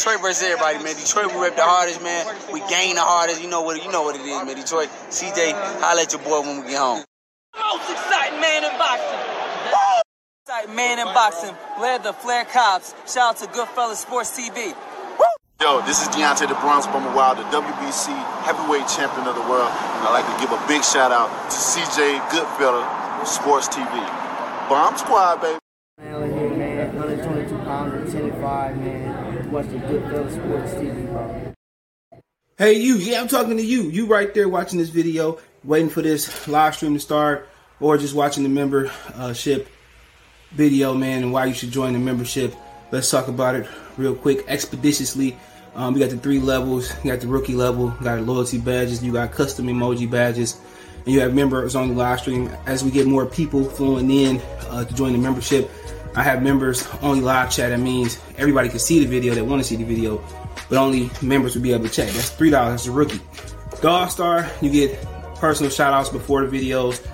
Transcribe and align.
Detroit 0.00 0.22
versus 0.22 0.42
everybody, 0.48 0.82
man. 0.82 0.96
Detroit, 0.96 1.28
we 1.28 1.44
rep 1.44 1.60
the 1.60 1.62
hardest, 1.62 2.00
man. 2.00 2.24
We 2.48 2.64
gain 2.72 2.96
the 2.96 3.04
hardest. 3.04 3.44
You 3.44 3.52
know 3.52 3.60
what? 3.60 3.84
You 3.84 3.92
know 3.92 4.00
what 4.00 4.16
it 4.16 4.24
is, 4.24 4.32
man. 4.48 4.56
Detroit, 4.56 4.88
CJ, 5.12 5.52
holla 5.76 6.00
at 6.00 6.08
your 6.08 6.24
boy 6.24 6.40
when 6.40 6.64
we 6.64 6.72
get 6.72 6.80
home. 6.80 7.04
Most 7.52 7.84
exciting 7.84 8.40
man 8.40 8.64
in 8.64 8.72
boxing. 8.80 9.20
Exciting 10.48 10.72
man 10.72 11.04
in 11.04 11.08
boxing. 11.12 11.52
Led 11.76 12.00
the 12.00 12.16
Flair 12.16 12.48
Cops. 12.48 12.96
Shout 13.04 13.36
out 13.36 13.44
to 13.44 13.46
Goodfellas 13.52 14.00
Sports 14.00 14.32
TV. 14.32 14.72
Yo, 15.60 15.84
this 15.84 16.00
is 16.00 16.08
Deontay 16.16 16.48
the 16.48 16.56
Bronze 16.64 16.88
Bomber 16.88 17.12
Wild, 17.12 17.36
the 17.36 17.44
WBC 17.52 18.08
heavyweight 18.48 18.88
champion 18.88 19.28
of 19.28 19.36
the 19.36 19.44
world. 19.52 19.68
And 19.68 20.08
I'd 20.08 20.16
like 20.16 20.24
to 20.24 20.36
give 20.40 20.48
a 20.48 20.60
big 20.64 20.80
shout 20.80 21.12
out 21.12 21.28
to 21.28 21.56
CJ 21.60 22.24
Goodfella, 22.32 22.88
Sports 23.28 23.68
TV. 23.68 23.92
Bomb 24.64 24.96
Squad, 24.96 25.44
baby. 25.44 25.58
Man, 26.00 26.32
here, 26.32 26.48
man. 26.56 26.96
122 26.96 27.58
pounds, 27.68 28.10
10 28.10 28.22
and 28.24 28.40
5, 28.40 28.76
man. 28.78 29.10
Sports 30.10 30.74
TV. 30.74 31.54
Hey, 32.58 32.72
you. 32.72 32.96
Yeah, 32.96 33.20
I'm 33.20 33.28
talking 33.28 33.56
to 33.56 33.62
you. 33.62 33.82
You 33.82 34.06
right 34.06 34.34
there 34.34 34.48
watching 34.48 34.80
this 34.80 34.88
video, 34.88 35.38
waiting 35.62 35.88
for 35.88 36.02
this 36.02 36.48
live 36.48 36.74
stream 36.74 36.94
to 36.94 37.00
start, 37.00 37.48
or 37.78 37.96
just 37.96 38.12
watching 38.12 38.42
the 38.42 38.48
membership 38.48 39.68
video, 40.50 40.94
man, 40.94 41.22
and 41.22 41.32
why 41.32 41.44
you 41.44 41.54
should 41.54 41.70
join 41.70 41.92
the 41.92 42.00
membership. 42.00 42.56
Let's 42.90 43.08
talk 43.08 43.28
about 43.28 43.54
it 43.54 43.68
real 43.96 44.16
quick, 44.16 44.44
expeditiously. 44.48 45.36
Um, 45.76 45.94
we 45.94 46.00
got 46.00 46.10
the 46.10 46.16
three 46.16 46.40
levels. 46.40 46.92
You 47.04 47.12
got 47.12 47.20
the 47.20 47.28
rookie 47.28 47.54
level, 47.54 47.94
you 47.96 48.04
got 48.04 48.20
loyalty 48.22 48.58
badges, 48.58 49.04
you 49.04 49.12
got 49.12 49.30
custom 49.30 49.68
emoji 49.68 50.10
badges, 50.10 50.60
and 51.04 51.14
you 51.14 51.20
have 51.20 51.34
members 51.34 51.76
on 51.76 51.86
the 51.86 51.94
live 51.94 52.18
stream. 52.18 52.50
As 52.66 52.82
we 52.82 52.90
get 52.90 53.06
more 53.06 53.26
people 53.26 53.62
flowing 53.62 54.10
in 54.10 54.40
uh, 54.70 54.84
to 54.84 54.92
join 54.92 55.12
the 55.12 55.18
membership, 55.18 55.70
I 56.14 56.22
have 56.22 56.42
members 56.42 56.86
only 57.02 57.20
live 57.20 57.50
chat. 57.50 57.70
That 57.70 57.78
means 57.80 58.18
everybody 58.36 58.68
can 58.68 58.78
see 58.78 58.98
the 58.98 59.06
video 59.06 59.34
that 59.34 59.44
want 59.44 59.62
to 59.62 59.68
see 59.68 59.76
the 59.76 59.84
video, 59.84 60.22
but 60.68 60.78
only 60.78 61.10
members 61.22 61.54
will 61.54 61.62
be 61.62 61.72
able 61.72 61.84
to 61.84 61.90
chat. 61.90 62.08
That's 62.08 62.30
three 62.30 62.50
dollars. 62.50 62.86
A 62.86 62.92
rookie. 62.92 63.20
Dog 63.80 64.10
Star, 64.10 64.50
you 64.60 64.70
get 64.70 65.00
personal 65.36 65.70
shout 65.70 65.92
outs 65.92 66.10
before 66.10 66.44
the 66.44 66.58
videos, 66.58 67.06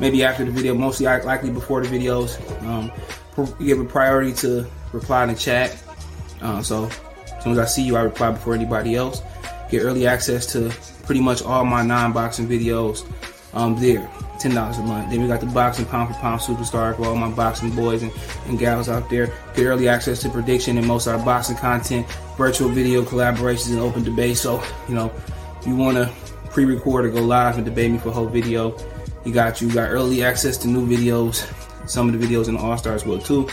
maybe 0.00 0.22
after 0.22 0.44
the 0.44 0.50
video, 0.50 0.74
mostly 0.74 1.06
likely 1.06 1.50
before 1.50 1.82
the 1.82 1.88
videos. 1.88 2.36
Um, 2.62 2.92
you 3.58 3.66
give 3.66 3.80
a 3.80 3.84
priority 3.84 4.32
to 4.34 4.66
reply 4.92 5.22
in 5.22 5.30
the 5.30 5.34
chat. 5.34 5.82
Uh, 6.42 6.62
so 6.62 6.90
as 7.24 7.44
soon 7.44 7.52
as 7.52 7.58
I 7.58 7.64
see 7.64 7.82
you, 7.82 7.96
I 7.96 8.02
reply 8.02 8.32
before 8.32 8.54
anybody 8.54 8.96
else. 8.96 9.22
Get 9.70 9.82
early 9.82 10.06
access 10.06 10.44
to 10.52 10.70
pretty 11.04 11.20
much 11.20 11.42
all 11.42 11.64
my 11.64 11.82
non-boxing 11.82 12.48
videos 12.48 13.06
um, 13.54 13.80
there. 13.80 14.10
Ten 14.40 14.54
dollars 14.54 14.78
a 14.78 14.82
month. 14.82 15.10
Then 15.10 15.20
we 15.20 15.28
got 15.28 15.40
the 15.40 15.46
boxing 15.46 15.84
pound 15.84 16.14
for 16.14 16.20
pound 16.20 16.40
superstar 16.40 16.96
for 16.96 17.04
all 17.04 17.14
my 17.14 17.30
boxing 17.30 17.76
boys 17.76 18.02
and, 18.02 18.10
and 18.46 18.58
gals 18.58 18.88
out 18.88 19.10
there. 19.10 19.26
Get 19.54 19.66
early 19.66 19.86
access 19.86 20.22
to 20.22 20.30
prediction 20.30 20.78
and 20.78 20.86
most 20.86 21.06
of 21.06 21.18
our 21.18 21.24
boxing 21.24 21.58
content, 21.58 22.06
virtual 22.38 22.70
video 22.70 23.02
collaborations, 23.02 23.70
and 23.72 23.80
open 23.80 24.02
debate. 24.02 24.38
So 24.38 24.62
you 24.88 24.94
know, 24.94 25.12
if 25.60 25.66
you 25.66 25.76
want 25.76 25.98
to 25.98 26.10
pre-record 26.48 27.04
or 27.04 27.10
go 27.10 27.20
live 27.20 27.56
and 27.56 27.66
debate 27.66 27.92
me 27.92 27.98
for 27.98 28.08
a 28.08 28.12
whole 28.12 28.28
video, 28.28 28.74
you 29.26 29.32
got 29.34 29.60
you. 29.60 29.70
got 29.70 29.90
early 29.90 30.24
access 30.24 30.56
to 30.58 30.68
new 30.68 30.86
videos. 30.86 31.46
Some 31.86 32.08
of 32.08 32.18
the 32.18 32.26
videos 32.26 32.48
in 32.48 32.54
the 32.54 32.60
All 32.60 32.78
Stars 32.78 33.04
will 33.04 33.18
too 33.18 33.46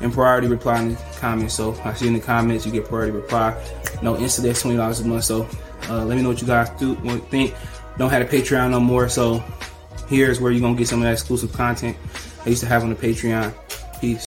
and 0.00 0.10
priority 0.12 0.48
reply 0.48 0.80
in 0.80 0.94
the 0.94 1.00
comments. 1.18 1.54
So 1.54 1.78
I 1.84 1.92
see 1.92 2.06
in 2.06 2.14
the 2.14 2.20
comments 2.20 2.64
you 2.64 2.72
get 2.72 2.86
priority 2.86 3.12
reply. 3.12 3.54
No 4.02 4.16
instant 4.16 4.46
that's 4.46 4.62
twenty 4.62 4.78
dollars 4.78 5.00
a 5.00 5.06
month. 5.06 5.24
So 5.24 5.46
uh, 5.90 6.04
let 6.04 6.16
me 6.16 6.22
know 6.22 6.30
what 6.30 6.40
you 6.40 6.46
guys 6.46 6.70
do 6.78 6.94
think. 7.30 7.54
Don't 7.98 8.10
have 8.10 8.22
a 8.22 8.24
Patreon 8.24 8.70
no 8.70 8.80
more. 8.80 9.08
So 9.08 9.44
here's 10.10 10.40
where 10.40 10.50
you're 10.50 10.60
gonna 10.60 10.76
get 10.76 10.88
some 10.88 10.98
of 10.98 11.04
that 11.04 11.12
exclusive 11.12 11.52
content 11.52 11.96
I 12.44 12.50
used 12.50 12.60
to 12.60 12.68
have 12.68 12.82
on 12.82 12.90
the 12.90 12.96
Patreon. 12.96 13.54
Peace. 14.00 14.26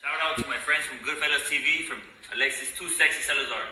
Shout 0.00 0.12
out 0.22 0.36
to 0.36 0.46
my 0.46 0.58
friends 0.58 0.84
from 0.84 0.98
Goodfellas 0.98 1.48
TV, 1.48 1.88
from 1.88 1.98
Alexis 2.36 2.76
Too 2.78 2.88
Sexy 2.90 3.22
Salazar. 3.22 3.64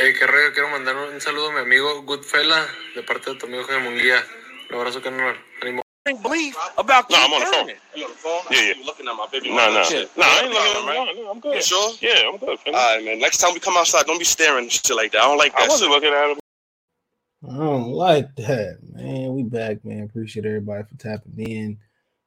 Hey, 0.00 0.12
qué 0.18 0.26
rollo, 0.26 0.52
quiero 0.52 0.68
mandar 0.70 0.96
un 0.96 1.20
saludo 1.20 1.50
a 1.50 1.52
mi 1.52 1.60
amigo 1.60 2.02
Goodfella 2.02 2.66
de 2.94 3.02
parte 3.02 3.30
de 3.30 3.36
tu 3.38 3.46
amigo 3.46 3.64
Jaime 3.64 3.84
Munguía. 3.88 4.22
Un 4.70 4.76
abrazo, 4.76 5.00
carnal. 5.00 5.36
Ánimo. 5.62 5.82
believe 6.22 6.56
about 6.78 7.08
No, 7.10 7.16
I'm 7.18 7.32
on 7.32 7.40
the 7.40 7.46
phone. 7.46 7.70
You 7.94 8.04
on 8.04 8.10
the 8.10 8.16
phone? 8.16 8.40
Yeah, 8.50 8.60
yeah. 8.60 8.74
You 8.74 8.84
looking 8.84 9.06
at 9.08 9.14
my 9.14 9.26
baby? 9.30 9.50
No, 9.50 9.56
no. 9.56 9.72
No, 9.72 9.78
I 9.78 9.82
ain't 9.82 9.88
looking 9.88 10.72
problem, 10.72 10.88
at 10.88 10.96
right? 10.96 11.16
no, 11.16 11.22
no, 11.22 11.30
I'm 11.30 11.40
good. 11.40 11.54
You 11.54 11.62
sure? 11.62 11.92
Yeah, 12.00 12.30
I'm 12.30 12.38
good. 12.38 12.58
All 12.66 12.72
right, 12.72 13.04
man. 13.04 13.18
Next 13.18 13.38
time 13.38 13.54
we 13.54 13.60
come 13.60 13.76
outside, 13.76 14.06
don't 14.06 14.18
be 14.18 14.24
staring 14.24 14.64
and 14.64 14.72
shit 14.72 14.96
like 14.96 15.12
that. 15.12 15.22
I 15.22 15.24
don't 15.26 15.38
like 15.38 15.52
that. 15.52 15.62
I 15.62 15.68
wasn't 15.68 15.90
shit. 15.90 16.02
looking 16.02 16.12
at 16.12 16.30
him. 16.30 16.38
I 17.48 17.56
don't 17.58 17.92
like 17.92 18.34
that, 18.36 18.78
man. 18.92 19.32
We 19.34 19.44
back, 19.44 19.84
man. 19.84 20.02
Appreciate 20.02 20.46
everybody 20.46 20.82
for 20.82 20.96
tapping 20.96 21.38
in. 21.38 21.78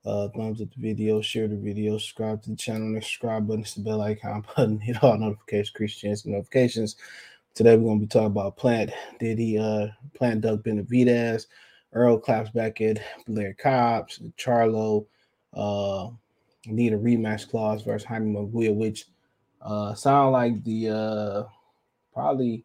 Uh, 0.06 0.30
thumbs 0.30 0.62
up 0.62 0.69
the 0.74 0.81
video, 0.81 1.19
share 1.19 1.50
the 1.50 1.57
video, 1.57 1.97
subscribe 1.97 2.41
to 2.41 2.52
the 2.52 2.56
channel, 2.56 2.94
the 2.94 3.02
subscribe 3.02 3.46
button, 3.46 3.63
it's 3.63 3.74
the 3.74 3.81
bell 3.81 4.02
icon 4.02 4.46
button, 4.56 4.80
hit 4.80 5.03
all 5.03 5.18
notifications, 5.18 6.25
of 6.25 6.31
notifications. 6.31 6.96
Today 7.53 7.75
we're 7.75 7.90
gonna 7.90 8.00
be 8.00 8.07
talking 8.07 8.28
about 8.28 8.56
Plant 8.56 8.91
Diddy, 9.19 9.57
uh, 9.57 9.88
Plant 10.13 10.41
Duck 10.41 10.62
Benavidez, 10.62 11.47
Earl 11.91 12.18
claps 12.18 12.51
back 12.51 12.80
at 12.80 13.01
Blair 13.28 13.53
Cobbs, 13.56 14.22
Charlo, 14.38 15.06
uh, 15.53 16.09
need 16.66 16.94
a 16.94 16.97
rematch 16.97 17.50
clause 17.50 17.81
versus 17.81 18.07
Jaime 18.07 18.34
Munguia, 18.34 18.74
which 18.74 19.06
uh 19.62 19.94
sound 19.96 20.31
like 20.31 20.63
the 20.63 20.90
uh 20.90 21.44
probably 22.13 22.63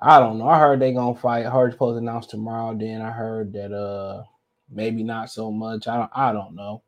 I 0.00 0.18
don't 0.20 0.38
know. 0.38 0.48
I 0.48 0.58
heard 0.58 0.80
they 0.80 0.92
gonna 0.92 1.18
fight. 1.18 1.46
Heard 1.46 1.72
supposed 1.72 1.94
to 1.94 1.98
announce 1.98 2.26
tomorrow. 2.26 2.76
Then 2.76 3.00
I 3.00 3.10
heard 3.10 3.52
that 3.54 3.72
uh 3.72 4.24
maybe 4.70 5.02
not 5.02 5.30
so 5.30 5.50
much. 5.50 5.88
I 5.88 5.96
don't 5.96 6.10
I 6.14 6.32
don't 6.32 6.54
know. 6.54 6.82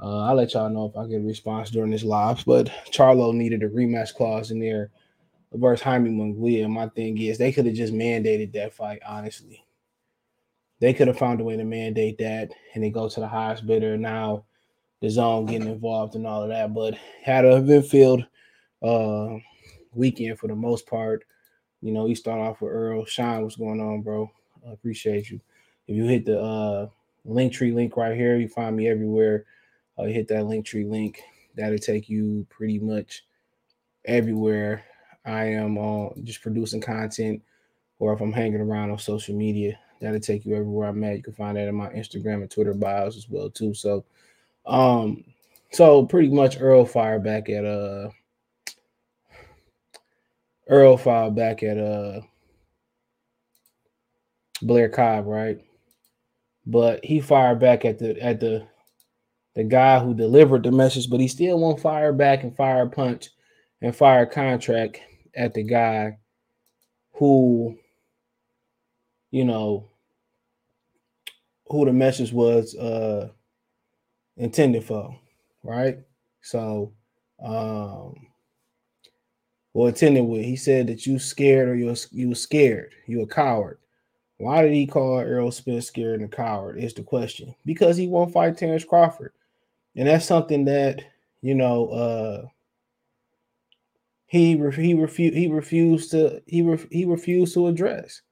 Uh, 0.00 0.26
I'll 0.26 0.36
let 0.36 0.54
y'all 0.54 0.70
know 0.70 0.86
if 0.86 0.96
I 0.96 1.08
get 1.08 1.22
a 1.22 1.24
response 1.24 1.70
during 1.70 1.90
this 1.90 2.04
live. 2.04 2.44
But 2.46 2.66
Charlo 2.92 3.34
needed 3.34 3.62
a 3.62 3.68
rematch 3.68 4.14
clause 4.14 4.50
in 4.50 4.60
there 4.60 4.90
versus 5.52 5.82
Jaime 5.82 6.10
Munguia. 6.10 6.70
My 6.70 6.88
thing 6.88 7.18
is 7.20 7.36
they 7.38 7.50
could 7.50 7.66
have 7.66 7.74
just 7.74 7.92
mandated 7.92 8.52
that 8.52 8.74
fight, 8.74 9.00
honestly. 9.06 9.64
They 10.80 10.94
could 10.94 11.08
have 11.08 11.18
found 11.18 11.40
a 11.40 11.44
way 11.44 11.56
to 11.56 11.64
mandate 11.64 12.18
that 12.18 12.52
and 12.74 12.84
then 12.84 12.92
go 12.92 13.08
to 13.08 13.20
the 13.20 13.26
highest 13.26 13.66
bidder. 13.66 13.96
Now 13.96 14.44
the 15.00 15.10
zone 15.10 15.46
getting 15.46 15.68
involved 15.68 16.14
and 16.14 16.26
all 16.26 16.42
of 16.44 16.50
that. 16.50 16.72
But 16.74 16.94
had 17.24 17.44
a 17.44 17.56
event 17.56 17.86
filled 17.86 18.26
uh 18.82 19.28
weekend 19.92 20.38
for 20.38 20.46
the 20.46 20.54
most 20.54 20.86
part. 20.86 21.24
You 21.80 21.92
know, 21.92 22.06
you 22.06 22.14
start 22.14 22.40
off 22.40 22.60
with 22.60 22.72
Earl. 22.72 23.04
Sean, 23.04 23.42
what's 23.42 23.56
going 23.56 23.80
on, 23.80 24.02
bro? 24.02 24.30
I 24.68 24.72
appreciate 24.72 25.30
you. 25.30 25.40
If 25.86 25.96
you 25.96 26.04
hit 26.04 26.26
the 26.26 26.40
uh 26.40 26.88
link 27.24 27.52
tree 27.52 27.72
link 27.72 27.96
right 27.96 28.16
here, 28.16 28.36
you 28.36 28.48
find 28.48 28.76
me 28.76 28.88
everywhere. 28.88 29.44
Uh, 29.96 30.04
hit 30.04 30.28
that 30.28 30.46
link 30.46 30.66
tree 30.66 30.84
link. 30.84 31.20
That'll 31.56 31.78
take 31.78 32.08
you 32.08 32.46
pretty 32.50 32.78
much 32.78 33.24
everywhere 34.04 34.84
I 35.24 35.44
am 35.44 35.76
on 35.76 36.22
just 36.24 36.42
producing 36.42 36.80
content 36.80 37.42
or 37.98 38.12
if 38.12 38.20
I'm 38.20 38.32
hanging 38.32 38.60
around 38.60 38.90
on 38.90 38.98
social 38.98 39.34
media. 39.34 39.78
That'll 40.00 40.20
take 40.20 40.46
you 40.46 40.54
everywhere 40.54 40.88
I'm 40.88 41.02
at. 41.04 41.16
You 41.16 41.22
can 41.22 41.32
find 41.32 41.56
that 41.56 41.68
in 41.68 41.74
my 41.74 41.88
Instagram 41.88 42.42
and 42.42 42.50
Twitter 42.50 42.74
bios 42.74 43.16
as 43.16 43.28
well, 43.28 43.50
too. 43.50 43.74
So 43.74 44.04
um 44.66 45.24
so 45.70 46.04
pretty 46.06 46.28
much 46.28 46.60
Earl 46.60 46.84
fired 46.84 47.24
back 47.24 47.48
at 47.48 47.64
uh 47.64 48.10
Earl 50.68 50.96
fired 50.96 51.34
back 51.34 51.62
at 51.62 51.78
uh 51.78 52.20
Blair 54.62 54.88
Cobb, 54.88 55.26
right? 55.26 55.58
But 56.66 57.04
he 57.04 57.20
fired 57.20 57.58
back 57.60 57.84
at 57.84 57.98
the 57.98 58.20
at 58.20 58.40
the 58.40 58.66
the 59.54 59.64
guy 59.64 59.98
who 59.98 60.14
delivered 60.14 60.62
the 60.62 60.70
message, 60.70 61.10
but 61.10 61.20
he 61.20 61.28
still 61.28 61.58
won't 61.58 61.80
fire 61.80 62.12
back 62.12 62.42
and 62.42 62.54
fire 62.56 62.86
punch 62.86 63.30
and 63.80 63.94
fire 63.96 64.26
contract 64.26 65.00
at 65.34 65.54
the 65.54 65.62
guy 65.62 66.18
who, 67.12 67.76
you 69.30 69.44
know, 69.44 69.88
who 71.66 71.84
the 71.84 71.92
message 71.92 72.32
was 72.32 72.74
uh 72.76 73.28
intended 74.36 74.84
for, 74.84 75.18
right? 75.62 75.98
So 76.42 76.92
um 77.42 78.27
well 79.78 79.86
intended 79.86 80.22
with 80.22 80.44
he 80.44 80.56
said 80.56 80.88
that 80.88 81.06
you 81.06 81.20
scared 81.20 81.68
or 81.68 81.76
you 81.76 81.94
you 82.10 82.30
were 82.30 82.34
scared, 82.34 82.92
you 83.06 83.22
a 83.22 83.26
coward. 83.28 83.78
Why 84.38 84.62
did 84.62 84.72
he 84.72 84.88
call 84.88 85.20
Errol 85.20 85.52
Spence 85.52 85.86
scared 85.86 86.20
and 86.20 86.32
a 86.32 86.36
coward? 86.36 86.78
Is 86.78 86.94
the 86.94 87.04
question. 87.04 87.54
Because 87.64 87.96
he 87.96 88.08
won't 88.08 88.32
fight 88.32 88.58
Terence 88.58 88.84
Crawford. 88.84 89.32
And 89.94 90.08
that's 90.08 90.26
something 90.26 90.64
that, 90.64 91.00
you 91.42 91.54
know, 91.54 91.88
uh 91.90 92.46
he 94.26 94.56
re- 94.56 94.74
he 94.74 94.94
refused 94.94 95.36
he 95.36 95.46
refused 95.46 96.10
to 96.10 96.42
he 96.46 96.62
re- 96.62 96.88
he 96.90 97.04
refused 97.04 97.54
to 97.54 97.68
address. 97.68 98.22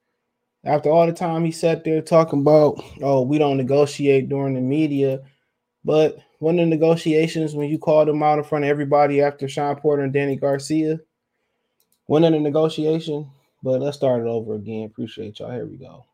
After 0.65 0.91
all 0.91 1.07
the 1.07 1.13
time 1.13 1.45
he 1.45 1.53
sat 1.53 1.85
there 1.85 2.03
talking 2.03 2.41
about, 2.41 2.83
oh, 3.03 3.23
we 3.23 3.39
don't 3.39 3.57
negotiate 3.57 4.29
during 4.29 4.55
the 4.55 4.61
media, 4.61 5.21
but 5.85 6.19
when 6.41 6.57
the 6.57 6.67
negotiations 6.67 7.55
when 7.55 7.69
you 7.69 7.79
called 7.79 8.09
him 8.09 8.25
out 8.25 8.39
in 8.39 8.45
front 8.45 8.65
of 8.65 8.69
everybody 8.69 9.23
after 9.23 9.47
Sean 9.47 9.77
Porter 9.77 10.03
and 10.03 10.13
Danny 10.13 10.35
Garcia, 10.35 10.99
when 12.07 12.25
in 12.25 12.33
the 12.33 12.41
negotiation, 12.41 13.31
but 13.63 13.81
let's 13.81 13.97
start 13.97 14.23
it 14.23 14.29
over 14.29 14.55
again. 14.55 14.85
Appreciate 14.85 15.39
y'all. 15.39 15.51
Here 15.51 15.67
we 15.67 15.77
go. 15.77 16.05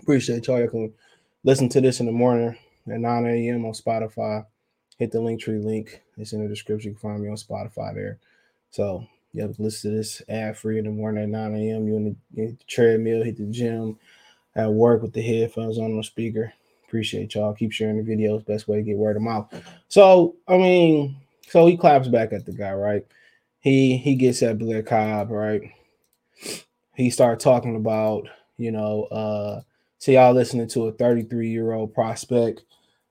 Appreciate 0.00 0.46
y'all. 0.46 0.60
You 0.60 0.68
can 0.68 0.92
listen 1.44 1.68
to 1.70 1.80
this 1.80 2.00
in 2.00 2.06
the 2.06 2.12
morning 2.12 2.56
at 2.90 3.00
9 3.00 3.26
a.m. 3.26 3.64
on 3.64 3.72
Spotify 3.72 4.44
hit 5.02 5.10
the 5.10 5.20
link 5.20 5.40
tree 5.40 5.58
link. 5.58 6.00
It's 6.16 6.32
in 6.32 6.42
the 6.42 6.48
description. 6.48 6.90
You 6.90 6.96
can 6.96 7.10
find 7.10 7.22
me 7.22 7.28
on 7.28 7.36
Spotify 7.36 7.92
there. 7.92 8.18
So 8.70 9.04
you 9.32 9.42
have 9.42 9.56
to 9.56 9.62
listen 9.62 9.90
to 9.90 9.96
this 9.96 10.22
ad 10.28 10.56
free 10.56 10.78
in 10.78 10.84
the 10.84 10.92
morning 10.92 11.24
at 11.24 11.28
9 11.28 11.54
a.m. 11.56 11.88
You 11.88 11.96
in 11.96 12.04
the, 12.04 12.16
the 12.34 12.56
treadmill, 12.68 13.24
hit 13.24 13.36
the 13.36 13.46
gym, 13.46 13.98
at 14.54 14.72
work 14.72 15.02
with 15.02 15.12
the 15.12 15.22
headphones 15.22 15.78
on 15.78 15.96
the 15.96 16.04
speaker. 16.04 16.52
Appreciate 16.92 17.34
y'all. 17.34 17.54
Keep 17.54 17.72
sharing 17.72 18.04
the 18.04 18.12
videos. 18.12 18.44
Best 18.44 18.68
way 18.68 18.76
to 18.76 18.82
get 18.82 18.98
word 18.98 19.16
of 19.16 19.22
mouth. 19.22 19.50
So 19.88 20.36
I 20.46 20.58
mean, 20.58 21.16
so 21.48 21.64
he 21.64 21.74
claps 21.74 22.06
back 22.06 22.34
at 22.34 22.44
the 22.44 22.52
guy, 22.52 22.74
right? 22.74 23.06
He 23.60 23.96
he 23.96 24.14
gets 24.14 24.42
at 24.42 24.58
Blair 24.58 24.82
Cobb, 24.82 25.30
right? 25.30 25.62
He 26.94 27.08
started 27.08 27.40
talking 27.40 27.76
about, 27.76 28.28
you 28.58 28.72
know, 28.72 29.04
uh 29.04 29.62
see 30.00 30.16
y'all 30.16 30.34
listening 30.34 30.68
to 30.68 30.88
a 30.88 30.92
33 30.92 31.48
year 31.48 31.72
old 31.72 31.94
prospect. 31.94 32.64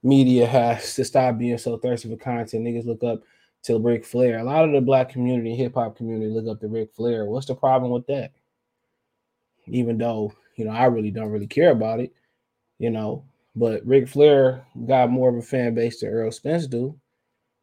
Media 0.04 0.46
has 0.46 0.94
to 0.94 1.04
stop 1.04 1.40
being 1.40 1.58
so 1.58 1.76
thirsty 1.80 2.08
for 2.08 2.24
content. 2.24 2.64
Niggas 2.64 2.86
look 2.86 3.04
up 3.04 3.24
to 3.64 3.80
Ric 3.80 4.06
Flair. 4.06 4.38
A 4.38 4.44
lot 4.44 4.64
of 4.64 4.74
the 4.74 4.82
black 4.82 5.10
community, 5.10 5.56
hip 5.56 5.74
hop 5.74 5.98
community, 5.98 6.30
look 6.30 6.46
up 6.46 6.62
to 6.62 6.68
Ric 6.68 6.94
Flair. 6.94 7.26
What's 7.26 7.48
the 7.48 7.56
problem 7.56 7.90
with 7.92 8.06
that? 8.06 8.32
Even 9.66 9.98
though 9.98 10.34
you 10.56 10.66
know 10.66 10.72
I 10.72 10.86
really 10.86 11.10
don't 11.10 11.32
really 11.32 11.48
care 11.48 11.72
about 11.72 12.00
it, 12.00 12.14
you 12.78 12.92
know. 12.92 13.26
But 13.56 13.86
Ric 13.86 14.08
Flair 14.08 14.66
got 14.88 15.10
more 15.10 15.30
of 15.30 15.36
a 15.36 15.42
fan 15.42 15.76
base 15.76 16.00
than 16.00 16.10
Earl 16.10 16.32
Spence 16.32 16.68
do, 16.68 16.98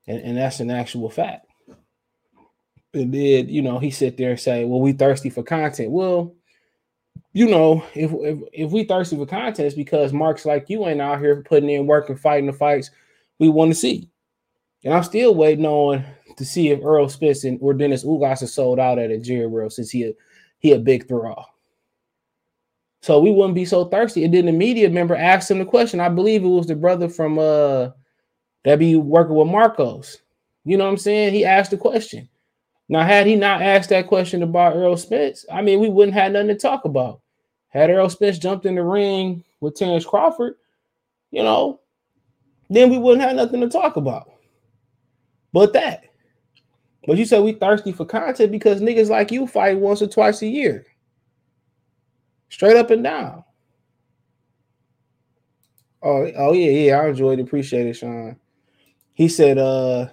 and, 0.07 0.21
and 0.21 0.37
that's 0.37 0.61
an 0.61 0.71
actual 0.71 1.09
fact. 1.09 1.47
And 2.95 3.13
then 3.13 3.49
you 3.49 3.63
know 3.63 3.79
he 3.79 3.91
sit 3.91 4.17
there 4.17 4.31
and 4.31 4.41
say, 4.41 4.65
"Well, 4.65 4.81
we 4.81 4.93
thirsty 4.93 5.31
for 5.31 5.43
content." 5.43 5.91
Well, 5.91 6.35
you 7.33 7.49
know, 7.49 7.85
if 7.95 8.11
if, 8.13 8.39
if 8.53 8.71
we 8.71 8.85
thirsty 8.85 9.17
for 9.17 9.27
content, 9.27 9.67
it's 9.67 9.75
because 9.75 10.13
marks 10.13 10.45
like 10.45 10.69
you 10.69 10.87
ain't 10.87 11.01
out 11.01 11.21
here 11.21 11.43
putting 11.43 11.71
in 11.71 11.87
work 11.87 12.09
and 12.09 12.21
fighting 12.21 12.47
the 12.47 12.53
fights 12.53 12.91
we 13.39 13.49
want 13.49 13.71
to 13.71 13.75
see. 13.75 14.11
And 14.85 14.95
I'm 14.95 15.03
still 15.03 15.35
waiting 15.35 15.67
on 15.67 16.05
to 16.37 16.45
see 16.45 16.71
if 16.71 16.85
Earl 16.85 17.09
Spence 17.09 17.45
and, 17.45 17.59
or 17.61 17.75
Dennis 17.75 18.05
Ugas 18.05 18.43
are 18.43 18.47
sold 18.47 18.79
out 18.79 18.99
at 18.99 19.11
a 19.11 19.19
Jerry 19.19 19.47
World 19.47 19.73
since 19.73 19.91
he 19.91 20.05
a, 20.05 20.13
he 20.59 20.73
a 20.73 20.79
big 20.79 21.09
draw. 21.09 21.45
So 23.01 23.21
we 23.21 23.31
wouldn't 23.31 23.55
be 23.55 23.65
so 23.65 23.85
thirsty. 23.85 24.25
And 24.25 24.35
then 24.35 24.47
the 24.47 24.53
media 24.53 24.91
member 24.91 25.15
asked 25.15 25.51
him 25.51 25.59
the 25.59 25.65
question. 25.65 26.01
I 26.01 26.09
believe 26.09 26.45
it 26.45 26.49
was 26.49 26.67
the 26.67 26.75
brother 26.75 27.09
from 27.09 27.39
uh 27.39 27.91
that 28.65 28.79
be 28.79 28.97
working 28.97 29.37
with 29.37 29.49
Marcos. 29.49 30.19
You 30.65 30.77
know 30.77 30.85
what 30.85 30.91
I'm 30.91 30.97
saying? 30.99 31.33
He 31.33 31.45
asked 31.45 31.71
the 31.71 31.77
question. 31.77 32.29
Now, 32.89 33.05
had 33.05 33.27
he 33.27 33.37
not 33.37 33.63
asked 33.63 33.91
that 33.91 34.07
question 34.07 34.43
about 34.43 34.75
Earl 34.75 34.97
Spence, 34.97 35.45
I 35.53 35.63
mean, 35.63 35.79
we 35.79 35.89
wouldn't 35.89 36.15
have 36.15 36.33
nothing 36.33 36.49
to 36.49 36.55
talk 36.55 36.85
about. 36.85 37.21
Had 37.69 37.91
Earl 37.91 38.09
Spence 38.09 38.39
jumped 38.39 38.67
in 38.67 38.75
the 38.75 38.83
ring 38.83 39.45
with 39.61 39.77
Terence 39.77 40.07
Crawford, 40.07 40.55
you 41.31 41.43
know, 41.43 41.81
then 42.71 42.91
we 42.91 42.99
wouldn't 42.99 43.27
have 43.27 43.37
nothing 43.37 43.61
to 43.61 43.69
talk 43.69 43.97
about. 43.97 44.31
But 45.53 45.73
that. 45.75 46.05
But 47.07 47.17
you 47.17 47.25
said 47.25 47.43
we 47.43 47.53
thirsty 47.53 47.93
for 47.93 48.05
content 48.05 48.53
because 48.53 48.81
niggas 48.81 49.09
like 49.09 49.33
you 49.33 49.47
fight 49.47 49.79
once 49.79 50.03
or 50.03 50.07
twice 50.07 50.43
a 50.43 50.47
year. 50.47 50.85
Straight 52.49 52.77
up 52.77 52.91
and 52.91 53.05
down. 53.05 53.45
Oh, 56.03 56.31
oh 56.37 56.53
yeah, 56.53 56.71
yeah. 56.71 57.01
I 57.01 57.09
enjoyed 57.09 57.39
it. 57.39 57.43
Appreciate 57.43 57.87
it, 57.87 57.95
Sean. 57.95 58.37
He 59.15 59.29
said, 59.29 59.59
uh, 59.59 60.09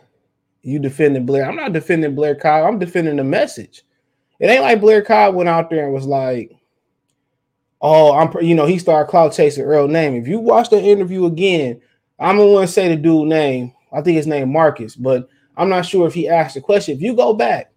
you 0.62 0.80
defending 0.80 1.26
Blair. 1.26 1.46
I'm 1.46 1.56
not 1.56 1.74
defending 1.74 2.16
Blair 2.16 2.36
Cobb. 2.36 2.66
I'm 2.66 2.80
defending 2.80 3.18
the 3.18 3.24
message. 3.24 3.84
It 4.40 4.48
ain't 4.48 4.64
like 4.64 4.82
Blair 4.82 5.02
Cobb 5.02 5.36
went 5.36 5.48
out 5.48 5.70
there 5.70 5.86
and 5.86 5.94
was 5.94 6.08
like, 6.08 6.52
oh, 7.82 8.14
I'm 8.14 8.34
you 8.44 8.56
know, 8.56 8.66
he 8.66 8.80
started 8.80 9.10
cloud 9.10 9.32
chasing 9.32 9.64
Earl 9.64 9.88
name. 9.88 10.16
If 10.16 10.28
you 10.28 10.40
watch 10.40 10.70
the 10.70 10.82
interview 10.82 11.26
again, 11.26 11.82
I'm 12.20 12.38
gonna 12.38 12.52
want 12.52 12.68
to 12.68 12.74
say 12.74 12.88
the 12.88 12.96
dude 12.96 13.28
name. 13.28 13.74
I 13.94 14.02
think 14.02 14.18
his 14.18 14.28
name 14.28 14.52
Marcus, 14.52 14.96
but 14.96 15.30
I'm 15.56 15.70
not 15.70 15.86
sure 15.86 16.08
if 16.08 16.14
he 16.14 16.28
asked 16.28 16.56
the 16.56 16.62
question. 16.62 16.96
If 16.96 17.02
you 17.02 17.16
go 17.16 17.34
back, 17.34 17.72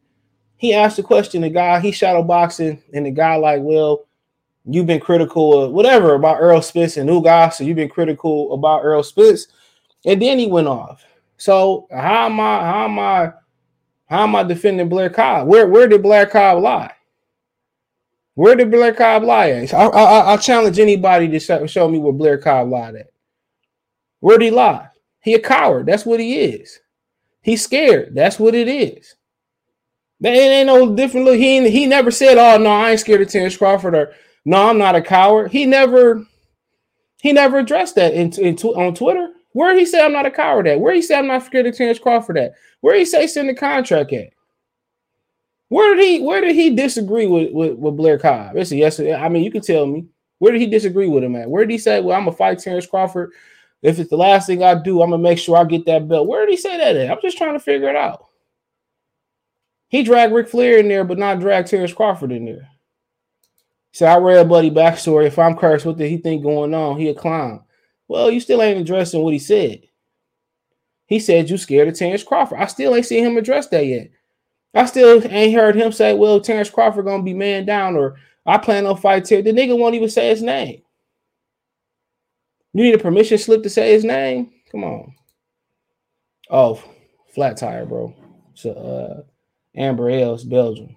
he 0.57 0.75
asked 0.75 0.97
the 0.97 1.03
question, 1.03 1.43
the 1.43 1.51
guy, 1.51 1.79
he 1.79 1.93
shadow 1.93 2.23
boxing, 2.23 2.83
and 2.93 3.07
the 3.07 3.11
guy, 3.11 3.37
like, 3.37 3.61
well, 3.63 4.08
you've 4.69 4.87
been 4.87 5.01
critical 5.01 5.63
of 5.63 5.73
whatever 5.73 6.15
about 6.15 6.41
Earl 6.41 6.63
Spitz 6.63 6.97
and 6.97 7.09
Ugas, 7.09 7.55
so 7.55 7.65
you've 7.65 7.77
been 7.77 7.89
critical 7.89 8.53
about 8.53 8.85
Earl 8.85 9.03
Spitz, 9.03 9.49
And 10.05 10.21
then 10.21 10.39
he 10.39 10.47
went 10.47 10.69
off. 10.69 11.05
So 11.37 11.87
how 11.91 12.27
am 12.27 12.41
I 12.41 12.61
how 12.61 12.85
am 12.85 12.99
I 12.99 13.33
how 14.07 14.23
am 14.25 14.37
I 14.37 14.43
defending 14.43 14.89
Blair 14.89 15.11
Cobb? 15.11 15.49
Where 15.49 15.67
where 15.67 15.89
did 15.89 16.03
Blair 16.03 16.27
Cobb 16.27 16.63
lie? 16.63 16.93
Where 18.35 18.55
did 18.55 18.71
Blair 18.71 18.95
Cobb 18.95 19.25
lie 19.25 19.51
at? 19.51 19.75
I, 19.75 19.87
I, 19.87 20.33
I 20.35 20.37
challenge 20.37 20.79
anybody 20.79 21.29
to 21.29 21.67
show, 21.67 21.89
me 21.89 21.99
where 21.99 22.13
Blair 22.13 22.39
Cobb 22.39 22.69
lied 22.69 22.95
at. 22.95 23.11
Where 24.21 24.39
did 24.39 24.47
he 24.47 24.51
lie? 24.53 24.89
He 25.21 25.35
a 25.35 25.41
coward. 25.41 25.87
That's 25.87 26.07
what 26.07 26.21
he 26.21 26.39
is. 26.39 26.79
He's 27.43 27.65
scared. 27.65 28.15
That's 28.15 28.39
what 28.39 28.55
it 28.55 28.69
is. 28.69 29.17
There 30.21 30.35
ain't 30.35 30.67
no 30.67 30.95
different 30.95 31.27
look. 31.27 31.37
He 31.37 31.69
he 31.71 31.87
never 31.87 32.11
said, 32.11 32.39
"Oh 32.39 32.63
no, 32.63 32.71
I 32.71 32.91
ain't 32.91 33.01
scared 33.01 33.23
of 33.23 33.29
Terence 33.29 33.57
Crawford," 33.57 33.95
or 33.95 34.13
"No, 34.49 34.69
I'm 34.69 34.79
not 34.79 34.97
a 34.97 35.03
coward." 35.03 35.53
He 35.53 35.67
never 35.67 36.25
he 37.21 37.33
never 37.33 37.59
addressed 37.59 37.97
that 37.97 38.15
in, 38.15 38.33
in 38.35 38.57
on 38.57 38.95
Twitter. 38.95 39.33
Where 39.53 39.77
he 39.77 39.85
say 39.85 40.05
I'm 40.05 40.13
not 40.13 40.27
a 40.27 40.31
coward 40.31 40.69
at? 40.69 40.81
Where 40.81 40.95
he 40.95 41.03
say 41.03 41.17
I'm 41.17 41.27
not 41.27 41.45
scared 41.45 41.67
of 41.67 41.77
Terence 41.77 41.99
Crawford 41.99 42.39
at? 42.39 42.53
Where 42.81 42.97
he 42.97 43.05
say 43.05 43.27
send 43.27 43.49
the 43.49 43.55
contract 43.55 44.13
at? 44.13 44.31
Where 45.69 45.95
did 45.95 46.05
he 46.05 46.21
where 46.21 46.41
did 46.41 46.55
he 46.55 46.75
disagree 46.75 47.27
with, 47.27 47.53
with, 47.53 47.77
with 47.77 47.97
Blair 47.97 48.19
Cobb? 48.19 48.57
It's 48.57 48.71
a 48.73 48.77
yes. 48.77 49.01
I 49.01 49.29
mean, 49.29 49.43
you 49.43 49.51
can 49.51 49.63
tell 49.63 49.87
me. 49.87 50.07
Where 50.39 50.53
did 50.53 50.61
he 50.61 50.69
disagree 50.69 51.09
with 51.09 51.25
him 51.25 51.35
at? 51.35 51.51
Where 51.51 51.65
did 51.65 51.73
he 51.73 51.79
say, 51.79 52.01
Well, 52.01 52.17
I'm 52.17 52.25
gonna 52.25 52.37
fight 52.37 52.61
Terence 52.61 52.87
Crawford? 52.87 53.33
If 53.83 53.99
it's 53.99 54.11
the 54.11 54.17
last 54.17 54.47
thing 54.47 54.63
I 54.63 54.81
do, 54.81 55.03
I'm 55.03 55.11
gonna 55.11 55.23
make 55.23 55.39
sure 55.39 55.57
I 55.57 55.65
get 55.65 55.85
that 55.87 56.09
belt. 56.09 56.27
Where 56.27 56.47
did 56.47 56.53
he 56.53 56.57
say 56.57 56.77
that 56.77 56.97
at? 56.97 57.11
I'm 57.11 57.21
just 57.21 57.37
trying 57.37 57.55
to 57.55 57.61
figure 57.61 57.89
it 57.89 57.97
out. 57.97 58.27
He 59.89 60.03
dragged 60.03 60.33
Ric 60.33 60.49
Flair 60.49 60.79
in 60.79 60.89
there, 60.89 61.05
but 61.05 61.19
not 61.19 61.41
dragged 61.41 61.69
Terence 61.69 61.93
Crawford 61.93 62.33
in 62.33 62.45
there. 62.45 62.69
So 63.99 64.07
I 64.07 64.17
read 64.19 64.49
Buddy 64.49 64.71
backstory. 64.71 65.27
If 65.27 65.41
I'm 65.41 65.57
cursed, 65.57 65.85
what 65.85 65.97
did 65.97 66.09
he 66.09 66.19
think 66.19 66.45
going 66.45 66.73
on? 66.73 67.01
He 67.01 67.09
a 67.09 67.15
clown. 67.15 67.65
Well, 68.07 68.31
you 68.31 68.39
still 68.39 68.63
ain't 68.63 68.79
addressing 68.79 69.21
what 69.21 69.33
he 69.33 69.41
said. 69.41 69.89
He 71.07 71.19
said 71.19 71.51
you 71.51 71.59
scared 71.59 71.89
of 71.89 71.95
Terence 71.95 72.23
Crawford. 72.23 72.61
I 72.61 72.67
still 72.67 72.95
ain't 72.95 73.07
seen 73.07 73.25
him 73.25 73.37
address 73.37 73.67
that 73.71 73.85
yet. 73.85 74.13
I 74.73 74.85
still 74.85 75.21
ain't 75.27 75.53
heard 75.53 75.75
him 75.75 75.91
say, 75.91 76.15
"Well, 76.15 76.39
Terence 76.39 76.71
Crawford 76.71 77.07
gonna 77.07 77.25
be 77.25 77.35
man 77.35 77.67
down," 77.67 77.97
or 77.97 78.15
"I 78.47 78.59
plan 78.59 78.87
on 78.87 78.97
fight 78.99 79.25
Terence." 79.25 79.45
The 79.45 79.53
nigga 79.53 79.77
won't 79.77 79.97
even 79.97 80.09
say 80.09 80.29
his 80.29 80.43
name. 80.43 80.81
You 82.75 82.85
need 82.85 82.95
a 82.95 82.99
permission 82.99 83.37
slip 83.37 83.65
to 83.65 83.69
say 83.69 83.95
his 83.95 84.05
name? 84.05 84.53
Come 84.71 84.85
on. 84.85 85.13
Oh, 86.51 86.81
flat 87.35 87.57
tire, 87.57 87.85
bro. 87.85 88.15
So 88.55 88.71
uh 88.71 89.23
Amber 89.75 90.09
Ales, 90.09 90.45
Belgium. 90.45 90.95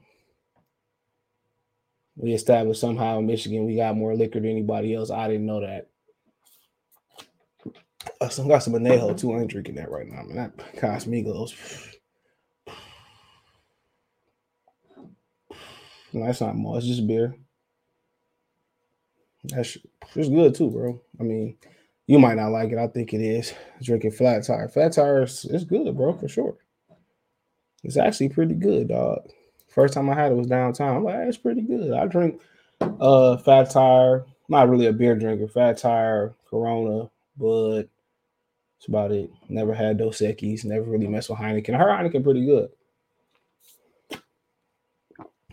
We 2.22 2.34
established 2.34 2.80
somehow 2.80 3.18
in 3.18 3.26
Michigan 3.26 3.66
we 3.66 3.76
got 3.76 3.98
more 3.98 4.16
liquor 4.16 4.40
than 4.40 4.50
anybody 4.50 4.94
else. 4.94 5.10
I 5.10 5.28
didn't 5.28 5.48
know 5.48 5.62
that. 5.62 5.90
I 8.22 8.26
uh, 8.26 8.44
got 8.48 8.60
some 8.60 8.74
Anejo 8.74 9.20
too. 9.20 9.34
I 9.34 9.40
ain't 9.40 9.50
drinking 9.50 9.76
that 9.76 9.90
right 9.90 10.08
now, 10.08 10.22
man. 10.24 10.36
That 10.36 10.76
Casamigos. 10.76 11.56
No, 16.14 16.26
that's 16.26 16.42
not 16.42 16.56
more. 16.56 16.78
It's 16.78 16.86
just 16.86 17.08
beer. 17.08 17.36
That's 19.46 19.78
it's 20.16 20.30
good 20.30 20.54
too, 20.54 20.70
bro. 20.70 21.02
I 21.20 21.24
mean, 21.24 21.58
you 22.06 22.20
might 22.20 22.36
not 22.36 22.52
like 22.52 22.72
it. 22.72 22.78
I 22.78 22.88
think 22.88 23.14
it 23.14 23.22
is. 23.22 23.54
Drinking 23.82 24.12
flat 24.12 24.44
tire. 24.44 24.68
Flat 24.70 24.94
tire 24.94 25.24
is 25.24 25.46
it's 25.46 25.64
good, 25.64 25.96
bro, 25.98 26.14
for 26.14 26.28
sure. 26.28 26.58
It's 27.84 27.98
actually 27.98 28.30
pretty 28.30 28.54
good, 28.54 28.90
dog. 28.90 29.28
First 29.72 29.94
time 29.94 30.10
I 30.10 30.16
had 30.16 30.32
it 30.32 30.36
was 30.36 30.48
downtown. 30.48 30.98
I'm 30.98 31.04
like, 31.04 31.16
it's 31.28 31.38
pretty 31.38 31.62
good. 31.62 31.94
I 31.94 32.06
drink 32.06 32.42
uh 32.82 33.38
fat 33.38 33.70
tire. 33.72 34.26
Not 34.50 34.70
really 34.70 34.88
a 34.88 34.94
beer 34.94 35.16
drinker. 35.16 35.48
Fat 35.48 35.78
tire, 35.78 36.36
Corona, 36.50 37.10
Bud. 37.38 37.88
That's 38.78 38.88
about 38.88 39.12
it. 39.12 39.32
Never 39.48 39.74
had 39.74 39.98
Dos 39.98 40.20
Equis. 40.20 40.66
Never 40.66 40.84
really 40.84 41.08
messed 41.08 41.30
with 41.30 41.40
Heineken. 41.40 41.78
Her 41.78 41.86
Heineken 41.86 42.24
pretty 42.24 42.46
good. 42.46 42.70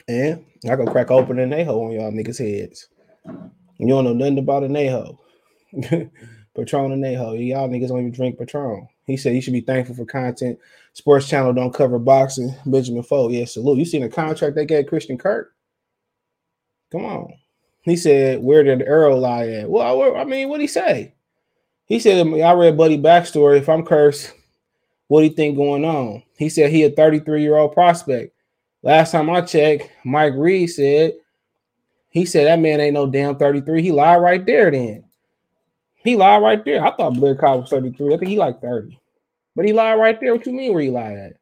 And 0.09 0.45
I 0.69 0.75
go 0.75 0.87
crack 0.87 1.11
open 1.11 1.39
an 1.39 1.53
Aho 1.53 1.85
on 1.85 1.93
y'all 1.93 2.11
niggas' 2.11 2.39
heads. 2.39 2.89
You 3.77 3.87
don't 3.87 4.05
know 4.05 4.15
nothing 4.15 4.39
about 4.39 4.65
an 4.65 4.77
Aho. 4.77 5.21
Patron 6.57 6.93
and 6.93 7.05
Aho. 7.05 7.35
Y'all 7.35 7.69
niggas 7.69 7.89
don't 7.89 7.99
even 7.99 8.11
drink 8.11 8.39
Patron. 8.39 8.89
He 9.09 9.17
said 9.17 9.35
you 9.35 9.41
should 9.41 9.55
be 9.55 9.63
thankful 9.63 9.97
for 9.97 10.05
content. 10.05 10.59
Sports 10.93 11.27
Channel 11.27 11.55
don't 11.55 11.73
cover 11.73 11.99
boxing. 11.99 12.55
Benjamin 12.67 13.03
Foe. 13.03 13.31
Yeah, 13.31 13.47
salute. 13.47 13.79
You 13.79 13.87
seen 13.87 14.03
the 14.03 14.09
contract 14.11 14.55
they 14.55 14.67
gave 14.67 14.87
Christian 14.87 15.17
Kirk? 15.17 15.55
Come 16.93 17.07
on. 17.07 17.33
He 17.81 17.97
said, 17.97 18.43
where 18.43 18.63
did 18.63 18.85
Earl 18.87 19.19
lie 19.19 19.49
at? 19.49 19.71
Well, 19.71 20.15
I 20.15 20.25
mean, 20.25 20.51
what 20.51 20.59
did 20.59 20.65
he 20.65 20.69
say? 20.69 21.15
He 21.87 21.99
said, 21.99 22.19
I 22.27 22.53
read 22.53 22.77
Buddy 22.77 22.99
backstory. 22.99 23.57
If 23.57 23.71
I'm 23.71 23.83
cursed, 23.83 24.35
what 25.07 25.21
do 25.21 25.27
you 25.27 25.33
think 25.33 25.57
going 25.57 25.87
on? 25.87 26.23
He 26.37 26.51
said 26.51 26.71
he 26.71 26.83
a 26.83 26.91
33 26.91 27.41
year 27.41 27.57
old 27.57 27.73
prospect. 27.73 28.35
Last 28.83 29.13
time 29.13 29.31
I 29.31 29.41
checked, 29.41 29.91
Mike 30.05 30.35
Reed 30.37 30.69
said 30.69 31.15
he 32.11 32.27
said 32.27 32.47
that 32.47 32.61
man 32.61 32.81
ain't 32.81 32.93
no 32.93 33.07
damn 33.07 33.37
33. 33.37 33.83
He 33.83 33.91
lied 33.91 34.21
right 34.21 34.45
there 34.45 34.71
then. 34.71 35.05
He 36.09 36.17
lied 36.17 36.43
right 36.43 36.65
there. 36.65 36.83
I 36.83 36.97
thought 36.97 37.17
Blair 37.17 37.35
Cobb 37.35 37.61
was 37.61 37.69
33. 37.69 38.15
I 38.15 38.17
think 38.17 38.31
he 38.31 38.39
like 38.39 38.63
30. 38.63 38.99
But 39.55 39.67
he 39.67 39.75
lied 39.75 39.99
right 39.99 40.19
there. 40.19 40.35
What 40.35 40.47
you 40.47 40.55
mean 40.55 40.73
where 40.73 40.83
he 40.83 40.89
lied 40.89 41.19
at? 41.19 41.33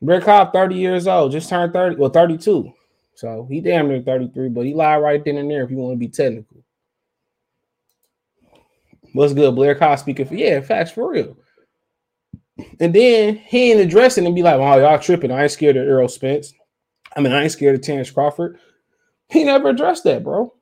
Blair 0.00 0.22
Cobb, 0.22 0.54
30 0.54 0.74
years 0.74 1.06
old, 1.06 1.32
just 1.32 1.50
turned 1.50 1.74
30, 1.74 1.96
well, 1.96 2.08
32. 2.08 2.72
So 3.14 3.46
he 3.50 3.60
damn 3.60 3.88
near 3.88 4.00
33, 4.00 4.48
but 4.48 4.64
he 4.64 4.72
lied 4.72 5.02
right 5.02 5.22
then 5.22 5.36
and 5.36 5.50
there 5.50 5.64
if 5.64 5.70
you 5.70 5.76
want 5.76 5.92
to 5.92 5.98
be 5.98 6.08
technical. 6.08 6.64
What's 9.12 9.34
good, 9.34 9.54
Blair 9.54 9.74
Cobb 9.74 9.98
speaking 9.98 10.24
for 10.24 10.34
yeah, 10.34 10.62
facts 10.62 10.92
for 10.92 11.10
real. 11.10 11.36
And 12.80 12.94
then 12.94 13.36
he 13.36 13.70
ain't 13.70 13.80
addressing 13.80 14.24
and 14.24 14.34
be 14.34 14.42
like, 14.42 14.54
oh, 14.54 14.78
y'all 14.78 14.98
tripping. 14.98 15.30
I 15.30 15.42
ain't 15.42 15.52
scared 15.52 15.76
of 15.76 15.86
Errol 15.86 16.08
Spence. 16.08 16.54
I 17.14 17.20
mean, 17.20 17.34
I 17.34 17.42
ain't 17.42 17.52
scared 17.52 17.74
of 17.74 17.82
Terence 17.82 18.10
Crawford. 18.10 18.58
He 19.28 19.44
never 19.44 19.68
addressed 19.68 20.04
that, 20.04 20.24
bro. 20.24 20.54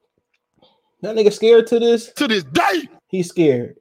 That 1.02 1.14
nigga 1.14 1.32
scared 1.32 1.68
to 1.68 1.78
this 1.78 2.12
to 2.14 2.26
this 2.26 2.42
day. 2.42 2.88
He's 3.12 3.28
scared. 3.28 3.76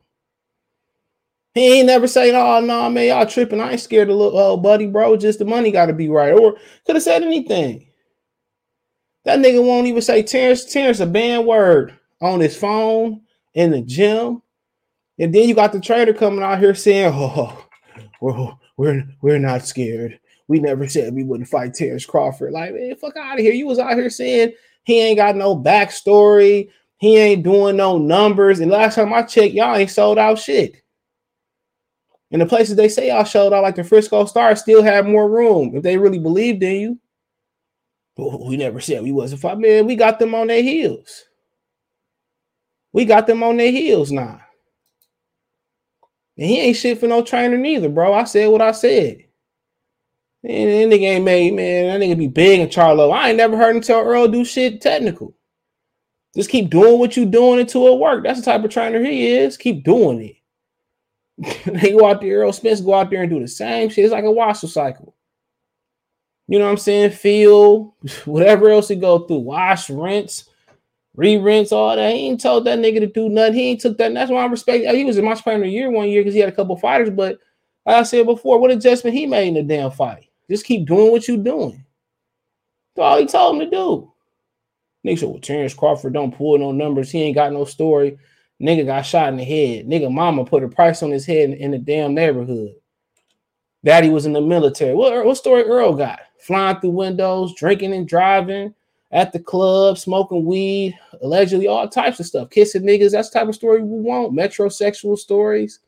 He 1.54 1.80
ain't 1.80 1.88
never 1.88 2.06
saying, 2.06 2.36
"Oh 2.36 2.60
no, 2.60 2.90
man, 2.90 3.08
y'all 3.08 3.26
tripping." 3.26 3.62
I 3.62 3.72
ain't 3.72 3.80
scared 3.80 4.10
of 4.10 4.18
little 4.18 4.38
oh, 4.38 4.58
buddy, 4.58 4.88
bro. 4.88 5.16
Just 5.16 5.40
the 5.40 5.46
money 5.46 5.72
got 5.72 5.88
to 5.88 5.94
be 5.94 6.10
right, 6.10 6.34
or 6.34 6.58
could 6.86 6.98
have 6.98 7.04
said 7.04 7.24
anything. 7.24 7.88
That 9.24 9.40
nigga 9.40 9.66
won't 9.66 9.88
even 9.88 10.02
say 10.02 10.22
Terence. 10.22 10.66
Terence 10.66 11.00
a 11.00 11.06
banned 11.06 11.48
word 11.48 11.98
on 12.22 12.42
his 12.42 12.58
phone 12.58 13.22
in 13.54 13.72
the 13.72 13.82
gym, 13.82 14.42
and 15.18 15.34
then 15.34 15.48
you 15.48 15.56
got 15.56 15.72
the 15.72 15.80
trader 15.80 16.14
coming 16.14 16.44
out 16.44 16.60
here 16.60 16.76
saying, 16.76 17.14
"Oh, 17.16 17.66
we're 18.20 18.54
we're 18.76 19.04
we're 19.22 19.40
not 19.40 19.66
scared. 19.66 20.20
We 20.50 20.60
never 20.60 20.90
said 20.90 21.14
we 21.14 21.24
wouldn't 21.24 21.50
fight 21.50 21.74
Terence 21.74 22.06
Crawford." 22.06 22.52
Like, 22.52 22.74
man, 22.74 22.96
fuck 22.98 23.16
out 23.16 23.40
of 23.40 23.46
here. 23.46 23.54
You 23.54 23.68
was 23.68 23.80
out 23.80 23.94
here 23.94 24.10
saying 24.10 24.54
he 24.84 25.02
ain't 25.02 25.18
got 25.18 25.38
no 25.38 25.56
backstory. 25.56 26.70
He 27.02 27.18
ain't 27.18 27.42
doing 27.42 27.78
no 27.78 27.98
numbers. 27.98 28.60
And 28.60 28.70
last 28.70 28.94
time 28.94 29.12
I 29.12 29.24
checked, 29.24 29.56
y'all 29.56 29.76
ain't 29.76 29.90
sold 29.90 30.20
out 30.20 30.38
shit. 30.38 30.84
And 32.30 32.40
the 32.40 32.46
places 32.46 32.76
they 32.76 32.90
say 32.90 33.08
y'all 33.08 33.24
showed 33.24 33.54
out, 33.54 33.64
like 33.64 33.74
the 33.74 33.84
Frisco 33.84 34.26
Stars, 34.26 34.60
still 34.60 34.84
have 34.84 35.08
more 35.08 35.28
room 35.28 35.76
if 35.76 35.82
they 35.82 35.98
really 35.98 36.20
believed 36.20 36.62
in 36.62 36.80
you. 36.80 37.00
We 38.18 38.56
never 38.56 38.80
said 38.80 39.02
we 39.02 39.12
wasn't 39.12 39.42
fight. 39.42 39.58
Man, 39.58 39.88
we 39.88 39.96
got 39.96 40.20
them 40.20 40.36
on 40.36 40.46
their 40.46 40.62
heels. 40.62 41.24
We 42.94 43.06
got 43.06 43.26
them 43.26 43.42
on 43.42 43.58
their 43.58 43.72
heels 43.72 44.12
now. 44.12 44.40
And 46.38 46.48
he 46.48 46.60
ain't 46.60 46.78
shit 46.78 47.00
for 47.00 47.08
no 47.08 47.24
trainer 47.24 47.58
neither, 47.58 47.90
bro. 47.90 48.14
I 48.14 48.26
said 48.26 48.48
what 48.50 48.62
I 48.62 48.74
said. 48.74 49.24
And 50.44 50.92
that 50.92 50.96
nigga 50.96 51.16
ain't 51.16 51.26
made, 51.26 51.56
man. 51.56 51.88
That 51.88 52.06
nigga 52.06 52.16
be 52.16 52.28
big 52.28 52.60
and 52.60 52.70
Charlo. 52.70 53.12
I 53.12 53.30
ain't 53.30 53.38
never 53.38 53.58
heard 53.58 53.76
him 53.76 53.82
tell 53.82 54.02
Earl 54.02 54.28
do 54.28 54.46
shit 54.46 54.82
technical. 54.82 55.36
Just 56.36 56.50
keep 56.50 56.70
doing 56.70 57.00
what 57.00 57.18
you're 57.18 57.26
doing 57.26 57.60
until 57.60 57.88
it 57.88 58.00
work. 58.00 58.24
That's 58.24 58.40
the 58.40 58.46
type 58.46 58.64
of 58.64 58.72
trainer 58.72 59.04
he 59.04 59.32
is. 59.32 59.58
Keep 59.58 59.84
doing 59.84 60.22
it. 60.22 61.64
they 61.66 61.92
go 61.92 62.06
out 62.06 62.22
there, 62.22 62.40
Earl 62.40 62.54
Spence 62.54 62.82
go 62.82 62.94
out 62.94 63.10
there 63.10 63.22
and 63.22 63.30
do 63.30 63.40
the 63.40 63.48
same 63.48 63.90
shit. 63.90 64.06
It's 64.06 64.14
like 64.14 64.24
a 64.24 64.32
washer 64.32 64.68
cycle. 64.68 65.16
You 66.48 66.60
know 66.60 66.66
what 66.66 66.72
I'm 66.72 66.78
saying? 66.78 67.12
Feel 67.12 67.96
whatever 68.26 68.70
else 68.70 68.88
he 68.90 68.96
go 68.96 69.20
through, 69.20 69.40
wash, 69.40 69.90
rinse, 69.90 70.50
re-rinse, 71.16 71.72
all 71.72 71.96
that. 71.96 72.14
He 72.14 72.28
ain't 72.28 72.42
told 72.42 72.66
that 72.66 72.80
nigga 72.80 73.00
to 73.00 73.08
do 73.08 73.30
nothing. 73.30 73.54
He 73.54 73.70
ain't 73.70 73.82
took 73.82 73.98
that. 73.98 74.14
that's 74.14 74.32
why 74.32 74.44
I 74.44 74.46
respect. 74.46 74.86
He 74.86 75.04
was 75.04 75.18
in 75.18 75.26
my 75.26 75.34
trainer 75.34 75.66
year 75.66 75.90
one 75.90 76.10
year 76.10 76.22
because 76.22 76.34
he 76.34 76.40
had 76.40 76.50
a 76.50 76.56
couple 76.56 76.76
fighters. 76.78 77.10
But 77.10 77.40
like 77.86 77.96
I 77.96 78.04
said 78.04 78.26
before, 78.26 78.60
what 78.60 78.72
adjustment 78.72 79.16
he 79.16 79.26
made 79.26 79.50
in 79.50 79.54
the 79.56 79.64
damn 79.64 79.92
fight? 79.92 80.30
Just 80.50 80.66
keep 80.66 80.88
doing 80.88 81.12
what 81.12 81.28
you're 81.28 81.38
doing. 81.38 81.84
That's 82.96 83.04
all 83.04 83.18
he 83.18 83.26
told 83.26 83.56
him 83.56 83.70
to 83.70 83.76
do. 83.76 84.11
Nigga 85.06 85.20
said, 85.20 85.30
well, 85.30 85.40
Terence 85.40 85.74
Crawford 85.74 86.14
don't 86.14 86.36
pull 86.36 86.58
no 86.58 86.72
numbers. 86.72 87.12
He 87.12 87.22
ain't 87.24 87.36
got 87.36 87.54
no 87.54 87.66
story. 87.66 88.18
Nigga 88.62 88.86
got 88.86 89.02
shot 89.02 89.30
in 89.30 89.38
the 89.38 89.44
head. 89.44 89.88
Nigga 89.88 90.12
mama 90.12 90.46
put 90.46 90.64
a 90.64 90.68
price 90.68 91.02
on 91.02 91.12
his 91.12 91.26
head 91.26 91.50
in, 91.50 91.54
in 91.56 91.72
the 91.72 91.80
damn 91.80 92.14
neighborhood. 92.14 92.76
Daddy 93.84 94.10
was 94.10 94.28
in 94.28 94.34
the 94.34 94.42
military. 94.42 94.94
What, 94.94 95.26
what 95.26 95.38
story 95.38 95.64
Earl 95.64 95.94
got? 95.94 96.20
Flying 96.40 96.80
through 96.80 96.92
windows, 96.92 97.56
drinking 97.56 97.94
and 97.94 98.08
driving 98.08 98.76
at 99.12 99.34
the 99.34 99.40
club, 99.40 99.98
smoking 99.98 100.46
weed, 100.46 100.98
allegedly 101.22 101.68
all 101.68 101.88
types 101.88 102.20
of 102.20 102.28
stuff. 102.28 102.50
Kissing 102.50 102.84
niggas. 102.84 103.12
That's 103.12 103.30
the 103.30 103.40
type 103.40 103.48
of 103.48 103.56
story 103.56 103.82
we 103.82 104.00
want. 104.00 104.34
Metrosexual 104.34 105.18
stories. 105.18 105.80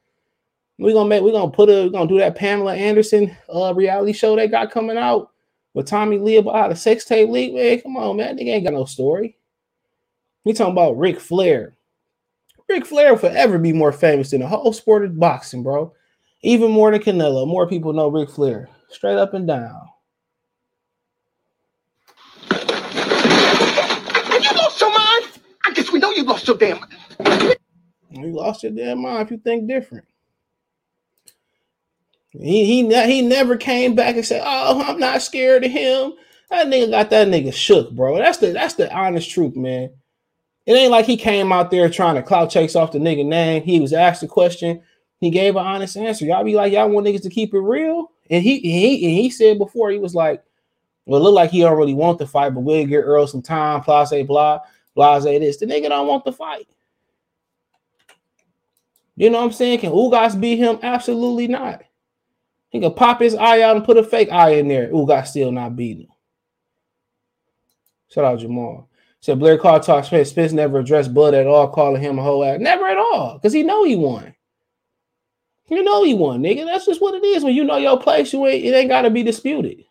We're 0.79 0.93
gonna 0.93 1.08
make 1.08 1.22
we're 1.22 1.32
gonna 1.32 1.51
put 1.51 1.70
a 1.70 1.84
we're 1.84 1.89
gonna 1.89 2.10
do 2.10 2.17
that 2.17 2.36
Pamela 2.36 2.75
Anderson 2.75 3.36
uh 3.53 3.74
reality 3.75 4.12
show 4.12 4.36
they 4.36 4.48
got 4.48 4.72
coming 4.72 4.98
out 4.98 5.32
with 5.74 5.88
Tommy 5.88 6.18
Lee 6.18 6.38
about 6.38 6.72
a 6.72 6.75
sex 6.75 7.06
tape 7.06 7.30
leak, 7.30 7.53
man. 7.53 7.82
Come 7.82 7.98
on, 7.98 8.18
man. 8.18 8.38
Nigga 8.38 8.50
ain't 8.50 8.65
got 8.65 8.74
no 8.74 8.86
story. 8.86 9.38
We 10.44 10.53
talking 10.53 10.74
about 10.74 10.98
Ric 10.98 11.20
Flair. 11.20 11.75
Ric 12.70 12.86
Flair 12.86 13.12
will 13.13 13.20
forever 13.20 13.58
be 13.58 13.74
more 13.74 13.92
famous 13.92 14.32
than 14.32 14.42
the 14.42 14.48
whole 14.48 14.74
sport 14.74 15.06
of 15.06 15.20
boxing, 15.20 15.63
bro. 15.63 15.94
Even 16.42 16.72
more 16.72 16.92
than 16.92 17.01
Canelo. 17.01 17.48
More 17.48 17.68
people 17.68 17.94
know 17.94 18.10
Ric 18.10 18.30
Flair. 18.30 18.70
Straight 18.89 19.18
up 19.18 19.34
and 19.34 19.48
down. 19.48 19.82
Have 22.50 24.44
you 24.44 24.51
lost 24.56 24.82
your 24.82 24.92
mind? 24.92 25.39
I 25.65 25.72
guess 25.74 25.92
we 25.92 26.00
know 26.00 26.12
you 26.12 26.24
lost 26.24 26.48
your 26.48 26.58
damn 26.58 26.80
mind. 26.80 27.56
You 28.12 28.32
lost 28.32 28.63
your 28.63 28.72
damn 28.72 29.01
mind 29.01 29.25
if 29.25 29.32
you 29.32 29.38
think 29.38 29.68
different. 29.68 30.06
He 32.39 32.65
he 32.65 33.05
he 33.05 33.21
never 33.21 33.57
came 33.57 33.95
back 33.95 34.15
and 34.15 34.25
said, 34.25 34.41
"Oh, 34.43 34.81
I'm 34.81 34.99
not 34.99 35.21
scared 35.21 35.63
of 35.63 35.71
him." 35.71 36.13
That 36.49 36.67
nigga 36.67 36.89
got 36.91 37.09
that 37.11 37.27
nigga 37.27 37.53
shook, 37.53 37.91
bro. 37.91 38.17
That's 38.17 38.39
the 38.39 38.51
that's 38.51 38.73
the 38.75 38.93
honest 38.93 39.29
truth, 39.29 39.55
man. 39.55 39.91
It 40.65 40.73
ain't 40.73 40.91
like 40.91 41.05
he 41.05 41.17
came 41.17 41.51
out 41.51 41.71
there 41.71 41.89
trying 41.89 42.15
to 42.15 42.23
clout 42.23 42.49
chase 42.49 42.75
off 42.75 42.91
the 42.91 42.99
nigga 42.99 43.25
name. 43.25 43.63
He 43.63 43.79
was 43.79 43.91
asked 43.91 44.23
a 44.23 44.27
question, 44.27 44.81
he 45.23 45.29
gave 45.29 45.55
an 45.55 45.65
honest 45.65 45.95
answer. 45.95 46.25
Y'all 46.25 46.43
be 46.43 46.55
like, 46.55 46.73
y'all 46.73 46.89
want 46.89 47.07
niggas 47.07 47.21
to 47.23 47.29
keep 47.29 47.53
it 47.53 47.59
real, 47.59 48.11
and 48.29 48.43
he 48.43 48.59
he 48.59 49.05
and 49.05 49.17
he 49.17 49.29
said 49.29 49.57
before 49.57 49.89
he 49.89 49.97
was 49.97 50.13
like, 50.13 50.43
"Well, 51.05 51.19
it 51.19 51.23
look 51.23 51.33
like 51.33 51.51
he 51.51 51.61
don't 51.61 51.77
really 51.77 51.93
want 51.93 52.19
the 52.19 52.27
fight, 52.27 52.53
but 52.53 52.61
we'll 52.61 52.85
get 52.85 53.01
Earl 53.01 53.27
some 53.27 53.41
time." 53.41 53.81
Blase 53.81 54.25
blah 54.25 54.59
blase 54.95 55.23
this. 55.23 55.57
The 55.57 55.65
nigga 55.65 55.89
don't 55.89 56.07
want 56.07 56.25
the 56.25 56.33
fight. 56.33 56.67
You 59.15 59.29
know 59.29 59.39
what 59.39 59.45
I'm 59.45 59.51
saying? 59.53 59.79
Can 59.79 59.91
Ugas 59.91 60.39
beat 60.39 60.57
him? 60.57 60.79
Absolutely 60.81 61.47
not. 61.47 61.83
He 62.74 62.80
can 62.80 62.94
pop 62.94 63.22
his 63.22 63.36
eye 63.36 63.62
out 63.62 63.75
and 63.75 63.86
put 63.86 63.98
a 63.98 64.03
fake 64.03 64.32
eye 64.32 64.56
in 64.56 64.68
there. 64.68 64.89
Ugas 64.89 65.27
still 65.27 65.51
not 65.51 65.75
beating 65.75 66.06
him. 66.06 66.10
Shout 68.10 68.25
out 68.25 68.39
Jamal. 68.39 68.89
Said 69.22 69.39
Blair 69.39 69.60
Carr 69.60 69.80
talks 69.80 70.08
Spence. 70.08 70.32
Spence 70.32 70.51
never 70.51 70.80
addressed 70.80 71.13
Bud 71.13 71.36
at 71.36 71.46
all, 71.46 71.68
calling 71.70 72.01
him 72.01 72.18
a 72.18 72.24
whole 72.24 72.44
ass. 72.44 72.60
Never 72.60 72.88
at 72.88 72.98
all. 72.98 73.36
Because 73.36 73.53
he 73.53 73.62
know 73.62 73.84
he 73.84 73.96
won. 73.96 74.34
You 75.70 75.84
know 75.84 76.03
he 76.03 76.15
won, 76.15 76.42
nigga. 76.42 76.65
That's 76.65 76.88
just 76.88 77.00
what 77.00 77.13
it 77.13 77.24
is. 77.24 77.44
When 77.44 77.53
you 77.53 77.63
know 77.63 77.77
your 77.77 78.00
place, 78.00 78.34
you 78.34 78.46
ain't 78.48 78.65
it 78.65 78.74
ain't 78.74 78.89
gotta 78.89 79.12
be 79.12 79.22
disputed. 79.22 79.86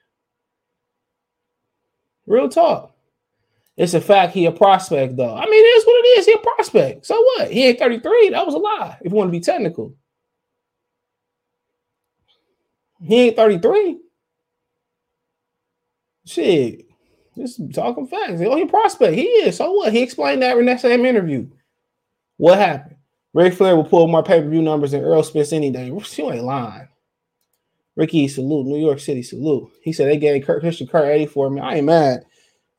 Real 2.26 2.48
talk. 2.48 2.94
It's 3.76 3.94
a 3.94 4.00
fact 4.00 4.34
he 4.34 4.46
a 4.46 4.52
prospect, 4.52 5.16
though. 5.16 5.34
I 5.34 5.44
mean, 5.46 5.64
it 5.64 5.68
is 5.68 5.86
what 5.86 6.04
it 6.04 6.08
is. 6.18 6.26
He 6.26 6.32
a 6.32 6.38
prospect. 6.38 7.06
So 7.06 7.14
what? 7.22 7.50
He 7.50 7.64
ain't 7.64 7.78
33. 7.78 8.30
That 8.30 8.44
was 8.44 8.54
a 8.54 8.58
lie, 8.58 8.98
if 9.00 9.12
you 9.12 9.16
want 9.16 9.28
to 9.28 9.32
be 9.32 9.40
technical. 9.40 9.94
He 13.04 13.28
ain't 13.28 13.36
33. 13.36 13.98
Shit. 16.24 16.86
Just 17.36 17.60
talking 17.72 18.06
facts. 18.06 18.40
Oh, 18.44 18.56
he 18.56 18.66
prospect. 18.66 19.14
He 19.14 19.22
is. 19.22 19.56
So 19.56 19.72
what? 19.72 19.92
He 19.92 20.02
explained 20.02 20.42
that 20.42 20.56
in 20.56 20.66
that 20.66 20.80
same 20.80 21.04
interview. 21.04 21.48
What 22.36 22.58
happened? 22.58 22.96
Ric 23.34 23.54
Flair 23.54 23.74
will 23.74 23.84
pull 23.84 24.08
more 24.08 24.22
pay-per-view 24.22 24.60
numbers 24.60 24.90
than 24.90 25.02
Earl 25.02 25.22
Spence 25.22 25.52
any 25.52 25.70
day. 25.70 25.86
You 26.16 26.30
ain't 26.30 26.44
lying. 26.44 26.88
Ricky, 27.96 28.28
salute. 28.28 28.66
New 28.66 28.78
York 28.78 29.00
City, 29.00 29.22
salute. 29.22 29.70
He 29.82 29.92
said 29.92 30.08
they 30.08 30.16
gave 30.16 30.44
Kirk, 30.44 30.60
Christian 30.60 30.86
Kirk 30.86 31.04
84 31.04 31.50
me. 31.50 31.60
I 31.60 31.76
ain't 31.76 31.86
mad. 31.86 32.24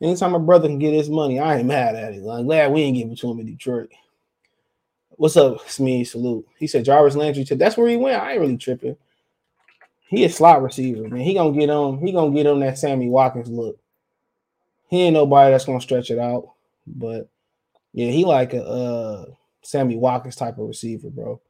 Anytime 0.01 0.31
my 0.31 0.39
brother 0.39 0.67
can 0.67 0.79
get 0.79 0.93
his 0.93 1.09
money, 1.09 1.39
I 1.39 1.57
ain't 1.57 1.67
mad 1.67 1.95
at 1.95 2.13
it. 2.13 2.27
I'm 2.27 2.45
glad 2.45 2.71
we 2.71 2.81
ain't 2.81 2.97
giving 2.97 3.13
it 3.13 3.19
to 3.19 3.31
him 3.31 3.39
in 3.39 3.45
Detroit. 3.45 3.89
What's 5.11 5.37
up, 5.37 5.69
Smee? 5.69 6.03
Salute. 6.03 6.45
He 6.57 6.67
said 6.67 6.85
Jarvis 6.85 7.15
Landry. 7.15 7.45
Said, 7.45 7.59
That's 7.59 7.77
where 7.77 7.87
he 7.87 7.97
went. 7.97 8.21
I 8.21 8.31
ain't 8.31 8.41
really 8.41 8.57
tripping. 8.57 8.97
He 10.13 10.23
a 10.25 10.29
slot 10.29 10.61
receiver, 10.61 11.09
man. 11.09 11.21
He 11.21 11.33
gonna 11.33 11.57
get 11.57 11.71
on. 11.71 11.97
He 11.97 12.11
gonna 12.11 12.35
get 12.35 12.45
on 12.45 12.59
that 12.59 12.77
Sammy 12.77 13.09
Watkins 13.09 13.49
look. 13.49 13.79
He 14.87 15.01
ain't 15.01 15.15
nobody 15.15 15.51
that's 15.51 15.65
gonna 15.65 15.81
stretch 15.81 16.11
it 16.11 16.19
out, 16.19 16.51
but 16.85 17.29
yeah, 17.93 18.11
he 18.11 18.23
like 18.23 18.53
a 18.53 18.63
uh, 18.63 19.25
Sammy 19.63 19.97
Watkins 19.97 20.35
type 20.35 20.59
of 20.59 20.67
receiver, 20.67 21.09
bro. 21.09 21.41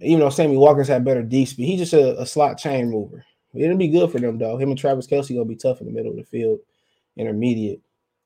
Even 0.00 0.20
though 0.20 0.30
Sammy 0.30 0.56
Watkins 0.56 0.86
had 0.86 1.04
better 1.04 1.24
D 1.24 1.44
speed, 1.44 1.66
he 1.66 1.76
just 1.76 1.92
a, 1.92 2.20
a 2.20 2.26
slot 2.26 2.58
chain 2.58 2.90
mover. 2.90 3.24
It'll 3.54 3.76
be 3.76 3.88
good 3.88 4.12
for 4.12 4.20
them 4.20 4.38
though. 4.38 4.56
Him 4.56 4.70
and 4.70 4.78
Travis 4.78 5.08
Kelce 5.08 5.34
gonna 5.34 5.44
be 5.44 5.56
tough 5.56 5.80
in 5.80 5.88
the 5.88 5.92
middle 5.92 6.12
of 6.12 6.16
the 6.16 6.22
field, 6.22 6.60
intermediate. 7.16 7.80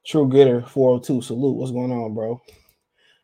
True 0.05 0.29
Getter 0.29 0.61
402. 0.61 1.23
Salute. 1.23 1.57
What's 1.57 1.73
going 1.73 1.91
on, 1.91 2.13
bro? 2.13 2.39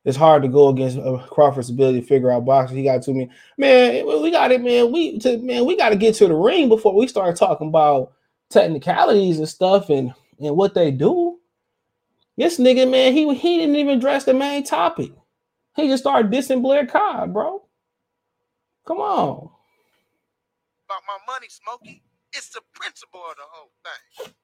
It's 0.05 0.17
hard 0.17 0.43
to 0.43 0.49
go 0.49 0.69
against 0.69 0.99
uh, 0.99 1.19
Crawford's 1.31 1.71
ability 1.71 2.01
to 2.01 2.07
figure 2.07 2.31
out 2.31 2.45
boxing. 2.47 2.79
He 2.79 2.85
got 2.85 3.03
too 3.03 3.13
many. 3.13 3.31
Man, 3.59 4.07
we 4.23 4.31
got 4.31 4.51
it, 4.53 4.63
man. 4.63 4.93
We 4.93 5.19
to, 5.21 5.39
man, 5.39 5.67
we 5.67 5.77
got 5.77 5.91
to 5.91 5.97
get 5.97 6.15
to 6.17 6.29
the 6.29 6.35
ring 6.35 6.69
before 6.69 6.95
we 6.95 7.07
start 7.07 7.37
talking 7.37 7.69
about 7.69 8.13
technicalities 8.51 9.39
and 9.39 9.49
stuff 9.49 9.91
and 9.91 10.15
and 10.41 10.57
what 10.57 10.75
they 10.75 10.91
do. 10.91 11.39
This 12.37 12.59
nigga, 12.59 12.91
man, 12.91 13.13
he 13.13 13.33
he 13.35 13.59
didn't 13.59 13.77
even 13.77 13.99
address 13.99 14.25
the 14.25 14.33
main 14.33 14.65
topic. 14.65 15.13
He 15.77 15.89
just 15.89 16.03
started 16.03 16.33
dissing 16.33 16.63
Blair 16.63 16.87
Cobb, 16.87 17.35
bro. 17.35 17.63
Come 18.87 18.99
on. 18.99 19.51
about 20.87 21.03
my 21.07 21.33
money, 21.33 21.47
Smokey. 21.49 22.03
It's 22.33 22.49
the 22.51 22.61
principle 22.75 23.21
of 23.29 23.37
the 23.37 23.43
whole 23.47 23.71
thing. 23.85 24.35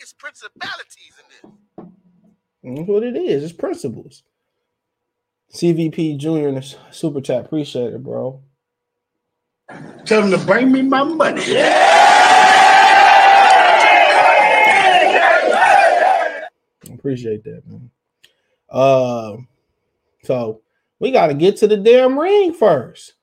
It's 0.00 0.12
principalities 0.12 1.14
in 1.18 1.50
this. 1.50 2.78
That's 2.78 2.88
what 2.88 3.02
it 3.02 3.16
is. 3.16 3.44
It's 3.44 3.52
principles. 3.52 4.22
CVP 5.54 6.16
Junior 6.16 6.48
in 6.48 6.54
the 6.56 6.74
super 6.90 7.20
chat. 7.20 7.44
Appreciate 7.44 7.92
it, 7.92 8.02
bro. 8.02 8.42
Tell 10.04 10.22
them 10.22 10.30
to 10.30 10.46
bring 10.46 10.72
me 10.72 10.82
my 10.82 11.02
money. 11.02 11.42
Appreciate 16.92 17.44
that, 17.44 17.62
man. 17.66 17.90
Um, 18.70 19.48
so 20.24 20.62
we 20.98 21.10
got 21.10 21.26
to 21.28 21.34
get 21.34 21.56
to 21.58 21.66
the 21.66 21.76
damn 21.76 22.18
ring 22.18 22.54
first. 22.54 23.14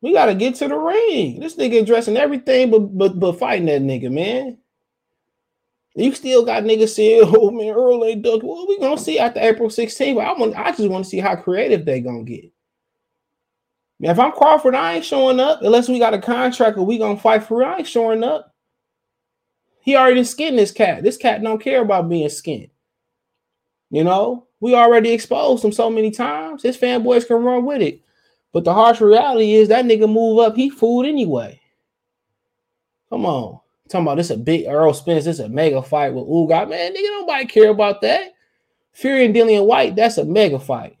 We 0.00 0.12
got 0.12 0.26
to 0.26 0.34
get 0.34 0.56
to 0.56 0.68
the 0.68 0.76
ring. 0.76 1.40
This 1.40 1.56
nigga 1.56 1.82
addressing 1.82 2.16
everything 2.16 2.70
but 2.70 2.98
but 2.98 3.20
but 3.20 3.38
fighting 3.38 3.66
that 3.66 3.82
nigga, 3.82 4.10
man. 4.10 4.58
You 5.94 6.12
still 6.14 6.44
got 6.44 6.64
niggas 6.64 6.94
saying, 6.94 7.22
"Oh 7.36 7.50
man, 7.50 7.72
Earl 7.74 8.04
ain't 8.04 8.22
done." 8.22 8.40
Well, 8.42 8.66
we 8.68 8.78
gonna 8.78 8.98
see 8.98 9.18
after 9.18 9.40
April 9.40 9.68
16th. 9.68 10.14
But 10.16 10.26
I 10.26 10.32
want, 10.32 10.56
I 10.56 10.70
just 10.72 10.88
want 10.88 11.04
to 11.04 11.10
see 11.10 11.20
how 11.20 11.36
creative 11.36 11.84
they 11.84 12.00
gonna 12.00 12.24
get. 12.24 12.50
Man, 14.00 14.10
if 14.10 14.18
I'm 14.18 14.32
Crawford, 14.32 14.74
I 14.74 14.94
ain't 14.94 15.04
showing 15.04 15.38
up 15.38 15.62
unless 15.62 15.88
we 15.88 15.98
got 15.98 16.14
a 16.14 16.18
contract 16.18 16.76
or 16.76 16.84
we 16.84 16.98
gonna 16.98 17.18
fight 17.18 17.44
for. 17.44 17.64
I 17.64 17.78
ain't 17.78 17.86
showing 17.86 18.24
up. 18.24 18.52
He 19.82 19.96
already 19.96 20.24
skinned 20.24 20.58
this 20.58 20.72
cat. 20.72 21.02
This 21.02 21.16
cat 21.16 21.42
don't 21.42 21.62
care 21.62 21.82
about 21.82 22.08
being 22.08 22.28
skinned. 22.28 22.70
You 23.90 24.02
know, 24.02 24.48
we 24.60 24.74
already 24.74 25.12
exposed 25.12 25.64
him 25.64 25.70
so 25.70 25.90
many 25.90 26.10
times. 26.10 26.62
His 26.62 26.76
fanboys 26.76 27.26
can 27.26 27.44
run 27.44 27.64
with 27.64 27.82
it. 27.82 28.00
But 28.52 28.64
the 28.64 28.72
harsh 28.72 29.00
reality 29.00 29.52
is 29.52 29.68
that 29.68 29.84
nigga 29.84 30.10
move 30.10 30.38
up, 30.38 30.56
he 30.56 30.70
fooled 30.70 31.06
anyway. 31.06 31.60
Come 33.10 33.26
on. 33.26 33.60
Talking 33.88 34.06
about 34.06 34.16
this 34.16 34.30
a 34.30 34.36
big 34.36 34.66
Earl 34.66 34.94
Spence, 34.94 35.26
this 35.26 35.38
is 35.38 35.44
a 35.44 35.48
mega 35.48 35.82
fight 35.82 36.14
with 36.14 36.24
Ugas. 36.24 36.68
Man, 36.68 36.92
nigga, 36.94 37.20
nobody 37.20 37.44
care 37.44 37.70
about 37.70 38.00
that. 38.00 38.32
Fury 38.92 39.26
and 39.26 39.34
Dillian 39.34 39.66
Whyte, 39.66 39.94
that's 39.94 40.18
a 40.18 40.24
mega 40.24 40.58
fight. 40.58 40.96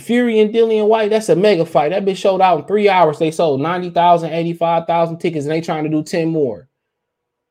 Fury 0.00 0.40
and 0.40 0.52
Dillian 0.52 0.88
Whyte, 0.88 1.10
that's 1.10 1.28
a 1.28 1.36
mega 1.36 1.64
fight. 1.64 1.90
That 1.90 2.04
bitch 2.04 2.16
showed 2.16 2.40
out 2.40 2.60
in 2.60 2.64
three 2.66 2.88
hours. 2.88 3.18
They 3.18 3.30
sold 3.30 3.60
90,000, 3.60 4.32
85,000 4.32 5.18
tickets, 5.18 5.44
and 5.44 5.52
they 5.52 5.60
trying 5.60 5.84
to 5.84 5.90
do 5.90 6.02
10 6.02 6.28
more. 6.28 6.68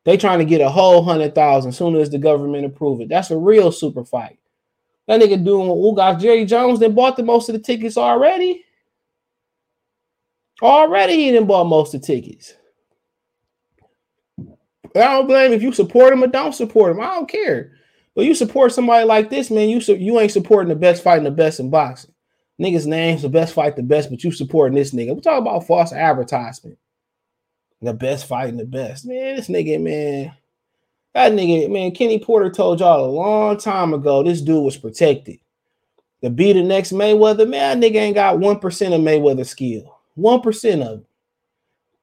They 0.04 0.18
trying 0.18 0.40
to 0.40 0.46
get 0.46 0.62
a 0.62 0.70
whole 0.70 1.04
100,000 1.06 1.72
soon 1.72 1.96
as 1.96 2.10
the 2.10 2.18
government 2.18 2.66
approve 2.66 3.00
it. 3.00 3.10
That's 3.10 3.32
a 3.32 3.38
real 3.38 3.72
super 3.72 4.04
fight. 4.04 4.40
That 5.08 5.22
nigga 5.22 5.44
doing 5.44 5.70
what 5.70 6.20
Jerry 6.20 6.46
Jones 6.46 6.80
then 6.80 6.96
bought 6.96 7.16
the 7.16 7.24
most 7.24 7.48
of 7.48 7.54
the 7.54 7.60
tickets 7.60 7.96
already. 7.96 8.66
Already 10.62 11.16
he 11.16 11.32
didn't 11.32 11.48
bought 11.48 11.66
most 11.66 11.94
of 11.94 12.02
the 12.02 12.08
tickets. 12.08 12.56
I 15.02 15.14
don't 15.14 15.28
blame 15.28 15.52
if 15.52 15.62
you 15.62 15.72
support 15.72 16.14
him 16.14 16.24
or 16.24 16.28
don't 16.28 16.54
support 16.54 16.92
him. 16.92 17.02
I 17.02 17.08
don't 17.08 17.30
care. 17.30 17.72
But 18.16 18.26
you 18.26 18.34
support 18.34 18.72
somebody 18.72 19.06
like 19.06 19.30
this, 19.30 19.52
man. 19.52 19.70
You 19.70 19.82
su- 19.82 19.98
you 19.98 20.20
ain't 20.20 20.32
supporting 20.32 20.70
the 20.70 20.76
best 20.76 21.04
fighting 21.04 21.26
the 21.26 21.32
best 21.32 21.60
in 21.60 21.70
boxing. 21.70 22.14
Niggas 22.60 22.86
names 22.86 23.22
the 23.22 23.30
best 23.30 23.54
fight 23.54 23.76
the 23.76 23.84
best, 23.84 24.10
but 24.10 24.24
you 24.24 24.32
supporting 24.32 24.76
this 24.76 24.94
nigga. 24.94 25.14
We 25.14 25.20
talk 25.20 25.40
about 25.40 25.68
false 25.68 25.92
advertisement. 25.92 26.78
The 27.82 27.94
best 27.94 28.28
fighting 28.28 28.56
the 28.56 28.66
best, 28.66 29.06
man. 29.06 29.36
This 29.36 29.50
nigga, 29.50 29.82
man. 29.82 30.34
That 31.14 31.34
nigga, 31.34 31.70
man. 31.70 31.92
Kenny 31.92 32.20
Porter 32.20 32.50
told 32.50 32.80
y'all 32.80 33.06
a 33.06 33.12
long 33.12 33.58
time 33.58 33.94
ago. 33.94 34.24
This 34.24 34.42
dude 34.42 34.64
was 34.64 34.78
protected. 34.78 35.40
To 36.24 36.30
be 36.30 36.54
the 36.54 36.64
next 36.64 36.94
Mayweather, 36.94 37.48
man. 37.48 37.82
That 37.82 37.86
nigga 37.86 37.98
ain't 37.98 38.16
got 38.16 38.40
one 38.40 38.60
percent 38.60 38.94
of 38.94 39.02
Mayweather 39.02 39.46
skill. 39.46 40.00
One 40.16 40.42
percent 40.42 40.82
of 40.82 41.00
it. 41.00 41.06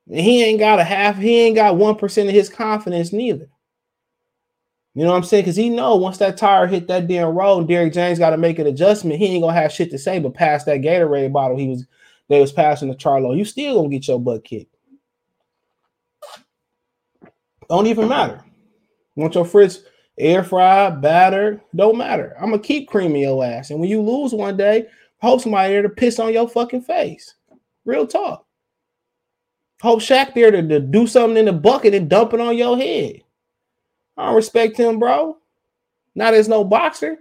He 0.09 0.43
ain't 0.43 0.59
got 0.59 0.81
a 0.81 0.85
half. 0.85 1.17
He 1.17 1.41
ain't 1.41 1.57
got 1.57 1.77
one 1.77 1.97
percent 1.97 2.29
of 2.29 2.35
his 2.35 2.49
confidence 2.49 3.13
neither. 3.13 3.49
You 4.95 5.05
know 5.05 5.11
what 5.11 5.17
I'm 5.17 5.25
saying? 5.25 5.45
Because 5.45 5.57
he 5.57 5.71
know 5.71 5.97
once 5.97 6.19
that 6.19 6.37
tire 6.37 6.67
hit 6.67 6.87
that 6.89 7.09
damn 7.09 7.35
road, 7.35 7.67
Derrick 7.67 7.95
James 7.95 8.19
got 8.19 8.31
to 8.31 8.37
make 8.37 8.59
an 8.59 8.67
adjustment. 8.67 9.19
He 9.19 9.27
ain't 9.27 9.43
gonna 9.43 9.55
have 9.55 9.73
shit 9.73 9.91
to 9.91 9.99
say, 9.99 10.19
but 10.19 10.35
pass 10.35 10.65
that 10.65 10.83
Gatorade 10.83 11.33
bottle 11.33 11.57
he 11.57 11.69
was 11.69 11.87
they 12.29 12.41
was 12.41 12.53
passing 12.53 12.91
to 12.91 12.97
Charlo. 12.97 13.37
You 13.37 13.45
still 13.45 13.77
gonna 13.77 13.89
get 13.89 14.09
your 14.09 14.21
butt 14.21 14.45
kicked. 14.45 14.75
Don't 17.69 17.87
even 17.87 18.09
matter. 18.09 18.45
Want 19.17 19.35
your 19.35 19.47
fritz 19.47 19.81
air 20.19 20.45
fried, 20.45 21.01
battered? 21.01 21.61
Don't 21.75 21.97
matter. 21.97 22.35
I'm 22.39 22.51
gonna 22.51 22.59
keep 22.59 22.89
creaming 22.89 23.23
your 23.23 23.45
ass. 23.45 23.71
And 23.71 23.81
when 23.81 23.89
you 23.89 24.03
lose 24.03 24.33
one 24.33 24.57
day, 24.57 24.89
hope 25.23 25.41
somebody 25.41 25.73
there 25.73 25.83
to 25.83 25.89
piss 25.89 26.19
on 26.19 26.33
your 26.33 26.49
fucking 26.49 26.83
face. 26.83 27.35
Real 27.85 28.07
talk. 28.07 28.47
Hope 29.83 29.99
Shaq 29.99 30.33
there 30.35 30.53
to, 30.53 30.63
to 30.63 30.79
do 30.79 31.09
something 31.09 31.37
in 31.37 31.47
the 31.47 31.53
bucket 31.53 31.93
and 31.93 32.09
dump 32.09 32.33
it 32.33 32.41
on 32.41 32.57
your 32.57 32.77
head. 32.77 33.21
I 34.17 34.27
don't 34.27 34.37
respect 34.37 34.77
him, 34.77 35.01
bro. 35.01 35.37
Not 36.15 36.35
as 36.35 36.49
no 36.49 36.63
boxer. 36.63 37.19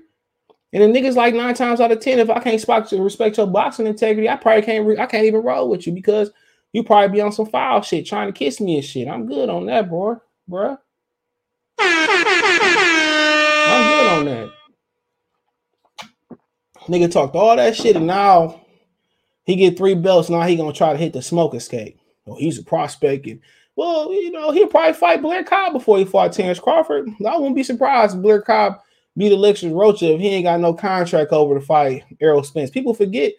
And 0.71 0.83
the 0.83 0.87
niggas 0.87 1.15
like 1.15 1.33
nine 1.33 1.55
times 1.55 1.81
out 1.81 1.91
of 1.91 1.99
ten, 2.01 2.19
if 2.19 2.29
I 2.29 2.39
can't 2.39 2.61
spot 2.61 2.91
respect 2.91 3.37
your 3.37 3.47
boxing 3.47 3.87
integrity, 3.87 4.29
I 4.29 4.35
probably 4.35 4.61
can't. 4.61 4.85
Re- 4.85 4.99
I 4.99 5.07
can't 5.07 5.25
even 5.25 5.41
roll 5.41 5.69
with 5.69 5.87
you 5.87 5.93
because 5.93 6.29
you 6.71 6.83
probably 6.83 7.15
be 7.15 7.21
on 7.21 7.31
some 7.31 7.47
foul 7.47 7.81
shit, 7.81 8.05
trying 8.05 8.31
to 8.31 8.37
kiss 8.37 8.61
me 8.61 8.75
and 8.75 8.85
shit. 8.85 9.07
I'm 9.07 9.25
good 9.25 9.49
on 9.49 9.65
that, 9.65 9.89
bro, 9.89 10.21
bro. 10.47 10.77
I'm 11.79 12.07
good 13.89 14.07
on 14.07 14.25
that. 14.25 14.49
Nigga 16.81 17.11
talked 17.11 17.35
all 17.35 17.55
that 17.55 17.75
shit, 17.75 17.95
and 17.95 18.05
now 18.05 18.61
he 19.45 19.55
get 19.55 19.77
three 19.77 19.95
belts. 19.95 20.29
Now 20.29 20.43
he 20.43 20.55
gonna 20.55 20.73
try 20.73 20.91
to 20.91 20.99
hit 20.99 21.13
the 21.13 21.23
smoke 21.23 21.55
escape. 21.55 21.97
Oh, 22.27 22.35
he's 22.35 22.59
a 22.59 22.63
prospect, 22.63 23.25
and 23.27 23.39
well, 23.75 24.13
you 24.13 24.31
know, 24.31 24.51
he'll 24.51 24.67
probably 24.67 24.93
fight 24.93 25.21
Blair 25.21 25.43
Cobb 25.43 25.73
before 25.73 25.97
he 25.97 26.05
fought 26.05 26.33
Terence 26.33 26.59
Crawford. 26.59 27.09
I 27.27 27.37
wouldn't 27.37 27.55
be 27.55 27.63
surprised 27.63 28.15
if 28.15 28.21
Blair 28.21 28.41
Cobb 28.41 28.79
beat 29.17 29.31
Alexis 29.31 29.71
Rocha 29.71 30.13
if 30.13 30.21
he 30.21 30.27
ain't 30.29 30.45
got 30.45 30.59
no 30.59 30.73
contract 30.73 31.31
over 31.31 31.55
to 31.55 31.65
fight 31.65 32.03
Errol 32.19 32.43
Spence. 32.43 32.69
People 32.69 32.93
forget 32.93 33.33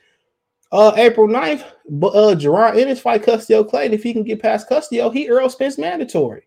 uh 0.71 0.93
April 0.97 1.29
9th, 1.29 1.65
but 1.89 2.09
uh 2.09 2.35
Gerard 2.35 2.79
Ennis 2.79 3.01
fight 3.01 3.23
Custio 3.23 3.65
Clay. 3.65 3.87
If 3.87 4.03
he 4.03 4.13
can 4.13 4.25
get 4.25 4.43
past 4.43 4.69
Custio, 4.69 5.11
he 5.11 5.29
Errol 5.29 5.51
Spence 5.51 5.79
mandatory. 5.79 6.47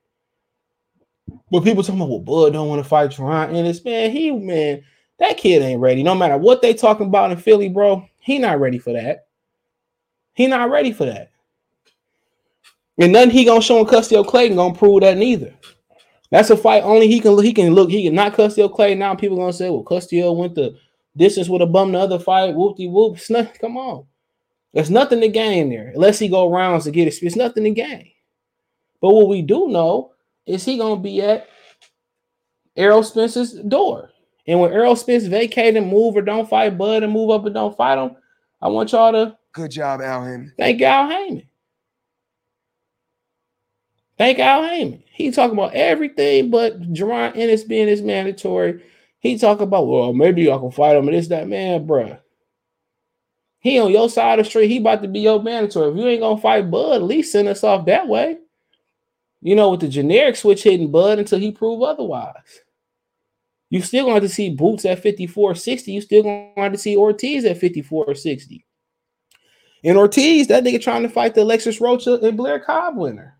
But 1.52 1.64
people 1.64 1.84
talking 1.84 2.02
about 2.02 2.10
well, 2.10 2.20
Bud 2.20 2.54
don't 2.54 2.68
want 2.68 2.84
to 2.84 2.90
fight 2.90 3.12
Gerard 3.12 3.56
Ennis. 3.56 3.84
Man, 3.84 4.12
he 4.12 4.32
man, 4.32 4.84
that 5.20 5.38
kid 5.38 5.62
ain't 5.62 5.82
ready. 5.82 6.04
No 6.04 6.16
matter 6.16 6.38
what 6.38 6.62
they 6.62 6.74
talking 6.74 7.08
about 7.08 7.32
in 7.32 7.38
Philly, 7.38 7.70
bro, 7.70 8.08
he 8.20 8.40
not 8.40 8.60
ready 8.60 8.80
for 8.80 8.94
that. 8.94 9.28
He 10.34 10.48
not 10.48 10.70
ready 10.70 10.92
for 10.92 11.06
that. 11.06 11.32
And 12.98 13.12
nothing 13.12 13.32
he 13.32 13.46
gonna 13.46 13.62
show 13.62 13.80
in 13.80 13.86
Custio 13.86 14.24
Clayton 14.24 14.58
gonna 14.58 14.74
prove 14.74 15.02
that 15.02 15.18
neither. 15.18 15.54
That's 16.32 16.50
a 16.50 16.58
fight 16.58 16.84
only 16.84 17.08
he 17.08 17.20
can 17.20 17.42
he 17.44 17.54
can 17.54 17.74
look 17.74 17.90
he 17.90 18.04
can 18.04 18.16
not 18.16 18.34
Custio 18.34 18.70
Clayton. 18.70 19.00
Now 19.00 19.16
people 19.16 19.38
gonna 19.38 19.54
say, 19.54 19.70
well, 19.70 19.84
Custio 19.84 20.32
went 20.32 20.56
the 20.56 20.78
distance 21.16 21.50
with 21.50 21.62
a 21.62 21.66
bum 21.66 21.92
the 21.92 22.00
other 22.00 22.20
fight. 22.20 22.56
Whoop 22.56 22.78
de 22.78 22.88
whoop. 22.88 23.18
Come 23.60 23.78
on. 23.78 24.06
There's 24.74 24.90
nothing 24.90 25.22
to 25.22 25.30
gain 25.30 25.70
there 25.70 25.92
unless 25.96 26.20
he 26.20 26.28
go 26.28 26.52
rounds 26.52 26.86
to 26.86 26.92
get 26.92 27.08
it. 27.08 27.22
It's 27.22 27.36
nothing 27.36 27.64
to 27.64 27.72
gain. 27.72 28.12
But 29.02 29.12
what 29.12 29.30
we 29.30 29.42
do 29.42 29.68
know 29.68 30.14
is 30.46 30.64
he 30.64 30.78
gonna 30.78 31.00
be 31.00 31.22
at 31.22 31.48
Errol 32.76 33.04
Spence's 33.04 33.54
door. 33.54 34.10
And 34.48 34.60
when 34.60 34.72
Errol 34.72 34.96
Spence 34.96 35.26
vacate 35.26 35.76
and 35.76 35.88
move 35.88 36.16
or 36.16 36.22
don't 36.22 36.48
fight 36.50 36.78
Bud 36.78 37.04
and 37.04 37.12
move 37.12 37.32
up 37.32 37.46
and 37.46 37.54
don't 37.54 37.76
fight 37.76 37.98
him, 37.98 38.16
I 38.62 38.68
want 38.68 38.92
y'all 38.92 39.12
to 39.12 39.38
good 39.54 39.72
job, 39.72 40.02
Al 40.02 40.24
Haymon. 40.24 40.54
Thank 40.58 40.80
you, 40.80 40.86
Al 40.86 41.10
Haymon. 41.10 41.44
Thank 44.18 44.40
Al 44.40 44.64
Haymon. 44.64 45.04
He 45.12 45.32
talking 45.32 45.58
about 45.58 45.74
everything 45.74 46.50
but 46.50 46.82
Jaron 46.94 47.36
Ennis 47.36 47.64
being 47.64 47.88
his 47.88 48.02
mandatory. 48.02 48.84
He 49.20 49.38
talk 49.38 49.60
about, 49.60 49.88
well, 49.88 50.14
maybe 50.14 50.52
I 50.52 50.58
can 50.58 50.72
fight 50.72 50.96
him 50.96 51.08
and 51.08 51.18
this, 51.18 51.28
that, 51.30 51.48
man, 51.48 51.88
bruh. 51.88 52.20
He 53.60 53.80
on 53.80 53.92
your 53.92 54.10
side 54.10 54.40
of 54.40 54.46
the 54.46 54.50
street. 54.50 54.68
He 54.68 54.78
about 54.78 55.02
to 55.02 55.08
be 55.08 55.22
your 55.22 55.42
mandatory. 55.42 55.92
If 55.92 55.98
you 55.98 56.08
ain't 56.08 56.22
gonna 56.22 56.40
fight 56.40 56.70
Bud, 56.70 56.98
at 56.98 57.04
least 57.04 57.32
send 57.32 57.48
us 57.48 57.64
off 57.64 57.88
that 57.88 58.08
way. 58.08 58.38
You 59.42 59.56
know, 59.56 59.72
with 59.72 59.82
the 59.82 59.88
generic 59.88 60.36
switch 60.36 60.64
hitting 60.64 60.92
Bud 60.92 61.20
until 61.20 61.40
he 61.40 61.52
prove 61.52 61.82
otherwise. 61.82 62.62
You 63.70 63.82
still 63.82 64.06
going 64.06 64.22
to 64.22 64.30
see 64.30 64.52
Boots 64.52 64.86
at 64.86 65.04
54.60. 65.04 65.88
You 65.88 66.02
still 66.02 66.24
going 66.24 66.72
to 66.72 66.78
see 66.78 66.96
Ortiz 66.96 67.46
at 67.46 67.60
54.60. 67.60 68.64
And 69.84 69.98
Ortiz, 69.98 70.48
that 70.48 70.64
nigga 70.64 70.82
trying 70.82 71.04
to 71.04 71.10
fight 71.10 71.36
the 71.36 71.42
Alexis 71.42 71.82
Rocha 71.82 72.20
and 72.22 72.38
Blair 72.38 72.60
Cobb 72.60 72.98
winner. 72.98 73.35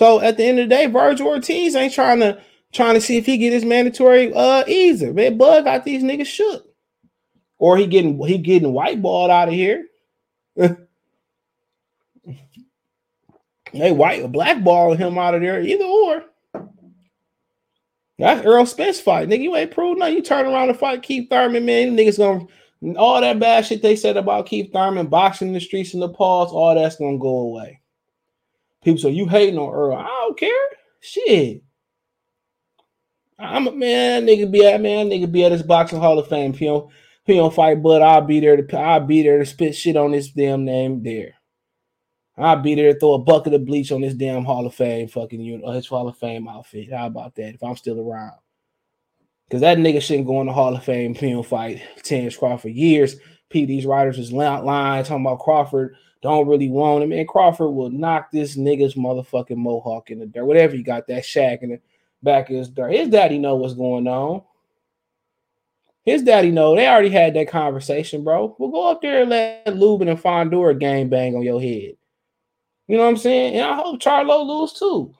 So 0.00 0.18
at 0.22 0.38
the 0.38 0.44
end 0.44 0.58
of 0.58 0.66
the 0.66 0.74
day, 0.74 0.86
Vergil 0.86 1.26
Ortiz 1.26 1.76
ain't 1.76 1.92
trying 1.92 2.20
to 2.20 2.40
trying 2.72 2.94
to 2.94 3.02
see 3.02 3.18
if 3.18 3.26
he 3.26 3.36
get 3.36 3.52
his 3.52 3.66
mandatory 3.66 4.32
uh 4.32 4.64
either. 4.66 5.12
Man, 5.12 5.36
Bud 5.36 5.64
got 5.64 5.84
these 5.84 6.02
niggas 6.02 6.24
shook. 6.24 6.64
Or 7.58 7.76
he 7.76 7.86
getting 7.86 8.18
he 8.26 8.38
getting 8.38 8.72
white 8.72 9.02
balled 9.02 9.30
out 9.30 9.48
of 9.48 9.54
here. 9.54 9.84
they 10.56 10.78
white 13.92 14.22
or 14.22 14.28
black 14.28 14.56
him 14.56 15.18
out 15.18 15.34
of 15.34 15.42
there, 15.42 15.60
either 15.60 15.84
or. 15.84 16.24
That's 18.18 18.46
Earl 18.46 18.64
Spence 18.64 19.02
fight. 19.02 19.28
Nigga, 19.28 19.42
you 19.42 19.54
ain't 19.54 19.70
proved 19.70 19.98
nothing. 19.98 20.14
You 20.14 20.22
turn 20.22 20.46
around 20.46 20.70
and 20.70 20.78
fight 20.78 21.02
Keith 21.02 21.28
Thurman, 21.28 21.66
man. 21.66 21.94
Niggas 21.94 22.16
gonna 22.16 22.46
all 22.98 23.20
that 23.20 23.38
bad 23.38 23.66
shit 23.66 23.82
they 23.82 23.96
said 23.96 24.16
about 24.16 24.46
Keith 24.46 24.72
Thurman 24.72 25.08
boxing 25.08 25.52
the 25.52 25.60
streets 25.60 25.92
and 25.92 26.02
the 26.02 26.08
paws, 26.08 26.52
all 26.52 26.74
that's 26.74 26.96
gonna 26.96 27.18
go 27.18 27.40
away. 27.40 27.79
People 28.82 28.98
say 28.98 29.10
you 29.10 29.26
hating 29.26 29.58
on 29.58 29.72
Earl. 29.72 29.96
I 29.96 30.06
don't 30.06 30.38
care. 30.38 30.66
Shit. 31.00 31.62
I'm 33.38 33.66
a 33.66 33.72
man, 33.72 34.26
nigga 34.26 34.50
be 34.50 34.66
at 34.66 34.80
man, 34.80 35.08
nigga 35.08 35.30
be 35.30 35.44
at 35.44 35.48
this 35.50 35.62
boxing 35.62 35.98
hall 35.98 36.18
of 36.18 36.28
fame. 36.28 36.52
If 36.52 36.58
he 36.58 36.66
don't, 36.66 36.90
if 37.26 37.36
don't 37.36 37.54
fight, 37.54 37.82
but 37.82 38.02
I'll 38.02 38.20
be 38.20 38.40
there 38.40 38.60
to 38.60 38.78
I'll 38.78 39.00
be 39.00 39.22
there 39.22 39.38
to 39.38 39.46
spit 39.46 39.74
shit 39.74 39.96
on 39.96 40.12
this 40.12 40.28
damn 40.30 40.64
name 40.64 41.02
there. 41.02 41.34
I'll 42.36 42.56
be 42.56 42.74
there 42.74 42.92
to 42.92 42.98
throw 42.98 43.14
a 43.14 43.18
bucket 43.18 43.54
of 43.54 43.66
bleach 43.66 43.92
on 43.92 44.00
this 44.00 44.14
damn 44.14 44.44
Hall 44.44 44.66
of 44.66 44.74
Fame 44.74 45.08
fucking 45.08 45.40
you 45.40 45.60
or 45.62 45.74
his 45.74 45.86
Hall 45.86 46.08
of 46.08 46.16
Fame 46.16 46.48
outfit. 46.48 46.92
How 46.92 47.06
about 47.06 47.34
that? 47.36 47.54
If 47.54 47.62
I'm 47.62 47.76
still 47.76 48.00
around. 48.00 48.34
Because 49.46 49.60
that 49.62 49.78
nigga 49.78 50.00
shouldn't 50.00 50.26
go 50.26 50.40
in 50.40 50.46
the 50.46 50.52
Hall 50.52 50.74
of 50.74 50.84
Fame 50.84 51.14
film 51.14 51.42
fight 51.42 51.82
Terence 52.02 52.36
Crawford 52.36 52.72
years. 52.72 53.16
P, 53.50 53.64
these 53.64 53.84
writers 53.84 54.18
is 54.18 54.32
lying, 54.32 55.04
talking 55.04 55.26
about 55.26 55.40
Crawford 55.40 55.96
don't 56.22 56.48
really 56.48 56.68
want 56.68 57.04
him. 57.04 57.12
And 57.12 57.28
Crawford 57.28 57.72
will 57.72 57.90
knock 57.90 58.30
this 58.30 58.56
nigga's 58.56 58.94
motherfucking 58.94 59.56
mohawk 59.56 60.10
in 60.10 60.18
the 60.18 60.26
dirt. 60.26 60.44
Whatever 60.44 60.76
he 60.76 60.82
got 60.82 61.06
that 61.08 61.24
shack 61.24 61.62
in 61.62 61.70
the 61.70 61.80
back 62.22 62.50
of 62.50 62.56
his 62.56 62.68
dirt. 62.68 62.92
His 62.92 63.08
daddy 63.08 63.38
know 63.38 63.56
what's 63.56 63.74
going 63.74 64.06
on. 64.06 64.42
His 66.02 66.22
daddy 66.22 66.50
know. 66.50 66.74
They 66.74 66.88
already 66.88 67.10
had 67.10 67.34
that 67.34 67.48
conversation, 67.48 68.24
bro. 68.24 68.56
We'll 68.58 68.70
go 68.70 68.90
up 68.90 69.02
there 69.02 69.22
and 69.22 69.30
let 69.30 69.76
Lubin 69.76 70.08
and 70.08 70.20
Fundora 70.20 70.78
game 70.78 71.08
bang 71.08 71.34
on 71.34 71.42
your 71.42 71.60
head. 71.60 71.96
You 72.88 72.96
know 72.96 73.04
what 73.04 73.10
I'm 73.10 73.16
saying? 73.16 73.54
And 73.54 73.64
I 73.64 73.76
hope 73.76 74.00
Charlo 74.00 74.46
lose 74.46 74.72
too. 74.72 75.14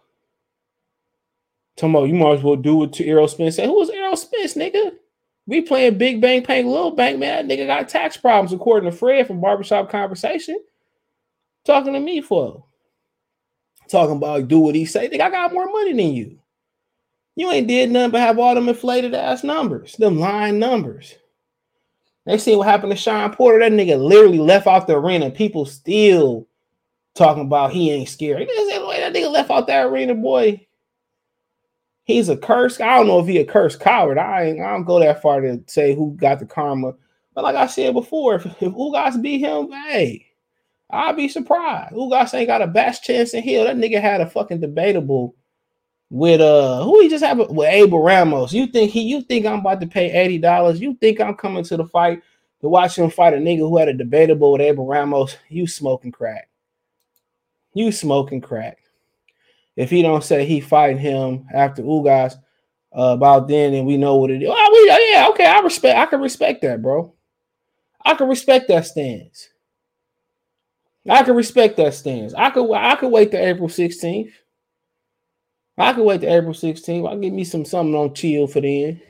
Tomo, 1.77 2.05
you 2.05 2.15
might 2.15 2.39
as 2.39 2.43
well 2.43 2.57
do 2.57 2.85
it 2.85 2.93
to 2.95 3.07
Errol 3.07 3.29
Spence. 3.29 3.57
Say, 3.57 3.67
who 3.67 3.79
was 3.79 3.91
Errol 3.91 4.17
Spence, 4.17 4.55
nigga? 4.55 4.93
We 5.47 5.63
playing 5.63 5.99
Big 5.99 6.21
Bang 6.21 6.43
Paying 6.43 6.67
Little 6.67 6.91
Bang, 6.91 7.19
man. 7.19 7.49
That 7.49 7.55
nigga 7.55 7.67
got 7.67 7.89
tax 7.89 8.17
problems, 8.17 8.53
according 8.53 8.91
to 8.91 8.97
Fred 8.97 9.27
from 9.27 9.41
Barbershop 9.41 9.91
Conversation. 9.91 10.63
Talking 11.71 11.93
to 11.93 12.01
me 12.01 12.21
for 12.21 12.65
talking 13.89 14.17
about 14.17 14.49
do 14.49 14.59
what 14.59 14.75
he 14.75 14.85
say. 14.85 15.07
Think 15.07 15.23
I 15.23 15.31
got 15.31 15.53
more 15.53 15.71
money 15.71 15.93
than 15.93 16.13
you. 16.13 16.37
You 17.37 17.49
ain't 17.53 17.69
did 17.69 17.93
nothing 17.93 18.11
but 18.11 18.23
have 18.23 18.41
all 18.41 18.57
them 18.57 18.69
inflated 18.69 19.15
ass 19.15 19.45
numbers, 19.45 19.95
them 19.95 20.19
lying 20.19 20.59
numbers. 20.59 21.15
They 22.27 22.39
see 22.39 22.57
what 22.57 22.67
happened 22.67 22.91
to 22.91 22.97
Shawn 22.97 23.33
Porter. 23.33 23.61
That 23.61 23.71
nigga 23.71 24.05
literally 24.05 24.41
left 24.41 24.67
out 24.67 24.89
the 24.89 24.97
arena. 24.97 25.31
People 25.31 25.65
still 25.65 26.49
talking 27.15 27.45
about 27.45 27.71
he 27.71 27.93
ain't 27.93 28.09
scared. 28.09 28.49
That 28.49 29.13
nigga 29.15 29.31
left 29.31 29.53
out 29.53 29.69
that 29.69 29.87
arena, 29.87 30.17
boy. 30.17 30.67
He's 32.03 32.29
a 32.29 32.37
curse. 32.37 32.81
I 32.81 32.97
don't 32.97 33.07
know 33.07 33.21
if 33.21 33.29
he 33.29 33.39
a 33.39 33.45
cursed 33.45 33.79
coward. 33.79 34.19
I 34.19 34.47
ain't, 34.47 34.61
I 34.61 34.73
don't 34.73 34.83
go 34.83 34.99
that 34.99 35.23
far 35.23 35.41
to 35.41 35.63
say 35.69 35.95
who 35.95 36.17
got 36.17 36.41
the 36.41 36.47
karma. 36.47 36.95
But 37.33 37.45
like 37.45 37.55
I 37.55 37.69
said 37.69 37.95
before, 37.95 38.35
if, 38.35 38.47
if 38.61 38.73
Ugas 38.73 39.23
beat 39.23 39.39
him, 39.39 39.71
hey, 39.71 40.27
I'll 40.93 41.15
be 41.15 41.29
surprised. 41.29 41.95
Ugas 41.95 42.35
ain't 42.35 42.49
got 42.49 42.63
a 42.63 42.67
best 42.67 43.05
chance 43.05 43.35
in 43.35 43.43
hell. 43.43 43.65
That 43.65 43.77
nigga 43.77 44.01
had 44.01 44.21
a 44.21 44.27
fucking 44.27 44.61
debatable 44.61 45.35
with 46.11 46.41
uh 46.41 46.83
who 46.83 47.01
he 47.01 47.09
just 47.09 47.25
have 47.25 47.39
with 47.39 47.69
Abel 47.69 48.03
Ramos. 48.03 48.53
You 48.53 48.67
think 48.67 48.91
he 48.91 49.03
you 49.03 49.23
think 49.23 49.47
I'm 49.47 49.61
about 49.61 49.81
to 49.81 49.87
pay 49.87 50.39
$80? 50.41 50.81
You 50.81 50.95
think 50.95 51.21
I'm 51.21 51.35
coming 51.35 51.65
to 51.65 51.77
the 51.77 51.85
fight 51.85 52.23
to 52.61 52.69
watch 52.69 52.99
him 52.99 53.11
fight 53.11 53.35
a 53.35 53.37
nigga 53.37 53.59
who 53.59 53.79
had 53.79 53.89
a 53.89 53.95
debatable 53.95 54.53
with 54.53 54.61
Abel 54.61 54.87
Ramos? 54.87 55.37
You 55.49 55.67
smoking 55.67 56.13
crack. 56.13 56.49
You 57.75 57.93
smoking 57.93 58.41
crack. 58.41 58.79
If 59.77 59.91
he 59.91 60.03
don't 60.03 60.25
say 60.25 60.45
he 60.45 60.61
fighting 60.61 60.99
him 60.99 61.47
after 61.55 61.83
Ugas 61.83 62.35
uh, 62.97 63.15
about 63.15 63.47
then, 63.47 63.73
and 63.73 63.87
we 63.87 63.97
know 63.97 64.17
what 64.17 64.31
it 64.31 64.43
is. 64.43 64.49
Oh, 64.51 64.71
we, 64.73 65.13
yeah, 65.13 65.29
okay, 65.29 65.47
I 65.47 65.61
respect. 65.61 65.97
I 65.97 66.07
can 66.07 66.21
respect 66.21 66.63
that, 66.63 66.83
bro. 66.83 67.15
I 68.05 68.15
can 68.15 68.29
respect 68.29 68.69
that 68.69 68.87
stance. 68.87 69.49
I 71.09 71.23
can 71.23 71.35
respect 71.35 71.77
that 71.79 71.95
stance. 71.95 72.35
I 72.35 72.51
could 72.51 72.71
I 72.73 72.95
could 72.97 73.11
wait 73.11 73.31
to 73.31 73.39
April 73.39 73.69
16th. 73.69 74.33
I 75.79 75.93
could 75.95 76.05
wait 76.05 76.21
to 76.21 76.27
April 76.27 76.53
16th. 76.53 77.09
I'll 77.09 77.19
give 77.19 77.33
me 77.33 77.45
some 77.45 77.65
something 77.65 77.95
on 77.95 78.15
chill 78.15 78.47
for 78.47 78.61
then. 78.61 79.01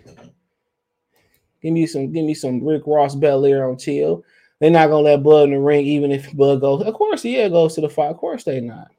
Give 1.62 1.72
me 1.72 1.86
some, 1.86 2.12
give 2.12 2.24
me 2.24 2.34
some 2.34 2.64
Rick 2.64 2.82
Ross 2.86 3.14
Belaire 3.14 3.68
on 3.68 3.76
chill. 3.76 4.24
They're 4.60 4.70
not 4.70 4.88
gonna 4.88 5.02
let 5.02 5.22
Bud 5.22 5.44
in 5.44 5.50
the 5.50 5.58
ring, 5.58 5.84
even 5.86 6.12
if 6.12 6.34
Bud 6.36 6.60
goes. 6.60 6.82
Of 6.82 6.94
course, 6.94 7.24
yeah, 7.24 7.48
goes 7.48 7.74
to 7.74 7.80
the 7.80 7.88
fight. 7.88 8.10
Of 8.10 8.18
course, 8.18 8.44
they 8.44 8.60
not. 8.60 8.90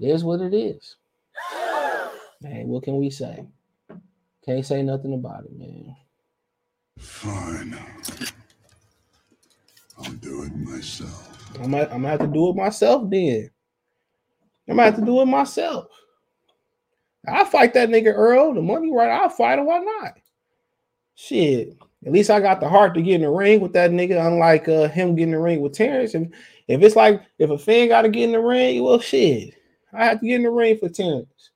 It 0.00 0.06
is 0.08 0.24
what 0.24 0.40
it 0.40 0.54
is. 0.54 0.96
Man, 2.40 2.68
what 2.68 2.82
can 2.82 2.98
we 2.98 3.10
say? 3.10 3.44
Can't 4.44 4.66
say 4.66 4.82
nothing 4.82 5.14
about 5.14 5.44
it, 5.44 5.56
man. 5.56 5.96
Fine. 6.98 7.78
I'll 9.98 10.12
do 10.12 10.42
it 10.42 10.56
myself. 10.56 11.33
I 11.60 11.66
might, 11.66 11.82
I'm 11.84 12.02
gonna 12.02 12.08
have 12.08 12.20
to 12.20 12.26
do 12.26 12.50
it 12.50 12.56
myself 12.56 13.08
then. 13.10 13.50
I'm 14.68 14.76
gonna 14.76 14.90
have 14.90 14.98
to 14.98 15.04
do 15.04 15.20
it 15.20 15.26
myself. 15.26 15.86
I'll 17.26 17.44
fight 17.46 17.74
that 17.74 17.88
nigga 17.88 18.12
Earl. 18.14 18.54
The 18.54 18.62
money 18.62 18.92
right, 18.92 19.10
I'll 19.10 19.28
fight 19.28 19.58
him. 19.58 19.66
Why 19.66 19.78
not? 19.78 20.14
Shit. 21.14 21.76
At 22.04 22.12
least 22.12 22.30
I 22.30 22.40
got 22.40 22.60
the 22.60 22.68
heart 22.68 22.94
to 22.94 23.02
get 23.02 23.14
in 23.14 23.22
the 23.22 23.30
ring 23.30 23.60
with 23.60 23.72
that 23.72 23.90
nigga, 23.90 24.26
unlike 24.26 24.68
uh, 24.68 24.88
him 24.88 25.14
getting 25.14 25.32
in 25.32 25.38
the 25.38 25.38
ring 25.38 25.60
with 25.60 25.72
Terence. 25.72 26.14
If, 26.14 26.28
if 26.68 26.82
it's 26.82 26.96
like 26.96 27.22
if 27.38 27.50
a 27.50 27.56
fan 27.56 27.88
got 27.88 28.02
to 28.02 28.10
get 28.10 28.24
in 28.24 28.32
the 28.32 28.40
ring, 28.40 28.82
well, 28.82 29.00
shit. 29.00 29.54
I 29.92 30.06
have 30.06 30.20
to 30.20 30.26
get 30.26 30.36
in 30.36 30.42
the 30.42 30.50
ring 30.50 30.76
for 30.78 30.88
Terence. 30.88 31.50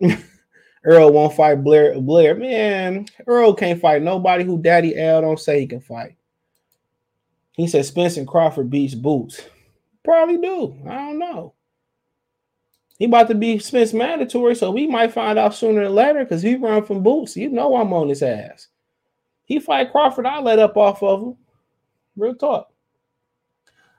Earl 0.84 1.12
won't 1.12 1.34
fight 1.34 1.62
Blair. 1.62 1.98
Blair, 2.00 2.34
man, 2.34 3.06
Earl 3.26 3.54
can't 3.54 3.80
fight 3.80 4.02
nobody 4.02 4.44
who 4.44 4.60
Daddy 4.60 4.96
L 4.96 5.20
don't 5.20 5.38
say 5.38 5.60
he 5.60 5.66
can 5.66 5.80
fight. 5.80 6.16
He 7.54 7.66
said 7.66 7.84
Spencer 7.84 8.24
Crawford 8.24 8.70
beats 8.70 8.94
Boots. 8.94 9.40
Probably 10.04 10.36
do. 10.38 10.76
I 10.88 10.94
don't 10.96 11.18
know. 11.18 11.54
He 12.98 13.06
about 13.06 13.28
to 13.28 13.34
be 13.34 13.58
Spence 13.58 13.92
mandatory, 13.92 14.54
so 14.54 14.70
we 14.70 14.86
might 14.86 15.12
find 15.12 15.38
out 15.38 15.54
sooner 15.54 15.82
than 15.84 15.94
later 15.94 16.24
because 16.24 16.42
he 16.42 16.54
run 16.56 16.84
from 16.84 17.02
Boots. 17.02 17.36
You 17.36 17.48
know 17.48 17.76
I'm 17.76 17.92
on 17.92 18.08
his 18.08 18.22
ass. 18.22 18.68
He 19.46 19.58
fight 19.58 19.90
Crawford, 19.92 20.26
I 20.26 20.40
let 20.40 20.58
up 20.58 20.76
off 20.76 21.02
of 21.02 21.22
him. 21.22 21.36
Real 22.16 22.34
talk. 22.34 22.72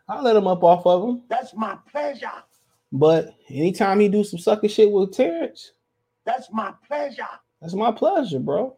I 0.07 0.21
let 0.21 0.35
him 0.35 0.47
up 0.47 0.63
off 0.63 0.85
of 0.85 1.09
him. 1.09 1.23
That's 1.27 1.53
my 1.55 1.77
pleasure. 1.91 2.31
But 2.91 3.35
anytime 3.49 3.99
he 3.99 4.07
do 4.07 4.23
some 4.23 4.39
sucker 4.39 4.69
shit 4.69 4.89
with 4.91 5.13
Terence, 5.13 5.71
That's 6.23 6.51
my 6.51 6.73
pleasure. 6.87 7.27
that's 7.61 7.73
my 7.73 7.91
pleasure, 7.91 8.39
bro. 8.39 8.75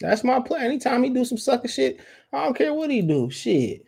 That's 0.00 0.24
my 0.24 0.40
pleasure. 0.40 0.64
Anytime 0.64 1.02
he 1.02 1.10
do 1.10 1.24
some 1.24 1.38
sucker 1.38 1.68
shit, 1.68 2.00
I 2.32 2.44
don't 2.44 2.56
care 2.56 2.72
what 2.74 2.90
he 2.90 3.02
do. 3.02 3.30
Shit. 3.30 3.86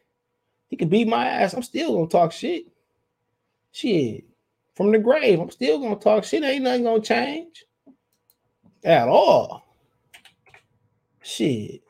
He 0.68 0.76
can 0.76 0.88
beat 0.88 1.08
my 1.08 1.26
ass. 1.26 1.54
I'm 1.54 1.62
still 1.62 1.94
gonna 1.94 2.08
talk 2.08 2.32
shit. 2.32 2.66
Shit. 3.72 4.24
From 4.74 4.92
the 4.92 4.98
grave, 4.98 5.40
I'm 5.40 5.50
still 5.50 5.78
gonna 5.78 5.96
talk 5.96 6.24
shit. 6.24 6.42
Ain't 6.42 6.64
nothing 6.64 6.84
gonna 6.84 7.00
change 7.00 7.64
at 8.84 9.08
all. 9.08 9.76
Shit. 11.22 11.82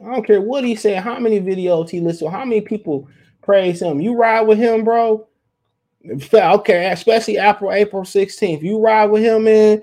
I 0.00 0.14
don't 0.14 0.26
care 0.26 0.40
what 0.40 0.64
he 0.64 0.74
said, 0.74 1.02
how 1.02 1.18
many 1.18 1.40
videos 1.40 1.90
he 1.90 2.00
listened 2.00 2.30
to, 2.30 2.36
how 2.36 2.44
many 2.44 2.62
people 2.62 3.06
praise 3.42 3.82
him. 3.82 4.00
You 4.00 4.16
ride 4.16 4.42
with 4.42 4.58
him, 4.58 4.84
bro. 4.84 5.26
Okay, 6.32 6.90
especially 6.90 7.36
April 7.36 7.72
April 7.72 8.02
16th. 8.02 8.62
You 8.62 8.78
ride 8.78 9.10
with 9.10 9.22
him, 9.22 9.44
man. 9.44 9.82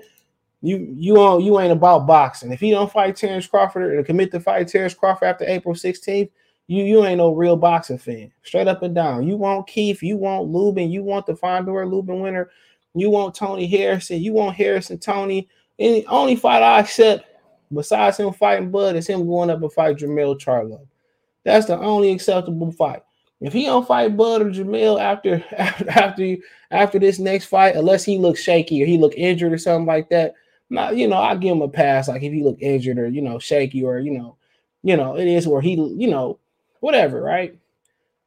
You 0.60 0.92
you 0.96 1.20
on 1.20 1.40
you 1.42 1.60
ain't 1.60 1.72
about 1.72 2.06
boxing. 2.06 2.52
If 2.52 2.60
he 2.60 2.70
don't 2.70 2.90
fight 2.90 3.16
Terence 3.16 3.46
Crawford 3.46 3.94
or 3.94 4.02
commit 4.02 4.32
to 4.32 4.40
fight 4.40 4.66
Terence 4.68 4.94
Crawford 4.94 5.28
after 5.28 5.44
April 5.44 5.74
16th, 5.74 6.30
you 6.66 6.84
you 6.84 7.04
ain't 7.04 7.18
no 7.18 7.32
real 7.32 7.56
boxing 7.56 7.98
fan. 7.98 8.32
Straight 8.42 8.66
up 8.66 8.82
and 8.82 8.94
down. 8.94 9.26
You 9.26 9.36
want 9.36 9.68
Keith, 9.68 10.02
you 10.02 10.16
want 10.16 10.48
Lubin, 10.48 10.90
you 10.90 11.04
want 11.04 11.26
the 11.26 11.34
Fundora 11.34 11.88
Lubin 11.88 12.20
winner, 12.20 12.50
you 12.94 13.08
want 13.08 13.34
Tony 13.34 13.66
Harrison, 13.66 14.20
you 14.20 14.32
want 14.32 14.56
Harrison 14.56 14.98
Tony. 14.98 15.48
Any 15.78 16.04
only 16.06 16.34
fight 16.34 16.62
I 16.62 16.80
accept 16.80 17.24
besides 17.72 18.16
him 18.16 18.32
fighting 18.32 18.70
Bud 18.70 18.96
is 18.96 19.06
him 19.06 19.26
going 19.26 19.50
up 19.50 19.62
and 19.62 19.72
fight 19.72 19.98
Jamel 19.98 20.40
Charlo. 20.40 20.86
That's 21.44 21.66
the 21.66 21.78
only 21.78 22.10
acceptable 22.10 22.72
fight. 22.72 23.02
If 23.40 23.52
he 23.52 23.66
don't 23.66 23.86
fight 23.86 24.16
Bud 24.16 24.42
or 24.42 24.50
Jamel 24.50 25.00
after 25.00 25.44
after 25.56 26.36
after 26.70 26.98
this 26.98 27.18
next 27.18 27.46
fight, 27.46 27.76
unless 27.76 28.04
he 28.04 28.18
looks 28.18 28.42
shaky 28.42 28.82
or 28.82 28.86
he 28.86 28.98
look 28.98 29.14
injured 29.16 29.52
or 29.52 29.58
something 29.58 29.86
like 29.86 30.08
that, 30.10 30.34
not 30.70 30.96
you 30.96 31.08
know 31.08 31.18
I 31.18 31.36
give 31.36 31.52
him 31.52 31.62
a 31.62 31.68
pass. 31.68 32.08
Like 32.08 32.22
if 32.22 32.32
he 32.32 32.42
look 32.42 32.58
injured 32.60 32.98
or 32.98 33.08
you 33.08 33.22
know 33.22 33.38
shaky 33.38 33.82
or 33.82 33.98
you 33.98 34.12
know 34.12 34.36
you 34.82 34.96
know 34.96 35.16
it 35.16 35.26
is 35.26 35.46
where 35.48 35.60
he 35.60 35.74
you 35.74 36.08
know 36.08 36.38
whatever 36.80 37.22
right. 37.22 37.56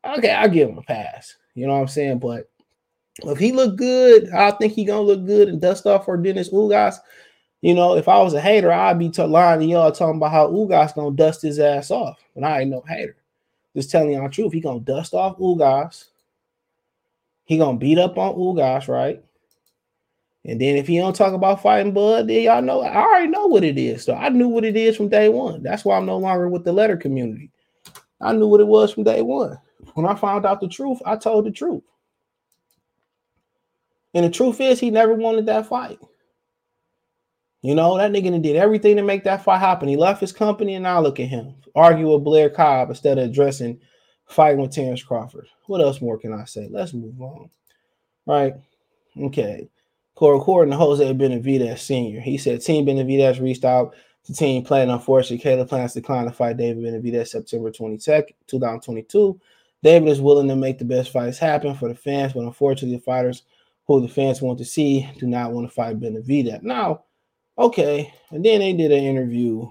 Okay, 0.03 0.31
I 0.31 0.47
give 0.47 0.69
him 0.69 0.77
a 0.77 0.83
pass. 0.83 1.35
You 1.53 1.67
know 1.67 1.73
what 1.73 1.81
I'm 1.81 1.87
saying, 1.87 2.19
but 2.19 2.49
if 3.23 3.37
he 3.37 3.51
look 3.51 3.75
good, 3.75 4.29
I 4.31 4.51
think 4.51 4.73
he 4.73 4.85
gonna 4.85 5.01
look 5.01 5.25
good 5.25 5.49
and 5.49 5.61
dust 5.61 5.85
off 5.85 6.05
for 6.05 6.17
Dennis 6.17 6.49
Ugas. 6.49 6.95
You 7.61 7.75
know, 7.75 7.95
if 7.95 8.07
I 8.07 8.17
was 8.17 8.33
a 8.33 8.41
hater, 8.41 8.71
I'd 8.71 8.97
be 8.97 9.09
t- 9.09 9.21
lying 9.21 9.59
to 9.59 9.65
y'all 9.65 9.91
talking 9.91 10.17
about 10.17 10.31
how 10.31 10.47
Ugas 10.47 10.95
gonna 10.95 11.15
dust 11.15 11.43
his 11.43 11.59
ass 11.59 11.91
off, 11.91 12.19
but 12.33 12.43
I 12.43 12.61
ain't 12.61 12.71
no 12.71 12.83
hater. 12.87 13.15
Just 13.75 13.91
telling 13.91 14.11
y'all 14.11 14.23
the 14.23 14.29
truth. 14.29 14.53
He 14.53 14.59
gonna 14.59 14.79
dust 14.79 15.13
off 15.13 15.37
Ugas. 15.37 16.05
He 17.45 17.57
gonna 17.57 17.77
beat 17.77 17.99
up 17.99 18.17
on 18.17 18.35
Ugas, 18.35 18.87
right? 18.87 19.23
And 20.45 20.59
then 20.59 20.75
if 20.75 20.87
he 20.87 20.97
don't 20.97 21.15
talk 21.15 21.33
about 21.33 21.61
fighting 21.61 21.93
Bud, 21.93 22.27
then 22.27 22.43
y'all 22.43 22.61
know 22.61 22.81
I 22.81 22.95
already 22.97 23.27
know 23.27 23.47
what 23.47 23.63
it 23.63 23.77
is. 23.77 24.03
So 24.03 24.15
I 24.15 24.29
knew 24.29 24.47
what 24.47 24.65
it 24.65 24.75
is 24.75 24.97
from 24.97 25.09
day 25.09 25.29
one. 25.29 25.61
That's 25.61 25.85
why 25.85 25.97
I'm 25.97 26.05
no 26.05 26.17
longer 26.17 26.49
with 26.49 26.63
the 26.63 26.73
letter 26.73 26.97
community. 26.97 27.51
I 28.19 28.33
knew 28.33 28.47
what 28.47 28.61
it 28.61 28.67
was 28.67 28.93
from 28.93 29.03
day 29.03 29.21
one. 29.21 29.57
When 29.93 30.05
I 30.05 30.15
found 30.15 30.45
out 30.45 30.61
the 30.61 30.67
truth, 30.67 30.99
I 31.05 31.15
told 31.15 31.45
the 31.45 31.51
truth. 31.51 31.83
And 34.13 34.25
the 34.25 34.29
truth 34.29 34.59
is, 34.59 34.79
he 34.79 34.89
never 34.89 35.13
wanted 35.13 35.45
that 35.45 35.67
fight. 35.67 35.99
You 37.61 37.75
know, 37.75 37.97
that 37.97 38.11
nigga 38.11 38.41
did 38.41 38.55
everything 38.55 38.95
to 38.97 39.03
make 39.03 39.23
that 39.23 39.43
fight 39.43 39.59
happen. 39.59 39.87
He 39.87 39.95
left 39.95 40.21
his 40.21 40.31
company, 40.31 40.75
and 40.75 40.83
now 40.83 40.99
look 41.01 41.19
at 41.19 41.27
him 41.27 41.55
argue 41.75 42.11
with 42.11 42.23
Blair 42.23 42.49
Cobb 42.49 42.89
instead 42.89 43.17
of 43.17 43.25
addressing 43.25 43.79
fighting 44.27 44.61
with 44.61 44.71
Terence 44.71 45.03
Crawford. 45.03 45.47
What 45.67 45.81
else 45.81 46.01
more 46.01 46.17
can 46.17 46.33
I 46.33 46.45
say? 46.45 46.67
Let's 46.69 46.93
move 46.93 47.19
on. 47.21 47.49
Right. 48.25 48.53
Okay. 49.19 49.67
According 50.21 50.71
to 50.71 50.77
Jose 50.77 51.13
Benavidez 51.13 51.79
Sr., 51.79 52.21
he 52.21 52.37
said 52.37 52.61
Team 52.61 52.85
Benavidez 52.85 53.41
reached 53.41 53.65
out 53.65 53.95
to 54.25 54.33
Team 54.33 54.63
Plant. 54.63 54.91
Unfortunately, 54.91 55.39
Caleb 55.39 55.69
plans 55.69 55.93
to 55.93 56.01
decline 56.01 56.25
to 56.25 56.31
fight 56.31 56.57
David 56.57 56.83
Benavidez 56.83 57.29
September 57.29 57.71
22nd, 57.71 58.33
2022. 58.47 59.39
David 59.83 60.09
is 60.09 60.21
willing 60.21 60.47
to 60.47 60.55
make 60.55 60.77
the 60.77 60.85
best 60.85 61.11
fights 61.11 61.39
happen 61.39 61.73
for 61.73 61.87
the 61.87 61.95
fans, 61.95 62.33
but 62.33 62.41
unfortunately, 62.41 62.97
the 62.97 63.03
fighters 63.03 63.43
who 63.87 63.99
the 63.99 64.07
fans 64.07 64.41
want 64.41 64.59
to 64.59 64.65
see 64.65 65.09
do 65.17 65.25
not 65.25 65.51
want 65.51 65.67
to 65.67 65.73
fight 65.73 65.99
Benavidez. 65.99 66.61
Now, 66.61 67.03
okay, 67.57 68.13
and 68.29 68.45
then 68.45 68.59
they 68.59 68.73
did 68.73 68.91
an 68.91 69.03
interview 69.03 69.67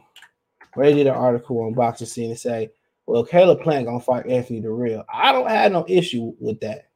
where 0.74 0.86
they 0.86 0.94
did 0.94 1.06
an 1.06 1.14
article 1.14 1.60
on 1.60 1.74
Boxing 1.74 2.08
Scene 2.08 2.30
and 2.30 2.38
say, 2.38 2.70
well, 3.06 3.24
Caleb 3.24 3.60
Plant 3.60 3.86
gonna 3.86 4.00
fight 4.00 4.26
Anthony 4.26 4.60
Dirrell. 4.60 5.04
I 5.12 5.32
don't 5.32 5.48
have 5.48 5.72
no 5.72 5.84
issue 5.88 6.32
with 6.38 6.60
that, 6.60 6.90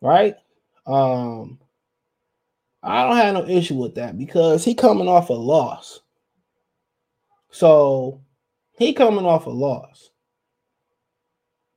right? 0.00 0.34
Um, 0.86 1.58
I 2.86 3.06
don't 3.06 3.16
have 3.16 3.34
no 3.34 3.46
issue 3.46 3.74
with 3.74 3.96
that 3.96 4.16
because 4.16 4.64
he 4.64 4.74
coming 4.74 5.08
off 5.08 5.28
a 5.30 5.34
loss. 5.34 6.00
So 7.50 8.20
he 8.78 8.92
coming 8.92 9.26
off 9.26 9.46
a 9.46 9.50
loss. 9.50 10.10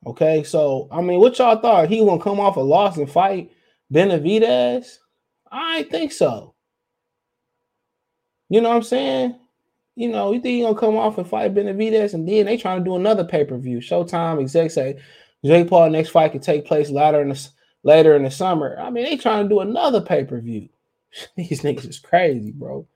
Okay, 0.06 0.44
so 0.44 0.88
I 0.92 1.02
mean, 1.02 1.20
what 1.20 1.38
y'all 1.40 1.58
thought 1.60 1.90
he 1.90 2.00
gonna 2.00 2.22
come 2.22 2.40
off 2.40 2.58
a 2.58 2.62
loss 2.62 2.98
and 2.98 3.10
fight 3.10 3.52
Benavidez? 3.92 4.98
I 5.52 5.84
think 5.84 6.12
so. 6.12 6.54
You 8.50 8.62
know 8.62 8.70
what 8.70 8.78
I'm 8.78 8.84
saying? 8.84 9.40
You 9.96 10.10
know, 10.10 10.32
you 10.32 10.40
think 10.40 10.56
he 10.56 10.62
gonna 10.62 10.80
come 10.80 10.96
off 10.96 11.18
and 11.18 11.28
fight 11.28 11.54
Benavidez, 11.54 12.14
and 12.14 12.28
then 12.28 12.46
they 12.46 12.56
trying 12.56 12.80
to 12.80 12.86
do 12.86 12.96
another 12.96 13.24
pay 13.24 13.44
per 13.44 13.58
view. 13.58 13.80
Showtime 13.80 14.40
execs 14.40 14.76
say 14.76 15.00
Jake 15.44 15.68
Paul 15.68 15.90
next 15.90 16.10
fight 16.10 16.32
could 16.32 16.44
take 16.44 16.66
place 16.66 16.90
later 16.90 17.22
in 17.22 17.30
the 17.30 17.50
later 17.84 18.16
in 18.16 18.24
the 18.24 18.32
summer. 18.32 18.78
I 18.80 18.90
mean, 18.90 19.06
they 19.06 19.18
trying 19.18 19.46
to 19.46 19.50
do 19.50 19.60
another 19.62 20.02
pay 20.02 20.24
per 20.24 20.40
view. 20.40 20.70
These 21.36 21.62
niggas 21.62 21.88
is 21.88 22.00
crazy, 22.00 22.52
bro. 22.52 22.88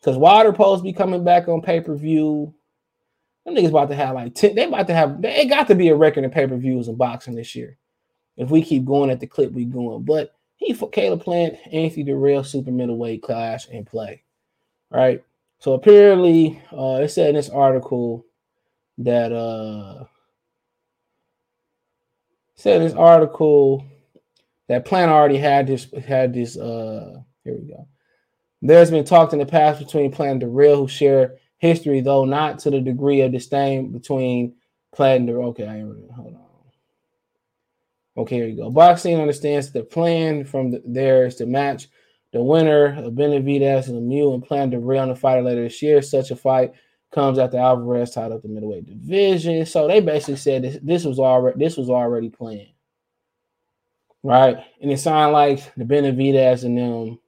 Because 0.00 0.16
Wilder 0.16 0.50
supposed 0.50 0.84
be 0.84 0.92
coming 0.92 1.24
back 1.24 1.48
on 1.48 1.62
pay 1.62 1.80
per 1.80 1.94
view. 1.94 2.54
Them 3.44 3.54
niggas 3.54 3.70
about 3.70 3.88
to 3.88 3.96
have 3.96 4.14
like 4.14 4.34
10. 4.34 4.54
They 4.54 4.64
about 4.64 4.86
to 4.88 4.94
have, 4.94 5.22
they 5.22 5.46
got 5.46 5.68
to 5.68 5.74
be 5.74 5.88
a 5.88 5.96
record 5.96 6.24
in 6.24 6.30
pay 6.30 6.46
per 6.46 6.56
views 6.56 6.88
in 6.88 6.96
boxing 6.96 7.34
this 7.34 7.54
year. 7.54 7.78
If 8.36 8.50
we 8.50 8.62
keep 8.62 8.84
going 8.84 9.10
at 9.10 9.20
the 9.20 9.26
clip 9.26 9.52
we 9.52 9.64
going. 9.64 10.04
But 10.04 10.34
he 10.56 10.72
for 10.72 10.90
Caleb 10.90 11.22
Plant, 11.22 11.56
Anthony 11.72 12.04
Dirrell, 12.04 12.46
super 12.46 12.70
middleweight 12.70 13.22
clash 13.22 13.68
and 13.68 13.86
play. 13.86 14.22
Right. 14.90 15.24
So 15.58 15.72
apparently, 15.72 16.60
uh, 16.72 17.00
it 17.02 17.08
said 17.08 17.30
in 17.30 17.34
this 17.34 17.50
article 17.50 18.24
that 18.98 19.32
uh 19.32 20.04
said 22.56 22.82
this 22.82 22.94
article 22.94 23.84
that 24.66 24.84
Plant 24.84 25.10
already 25.10 25.38
had 25.38 25.66
this 25.66 25.86
had 26.06 26.34
this 26.34 26.56
uh 26.56 27.20
here 27.48 27.58
we 27.58 27.68
go. 27.68 27.88
There's 28.60 28.90
been 28.90 29.04
talked 29.04 29.32
in 29.32 29.38
the 29.38 29.46
past 29.46 29.78
between 29.78 30.10
Plant 30.10 30.42
and 30.42 30.52
Dirrell 30.52 30.76
who 30.76 30.88
share 30.88 31.36
history, 31.58 32.00
though 32.00 32.24
not 32.24 32.58
to 32.60 32.70
the 32.70 32.80
degree 32.80 33.20
of 33.22 33.32
disdain 33.32 33.92
between 33.92 34.54
Plant 34.94 35.20
and 35.20 35.28
Dirrell. 35.28 35.48
Okay, 35.48 35.66
I 35.66 35.80
hold 35.80 36.34
on. 36.34 36.44
Okay, 38.18 38.36
here 38.36 38.46
you 38.48 38.56
go. 38.56 38.70
Boxing 38.70 39.20
understands 39.20 39.70
the 39.70 39.84
plan 39.84 40.44
from 40.44 40.72
the, 40.72 40.82
there 40.84 41.26
is 41.26 41.36
to 41.36 41.46
match 41.46 41.88
the 42.32 42.42
winner 42.42 42.86
of 42.98 43.14
Benavidez 43.14 43.88
and 43.88 43.96
Lemieux 43.96 44.34
and 44.34 44.42
plan 44.42 44.72
to 44.72 44.80
rail 44.80 45.02
on 45.02 45.08
the 45.08 45.14
fighter 45.14 45.42
later 45.42 45.62
this 45.62 45.80
year. 45.80 46.02
Such 46.02 46.32
a 46.32 46.36
fight 46.36 46.72
comes 47.12 47.38
after 47.38 47.58
Alvarez 47.58 48.10
tied 48.10 48.32
up 48.32 48.42
the 48.42 48.48
middleweight 48.48 48.86
division. 48.86 49.64
So 49.64 49.86
they 49.86 50.00
basically 50.00 50.36
said 50.36 50.62
this, 50.62 50.78
this 50.82 51.04
was 51.04 51.18
already 51.18 51.58
this 51.58 51.76
was 51.76 51.88
already 51.88 52.28
planned. 52.28 52.72
Right. 54.24 54.58
And 54.82 54.90
it 54.90 54.98
sounded 54.98 55.32
like 55.32 55.74
the 55.76 55.84
Benavidez 55.84 56.64
and 56.64 56.76
them 56.76 57.18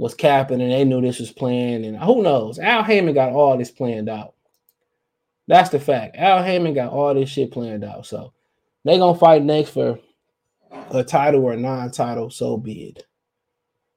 was 0.00 0.14
capping 0.14 0.62
and 0.62 0.72
they 0.72 0.82
knew 0.82 1.02
this 1.02 1.20
was 1.20 1.30
planned. 1.30 1.84
And 1.84 1.94
who 1.98 2.22
knows? 2.22 2.58
Al 2.58 2.82
Haymon 2.82 3.12
got 3.12 3.34
all 3.34 3.58
this 3.58 3.70
planned 3.70 4.08
out. 4.08 4.32
That's 5.46 5.68
the 5.68 5.78
fact. 5.78 6.16
Al 6.16 6.42
Haymon 6.42 6.72
got 6.72 6.90
all 6.90 7.12
this 7.12 7.28
shit 7.28 7.52
planned 7.52 7.84
out. 7.84 8.06
So 8.06 8.32
they 8.82 8.96
gonna 8.96 9.18
fight 9.18 9.44
next 9.44 9.70
for 9.70 9.98
a 10.90 11.04
title 11.04 11.44
or 11.44 11.52
a 11.52 11.56
non-title, 11.58 12.30
so 12.30 12.56
be 12.56 12.84
it. 12.84 13.04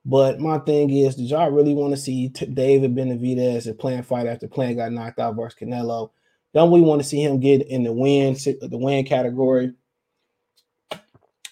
But 0.04 0.42
my 0.42 0.60
thing 0.60 0.89
is, 0.89 1.16
did 1.16 1.30
y'all 1.30 1.50
really 1.50 1.74
want 1.74 1.92
to 1.92 1.98
see 1.98 2.28
t- 2.28 2.48
David 2.48 2.94
Benavidez 2.94 3.68
and 3.68 3.80
Plant 3.80 4.06
fight 4.06 4.28
after 4.28 4.50
Plant 4.50 4.76
got 4.76 4.92
knocked 4.92 5.20
out 5.20 5.38
versus 5.38 5.58
Canelo? 5.58 6.10
Don't 6.54 6.72
we 6.72 6.82
want 6.82 7.02
to 7.02 7.08
see 7.08 7.24
him 7.24 7.39
get 7.39 7.66
in 7.66 7.84
the 7.84 7.94
win 7.94 8.34
the 8.34 8.78
win 8.78 9.06
category 9.06 9.72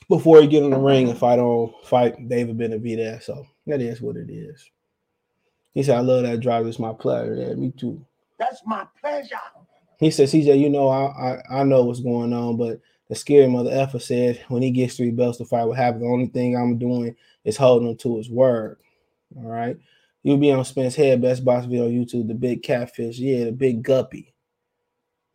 before 0.10 0.42
he 0.42 0.48
get 0.48 0.64
in 0.64 0.72
the 0.72 0.78
ring 0.78 1.10
and 1.10 1.18
fight 1.18 1.40
on 1.40 1.74
fight 1.86 2.28
David 2.28 2.58
Benavidez? 2.58 3.24
So 3.24 3.46
that 3.68 3.82
is 3.82 4.02
what 4.02 4.18
it 4.18 4.30
is. 4.30 4.70
He 5.74 5.84
said, 5.84 5.98
"I 5.98 6.02
love 6.02 6.24
that 6.24 6.40
drive. 6.40 6.66
It's 6.68 6.80
my 6.80 6.94
pleasure. 6.94 7.36
Yeah, 7.36 7.54
me 7.56 7.72
too." 7.72 8.06
That's 8.38 8.62
my 8.66 8.88
pleasure. 9.00 9.36
He 10.00 10.12
said, 10.12 10.30
"CJ, 10.30 10.60
you 10.60 10.70
know, 10.70 10.90
I 10.90 11.06
I, 11.52 11.62
I 11.62 11.64
know 11.64 11.84
what's 11.84 12.02
going 12.02 12.34
on, 12.34 12.58
but 12.58 12.82
the 13.12 13.16
scary 13.16 13.48
mother 13.48 13.72
effer 13.74 14.00
said 14.00 14.42
when 14.48 14.62
he 14.62 14.72
gets 14.72 14.96
three 14.96 15.12
belts 15.12 15.38
to 15.40 15.46
fight, 15.46 15.66
what 15.66 15.76
happens? 15.76 16.02
The 16.02 16.08
only 16.08 16.28
thing 16.28 16.56
I'm 16.56 16.78
doing 16.78 17.14
is 17.44 17.58
holding 17.58 17.90
him 17.90 17.98
to 17.98 18.16
his 18.16 18.30
word. 18.30 18.78
All 19.36 19.50
right. 19.50 19.78
You'll 20.24 20.38
be 20.38 20.50
on 20.50 20.64
Spence 20.64 20.96
Head, 20.96 21.22
Best 21.22 21.44
Box 21.44 21.66
Video 21.66 21.88
on 21.88 21.92
YouTube, 21.92 22.30
the 22.30 22.34
big 22.34 22.64
catfish. 22.64 23.18
Yeah, 23.18 23.46
the 23.46 23.52
big 23.52 23.84
guppy. 23.84 24.34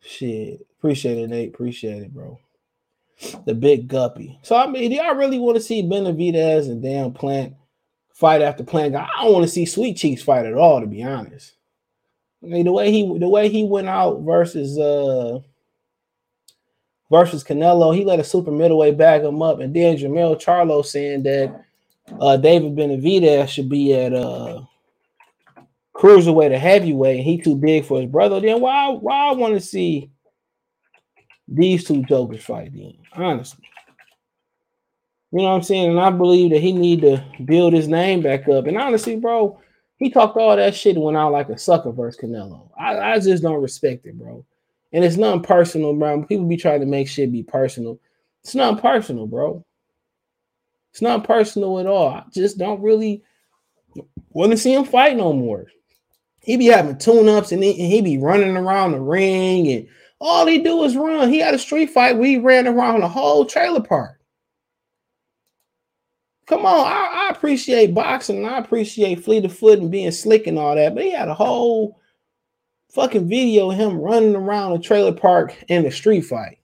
Shit. 0.01 0.65
Appreciate 0.79 1.19
it, 1.19 1.29
Nate. 1.29 1.49
Appreciate 1.49 2.01
it, 2.01 2.13
bro. 2.15 2.39
The 3.45 3.53
big 3.53 3.87
guppy. 3.87 4.39
So 4.41 4.55
I 4.55 4.65
mean, 4.65 4.89
do 4.89 4.97
y'all 4.97 5.13
really 5.13 5.37
want 5.37 5.57
to 5.57 5.61
see 5.61 5.83
Benavidez 5.83 6.71
and 6.71 6.81
damn 6.81 7.13
Plant 7.13 7.53
fight 8.17 8.41
after 8.41 8.63
Plant? 8.63 8.95
I 8.95 9.07
don't 9.21 9.33
want 9.33 9.45
to 9.45 9.51
see 9.51 9.65
Sweet 9.65 9.95
Cheeks 9.95 10.23
fight 10.23 10.45
at 10.45 10.55
all, 10.55 10.81
to 10.81 10.87
be 10.87 11.03
honest. 11.03 11.53
I 12.43 12.47
mean, 12.47 12.65
the 12.65 12.71
way 12.71 12.91
he 12.91 13.17
the 13.17 13.29
way 13.29 13.49
he 13.49 13.63
went 13.63 13.87
out 13.87 14.21
versus 14.21 14.77
uh 14.77 15.39
versus 17.09 17.43
Canelo. 17.43 17.95
He 17.95 18.03
let 18.03 18.19
a 18.19 18.23
super 18.23 18.51
middleweight 18.51 18.97
bag 18.97 19.23
him 19.23 19.41
up, 19.41 19.59
and 19.59 19.73
then 19.73 19.97
Jermell 19.97 20.41
Charlo 20.41 20.85
saying 20.85 21.23
that 21.23 21.63
uh, 22.19 22.37
David 22.37 22.75
Benavidez 22.75 23.49
should 23.49 23.69
be 23.69 23.93
at 23.93 24.13
uh, 24.13 24.61
cruiserweight 25.95 26.51
or 26.51 26.57
heavyweight, 26.57 27.17
and 27.17 27.25
he 27.25 27.37
too 27.37 27.55
big 27.55 27.85
for 27.85 28.01
his 28.01 28.09
brother. 28.09 28.39
Then 28.39 28.61
why 28.61 28.89
why 28.89 29.29
I 29.29 29.31
want 29.33 29.53
to 29.53 29.61
see 29.61 30.09
these 31.47 31.83
two 31.83 32.03
jokers 32.03 32.43
fight? 32.43 32.73
Then 32.73 32.93
honestly. 33.13 33.63
You 35.31 35.39
know 35.39 35.45
what 35.45 35.55
I'm 35.55 35.63
saying? 35.63 35.89
And 35.89 35.99
I 35.99 36.09
believe 36.09 36.51
that 36.51 36.61
he 36.61 36.71
need 36.71 37.01
to 37.01 37.23
build 37.43 37.73
his 37.73 37.87
name 37.87 38.21
back 38.21 38.47
up. 38.47 38.65
And 38.65 38.77
honestly, 38.77 39.17
bro, 39.17 39.59
he 39.97 40.09
talked 40.09 40.37
all 40.37 40.55
that 40.55 40.73
shit 40.73 40.95
and 40.95 41.03
went 41.03 41.17
out 41.17 41.33
like 41.33 41.49
a 41.49 41.57
sucker 41.57 41.91
versus 41.91 42.21
Canelo. 42.21 42.69
I, 42.79 42.97
I 43.13 43.19
just 43.19 43.43
don't 43.43 43.61
respect 43.61 44.05
it, 44.05 44.17
bro. 44.17 44.45
And 44.93 45.03
it's 45.03 45.17
nothing 45.17 45.43
personal, 45.43 45.93
bro. 45.93 46.23
People 46.23 46.45
be 46.45 46.55
trying 46.55 46.79
to 46.79 46.85
make 46.85 47.09
shit 47.09 47.31
be 47.31 47.43
personal. 47.43 47.99
It's 48.43 48.55
not 48.55 48.81
personal, 48.81 49.27
bro. 49.27 49.65
It's 50.91 51.01
not 51.01 51.25
personal 51.25 51.79
at 51.79 51.85
all. 51.85 52.09
I 52.09 52.23
just 52.31 52.57
don't 52.57 52.81
really 52.81 53.21
want 54.29 54.51
to 54.51 54.57
see 54.57 54.73
him 54.73 54.85
fight 54.85 55.17
no 55.17 55.33
more. 55.33 55.67
He 56.41 56.55
be 56.55 56.67
having 56.67 56.97
tune-ups 56.97 57.51
and 57.51 57.61
and 57.61 57.75
he 57.75 58.01
be 58.01 58.17
running 58.17 58.55
around 58.55 58.93
the 58.93 59.01
ring 59.01 59.67
and 59.67 59.87
all 60.19 60.47
he 60.47 60.59
do 60.59 60.83
is 60.83 60.95
run. 60.95 61.29
He 61.29 61.39
had 61.39 61.53
a 61.53 61.59
street 61.59 61.89
fight 61.89 62.17
We 62.17 62.37
ran 62.37 62.67
around 62.67 63.01
the 63.01 63.09
whole 63.09 63.45
trailer 63.45 63.81
park. 63.81 64.16
Come 66.47 66.65
on, 66.65 66.87
I, 66.87 67.27
I 67.27 67.29
appreciate 67.35 67.93
boxing 67.93 68.37
and 68.37 68.47
I 68.47 68.57
appreciate 68.57 69.23
fleet 69.23 69.43
of 69.43 69.55
foot 69.55 69.79
and 69.79 69.91
being 69.91 70.11
slick 70.11 70.47
and 70.47 70.57
all 70.57 70.75
that, 70.75 70.95
but 70.95 71.03
he 71.03 71.11
had 71.11 71.27
a 71.27 71.33
whole 71.33 71.99
fucking 72.89 73.27
video 73.27 73.69
of 73.69 73.77
him 73.77 73.99
running 73.99 74.35
around 74.35 74.71
a 74.71 74.79
trailer 74.79 75.11
park 75.11 75.55
in 75.67 75.85
a 75.85 75.91
street 75.91 76.21
fight. 76.21 76.59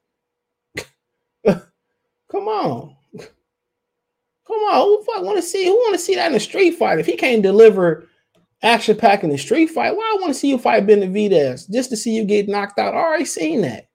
Come 1.45 2.47
on. 2.47 2.95
Come 4.47 4.57
on. 4.57 4.87
Who 4.87 5.03
fuck 5.03 5.23
want 5.23 5.37
to 5.37 5.41
see 5.41 5.65
who 5.65 5.75
want 5.75 5.93
to 5.93 5.99
see 5.99 6.15
that 6.15 6.31
in 6.31 6.37
a 6.37 6.39
street 6.39 6.75
fight? 6.75 6.99
If 6.99 7.05
he 7.05 7.17
can't 7.17 7.43
deliver 7.43 8.07
action 8.61 8.95
pack 8.95 9.25
in 9.25 9.29
the 9.29 9.37
street 9.37 9.67
fight, 9.67 9.95
why 9.95 10.15
I 10.15 10.21
want 10.21 10.33
to 10.33 10.39
see 10.39 10.49
you 10.49 10.57
fight 10.57 10.87
Benavidez 10.87 11.69
just 11.69 11.89
to 11.89 11.97
see 11.97 12.15
you 12.15 12.23
get 12.23 12.47
knocked 12.47 12.79
out? 12.79 12.93
I 12.93 12.97
already 12.97 13.25
seen 13.25 13.61
that. 13.61 13.89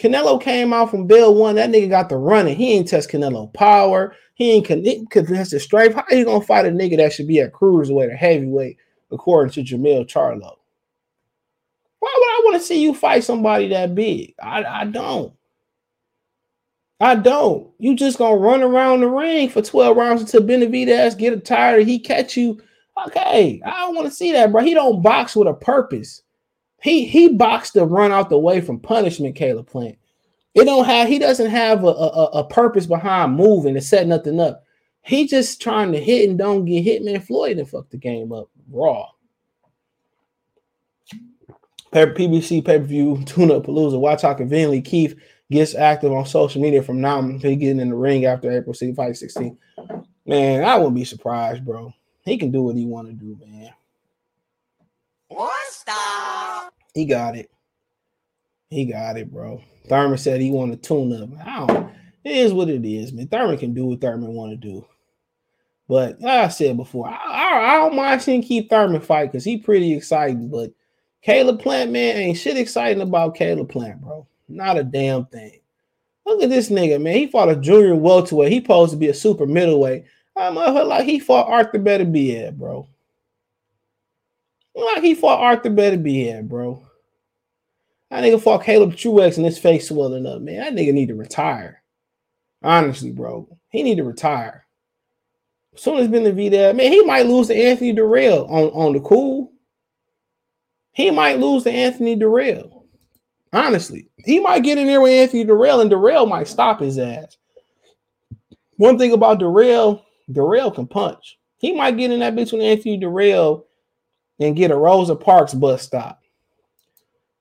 Canelo 0.00 0.40
came 0.40 0.72
out 0.72 0.90
from 0.90 1.06
Bill 1.06 1.34
one. 1.34 1.56
That 1.56 1.70
nigga 1.70 1.90
got 1.90 2.08
the 2.08 2.16
running. 2.16 2.56
He 2.56 2.72
ain't 2.72 2.88
test 2.88 3.10
Canelo 3.10 3.52
power. 3.52 4.16
He 4.34 4.52
ain't 4.52 4.66
contest 5.10 5.50
the 5.50 5.60
strength. 5.60 5.94
How 5.94 6.04
you 6.10 6.24
gonna 6.24 6.40
fight 6.40 6.64
a 6.64 6.70
nigga 6.70 6.96
that 6.96 7.12
should 7.12 7.28
be 7.28 7.40
at 7.40 7.52
cruiserweight 7.52 8.12
or 8.12 8.16
heavyweight, 8.16 8.78
according 9.12 9.52
to 9.52 9.62
Jermell 9.62 10.06
Charlo? 10.06 10.56
Why 11.98 12.14
would 12.16 12.28
I 12.28 12.40
want 12.44 12.56
to 12.56 12.66
see 12.66 12.80
you 12.80 12.94
fight 12.94 13.24
somebody 13.24 13.68
that 13.68 13.94
big? 13.94 14.34
I, 14.42 14.64
I 14.64 14.84
don't. 14.86 15.34
I 16.98 17.14
don't. 17.14 17.70
You 17.78 17.94
just 17.94 18.16
gonna 18.16 18.36
run 18.36 18.62
around 18.62 19.00
the 19.00 19.08
ring 19.08 19.50
for 19.50 19.60
12 19.60 19.96
rounds 19.96 20.22
until 20.22 20.40
Benavidez 20.40 21.18
get 21.18 21.44
tired. 21.44 21.86
He 21.86 21.98
catch 21.98 22.38
you. 22.38 22.58
Okay, 23.06 23.60
I 23.66 23.80
don't 23.80 23.94
want 23.94 24.06
to 24.06 24.14
see 24.14 24.32
that, 24.32 24.50
bro. 24.50 24.62
He 24.62 24.72
don't 24.72 25.02
box 25.02 25.36
with 25.36 25.48
a 25.48 25.54
purpose. 25.54 26.22
He 26.82 27.04
he 27.04 27.28
boxed 27.28 27.74
to 27.74 27.84
run 27.84 28.12
out 28.12 28.30
the 28.30 28.38
way 28.38 28.60
from 28.60 28.80
punishment, 28.80 29.36
Caleb 29.36 29.66
Plant. 29.66 29.98
It 30.54 30.64
don't 30.64 30.86
have 30.86 31.08
he 31.08 31.18
doesn't 31.18 31.50
have 31.50 31.84
a, 31.84 31.88
a, 31.88 32.24
a 32.34 32.44
purpose 32.44 32.86
behind 32.86 33.36
moving 33.36 33.76
and 33.76 33.84
set 33.84 34.06
nothing 34.06 34.40
up. 34.40 34.64
He 35.02 35.26
just 35.26 35.60
trying 35.60 35.92
to 35.92 36.00
hit 36.00 36.28
and 36.28 36.38
don't 36.38 36.64
get 36.64 36.82
hit, 36.82 37.02
man. 37.02 37.20
Floyd 37.20 37.58
and 37.58 37.68
fuck 37.68 37.90
the 37.90 37.96
game 37.96 38.32
up 38.32 38.48
raw. 38.70 39.06
PBC 41.92 42.64
pay 42.64 42.78
per 42.78 42.84
view 42.84 43.22
tune 43.26 43.50
up 43.50 43.64
Palooza. 43.64 43.98
Watch 43.98 44.22
how 44.22 44.34
conveniently 44.34 44.80
Keith 44.80 45.18
gets 45.50 45.74
active 45.74 46.12
on 46.12 46.24
social 46.24 46.62
media 46.62 46.82
from 46.82 47.00
now 47.00 47.18
until 47.18 47.50
he 47.50 47.56
getting 47.56 47.80
in 47.80 47.90
the 47.90 47.96
ring 47.96 48.24
after 48.24 48.50
April 48.50 48.72
6, 48.72 48.96
fight 48.96 49.16
16. 49.16 49.58
Man, 50.24 50.62
I 50.62 50.76
wouldn't 50.76 50.94
be 50.94 51.04
surprised, 51.04 51.64
bro. 51.64 51.92
He 52.24 52.38
can 52.38 52.52
do 52.52 52.62
what 52.62 52.76
he 52.76 52.86
want 52.86 53.08
to 53.08 53.14
do, 53.14 53.36
man. 53.44 53.70
What 55.28 55.72
stop? 55.72 56.39
He 56.94 57.04
got 57.04 57.36
it. 57.36 57.50
He 58.68 58.84
got 58.84 59.16
it, 59.16 59.32
bro. 59.32 59.62
Thurman 59.88 60.18
said 60.18 60.40
he 60.40 60.50
want 60.50 60.72
to 60.72 60.76
tune 60.76 61.12
up. 61.12 61.30
I 61.44 61.66
don't. 61.66 61.92
It 62.22 62.36
is 62.36 62.52
what 62.52 62.68
it 62.68 62.84
is, 62.84 63.12
man. 63.12 63.28
Thurman 63.28 63.58
can 63.58 63.74
do 63.74 63.86
what 63.86 64.00
Thurman 64.00 64.34
want 64.34 64.52
to 64.52 64.56
do. 64.56 64.86
But 65.88 66.20
like 66.20 66.44
I 66.44 66.48
said 66.48 66.76
before, 66.76 67.08
I, 67.08 67.16
I, 67.16 67.72
I 67.72 67.74
don't 67.76 67.96
mind 67.96 68.22
seeing 68.22 68.42
Keith 68.42 68.68
Thurman 68.70 69.00
fight 69.00 69.32
because 69.32 69.44
he 69.44 69.56
pretty 69.56 69.92
exciting. 69.92 70.48
But 70.48 70.70
Caleb 71.22 71.60
Plant, 71.60 71.90
man, 71.90 72.16
ain't 72.16 72.38
shit 72.38 72.56
exciting 72.56 73.02
about 73.02 73.34
Caleb 73.34 73.70
Plant, 73.70 74.00
bro. 74.00 74.26
Not 74.48 74.78
a 74.78 74.84
damn 74.84 75.26
thing. 75.26 75.60
Look 76.26 76.42
at 76.42 76.50
this 76.50 76.68
nigga, 76.68 77.00
man. 77.00 77.16
He 77.16 77.26
fought 77.26 77.48
a 77.48 77.56
junior 77.56 77.96
welterweight. 77.96 78.52
He 78.52 78.60
supposed 78.60 78.92
to 78.92 78.98
be 78.98 79.08
a 79.08 79.14
super 79.14 79.46
middleweight. 79.46 80.04
I'm 80.36 80.54
like 80.54 81.04
he 81.04 81.18
fought 81.18 81.48
Arthur 81.48 81.78
Beterbiev, 81.78 82.56
bro. 82.56 82.86
Like 84.74 85.02
he 85.02 85.14
fought 85.14 85.40
Arthur 85.40 85.70
Beterbiev, 85.70 86.48
bro. 86.48 86.86
That 88.10 88.24
nigga 88.24 88.40
fought 88.40 88.64
Caleb 88.64 88.96
Truax 88.96 89.36
and 89.36 89.46
his 89.46 89.58
face 89.58 89.88
swelling 89.88 90.26
up, 90.26 90.40
man. 90.40 90.58
That 90.58 90.74
nigga 90.74 90.92
need 90.92 91.08
to 91.08 91.14
retire. 91.14 91.82
Honestly, 92.62 93.12
bro. 93.12 93.48
He 93.70 93.82
need 93.82 93.96
to 93.96 94.04
retire. 94.04 94.66
As 95.74 95.82
soon 95.82 95.98
as 95.98 96.08
Benavidez, 96.08 96.70
uh, 96.70 96.74
man, 96.74 96.92
he 96.92 97.02
might 97.02 97.26
lose 97.26 97.46
to 97.46 97.56
Anthony 97.56 97.94
Dirrell 97.94 98.48
on, 98.50 98.64
on 98.70 98.92
the 98.92 99.00
cool. 99.00 99.52
He 100.92 101.10
might 101.10 101.38
lose 101.38 101.62
to 101.64 101.70
Anthony 101.70 102.16
Dirrell. 102.16 102.84
Honestly, 103.52 104.08
he 104.24 104.40
might 104.40 104.62
get 104.62 104.78
in 104.78 104.86
there 104.86 105.00
with 105.00 105.12
Anthony 105.12 105.44
Dirrell, 105.44 105.80
and 105.80 105.90
Dirrell 105.90 106.28
might 106.28 106.48
stop 106.48 106.80
his 106.80 106.98
ass. 106.98 107.36
One 108.76 108.98
thing 108.98 109.12
about 109.12 109.38
Dirrell, 109.38 110.02
Dirrell 110.30 110.74
can 110.74 110.86
punch. 110.86 111.38
He 111.58 111.72
might 111.72 111.96
get 111.96 112.10
in 112.10 112.20
that 112.20 112.34
bitch 112.34 112.52
with 112.52 112.62
Anthony 112.62 112.98
Dirrell 112.98 113.64
and 114.40 114.56
get 114.56 114.70
a 114.70 114.76
Rosa 114.76 115.14
Parks 115.14 115.54
bus 115.54 115.82
stop. 115.82 116.20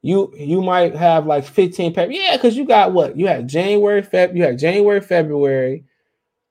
You 0.02 0.34
you 0.38 0.62
might 0.62 0.96
have 0.96 1.26
like 1.26 1.46
15 1.46 1.94
papers. 1.94 2.16
Yeah, 2.16 2.38
because 2.38 2.56
you 2.56 2.66
got 2.66 2.94
what? 2.94 3.18
You 3.18 3.28
had 3.28 3.48
January, 3.48 4.02
Feb, 4.02 4.36
you 4.36 4.44
had 4.44 4.60
January, 4.60 5.02
February. 5.02 5.84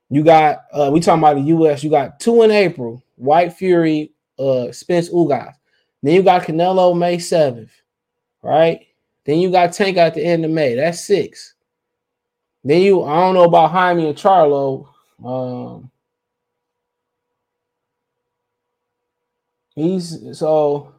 You 0.09 0.23
got 0.23 0.65
uh 0.73 0.89
we 0.91 0.99
talking 0.99 1.23
about 1.23 1.35
the 1.35 1.53
US, 1.53 1.83
you 1.83 1.89
got 1.89 2.19
two 2.19 2.43
in 2.43 2.51
April, 2.51 3.03
Whyte 3.15 3.53
Fury, 3.53 4.11
uh 4.37 4.71
Spence 4.71 5.09
Ugas. 5.09 5.53
Then 6.03 6.15
you 6.15 6.23
got 6.23 6.43
Canelo 6.43 6.97
May 6.97 7.17
7th, 7.17 7.71
right? 8.41 8.85
Then 9.25 9.39
you 9.39 9.51
got 9.51 9.73
Tank 9.73 9.97
at 9.97 10.13
the 10.13 10.23
end 10.23 10.45
of 10.45 10.51
May. 10.51 10.75
That's 10.75 11.01
six. 11.01 11.55
Then 12.63 12.81
you, 12.81 13.03
I 13.03 13.19
don't 13.19 13.35
know 13.35 13.43
about 13.43 13.71
Jaime 13.71 14.07
and 14.07 14.17
Charlo. 14.17 14.87
Um, 15.23 15.91
he's 19.79 20.37
so 20.37 20.93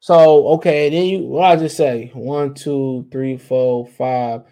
so 0.00 0.48
okay. 0.54 0.90
Then 0.90 1.06
you, 1.06 1.18
what 1.26 1.44
I 1.44 1.56
just 1.56 1.76
say? 1.76 2.10
One, 2.14 2.54
two, 2.54 3.06
three, 3.12 3.36
four, 3.36 3.86
five, 3.86 4.42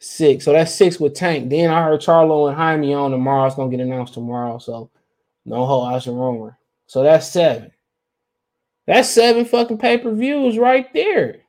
six. 0.00 0.44
So 0.44 0.52
that's 0.52 0.74
six 0.74 0.98
with 0.98 1.14
Tank. 1.14 1.48
Then 1.48 1.70
I 1.70 1.84
heard 1.84 2.00
Charlo 2.00 2.48
and 2.48 2.56
Jaime 2.56 2.92
on 2.92 3.12
tomorrow. 3.12 3.46
It's 3.46 3.54
gonna 3.54 3.70
get 3.70 3.80
announced 3.80 4.14
tomorrow. 4.14 4.58
So 4.58 4.90
no 5.44 5.64
whole 5.64 5.86
house 5.86 6.08
and 6.08 6.18
rumor. 6.18 6.58
So 6.86 7.02
that's 7.02 7.28
seven. 7.28 7.70
That's 8.86 9.08
seven 9.08 9.44
fucking 9.44 9.78
pay 9.78 9.98
per 9.98 10.12
views 10.12 10.58
right 10.58 10.92
there. 10.92 11.42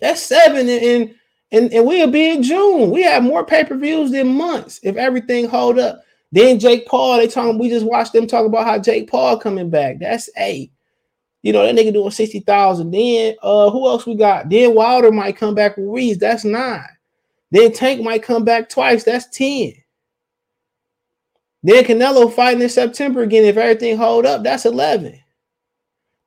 That's 0.00 0.22
seven, 0.22 0.68
and 0.68 1.14
and 1.50 1.72
and 1.72 1.86
we'll 1.86 2.10
be 2.10 2.30
in 2.30 2.42
June. 2.42 2.90
We 2.90 3.02
have 3.02 3.22
more 3.22 3.44
pay 3.44 3.64
per 3.64 3.76
views 3.76 4.10
than 4.10 4.28
months 4.28 4.80
if 4.82 4.96
everything 4.96 5.48
hold 5.48 5.78
up. 5.78 6.02
Then 6.30 6.58
Jake 6.58 6.86
Paul, 6.86 7.16
they 7.16 7.28
talking. 7.28 7.58
We 7.58 7.68
just 7.68 7.86
watched 7.86 8.12
them 8.12 8.26
talk 8.26 8.44
about 8.44 8.66
how 8.66 8.78
Jake 8.78 9.10
Paul 9.10 9.38
coming 9.38 9.70
back. 9.70 9.98
That's 9.98 10.28
eight. 10.36 10.72
You 11.42 11.52
know 11.52 11.64
that 11.64 11.74
nigga 11.74 11.92
doing 11.92 12.10
sixty 12.10 12.40
thousand. 12.40 12.90
Then 12.90 13.36
uh, 13.42 13.70
who 13.70 13.86
else 13.86 14.06
we 14.06 14.14
got? 14.14 14.48
Then 14.48 14.74
Wilder 14.74 15.10
might 15.10 15.36
come 15.36 15.54
back 15.54 15.76
with 15.76 15.86
Reeves. 15.86 16.18
That's 16.18 16.44
nine. 16.44 16.84
Then 17.50 17.72
Tank 17.72 18.02
might 18.02 18.22
come 18.22 18.44
back 18.44 18.68
twice. 18.68 19.04
That's 19.04 19.28
ten. 19.30 19.72
Then 21.62 21.84
Canelo 21.84 22.32
fighting 22.32 22.62
in 22.62 22.68
September 22.68 23.22
again. 23.22 23.44
If 23.44 23.56
everything 23.56 23.96
hold 23.96 24.26
up, 24.26 24.42
that's 24.42 24.66
eleven. 24.66 25.18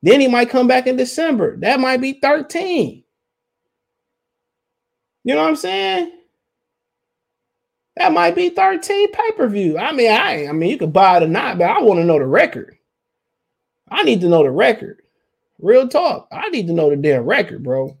Then 0.02 0.20
he 0.20 0.28
might 0.28 0.50
come 0.50 0.66
back 0.66 0.86
in 0.86 0.96
December. 0.96 1.56
That 1.58 1.78
might 1.78 2.00
be 2.00 2.14
13. 2.14 3.04
You 5.24 5.34
know 5.34 5.40
what 5.42 5.48
I'm 5.48 5.56
saying? 5.56 6.12
That 7.96 8.12
might 8.12 8.34
be 8.34 8.48
13 8.50 9.12
pay-per-view. 9.12 9.78
I 9.78 9.92
mean, 9.92 10.10
I 10.10 10.46
I 10.46 10.52
mean 10.52 10.70
you 10.70 10.78
could 10.78 10.92
buy 10.92 11.18
it 11.18 11.24
or 11.24 11.28
not, 11.28 11.58
but 11.58 11.70
I 11.70 11.80
want 11.80 12.00
to 12.00 12.04
know 12.04 12.18
the 12.18 12.26
record. 12.26 12.76
I 13.90 14.02
need 14.02 14.20
to 14.22 14.28
know 14.28 14.42
the 14.42 14.50
record. 14.50 15.02
Real 15.58 15.86
talk. 15.88 16.28
I 16.32 16.48
need 16.48 16.66
to 16.68 16.72
know 16.72 16.90
the 16.90 16.96
damn 16.96 17.24
record, 17.24 17.62
bro. 17.62 17.96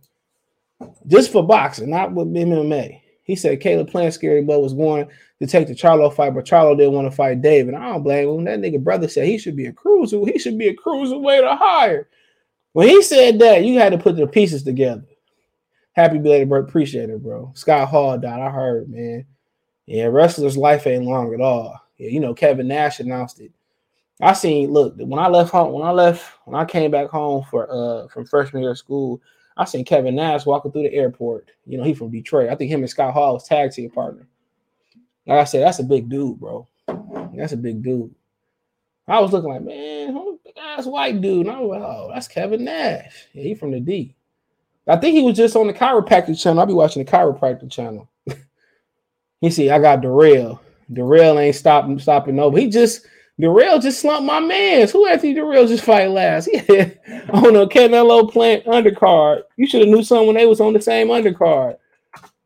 Just 1.06 1.30
for 1.30 1.46
boxing, 1.46 1.90
not 1.90 2.12
with 2.12 2.28
MMA. 2.28 3.00
He 3.24 3.36
said 3.36 3.60
Caleb 3.60 3.90
Plant 3.90 4.14
Scary 4.14 4.42
Boy 4.42 4.58
was 4.58 4.74
going 4.74 5.08
to 5.40 5.46
take 5.46 5.68
the 5.68 5.74
Charlo 5.74 6.12
fight, 6.12 6.34
but 6.34 6.44
Charlo 6.44 6.76
didn't 6.76 6.94
want 6.94 7.08
to 7.08 7.16
fight 7.16 7.40
David. 7.40 7.74
I 7.74 7.92
don't 7.92 8.02
blame 8.02 8.28
him. 8.28 8.44
That 8.44 8.60
nigga 8.60 8.82
brother 8.82 9.06
said 9.06 9.26
he 9.26 9.38
should 9.38 9.56
be 9.56 9.66
a 9.66 9.72
cruiser. 9.72 10.18
He 10.26 10.38
should 10.38 10.58
be 10.58 10.68
a 10.68 10.76
cruiserweight 10.76 11.48
or 11.48 11.56
higher. 11.56 12.08
When 12.72 12.88
he 12.88 13.02
said 13.02 13.38
that, 13.38 13.64
you 13.64 13.78
had 13.78 13.92
to 13.92 13.98
put 13.98 14.16
the 14.16 14.26
pieces 14.26 14.64
together. 14.64 15.04
Happy 15.92 16.18
belated 16.18 16.48
birthday. 16.48 16.68
Appreciate 16.68 17.10
it, 17.10 17.22
bro. 17.22 17.52
Scott 17.54 17.88
Hall 17.88 18.18
died. 18.18 18.40
I 18.40 18.50
heard, 18.50 18.88
man. 18.88 19.26
Yeah, 19.86 20.04
wrestler's 20.06 20.56
life 20.56 20.86
ain't 20.86 21.04
long 21.04 21.34
at 21.34 21.40
all. 21.40 21.78
Yeah, 21.98 22.08
you 22.10 22.20
know, 22.20 22.34
Kevin 22.34 22.68
Nash 22.68 23.00
announced 23.00 23.40
it. 23.40 23.52
I 24.20 24.32
seen, 24.34 24.72
look, 24.72 24.94
when 24.96 25.18
I 25.18 25.28
left 25.28 25.50
home, 25.50 25.72
when 25.72 25.82
I 25.82 25.90
left, 25.90 26.38
when 26.44 26.54
I 26.60 26.64
came 26.64 26.90
back 26.90 27.08
home 27.08 27.44
for 27.50 27.68
uh 27.70 28.08
from 28.08 28.24
freshman 28.24 28.62
year 28.62 28.72
of 28.72 28.78
school, 28.78 29.20
I 29.56 29.64
seen 29.64 29.84
Kevin 29.84 30.14
Nash 30.14 30.46
walking 30.46 30.70
through 30.70 30.84
the 30.84 30.94
airport. 30.94 31.50
You 31.66 31.78
know, 31.78 31.84
he 31.84 31.94
from 31.94 32.10
Detroit. 32.10 32.50
I 32.50 32.54
think 32.54 32.70
him 32.70 32.80
and 32.80 32.90
Scott 32.90 33.12
Hall 33.12 33.34
was 33.34 33.48
tag 33.48 33.72
team 33.72 33.90
partner. 33.90 34.26
Like 35.26 35.40
I 35.40 35.44
said, 35.44 35.62
that's 35.62 35.78
a 35.78 35.84
big 35.84 36.08
dude, 36.08 36.38
bro. 36.38 36.66
That's 37.34 37.52
a 37.52 37.56
big 37.56 37.82
dude. 37.82 38.14
I 39.08 39.20
was 39.20 39.32
looking 39.32 39.50
like, 39.50 39.62
man, 39.62 40.12
who 40.12 40.40
big 40.44 40.54
ass 40.56 40.86
white 40.86 41.20
dude? 41.20 41.46
And 41.46 41.56
I 41.56 41.60
was 41.60 41.70
like, 41.70 41.82
oh, 41.82 42.10
that's 42.12 42.28
Kevin 42.28 42.64
Nash. 42.64 43.26
Yeah, 43.32 43.42
he 43.42 43.54
from 43.54 43.72
the 43.72 43.80
D. 43.80 44.14
I 44.86 44.96
think 44.96 45.14
he 45.14 45.22
was 45.22 45.36
just 45.36 45.56
on 45.56 45.66
the 45.66 45.72
chiropractic 45.72 46.40
channel. 46.40 46.60
I'll 46.60 46.66
be 46.66 46.74
watching 46.74 47.04
the 47.04 47.10
chiropractic 47.10 47.70
channel. 47.70 48.08
You 49.42 49.50
see, 49.50 49.70
I 49.70 49.78
got 49.78 50.00
Dirrell. 50.00 50.60
Dirrell 50.90 51.38
ain't 51.42 51.56
stopping 51.56 51.98
stopping 51.98 52.38
over. 52.38 52.58
He 52.58 52.70
just 52.70 53.06
Dirrell 53.40 53.82
just 53.82 54.00
slumped 54.00 54.24
my 54.24 54.40
man. 54.40 54.88
Who 54.88 55.06
Anthony 55.06 55.34
Dirrell 55.34 55.68
just 55.68 55.84
fight 55.84 56.08
last? 56.10 56.48
Yeah, 56.68 56.90
on 57.30 57.56
a 57.56 57.66
Canelo 57.66 58.30
Plant 58.30 58.64
undercard. 58.66 59.42
You 59.56 59.66
should 59.66 59.80
have 59.80 59.90
knew 59.90 60.04
someone 60.04 60.28
when 60.28 60.36
they 60.36 60.46
was 60.46 60.60
on 60.60 60.72
the 60.72 60.80
same 60.80 61.08
undercard. 61.08 61.76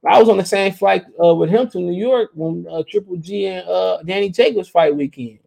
I 0.09 0.19
was 0.19 0.29
on 0.29 0.39
the 0.39 0.45
same 0.45 0.73
flight 0.73 1.05
uh, 1.23 1.35
with 1.35 1.51
him 1.51 1.69
to 1.71 1.79
New 1.79 1.99
York 1.99 2.31
when 2.35 2.65
uh, 2.71 2.83
Triple 2.89 3.17
G 3.17 3.47
and 3.47 3.69
uh, 3.69 4.03
Danny 4.05 4.31
Jacobs 4.31 4.69
fight 4.69 4.97
weekend. 4.97 5.41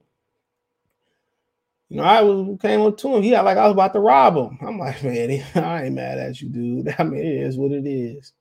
You 1.87 1.97
know, 1.97 2.03
I 2.03 2.21
was 2.21 2.59
came 2.61 2.81
up 2.81 2.97
to 2.97 3.15
him. 3.15 3.23
He 3.23 3.31
like 3.31 3.57
I 3.57 3.63
was 3.63 3.73
about 3.73 3.93
to 3.93 3.99
rob 3.99 4.35
him. 4.35 4.59
I'm 4.61 4.77
like, 4.77 5.03
man, 5.03 5.43
I 5.55 5.85
ain't 5.85 5.95
mad 5.95 6.19
at 6.19 6.41
you, 6.41 6.49
dude. 6.49 6.93
I 6.99 7.03
mean, 7.03 7.21
it 7.21 7.47
is 7.47 7.57
what 7.57 7.71
it 7.71 7.87
is. 7.87 8.33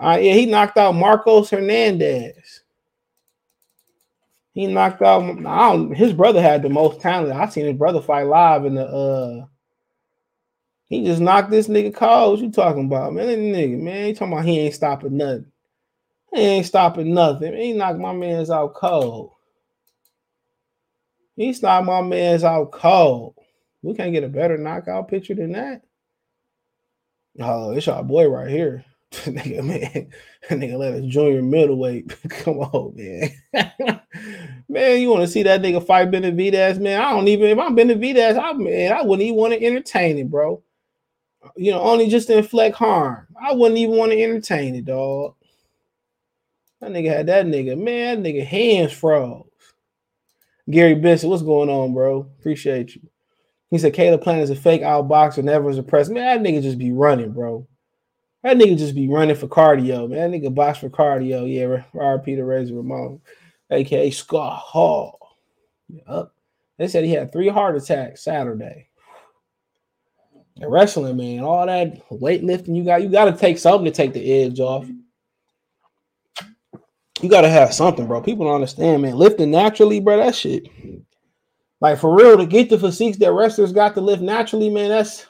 Uh, 0.00 0.18
yeah, 0.20 0.34
he 0.34 0.46
knocked 0.46 0.78
out 0.78 0.94
Marcos 0.94 1.50
Hernandez. 1.50 2.62
He 4.54 4.66
knocked 4.66 5.02
out. 5.02 5.94
his 5.94 6.12
brother 6.12 6.42
had 6.42 6.62
the 6.62 6.68
most 6.68 7.00
talent. 7.00 7.32
I 7.32 7.48
seen 7.48 7.66
his 7.66 7.76
brother 7.76 8.02
fight 8.02 8.26
live 8.26 8.64
in 8.66 8.74
the. 8.74 8.84
uh 8.86 9.46
He 10.88 11.04
just 11.04 11.20
knocked 11.22 11.50
this 11.50 11.68
nigga 11.68 11.94
cold. 11.94 12.32
What 12.32 12.44
you 12.44 12.52
talking 12.52 12.86
about, 12.86 13.14
man? 13.14 13.26
That 13.28 13.38
nigga, 13.38 13.78
man. 13.78 14.06
He 14.06 14.12
talking 14.12 14.32
about 14.32 14.44
he 14.44 14.60
ain't 14.60 14.74
stopping 14.74 15.16
nothing. 15.16 15.46
He 16.34 16.40
ain't 16.40 16.66
stopping 16.66 17.14
nothing. 17.14 17.54
He 17.56 17.72
knocked 17.72 17.98
my 17.98 18.12
man's 18.12 18.50
out 18.50 18.74
cold. 18.74 19.32
He 21.36 21.54
knocked 21.62 21.86
my 21.86 22.02
man's 22.02 22.44
out 22.44 22.72
cold. 22.72 23.34
We 23.82 23.94
can't 23.94 24.12
get 24.12 24.24
a 24.24 24.28
better 24.28 24.58
knockout 24.58 25.08
picture 25.08 25.34
than 25.34 25.52
that. 25.52 25.82
Oh, 27.40 27.72
it's 27.72 27.88
our 27.88 28.04
boy 28.04 28.28
right 28.28 28.50
here. 28.50 28.84
nigga, 29.26 29.62
man, 29.62 30.10
nigga 30.58 30.78
let 30.78 30.94
a 30.94 31.02
junior 31.02 31.42
middleweight. 31.42 32.16
Come 32.30 32.58
on, 32.58 32.94
man. 32.96 34.00
man, 34.68 35.00
you 35.00 35.10
want 35.10 35.20
to 35.20 35.28
see 35.28 35.42
that 35.42 35.60
nigga 35.60 35.84
fight 35.84 36.10
Benavidez, 36.10 36.78
man? 36.78 37.00
I 37.00 37.10
don't 37.10 37.28
even 37.28 37.50
if 37.50 37.58
I'm 37.58 37.76
Benavidez, 37.76 38.42
I 38.42 38.52
man, 38.54 38.92
I 38.92 39.02
wouldn't 39.02 39.26
even 39.26 39.36
want 39.36 39.52
to 39.52 39.62
entertain 39.62 40.16
it, 40.16 40.30
bro. 40.30 40.62
You 41.56 41.72
know, 41.72 41.82
only 41.82 42.08
just 42.08 42.28
to 42.28 42.38
inflict 42.38 42.76
harm. 42.76 43.26
I 43.40 43.52
wouldn't 43.52 43.78
even 43.78 43.96
want 43.96 44.12
to 44.12 44.22
entertain 44.22 44.76
it, 44.76 44.86
dog. 44.86 45.34
That 46.80 46.92
nigga 46.92 47.14
had 47.14 47.26
that 47.26 47.46
nigga, 47.46 47.78
man, 47.78 48.22
that 48.22 48.28
nigga 48.28 48.46
hands 48.46 48.92
froze. 48.92 49.46
Gary 50.70 50.94
Benson, 50.94 51.28
what's 51.28 51.42
going 51.42 51.68
on, 51.68 51.92
bro? 51.92 52.30
Appreciate 52.38 52.94
you. 52.94 53.02
He 53.70 53.78
said 53.78 53.94
Caleb 53.94 54.22
Plant 54.22 54.42
is 54.42 54.50
a 54.50 54.56
fake 54.56 54.82
outboxer, 54.82 55.44
never 55.44 55.66
was 55.66 55.78
impressed. 55.78 56.10
Man, 56.10 56.42
that 56.42 56.48
nigga 56.48 56.62
just 56.62 56.78
be 56.78 56.92
running, 56.92 57.32
bro. 57.32 57.66
That 58.42 58.56
nigga 58.56 58.76
just 58.76 58.94
be 58.94 59.08
running 59.08 59.36
for 59.36 59.46
cardio, 59.46 60.08
man. 60.08 60.30
That 60.30 60.40
nigga 60.40 60.54
box 60.54 60.78
for 60.78 60.90
cardio. 60.90 61.48
Yeah, 61.52 61.84
RP 61.94 62.36
to 62.36 62.44
Razor 62.44 62.74
Ramon, 62.74 63.20
aka 63.70 64.10
Scott 64.10 64.58
Hall. 64.58 65.36
Yep. 65.88 66.32
They 66.78 66.88
said 66.88 67.04
he 67.04 67.12
had 67.12 67.32
three 67.32 67.48
heart 67.48 67.76
attacks 67.76 68.24
Saturday. 68.24 68.88
And 70.60 70.70
wrestling, 70.70 71.16
man, 71.16 71.44
all 71.44 71.66
that 71.66 72.08
weightlifting, 72.10 72.76
you 72.76 72.84
got 72.84 73.02
you 73.02 73.08
got 73.08 73.26
to 73.26 73.32
take 73.32 73.58
something 73.58 73.84
to 73.84 73.90
take 73.90 74.12
the 74.12 74.42
edge 74.42 74.58
off. 74.60 74.88
You 77.20 77.28
got 77.28 77.42
to 77.42 77.48
have 77.48 77.72
something, 77.72 78.06
bro. 78.06 78.20
People 78.20 78.46
don't 78.46 78.56
understand, 78.56 79.02
man. 79.02 79.14
Lifting 79.14 79.52
naturally, 79.52 80.00
bro, 80.00 80.16
that 80.16 80.34
shit. 80.34 80.68
Like 81.80 81.98
for 81.98 82.16
real, 82.16 82.36
to 82.36 82.46
get 82.46 82.68
the 82.68 82.78
physiques 82.78 83.18
that 83.18 83.32
wrestlers 83.32 83.72
got 83.72 83.94
to 83.94 84.00
lift 84.00 84.22
naturally, 84.22 84.70
man, 84.70 84.90
that's 84.90 85.26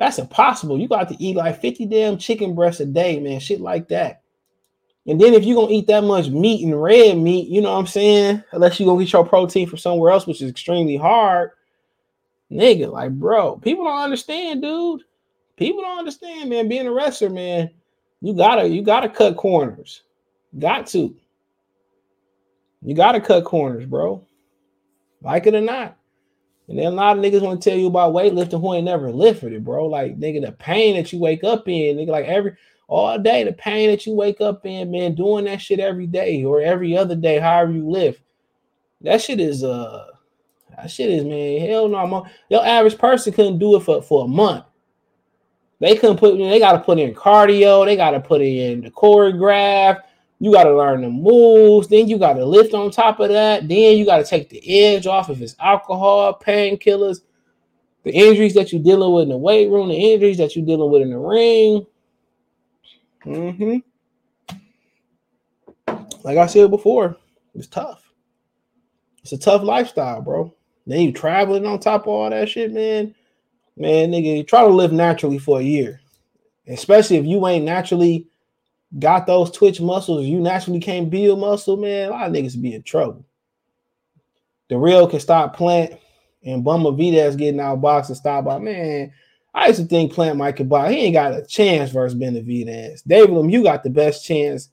that's 0.00 0.18
impossible. 0.18 0.80
You 0.80 0.88
got 0.88 1.10
to 1.10 1.22
eat 1.22 1.36
like 1.36 1.60
50 1.60 1.84
damn 1.84 2.16
chicken 2.16 2.54
breasts 2.54 2.80
a 2.80 2.86
day, 2.86 3.20
man. 3.20 3.38
Shit 3.38 3.60
like 3.60 3.88
that. 3.88 4.22
And 5.06 5.20
then 5.20 5.34
if 5.34 5.44
you're 5.44 5.60
gonna 5.60 5.74
eat 5.74 5.88
that 5.88 6.04
much 6.04 6.30
meat 6.30 6.64
and 6.64 6.80
red 6.80 7.18
meat, 7.18 7.48
you 7.48 7.60
know 7.60 7.70
what 7.72 7.80
I'm 7.80 7.86
saying? 7.86 8.42
Unless 8.52 8.80
you're 8.80 8.86
gonna 8.86 9.04
get 9.04 9.12
your 9.12 9.26
protein 9.26 9.68
from 9.68 9.78
somewhere 9.78 10.10
else, 10.10 10.26
which 10.26 10.40
is 10.40 10.48
extremely 10.48 10.96
hard. 10.96 11.50
Nigga, 12.50 12.90
like, 12.90 13.12
bro, 13.12 13.56
people 13.56 13.84
don't 13.84 14.00
understand, 14.00 14.62
dude. 14.62 15.02
People 15.56 15.82
don't 15.82 15.98
understand, 15.98 16.48
man. 16.48 16.68
Being 16.68 16.86
a 16.86 16.92
wrestler, 16.92 17.28
man, 17.28 17.70
you 18.22 18.32
gotta 18.32 18.66
you 18.66 18.80
gotta 18.80 19.08
cut 19.08 19.36
corners. 19.36 20.00
Got 20.58 20.86
to. 20.88 21.14
You 22.80 22.94
gotta 22.94 23.20
cut 23.20 23.44
corners, 23.44 23.84
bro. 23.84 24.24
Like 25.20 25.46
it 25.46 25.54
or 25.54 25.60
not. 25.60 25.98
And 26.70 26.78
then 26.78 26.86
a 26.86 26.90
lot 26.90 27.18
of 27.18 27.24
niggas 27.24 27.42
want 27.42 27.60
to 27.60 27.68
tell 27.68 27.76
you 27.76 27.88
about 27.88 28.14
weightlifting 28.14 28.60
who 28.60 28.74
ain't 28.74 28.84
never 28.84 29.10
lifted 29.10 29.52
it, 29.52 29.64
bro. 29.64 29.86
Like, 29.86 30.20
nigga, 30.20 30.46
the 30.46 30.52
pain 30.52 30.94
that 30.94 31.12
you 31.12 31.18
wake 31.18 31.42
up 31.42 31.66
in, 31.66 31.96
nigga, 31.96 32.10
like 32.10 32.26
every 32.26 32.52
all 32.86 33.18
day, 33.18 33.42
the 33.42 33.52
pain 33.52 33.90
that 33.90 34.06
you 34.06 34.14
wake 34.14 34.40
up 34.40 34.64
in, 34.64 34.88
man, 34.92 35.16
doing 35.16 35.46
that 35.46 35.60
shit 35.60 35.80
every 35.80 36.06
day 36.06 36.44
or 36.44 36.60
every 36.60 36.96
other 36.96 37.16
day, 37.16 37.40
however 37.40 37.72
you 37.72 37.90
live. 37.90 38.22
That 39.00 39.20
shit 39.20 39.40
is 39.40 39.64
uh 39.64 40.06
that 40.76 40.92
shit 40.92 41.10
is 41.10 41.24
man, 41.24 41.68
hell 41.68 41.88
no. 41.88 42.06
Man. 42.06 42.30
Your 42.48 42.64
average 42.64 42.98
person 42.98 43.32
couldn't 43.32 43.58
do 43.58 43.74
it 43.74 43.80
for, 43.80 44.00
for 44.00 44.26
a 44.26 44.28
month. 44.28 44.64
They 45.80 45.96
couldn't 45.96 46.18
put 46.18 46.38
they 46.38 46.60
gotta 46.60 46.78
put 46.78 47.00
in 47.00 47.14
cardio, 47.14 47.84
they 47.84 47.96
gotta 47.96 48.20
put 48.20 48.42
in 48.42 48.82
the 48.82 48.92
choreograph, 48.92 50.02
you 50.40 50.50
got 50.50 50.64
to 50.64 50.76
learn 50.76 51.02
the 51.02 51.10
moves. 51.10 51.86
Then 51.88 52.08
you 52.08 52.18
got 52.18 52.32
to 52.32 52.44
lift 52.44 52.72
on 52.72 52.90
top 52.90 53.20
of 53.20 53.28
that. 53.28 53.68
Then 53.68 53.98
you 53.98 54.06
got 54.06 54.16
to 54.16 54.24
take 54.24 54.48
the 54.48 54.84
edge 54.84 55.06
off 55.06 55.28
if 55.28 55.40
it's 55.40 55.54
alcohol, 55.60 56.40
painkillers, 56.42 57.20
the 58.04 58.10
injuries 58.10 58.54
that 58.54 58.72
you're 58.72 58.82
dealing 58.82 59.12
with 59.12 59.24
in 59.24 59.28
the 59.28 59.36
weight 59.36 59.68
room, 59.68 59.88
the 59.88 60.12
injuries 60.12 60.38
that 60.38 60.56
you're 60.56 60.64
dealing 60.64 60.90
with 60.90 61.02
in 61.02 61.10
the 61.10 61.18
ring. 61.18 61.86
Mm-hmm. 63.26 63.76
Like 66.24 66.38
I 66.38 66.46
said 66.46 66.70
before, 66.70 67.16
it's 67.54 67.66
tough. 67.66 68.10
It's 69.22 69.32
a 69.32 69.38
tough 69.38 69.62
lifestyle, 69.62 70.22
bro. 70.22 70.54
Then 70.86 71.02
you 71.02 71.12
traveling 71.12 71.66
on 71.66 71.78
top 71.78 72.02
of 72.02 72.08
all 72.08 72.30
that 72.30 72.48
shit, 72.48 72.72
man. 72.72 73.14
Man, 73.76 74.10
nigga, 74.10 74.38
you 74.38 74.42
try 74.42 74.62
to 74.62 74.68
live 74.68 74.92
naturally 74.92 75.38
for 75.38 75.60
a 75.60 75.62
year. 75.62 76.00
Especially 76.66 77.16
if 77.16 77.26
you 77.26 77.46
ain't 77.46 77.66
naturally 77.66 78.26
got 78.98 79.26
those 79.26 79.50
twitch 79.50 79.80
muscles, 79.80 80.26
you 80.26 80.40
naturally 80.40 80.80
can't 80.80 81.10
build 81.10 81.38
muscle, 81.38 81.76
man, 81.76 82.08
a 82.08 82.12
lot 82.12 82.26
of 82.26 82.32
niggas 82.32 82.60
be 82.60 82.74
in 82.74 82.82
trouble. 82.82 83.24
The 84.68 84.78
real 84.78 85.06
can 85.06 85.20
stop 85.20 85.56
Plant 85.56 85.94
and 86.44 86.64
Benavidez 86.64 87.36
getting 87.36 87.60
out 87.60 87.80
box 87.80 88.08
and 88.08 88.16
stop 88.16 88.44
by. 88.44 88.58
Man, 88.58 89.12
I 89.52 89.68
used 89.68 89.80
to 89.80 89.86
think 89.86 90.12
Plant 90.12 90.38
might 90.38 90.56
could 90.56 90.68
buy. 90.68 90.92
He 90.92 90.98
ain't 90.98 91.14
got 91.14 91.34
a 91.34 91.44
chance 91.44 91.90
versus 91.90 92.18
Benavidez. 92.18 93.02
David, 93.06 93.50
you 93.50 93.62
got 93.62 93.82
the 93.82 93.90
best 93.90 94.24
chance, 94.24 94.68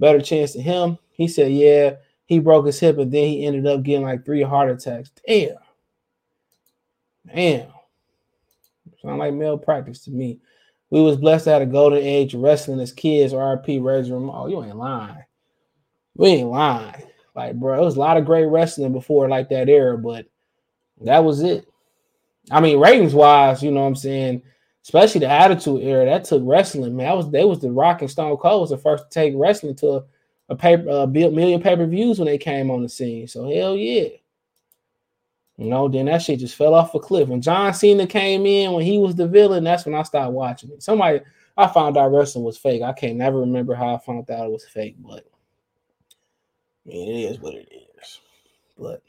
better 0.00 0.20
chance 0.20 0.54
than 0.54 0.62
him. 0.62 0.98
He 1.12 1.28
said, 1.28 1.52
yeah, 1.52 1.96
he 2.24 2.38
broke 2.38 2.66
his 2.66 2.80
hip, 2.80 2.98
and 2.98 3.12
then 3.12 3.28
he 3.28 3.46
ended 3.46 3.66
up 3.66 3.82
getting 3.82 4.06
like 4.06 4.24
three 4.24 4.42
heart 4.42 4.70
attacks. 4.70 5.10
Damn. 5.26 5.56
Damn. 7.26 7.68
Sound 9.02 9.18
like 9.18 9.34
malpractice 9.34 10.04
to 10.04 10.10
me. 10.10 10.40
We 10.92 11.00
was 11.00 11.16
blessed 11.16 11.46
have 11.46 11.62
a 11.62 11.66
golden 11.66 12.00
age 12.00 12.34
wrestling 12.34 12.78
as 12.78 12.92
kids. 12.92 13.32
RP 13.32 13.82
Razor 13.82 14.14
Oh, 14.14 14.46
you 14.46 14.62
ain't 14.62 14.76
lying. 14.76 15.24
We 16.14 16.28
ain't 16.28 16.50
lying. 16.50 17.04
Like, 17.34 17.58
bro, 17.58 17.80
it 17.80 17.82
was 17.82 17.96
a 17.96 18.00
lot 18.00 18.18
of 18.18 18.26
great 18.26 18.44
wrestling 18.44 18.92
before 18.92 19.26
like 19.26 19.48
that 19.48 19.70
era, 19.70 19.96
but 19.96 20.26
that 21.00 21.24
was 21.24 21.40
it. 21.40 21.66
I 22.50 22.60
mean, 22.60 22.78
ratings 22.78 23.14
wise, 23.14 23.62
you 23.62 23.70
know 23.70 23.80
what 23.80 23.86
I'm 23.86 23.96
saying, 23.96 24.42
especially 24.82 25.20
the 25.20 25.30
attitude 25.30 25.82
era, 25.82 26.04
that 26.04 26.24
took 26.24 26.42
wrestling, 26.44 26.94
man. 26.94 27.06
That 27.06 27.16
was 27.16 27.30
they 27.30 27.44
was 27.46 27.60
the 27.60 27.70
Rock 27.70 28.02
and 28.02 28.10
Stone 28.10 28.36
Cold 28.36 28.60
was 28.60 28.70
the 28.70 28.76
first 28.76 29.04
to 29.04 29.14
take 29.14 29.32
wrestling 29.34 29.76
to 29.76 29.88
a, 29.88 30.04
a 30.50 30.56
paper 30.56 30.86
a 30.90 31.06
million 31.06 31.62
pay-per-views 31.62 32.18
when 32.18 32.26
they 32.26 32.36
came 32.36 32.70
on 32.70 32.82
the 32.82 32.88
scene. 32.90 33.26
So 33.26 33.48
hell 33.48 33.76
yeah. 33.76 34.08
You 35.58 35.68
know, 35.68 35.88
then 35.88 36.06
that 36.06 36.22
shit 36.22 36.40
just 36.40 36.56
fell 36.56 36.74
off 36.74 36.94
a 36.94 36.98
cliff. 36.98 37.28
When 37.28 37.42
John 37.42 37.74
Cena 37.74 38.06
came 38.06 38.46
in, 38.46 38.72
when 38.72 38.84
he 38.84 38.98
was 38.98 39.14
the 39.14 39.28
villain, 39.28 39.64
that's 39.64 39.84
when 39.84 39.94
I 39.94 40.02
started 40.02 40.30
watching 40.30 40.70
it. 40.70 40.82
Somebody 40.82 41.20
I 41.56 41.66
found 41.66 41.96
out 41.96 42.12
wrestling 42.12 42.44
was 42.44 42.56
fake. 42.56 42.82
I 42.82 42.92
can't 42.92 43.16
never 43.16 43.40
remember 43.40 43.74
how 43.74 43.94
I 43.94 43.98
found 43.98 44.30
out 44.30 44.46
it 44.46 44.50
was 44.50 44.64
fake, 44.64 44.96
but 44.98 45.26
I 46.86 46.88
mean, 46.88 47.08
it 47.08 47.30
is 47.30 47.38
what 47.38 47.54
it 47.54 47.68
is. 47.70 48.20
But 48.78 49.02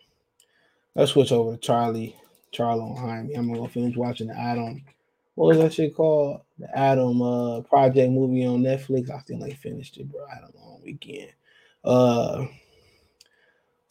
let's 0.96 1.12
switch 1.12 1.32
over 1.32 1.54
to 1.54 1.58
Charlie, 1.58 2.16
Charlie 2.52 2.82
on 2.82 2.98
Jaime. 2.98 3.34
I'm 3.34 3.48
gonna 3.48 3.60
go 3.60 3.68
finish 3.68 3.96
watching 3.96 4.28
the 4.28 4.38
Adam. 4.38 4.84
What 5.36 5.48
was 5.48 5.58
that 5.58 5.74
shit 5.74 5.96
called? 5.96 6.42
The 6.60 6.78
Adam 6.78 7.22
uh 7.22 7.62
project 7.62 8.12
movie 8.12 8.46
on 8.46 8.62
Netflix. 8.62 9.10
I 9.10 9.20
think 9.20 9.42
ain't 9.42 9.58
finished 9.58 9.98
it, 9.98 10.12
bro. 10.12 10.26
I 10.26 10.42
don't 10.42 10.54
know 10.54 10.74
weekend. 10.84 11.32
Uh 11.84 12.46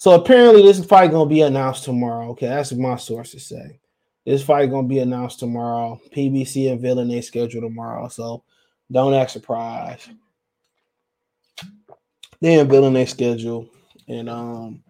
so 0.02 0.14
apparently 0.14 0.62
this 0.62 0.84
fight 0.84 1.12
gonna 1.12 1.30
be 1.30 1.42
announced 1.42 1.84
tomorrow. 1.84 2.30
Okay, 2.30 2.48
that's 2.48 2.72
what 2.72 2.80
my 2.80 2.96
sources 2.96 3.46
say. 3.46 3.78
This 4.26 4.42
fight 4.42 4.68
gonna 4.68 4.88
be 4.88 4.98
announced 4.98 5.38
tomorrow. 5.38 6.00
PBC 6.10 6.72
and 6.72 6.80
Villain 6.80 7.06
they 7.06 7.20
schedule 7.20 7.60
tomorrow, 7.60 8.08
so 8.08 8.42
don't 8.90 9.14
act 9.14 9.30
surprised. 9.30 10.10
Then 12.40 12.68
Villain 12.68 12.94
they 12.94 13.06
schedule, 13.06 13.68
and 14.08 14.28
um, 14.28 14.82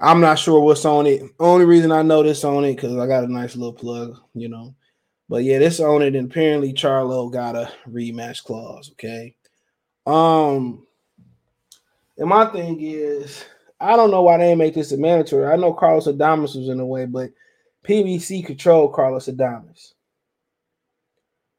I'm 0.00 0.22
not 0.22 0.38
sure 0.38 0.60
what's 0.60 0.86
on 0.86 1.06
it. 1.06 1.24
Only 1.38 1.66
reason 1.66 1.92
I 1.92 2.00
know 2.00 2.22
this 2.22 2.42
on 2.42 2.64
it 2.64 2.76
because 2.76 2.96
I 2.96 3.06
got 3.06 3.24
a 3.24 3.30
nice 3.30 3.54
little 3.54 3.74
plug, 3.74 4.18
you 4.32 4.48
know. 4.48 4.74
But 5.28 5.44
yeah, 5.44 5.58
this 5.58 5.78
on 5.78 6.00
it, 6.00 6.16
and 6.16 6.30
apparently 6.30 6.72
Charlo 6.72 7.30
got 7.30 7.54
a 7.54 7.70
rematch 7.86 8.44
clause. 8.44 8.92
Okay. 8.92 9.34
Um, 10.06 10.86
and 12.16 12.30
my 12.30 12.46
thing 12.46 12.78
is 12.80 13.44
I 13.80 13.96
don't 13.96 14.10
know 14.10 14.22
why 14.22 14.38
they 14.38 14.54
make 14.54 14.74
this 14.74 14.92
a 14.92 14.96
mandatory. 14.96 15.46
I 15.46 15.56
know 15.56 15.72
Carlos 15.72 16.06
Adames 16.06 16.56
was 16.56 16.68
in 16.68 16.78
the 16.78 16.86
way, 16.86 17.06
but 17.06 17.30
PBC 17.86 18.44
controlled 18.44 18.92
Carlos 18.92 19.28
Adames. 19.28 19.92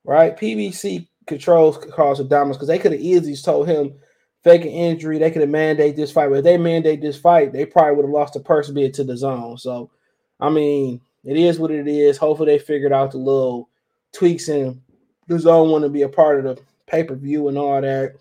Right? 0.04 0.38
PBC 0.38 1.08
controls 1.28 1.78
Carlos 1.78 2.20
Adames 2.20 2.54
because 2.54 2.68
they 2.68 2.80
could 2.80 2.92
have 2.92 3.02
easily 3.02 3.36
told 3.36 3.68
him 3.68 3.94
fake 4.44 4.62
an 4.62 4.70
injury. 4.70 5.18
They 5.18 5.32
could 5.32 5.42
have 5.42 5.50
mandated 5.50 5.96
this 5.96 6.12
fight. 6.12 6.30
But 6.30 6.40
if 6.40 6.44
they 6.44 6.58
mandate 6.58 7.02
this 7.02 7.18
fight, 7.18 7.54
they 7.54 7.66
probably 7.66 7.96
would 7.96 8.06
have 8.06 8.14
lost 8.14 8.34
the 8.34 8.42
purse 8.42 8.70
bid 8.70 8.94
to 8.96 9.04
the 9.04 9.16
zone. 9.16 9.58
So, 9.58 9.92
I 10.40 10.50
mean, 10.50 11.02
it 11.24 11.38
is 11.38 11.60
what 11.60 11.72
it 11.72 11.88
is. 11.88 12.18
Hopefully, 12.18 12.52
they 12.52 12.60
figured 12.60 12.94
out 12.94 13.12
the 13.12 13.18
little 13.18 13.70
tweaks 14.12 14.48
and 14.48 14.82
the 15.28 15.40
zone 15.40 15.70
want 15.70 15.84
to 15.84 15.90
be 15.90 16.02
a 16.02 16.10
part 16.10 16.40
of 16.40 16.56
the 16.58 16.62
pay 16.88 17.04
per 17.04 17.16
view 17.16 17.48
and 17.48 17.58
all 17.58 17.82
that. 17.82 18.16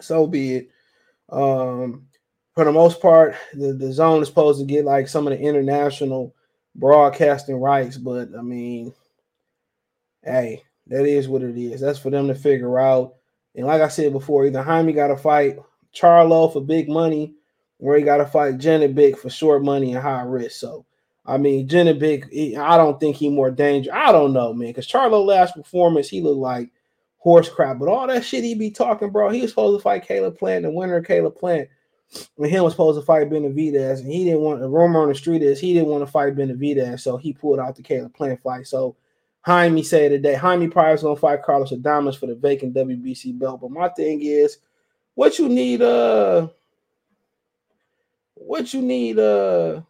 So 0.00 0.26
be 0.26 0.54
it. 0.54 0.70
Um, 1.28 2.06
for 2.54 2.64
the 2.64 2.72
most 2.72 3.00
part, 3.00 3.34
the, 3.54 3.72
the 3.72 3.92
zone 3.92 4.22
is 4.22 4.28
supposed 4.28 4.60
to 4.60 4.66
get 4.66 4.84
like 4.84 5.08
some 5.08 5.26
of 5.26 5.32
the 5.32 5.40
international 5.40 6.34
broadcasting 6.74 7.56
rights, 7.56 7.96
but 7.96 8.28
I 8.36 8.42
mean, 8.42 8.92
hey, 10.22 10.62
that 10.88 11.06
is 11.06 11.28
what 11.28 11.42
it 11.42 11.56
is. 11.56 11.80
That's 11.80 11.98
for 11.98 12.10
them 12.10 12.28
to 12.28 12.34
figure 12.34 12.78
out. 12.78 13.14
And 13.54 13.66
like 13.66 13.82
I 13.82 13.88
said 13.88 14.12
before, 14.12 14.46
either 14.46 14.62
Jaime 14.62 14.92
got 14.92 15.08
to 15.08 15.16
fight 15.16 15.58
Charlo 15.94 16.52
for 16.52 16.60
big 16.60 16.88
money, 16.88 17.34
or 17.78 17.96
he 17.96 18.02
got 18.02 18.18
to 18.18 18.26
fight 18.26 18.58
Janibek 18.58 19.16
for 19.16 19.30
short 19.30 19.64
money 19.64 19.92
and 19.92 20.02
high 20.02 20.22
risk. 20.22 20.60
So, 20.60 20.84
I 21.24 21.38
mean, 21.38 21.68
Janibek, 21.68 22.56
I 22.56 22.76
don't 22.76 23.00
think 23.00 23.16
he 23.16 23.28
more 23.28 23.50
dangerous. 23.50 23.96
I 23.96 24.12
don't 24.12 24.32
know, 24.32 24.52
man, 24.52 24.68
because 24.68 24.86
Charlo 24.86 25.24
last 25.24 25.54
performance, 25.54 26.08
he 26.08 26.20
looked 26.20 26.38
like 26.38 26.70
horse 27.18 27.48
crap. 27.48 27.78
But 27.78 27.88
all 27.88 28.06
that 28.06 28.24
shit 28.24 28.44
he 28.44 28.54
be 28.54 28.70
talking, 28.70 29.10
bro, 29.10 29.30
he 29.30 29.42
was 29.42 29.50
supposed 29.50 29.78
to 29.78 29.82
fight 29.82 30.06
Caleb 30.06 30.38
Plant, 30.38 30.64
the 30.64 30.70
winner 30.70 31.00
Caleb 31.00 31.36
Plant. 31.36 31.68
When 32.34 32.50
he 32.50 32.58
was 32.58 32.72
supposed 32.72 32.98
to 32.98 33.06
fight 33.06 33.30
Benavidez, 33.30 34.00
and 34.00 34.10
he 34.10 34.24
didn't 34.24 34.40
want 34.40 34.60
the 34.60 34.68
rumor 34.68 35.00
on 35.00 35.08
the 35.08 35.14
street 35.14 35.42
is 35.42 35.60
he 35.60 35.72
didn't 35.72 35.88
want 35.88 36.04
to 36.04 36.10
fight 36.10 36.34
Benavidez, 36.34 37.00
so 37.00 37.16
he 37.16 37.32
pulled 37.32 37.60
out 37.60 37.76
the 37.76 37.82
Caleb 37.82 38.14
Plant 38.14 38.40
fight. 38.42 38.66
So 38.66 38.96
Jaime 39.42 39.82
said 39.82 40.10
today, 40.10 40.34
Jaime 40.34 40.66
is 40.66 41.02
gonna 41.02 41.16
fight 41.16 41.42
Carlos 41.42 41.72
Adames 41.72 42.18
for 42.18 42.26
the 42.26 42.34
vacant 42.34 42.74
WBC 42.74 43.38
belt. 43.38 43.60
But 43.60 43.70
my 43.70 43.88
thing 43.88 44.20
is, 44.22 44.58
what 45.14 45.38
you 45.38 45.48
need, 45.48 45.82
uh, 45.82 46.48
what 48.34 48.74
you 48.74 48.82
need, 48.82 49.18
uh, 49.18 49.82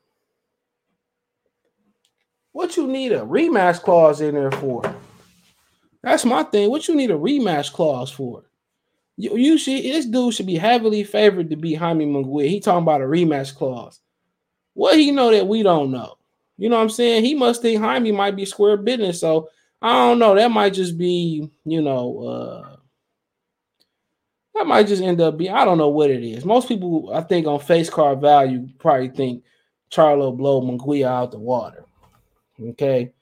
what 2.52 2.76
you 2.76 2.86
need 2.86 3.12
a 3.12 3.20
rematch 3.20 3.80
clause 3.82 4.20
in 4.20 4.34
there 4.34 4.52
for? 4.52 4.82
That's 6.02 6.24
my 6.24 6.42
thing. 6.44 6.70
What 6.70 6.88
you 6.88 6.94
need 6.94 7.10
a 7.10 7.14
rematch 7.14 7.72
clause 7.72 8.10
for? 8.10 8.44
You, 9.20 9.36
you 9.36 9.58
should 9.58 9.82
this 9.82 10.06
dude 10.06 10.34
should 10.34 10.46
be 10.46 10.56
heavily 10.56 11.04
favored 11.04 11.50
to 11.50 11.56
beat 11.56 11.74
Jaime 11.74 12.06
Munguia. 12.06 12.48
He 12.48 12.60
talking 12.60 12.82
about 12.82 13.02
a 13.02 13.04
rematch 13.04 13.54
clause. 13.54 14.00
What 14.74 14.96
he 14.96 15.10
know 15.10 15.30
that 15.30 15.46
we 15.46 15.62
don't 15.62 15.90
know? 15.90 16.16
You 16.56 16.68
know 16.68 16.76
what 16.76 16.82
I'm 16.82 16.90
saying? 16.90 17.24
He 17.24 17.34
must 17.34 17.60
think 17.60 17.80
Jaime 17.82 18.12
might 18.12 18.36
be 18.36 18.44
square 18.46 18.76
business. 18.76 19.20
So 19.20 19.50
I 19.82 19.92
don't 19.92 20.18
know. 20.18 20.34
That 20.34 20.50
might 20.50 20.72
just 20.72 20.96
be, 20.96 21.50
you 21.64 21.82
know, 21.82 22.22
uh 22.22 22.76
that 24.54 24.66
might 24.66 24.86
just 24.86 25.02
end 25.02 25.20
up 25.20 25.38
being, 25.38 25.52
I 25.52 25.64
don't 25.64 25.78
know 25.78 25.88
what 25.88 26.10
it 26.10 26.22
is. 26.22 26.44
Most 26.44 26.68
people, 26.68 27.10
I 27.14 27.22
think, 27.22 27.46
on 27.46 27.60
face 27.60 27.88
card 27.88 28.20
value 28.20 28.68
probably 28.78 29.08
think 29.08 29.44
Charlo 29.90 30.36
blow 30.36 30.60
Munguia 30.60 31.06
out 31.06 31.32
the 31.32 31.38
water. 31.38 31.84
Okay. 32.60 33.12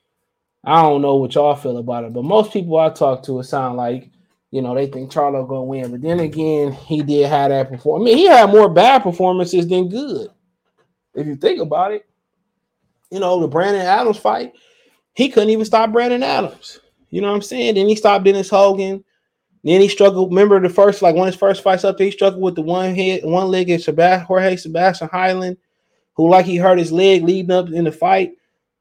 I 0.64 0.82
don't 0.82 1.03
know 1.03 1.16
what 1.16 1.34
y'all 1.34 1.55
feel 1.55 1.78
about 1.78 2.05
it, 2.05 2.12
but 2.12 2.24
most 2.24 2.53
people 2.53 2.76
I 2.78 2.90
talk 2.90 3.22
to, 3.24 3.38
it 3.38 3.44
sound 3.44 3.76
like 3.76 4.11
you 4.51 4.62
know 4.62 4.74
they 4.74 4.86
think 4.86 5.11
Charlo 5.12 5.46
gonna 5.46 5.64
win. 5.64 5.90
But 5.90 6.03
then 6.03 6.20
again, 6.20 6.72
he 6.72 7.03
did 7.03 7.28
have 7.28 7.51
that 7.51 7.70
performance. 7.70 8.03
I 8.03 8.14
mean, 8.14 8.16
he 8.18 8.26
had 8.26 8.51
more 8.51 8.68
bad 8.68 9.03
performances 9.03 9.66
than 9.68 9.88
good. 9.88 10.28
If 11.14 11.26
you 11.26 11.36
think 11.36 11.61
about 11.61 11.92
it, 11.92 12.07
you 13.11 13.20
know 13.20 13.40
the 13.40 13.49
Brandon 13.49 13.82
Adams 13.82 14.18
fight, 14.18 14.53
he 15.14 15.28
couldn't 15.28 15.51
even 15.51 15.64
stop 15.64 15.92
Brandon 15.92 16.22
Adams. 16.22 16.80
You 17.11 17.20
know 17.20 17.28
what 17.28 17.36
I'm 17.36 17.42
saying? 17.42 17.74
Then 17.74 17.88
he 17.88 17.96
stopped 17.96 18.24
Dennis 18.24 18.51
Hogan. 18.51 19.05
Then 19.64 19.80
he 19.80 19.88
struggled. 19.88 20.30
Remember 20.30 20.61
the 20.61 20.68
first, 20.68 21.03
like 21.03 21.14
one 21.14 21.28
of 21.28 21.34
his 21.34 21.40
first 21.40 21.62
fights 21.62 21.84
up 21.84 21.99
there, 21.99 22.07
he 22.07 22.11
struggled 22.11 22.42
with 22.42 22.55
the 22.55 22.62
one 22.62 22.94
head, 22.94 23.24
one 23.24 23.49
legged 23.49 23.82
Sebastian 23.82 24.26
Jorge 24.26 24.57
Sebastian 24.57 25.09
Heiland, 25.09 25.57
who 26.14 26.30
like 26.30 26.46
he 26.46 26.57
hurt 26.57 26.78
his 26.78 26.92
leg 26.92 27.24
leading 27.24 27.51
up 27.51 27.68
in 27.70 27.84
the 27.84 27.92
fight. 27.92 28.32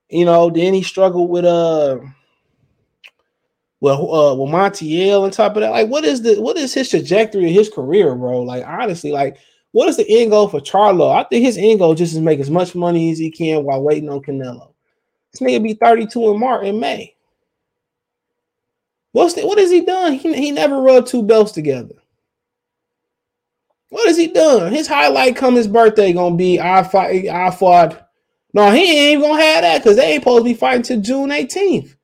You 0.09 0.25
know, 0.25 0.49
then 0.49 0.73
he 0.73 0.83
struggled 0.83 1.29
with 1.29 1.45
uh 1.45 1.99
well 3.79 4.13
uh 4.13 4.35
with 4.35 4.51
Montiel 4.51 5.23
on 5.23 5.31
top 5.31 5.55
of 5.55 5.61
that. 5.61 5.71
Like, 5.71 5.89
what 5.89 6.03
is 6.03 6.21
the 6.21 6.41
what 6.41 6.57
is 6.57 6.73
his 6.73 6.89
trajectory 6.89 7.45
of 7.45 7.53
his 7.53 7.69
career, 7.69 8.15
bro? 8.15 8.41
Like, 8.41 8.65
honestly, 8.65 9.11
like 9.11 9.37
what 9.71 9.89
is 9.89 9.97
the 9.97 10.09
end 10.09 10.31
goal 10.31 10.47
for 10.47 10.59
Charlo? 10.59 11.15
I 11.15 11.23
think 11.23 11.45
his 11.45 11.57
end 11.57 11.79
goal 11.79 11.93
just 11.93 12.13
is 12.13 12.19
make 12.19 12.39
as 12.39 12.49
much 12.49 12.73
money 12.73 13.11
as 13.11 13.19
he 13.19 13.29
can 13.29 13.63
while 13.63 13.81
waiting 13.81 14.09
on 14.09 14.21
Canelo. 14.21 14.73
This 15.31 15.41
nigga 15.41 15.61
be 15.61 15.73
32 15.73 16.31
in 16.31 16.39
March 16.39 16.65
in 16.65 16.79
May. 16.79 17.15
What's 19.11 19.33
the, 19.33 19.45
what 19.45 19.57
has 19.57 19.71
he 19.71 19.81
done? 19.81 20.13
He, 20.13 20.33
he 20.33 20.51
never 20.51 20.81
rubbed 20.81 21.07
two 21.07 21.23
belts 21.23 21.51
together. 21.51 21.95
What 23.89 24.07
has 24.07 24.17
he 24.17 24.27
done? 24.27 24.71
His 24.71 24.87
highlight 24.87 25.35
come 25.35 25.55
his 25.55 25.67
birthday 25.67 26.13
gonna 26.13 26.35
be 26.35 26.59
I 26.59 26.83
fight 26.83 27.27
I 27.27 27.51
fought 27.51 28.07
no, 28.53 28.71
he 28.71 29.11
ain't 29.11 29.21
gonna 29.21 29.41
have 29.41 29.61
that 29.61 29.77
because 29.79 29.97
they 29.97 30.13
ain't 30.13 30.23
supposed 30.23 30.45
to 30.45 30.49
be 30.49 30.53
fighting 30.53 30.81
till 30.81 31.01
June 31.01 31.29
18th. 31.29 31.96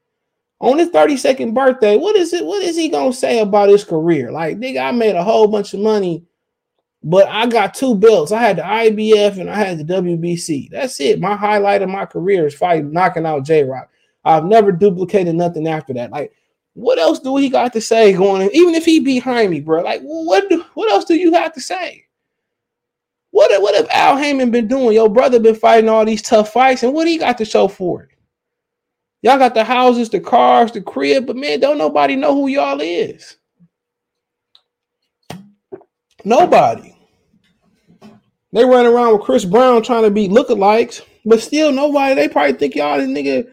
On 0.63 0.77
his 0.77 0.91
32nd 0.91 1.53
birthday, 1.53 1.97
what 1.97 2.15
is 2.15 2.31
it? 2.31 2.45
What 2.45 2.63
is 2.63 2.77
he 2.77 2.87
gonna 2.87 3.11
say 3.11 3.41
about 3.41 3.67
his 3.67 3.83
career? 3.83 4.31
Like, 4.31 4.57
nigga, 4.59 4.81
I 4.81 4.91
made 4.91 5.13
a 5.13 5.21
whole 5.23 5.45
bunch 5.45 5.73
of 5.73 5.81
money, 5.81 6.23
but 7.03 7.27
I 7.27 7.47
got 7.47 7.73
two 7.73 7.95
belts. 7.95 8.31
I 8.31 8.41
had 8.41 8.55
the 8.55 8.61
IBF 8.61 9.41
and 9.41 9.49
I 9.49 9.55
had 9.55 9.77
the 9.77 9.83
WBC. 9.83 10.69
That's 10.71 11.01
it. 11.01 11.19
My 11.19 11.35
highlight 11.35 11.81
of 11.81 11.89
my 11.89 12.05
career 12.05 12.47
is 12.47 12.55
fighting, 12.55 12.93
knocking 12.93 13.25
out 13.25 13.43
J 13.43 13.65
Rock. 13.65 13.89
I've 14.23 14.45
never 14.45 14.71
duplicated 14.71 15.35
nothing 15.35 15.67
after 15.67 15.93
that. 15.95 16.11
Like, 16.11 16.31
what 16.75 16.97
else 16.97 17.19
do 17.19 17.35
he 17.35 17.49
got 17.49 17.73
to 17.73 17.81
say 17.81 18.13
going? 18.13 18.49
Even 18.53 18.73
if 18.73 18.85
he 18.85 19.01
behind 19.01 19.51
me, 19.51 19.59
bro, 19.59 19.83
like, 19.83 19.99
what? 20.01 20.49
Do, 20.49 20.63
what 20.75 20.89
else 20.89 21.03
do 21.03 21.15
you 21.15 21.33
have 21.33 21.51
to 21.55 21.59
say? 21.59 22.05
What 23.31 23.51
what 23.61 23.75
if 23.75 23.89
Al 23.91 24.15
Haymon 24.15 24.51
been 24.51 24.69
doing? 24.69 24.93
Your 24.93 25.09
brother 25.09 25.41
been 25.41 25.55
fighting 25.55 25.89
all 25.89 26.05
these 26.05 26.21
tough 26.21 26.53
fights, 26.53 26.83
and 26.83 26.93
what 26.93 27.05
he 27.05 27.17
got 27.17 27.37
to 27.39 27.43
show 27.43 27.67
for 27.67 28.03
it? 28.03 28.12
Y'all 29.23 29.37
got 29.37 29.55
the 29.55 29.63
houses, 29.63 30.09
the 30.09 30.19
cars, 30.19 30.73
the 30.73 30.81
crib, 30.81 31.25
but 31.25 31.37
man, 31.37 31.61
don't 31.61 31.77
nobody 31.77 32.15
know 32.17 32.35
who 32.35 32.47
y'all 32.47 32.81
is. 32.81 33.37
Nobody. 36.25 36.93
They 38.51 38.65
run 38.65 38.85
around 38.85 39.13
with 39.13 39.21
Chris 39.21 39.45
Brown 39.45 39.81
trying 39.81 40.03
to 40.03 40.11
be 40.11 40.27
lookalikes, 40.27 41.01
but 41.25 41.41
still 41.41 41.71
nobody. 41.71 42.15
They 42.15 42.27
probably 42.27 42.53
think 42.53 42.75
y'all 42.75 42.97
this 42.97 43.07
nigga 43.07 43.49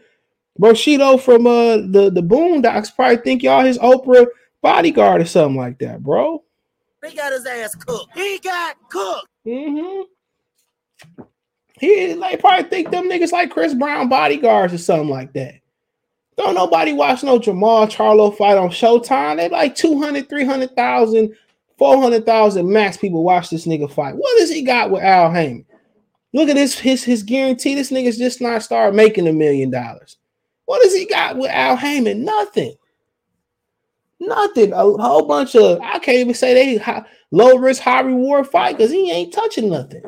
Bushido 0.57 1.17
from 1.17 1.47
uh 1.47 1.77
the 1.77 2.11
the 2.13 2.21
Boondocks 2.21 2.93
probably 2.93 3.17
think 3.17 3.41
y'all 3.41 3.63
his 3.63 3.79
Oprah 3.79 4.27
bodyguard 4.61 5.21
or 5.21 5.25
something 5.25 5.57
like 5.57 5.79
that, 5.79 6.03
bro. 6.03 6.43
He 7.03 7.15
got 7.15 7.31
his 7.31 7.45
ass 7.45 7.75
cooked. 7.75 8.13
He 8.13 8.39
got 8.39 8.75
cooked. 8.89 9.27
Mm-hmm. 9.47 10.01
He 11.79 12.13
like 12.13 12.41
probably 12.41 12.69
think 12.69 12.91
them 12.91 13.09
niggas 13.09 13.31
like 13.31 13.49
Chris 13.49 13.73
Brown 13.73 14.07
bodyguards 14.07 14.73
or 14.73 14.77
something 14.77 15.09
like 15.09 15.33
that. 15.33 15.60
Don't 16.41 16.55
nobody 16.55 16.91
watch 16.91 17.21
no 17.21 17.37
Jermall 17.39 17.87
Charlo 17.87 18.35
fight 18.35 18.57
on 18.57 18.69
Showtime. 18.69 19.37
They 19.37 19.47
like 19.47 19.75
200, 19.75 20.27
300,000, 20.27 21.35
400,000 21.77 22.67
max 22.67 22.97
people 22.97 23.23
watch 23.23 23.51
this 23.51 23.67
nigga 23.67 23.91
fight. 23.91 24.15
What 24.15 24.39
does 24.39 24.49
he 24.49 24.63
got 24.63 24.89
with 24.89 25.03
Al 25.03 25.31
Haymon? 25.31 25.67
Look 26.33 26.49
at 26.49 26.55
this, 26.55 26.79
his, 26.79 27.03
his 27.03 27.21
guarantee. 27.21 27.75
This 27.75 27.91
nigga's 27.91 28.17
just 28.17 28.41
not 28.41 28.63
start 28.63 28.95
making 28.95 29.27
a 29.27 29.33
million 29.33 29.69
dollars. 29.69 30.17
What 30.65 30.81
does 30.81 30.95
he 30.95 31.05
got 31.05 31.37
with 31.37 31.51
Al 31.51 31.75
Haymon? 31.75 32.25
Nothing. 32.25 32.73
Nothing. 34.19 34.73
A 34.73 34.77
whole 34.77 35.27
bunch 35.27 35.55
of 35.55 35.79
I 35.79 35.99
can't 35.99 36.17
even 36.17 36.33
say 36.33 36.55
they 36.55 36.77
high, 36.77 37.03
low 37.29 37.59
risk, 37.59 37.83
high 37.83 38.01
reward 38.01 38.47
fight 38.47 38.77
because 38.77 38.89
he 38.89 39.11
ain't 39.11 39.31
touching 39.31 39.69
nothing. 39.69 40.01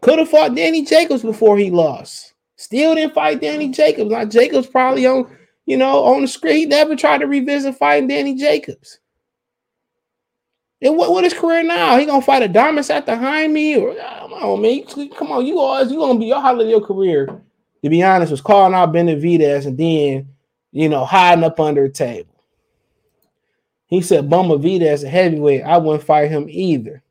Could 0.00 0.18
have 0.18 0.30
fought 0.30 0.54
Danny 0.54 0.82
Jacobs 0.82 1.22
before 1.22 1.58
he 1.58 1.70
lost. 1.70 2.33
Still 2.64 2.94
didn't 2.94 3.12
fight 3.12 3.42
Danny 3.42 3.68
Jacobs. 3.68 4.10
Now 4.10 4.24
Jacobs 4.24 4.66
probably 4.66 5.04
on 5.04 5.30
you 5.66 5.76
know 5.76 6.02
on 6.02 6.22
the 6.22 6.28
screen. 6.28 6.56
He 6.56 6.64
never 6.64 6.96
tried 6.96 7.18
to 7.18 7.26
revisit 7.26 7.76
fighting 7.76 8.08
Danny 8.08 8.34
Jacobs. 8.36 9.00
And 10.80 10.96
what, 10.96 11.12
what 11.12 11.24
is 11.24 11.34
career 11.34 11.62
now? 11.62 11.98
He 11.98 12.06
gonna 12.06 12.22
fight 12.22 12.50
Adames 12.50 12.88
at 12.88 13.04
the 13.04 13.16
Jaime 13.16 13.76
or 13.76 13.94
come 13.94 14.32
on, 14.32 14.62
man. 14.62 14.82
Come 15.10 15.30
on, 15.30 15.44
you 15.44 15.58
always 15.60 15.92
you 15.92 15.98
gonna 15.98 16.18
be 16.18 16.24
your 16.24 16.40
highlight 16.40 16.62
of 16.62 16.70
your 16.70 16.80
career. 16.80 17.26
To 17.82 17.90
be 17.90 18.02
honest, 18.02 18.30
was 18.30 18.40
calling 18.40 18.72
out 18.72 18.94
Benavidez 18.94 19.66
and 19.66 19.76
then 19.76 20.30
you 20.72 20.88
know 20.88 21.04
hiding 21.04 21.44
up 21.44 21.60
under 21.60 21.84
a 21.84 21.90
table. 21.90 22.34
He 23.88 24.00
said 24.00 24.32
as 24.32 25.04
a 25.04 25.08
heavyweight, 25.10 25.64
I 25.64 25.76
wouldn't 25.76 26.04
fight 26.04 26.30
him 26.30 26.46
either. 26.48 27.02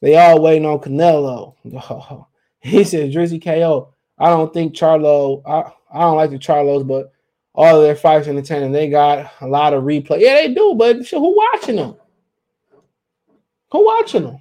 They 0.00 0.16
all 0.16 0.42
waiting 0.42 0.66
on 0.66 0.80
Canelo. 0.80 1.54
Oh. 1.72 2.26
He 2.60 2.82
said 2.82 3.12
Drizzy 3.12 3.42
KO. 3.42 3.94
I 4.18 4.28
don't 4.30 4.52
think 4.52 4.74
Charlo. 4.74 5.42
I, 5.46 5.70
I 5.92 6.00
don't 6.00 6.16
like 6.16 6.30
the 6.30 6.38
Charlos, 6.38 6.86
but 6.86 7.12
all 7.54 7.76
of 7.76 7.82
their 7.82 7.96
fights 7.96 8.28
entertaining. 8.28 8.72
They 8.72 8.88
got 8.88 9.32
a 9.40 9.46
lot 9.46 9.74
of 9.74 9.84
replay. 9.84 10.20
Yeah, 10.20 10.34
they 10.34 10.54
do, 10.54 10.74
but 10.76 11.06
who 11.08 11.36
watching 11.36 11.76
them? 11.76 11.96
Who 13.72 13.84
watching 13.84 14.22
them? 14.24 14.40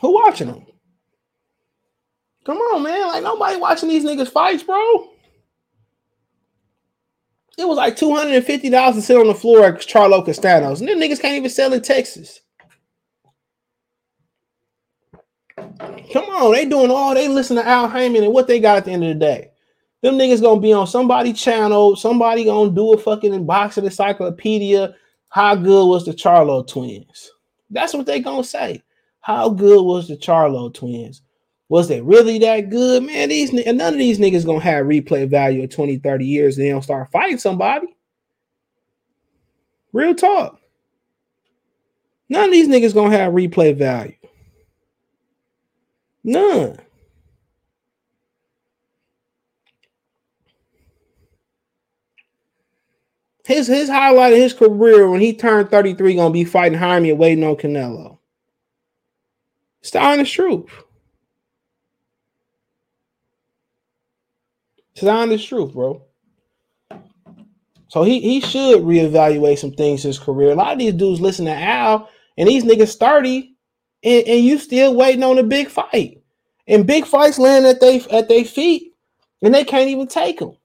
Who 0.00 0.14
watching 0.14 0.48
them? 0.48 0.66
Come 2.44 2.58
on, 2.58 2.82
man. 2.82 3.08
Like 3.08 3.22
nobody 3.22 3.56
watching 3.56 3.88
these 3.88 4.04
niggas 4.04 4.30
fights, 4.30 4.62
bro. 4.62 5.10
It 7.56 7.68
was 7.68 7.76
like 7.76 7.96
two 7.96 8.14
hundred 8.14 8.34
and 8.34 8.44
fifty 8.44 8.68
dollars 8.68 8.96
to 8.96 9.02
sit 9.02 9.16
on 9.16 9.28
the 9.28 9.34
floor 9.34 9.64
at 9.64 9.76
Charlo 9.76 10.26
Castanos, 10.26 10.80
and 10.80 10.88
them 10.88 10.98
niggas 10.98 11.20
can't 11.20 11.36
even 11.36 11.50
sell 11.50 11.72
in 11.72 11.80
Texas. 11.80 12.40
Come 16.12 16.24
on, 16.24 16.52
they 16.52 16.66
doing 16.66 16.90
all 16.90 17.14
they 17.14 17.28
listen 17.28 17.56
to 17.56 17.66
Al 17.66 17.88
Haymon 17.88 18.24
and 18.24 18.32
what 18.32 18.46
they 18.46 18.60
got 18.60 18.76
at 18.76 18.84
the 18.84 18.92
end 18.92 19.04
of 19.04 19.08
the 19.08 19.14
day. 19.14 19.50
Them 20.02 20.16
niggas 20.16 20.42
gonna 20.42 20.60
be 20.60 20.72
on 20.72 20.86
somebody 20.86 21.32
channel, 21.32 21.96
somebody 21.96 22.44
gonna 22.44 22.70
do 22.70 22.92
a 22.92 22.98
fucking 22.98 23.46
boxing 23.46 23.84
encyclopedia. 23.84 24.94
How 25.28 25.54
good 25.54 25.86
was 25.86 26.04
the 26.04 26.12
Charlo 26.12 26.66
twins? 26.66 27.30
That's 27.70 27.94
what 27.94 28.06
they 28.06 28.20
gonna 28.20 28.44
say. 28.44 28.82
How 29.20 29.48
good 29.48 29.82
was 29.82 30.08
the 30.08 30.16
Charlo 30.16 30.72
twins? 30.72 31.22
Was 31.70 31.88
they 31.88 32.02
really 32.02 32.38
that 32.40 32.68
good? 32.68 33.02
Man, 33.02 33.30
these 33.30 33.52
none 33.52 33.80
of 33.80 33.98
these 33.98 34.18
niggas 34.18 34.44
gonna 34.44 34.60
have 34.60 34.86
replay 34.86 35.28
value 35.28 35.62
in 35.62 35.68
20, 35.68 35.96
30 35.98 36.26
years 36.26 36.58
and 36.58 36.66
they 36.66 36.70
don't 36.70 36.82
start 36.82 37.10
fighting 37.10 37.38
somebody. 37.38 37.96
Real 39.92 40.14
talk. 40.14 40.60
None 42.28 42.44
of 42.44 42.52
these 42.52 42.68
niggas 42.68 42.94
gonna 42.94 43.16
have 43.16 43.32
replay 43.32 43.74
value. 43.76 44.14
None. 46.24 46.78
His 53.46 53.66
his 53.66 53.90
highlight 53.90 54.32
of 54.32 54.38
his 54.38 54.54
career 54.54 55.08
when 55.10 55.20
he 55.20 55.34
turned 55.34 55.70
33 55.70 56.14
gonna 56.14 56.32
be 56.32 56.44
fighting 56.44 56.78
Jaime 56.78 57.10
and 57.10 57.18
waiting 57.18 57.44
on 57.44 57.56
Canelo. 57.56 58.18
It's 59.80 59.90
the 59.90 60.00
honest 60.00 60.32
truth. 60.32 60.70
It's 64.92 65.02
the 65.02 65.10
honest 65.10 65.46
truth, 65.46 65.74
bro. 65.74 66.02
So 67.88 68.02
he 68.02 68.20
he 68.20 68.40
should 68.40 68.80
reevaluate 68.80 69.58
some 69.58 69.72
things 69.72 70.04
in 70.04 70.08
his 70.08 70.18
career. 70.18 70.52
A 70.52 70.54
lot 70.54 70.72
of 70.72 70.78
these 70.78 70.94
dudes 70.94 71.20
listen 71.20 71.44
to 71.44 71.52
Al, 71.52 72.08
and 72.38 72.48
these 72.48 72.64
niggas 72.64 72.96
30, 72.96 73.53
and, 74.04 74.28
and 74.28 74.44
you 74.44 74.58
still 74.58 74.94
waiting 74.94 75.24
on 75.24 75.38
a 75.38 75.42
big 75.42 75.68
fight. 75.68 76.20
And 76.66 76.86
big 76.86 77.04
fights 77.04 77.38
land 77.38 77.66
at 77.66 77.80
they 77.80 78.00
at 78.10 78.28
their 78.28 78.44
feet, 78.44 78.94
and 79.42 79.52
they 79.52 79.64
can't 79.64 79.90
even 79.90 80.06
take 80.06 80.38
them. 80.38 80.56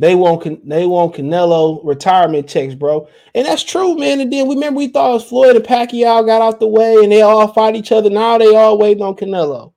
They 0.00 0.16
want 0.16 0.68
they 0.68 0.86
want 0.86 1.14
Canelo 1.14 1.80
retirement 1.84 2.48
checks, 2.48 2.74
bro, 2.74 3.08
and 3.34 3.46
that's 3.46 3.62
true, 3.62 3.96
man. 3.96 4.20
And 4.20 4.32
then 4.32 4.48
we 4.48 4.56
remember 4.56 4.78
we 4.78 4.88
thought 4.88 5.10
it 5.10 5.14
was 5.14 5.24
Floyd 5.24 5.54
and 5.54 5.64
Pacquiao 5.64 6.26
got 6.26 6.42
out 6.42 6.58
the 6.58 6.66
way, 6.66 6.96
and 6.96 7.12
they 7.12 7.22
all 7.22 7.52
fight 7.52 7.76
each 7.76 7.92
other. 7.92 8.10
Now 8.10 8.38
they 8.38 8.54
all 8.56 8.76
waiting 8.76 9.04
on 9.04 9.14
Canelo. 9.14 9.72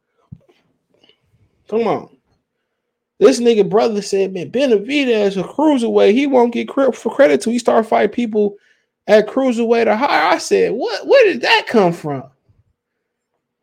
Come 1.67 1.87
on, 1.87 2.09
this 3.19 3.39
nigga 3.39 3.69
brother 3.69 4.01
said, 4.01 4.33
man, 4.33 4.51
Benavidez 4.51 5.37
a 5.37 5.43
cruiserweight. 5.43 6.13
He 6.13 6.25
won't 6.25 6.53
get 6.53 6.67
credit 6.67 6.95
for 6.95 7.13
credit 7.13 7.41
till 7.41 7.53
he 7.53 7.59
start 7.59 7.85
fighting 7.85 8.13
people 8.13 8.55
at 9.07 9.27
cruiserweight 9.27 9.87
or 9.87 9.95
higher. 9.95 10.33
I 10.33 10.37
said, 10.37 10.73
what? 10.73 11.07
Where 11.07 11.25
did 11.25 11.41
that 11.41 11.65
come 11.67 11.93
from? 11.93 12.23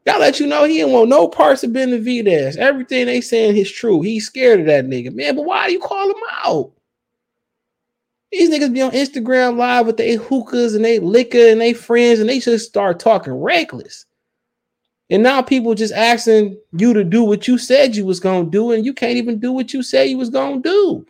Y'all 0.06 0.20
let 0.20 0.38
you 0.38 0.46
know 0.46 0.64
he 0.64 0.78
didn't 0.78 0.92
want 0.92 1.08
no 1.08 1.28
parts 1.28 1.64
of 1.64 1.70
Benavidez. 1.70 2.56
Everything 2.56 3.06
they 3.06 3.22
saying 3.22 3.56
is 3.56 3.70
true. 3.70 4.02
He's 4.02 4.26
scared 4.26 4.60
of 4.60 4.66
that 4.66 4.84
nigga, 4.84 5.14
man. 5.14 5.36
But 5.36 5.46
why 5.46 5.66
do 5.66 5.72
you 5.72 5.80
call 5.80 6.10
him 6.10 6.22
out? 6.44 6.72
These 8.30 8.50
niggas 8.50 8.74
be 8.74 8.82
on 8.82 8.90
Instagram 8.90 9.56
live 9.56 9.86
with 9.86 9.96
their 9.96 10.18
hookahs 10.18 10.74
and 10.74 10.84
they 10.84 10.98
liquor 10.98 11.38
and 11.38 11.60
they 11.60 11.72
friends, 11.72 12.20
and 12.20 12.28
they 12.28 12.40
just 12.40 12.68
start 12.68 13.00
talking 13.00 13.32
reckless. 13.32 14.06
And 15.10 15.22
now 15.22 15.40
people 15.40 15.74
just 15.74 15.94
asking 15.94 16.58
you 16.72 16.92
to 16.94 17.04
do 17.04 17.22
what 17.22 17.46
you 17.46 17.56
said 17.58 17.94
you 17.94 18.04
was 18.04 18.20
gonna 18.20 18.50
do, 18.50 18.72
and 18.72 18.84
you 18.84 18.92
can't 18.92 19.16
even 19.16 19.38
do 19.38 19.52
what 19.52 19.72
you 19.72 19.82
said 19.82 20.08
you 20.08 20.18
was 20.18 20.30
gonna 20.30 20.60
do. 20.60 21.06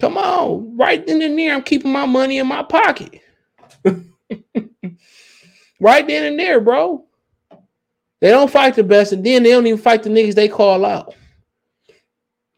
Come 0.00 0.16
on, 0.16 0.76
right 0.76 1.04
then 1.04 1.22
and 1.22 1.38
there, 1.38 1.54
I'm 1.54 1.62
keeping 1.62 1.92
my 1.92 2.06
money 2.06 2.38
in 2.38 2.46
my 2.46 2.62
pocket. 2.62 3.20
right 5.80 6.06
then 6.06 6.24
and 6.26 6.38
there, 6.38 6.60
bro. 6.60 7.04
They 8.20 8.30
don't 8.30 8.50
fight 8.50 8.74
the 8.74 8.84
best, 8.84 9.12
and 9.12 9.24
then 9.24 9.42
they 9.42 9.50
don't 9.50 9.66
even 9.66 9.80
fight 9.80 10.02
the 10.02 10.10
niggas 10.10 10.34
they 10.34 10.48
call 10.48 10.84
out. 10.84 11.14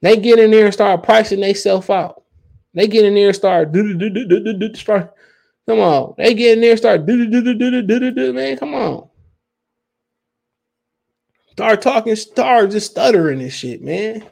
They 0.02 0.16
get 0.16 0.38
in 0.38 0.50
there 0.50 0.66
and 0.66 0.74
start 0.74 1.02
pricing 1.02 1.40
themselves 1.40 1.90
out. 1.90 2.22
They 2.72 2.86
get 2.86 3.04
in 3.04 3.14
there 3.14 3.28
and 3.28 3.36
start 3.36 3.72
do 3.72 3.94
do 3.94 4.10
do 4.10 4.26
do 4.26 4.40
do 4.40 4.52
do 4.54 4.74
start. 4.74 5.14
Come 5.68 5.80
on, 5.80 6.14
they 6.16 6.34
get 6.34 6.54
in 6.54 6.60
there 6.60 6.70
and 6.70 6.78
start 6.78 7.06
do 7.06 7.16
do 7.26 7.42
do 7.42 7.54
do 7.54 7.82
do 7.82 8.00
do 8.00 8.10
do 8.10 8.32
man. 8.32 8.56
Come 8.56 8.74
on, 8.74 9.08
start 11.50 11.82
talking, 11.82 12.16
start 12.16 12.70
just 12.70 12.90
stuttering 12.92 13.40
this 13.40 13.54
shit, 13.54 13.82
man. 13.82 14.26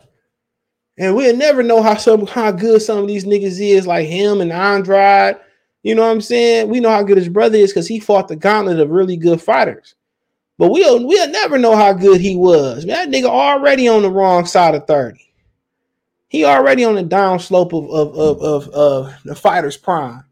And 0.99 1.15
we'll 1.15 1.37
never 1.37 1.63
know 1.63 1.83
how 1.83 1.97
some 1.97 2.27
how 2.27 2.51
good 2.51 2.83
some 2.83 2.99
of 2.99 3.07
these 3.07 3.25
niggas 3.25 3.61
is, 3.61 3.87
like 3.87 4.07
him 4.07 4.41
and 4.41 4.53
Andrade 4.53 5.37
you 5.83 5.95
know 5.95 6.03
what 6.03 6.11
I'm 6.11 6.21
saying? 6.21 6.69
We 6.69 6.81
know 6.81 6.91
how 6.91 7.03
good 7.03 7.19
his 7.19 7.29
brother 7.29 7.57
is 7.57 7.73
because 7.73 7.87
he 7.87 8.01
fought 8.01 8.29
the 8.29 8.37
gauntlet 8.37 8.81
of 8.81 8.91
really 8.91 9.17
good 9.17 9.41
fighters. 9.41 9.95
But 10.59 10.71
we'll 10.71 11.07
we'll 11.07 11.31
never 11.31 11.57
know 11.57 11.77
how 11.77 11.93
good 11.93 12.21
he 12.21 12.35
was. 12.35 12.85
Man, 12.85 13.11
that 13.11 13.17
nigga 13.17 13.27
already 13.27 13.87
on 13.87 14.03
the 14.03 14.11
wrong 14.11 14.45
side 14.45 14.75
of 14.75 14.87
30. 14.87 15.19
He 16.29 16.45
already 16.45 16.85
on 16.85 16.97
the 16.97 17.05
down 17.05 17.39
slope 17.39 17.73
of 17.73 17.89
of 17.91 18.17
of, 18.19 18.43
of, 18.43 18.69
of 18.71 19.15
the 19.25 19.37
fighter's 19.37 19.77
prime. 19.77 20.25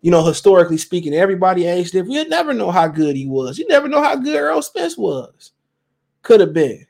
You 0.00 0.10
know, 0.10 0.24
historically 0.24 0.78
speaking, 0.78 1.12
everybody 1.12 1.66
aged 1.66 1.92
different. 1.92 2.10
We'll 2.10 2.28
never 2.28 2.54
know 2.54 2.70
how 2.70 2.88
good 2.88 3.14
he 3.14 3.26
was. 3.26 3.58
You 3.58 3.68
never 3.68 3.86
know 3.86 4.02
how 4.02 4.16
good 4.16 4.34
Errol 4.34 4.62
Spence 4.62 4.96
was. 4.96 5.52
Could 6.22 6.40
have 6.40 6.54
been. 6.54 6.86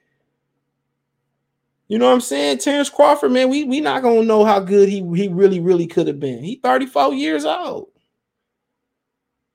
You 1.91 1.99
know 1.99 2.07
what 2.07 2.13
I'm 2.13 2.21
saying? 2.21 2.59
Terrence 2.59 2.89
Crawford, 2.89 3.33
man, 3.33 3.49
we 3.49 3.65
we 3.65 3.81
not 3.81 4.03
gonna 4.03 4.23
know 4.23 4.45
how 4.45 4.61
good 4.61 4.89
he 4.89 4.99
he 5.17 5.27
really 5.27 5.59
really 5.59 5.89
could 5.89 6.07
have 6.07 6.21
been. 6.21 6.41
He 6.41 6.61
34 6.63 7.15
years 7.15 7.45
old. 7.45 7.89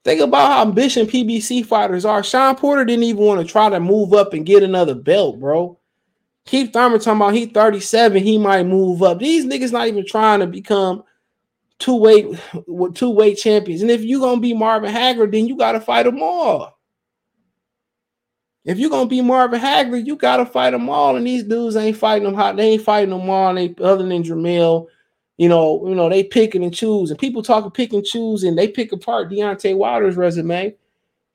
Think 0.03 0.19
about 0.19 0.51
how 0.51 0.61
ambition 0.63 1.07
PBC 1.07 1.65
fighters 1.65 2.03
are. 2.03 2.25
Shawn 2.25 2.57
Porter 2.57 2.83
didn't 2.83 3.05
even 3.05 3.23
want 3.23 3.39
to 3.39 3.49
try 3.49 3.69
to 3.69 3.79
move 3.79 4.13
up 4.13 4.33
and 4.33 4.45
get 4.45 4.63
another 4.63 4.93
belt, 4.93 5.39
bro. 5.39 5.79
Keith 6.45 6.73
Thurman 6.73 6.99
talking 6.99 7.21
about 7.21 7.33
he 7.33 7.45
37, 7.45 8.21
he 8.21 8.37
might 8.37 8.65
move 8.65 9.01
up. 9.01 9.19
These 9.19 9.45
niggas 9.45 9.71
not 9.71 9.87
even 9.87 10.05
trying 10.05 10.41
to 10.41 10.45
become 10.45 11.05
two 11.79 11.95
weight 11.95 12.37
two 12.95 13.11
weight 13.11 13.37
champions. 13.37 13.81
And 13.81 13.89
if 13.89 14.03
you 14.03 14.19
gonna 14.19 14.41
be 14.41 14.53
Marvin 14.53 14.93
Hagler, 14.93 15.31
then 15.31 15.47
you 15.47 15.55
gotta 15.55 15.79
fight 15.79 16.03
them 16.03 16.21
all. 16.21 16.74
If 18.65 18.79
you're 18.79 18.89
gonna 18.89 19.07
be 19.07 19.21
Marvin 19.21 19.61
Hagler, 19.61 20.03
you 20.03 20.15
gotta 20.15 20.45
fight 20.45 20.71
them 20.71 20.89
all. 20.89 21.15
And 21.15 21.25
these 21.25 21.43
dudes 21.43 21.75
ain't 21.75 21.97
fighting 21.97 22.23
them 22.23 22.33
hot. 22.33 22.57
They 22.57 22.71
ain't 22.71 22.81
fighting 22.81 23.11
them 23.11 23.29
all. 23.29 23.53
They 23.53 23.75
other 23.79 24.03
than 24.03 24.23
Jermell, 24.23 24.87
you 25.37 25.47
know, 25.47 25.87
you 25.87 25.93
know, 25.93 26.09
they 26.09 26.23
picking 26.23 26.63
and 26.63 26.73
choose. 26.73 27.11
And 27.11 27.19
people 27.19 27.43
talking 27.43 27.69
pick 27.69 27.93
and 27.93 28.03
choose, 28.03 28.43
and 28.43 28.57
they 28.57 28.67
pick 28.67 28.91
apart 28.91 29.29
Deontay 29.29 29.77
Wilder's 29.77 30.17
resume. 30.17 30.75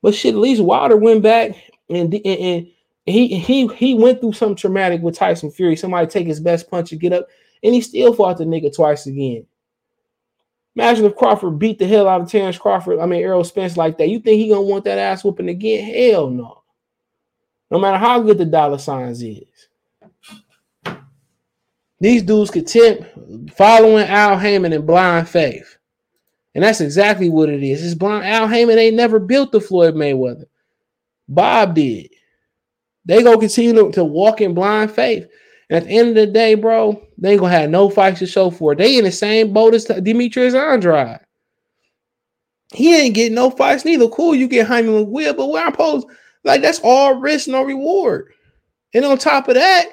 But 0.01 0.13
shit, 0.13 0.33
at 0.35 0.41
least 0.41 0.61
Wilder 0.61 0.97
went 0.97 1.23
back 1.23 1.55
and 1.89 2.13
and, 2.13 2.25
and 2.25 2.67
he 3.05 3.39
he 3.39 3.67
he 3.67 3.93
went 3.95 4.19
through 4.19 4.33
something 4.33 4.57
traumatic 4.57 5.01
with 5.01 5.15
Tyson 5.15 5.51
Fury. 5.51 5.77
Somebody 5.77 6.07
take 6.07 6.27
his 6.27 6.41
best 6.41 6.69
punch 6.69 6.91
and 6.91 6.99
get 6.99 7.13
up, 7.13 7.27
and 7.63 7.73
he 7.73 7.79
still 7.79 8.13
fought 8.13 8.39
the 8.39 8.43
nigga 8.43 8.75
twice 8.75 9.07
again. 9.07 9.45
Imagine 10.75 11.05
if 11.05 11.15
Crawford 11.15 11.59
beat 11.59 11.79
the 11.79 11.87
hell 11.87 12.07
out 12.09 12.21
of 12.21 12.29
Terrence 12.29 12.57
Crawford. 12.57 12.99
I 12.99 13.05
mean 13.05 13.21
Errol 13.21 13.45
Spence 13.45 13.77
like 13.77 13.97
that. 13.99 14.09
You 14.09 14.19
think 14.19 14.37
he 14.41 14.49
gonna 14.49 14.61
want 14.61 14.83
that 14.83 14.97
ass 14.97 15.23
whooping 15.23 15.47
again? 15.47 15.85
Hell 15.85 16.29
no 16.29 16.60
no 17.71 17.79
matter 17.79 17.97
how 17.97 18.21
good 18.21 18.37
the 18.37 18.45
dollar 18.45 18.77
signs 18.77 19.23
is. 19.23 19.45
These 22.01 22.23
dudes 22.23 22.51
tip 22.51 23.05
following 23.55 24.05
Al 24.05 24.37
Haymon 24.37 24.73
in 24.73 24.85
blind 24.85 25.29
faith. 25.29 25.77
And 26.53 26.63
that's 26.63 26.81
exactly 26.81 27.29
what 27.29 27.47
it 27.47 27.63
is. 27.63 27.83
It's 27.83 27.95
blind. 27.95 28.25
Al 28.25 28.47
Haymon 28.47 28.77
ain't 28.77 28.95
never 28.95 29.19
built 29.19 29.51
the 29.51 29.61
Floyd 29.61 29.95
Mayweather. 29.95 30.45
Bob 31.29 31.75
did. 31.75 32.09
They 33.05 33.23
gonna 33.23 33.37
continue 33.37 33.91
to 33.91 34.03
walk 34.03 34.41
in 34.41 34.53
blind 34.53 34.91
faith. 34.91 35.27
And 35.69 35.77
at 35.77 35.85
the 35.85 35.97
end 35.97 36.09
of 36.09 36.15
the 36.15 36.27
day, 36.27 36.55
bro, 36.55 37.01
they 37.17 37.31
ain't 37.31 37.39
gonna 37.39 37.53
have 37.53 37.69
no 37.69 37.89
fights 37.89 38.19
to 38.19 38.27
show 38.27 38.49
for 38.49 38.73
it. 38.73 38.79
They 38.79 38.97
in 38.97 39.05
the 39.05 39.11
same 39.11 39.53
boat 39.53 39.73
as 39.73 39.85
Demetrius 39.85 40.53
Andrade. 40.53 41.19
He 42.73 42.95
ain't 42.99 43.15
getting 43.15 43.35
no 43.35 43.49
fights 43.49 43.85
neither. 43.85 44.09
Cool, 44.09 44.35
you 44.35 44.47
get 44.47 44.67
Jaime 44.67 44.89
Munguia, 44.89 45.35
but 45.35 45.47
where 45.47 45.65
I'm 45.65 45.71
supposed 45.71 46.07
like 46.43 46.61
that's 46.61 46.81
all 46.83 47.15
risk, 47.15 47.47
no 47.47 47.63
reward. 47.63 48.33
And 48.93 49.05
on 49.05 49.17
top 49.17 49.47
of 49.47 49.55
that, 49.55 49.89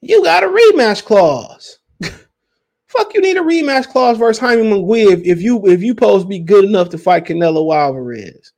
you 0.00 0.22
got 0.22 0.44
a 0.44 0.48
rematch 0.48 1.04
clause. 1.04 1.78
Fuck, 2.86 3.14
you 3.14 3.20
need 3.20 3.36
a 3.36 3.40
rematch 3.40 3.88
clause 3.88 4.18
versus 4.18 4.40
Jaime 4.40 4.62
Munguia 4.62 5.22
if, 5.24 5.40
you 5.40 5.66
if 5.66 5.82
you 5.82 5.90
supposed 5.90 6.24
to 6.24 6.28
be 6.28 6.38
good 6.38 6.64
enough 6.64 6.88
to 6.90 6.98
fight 6.98 7.26
Canelo 7.26 7.74
Alvarez. 7.74 8.52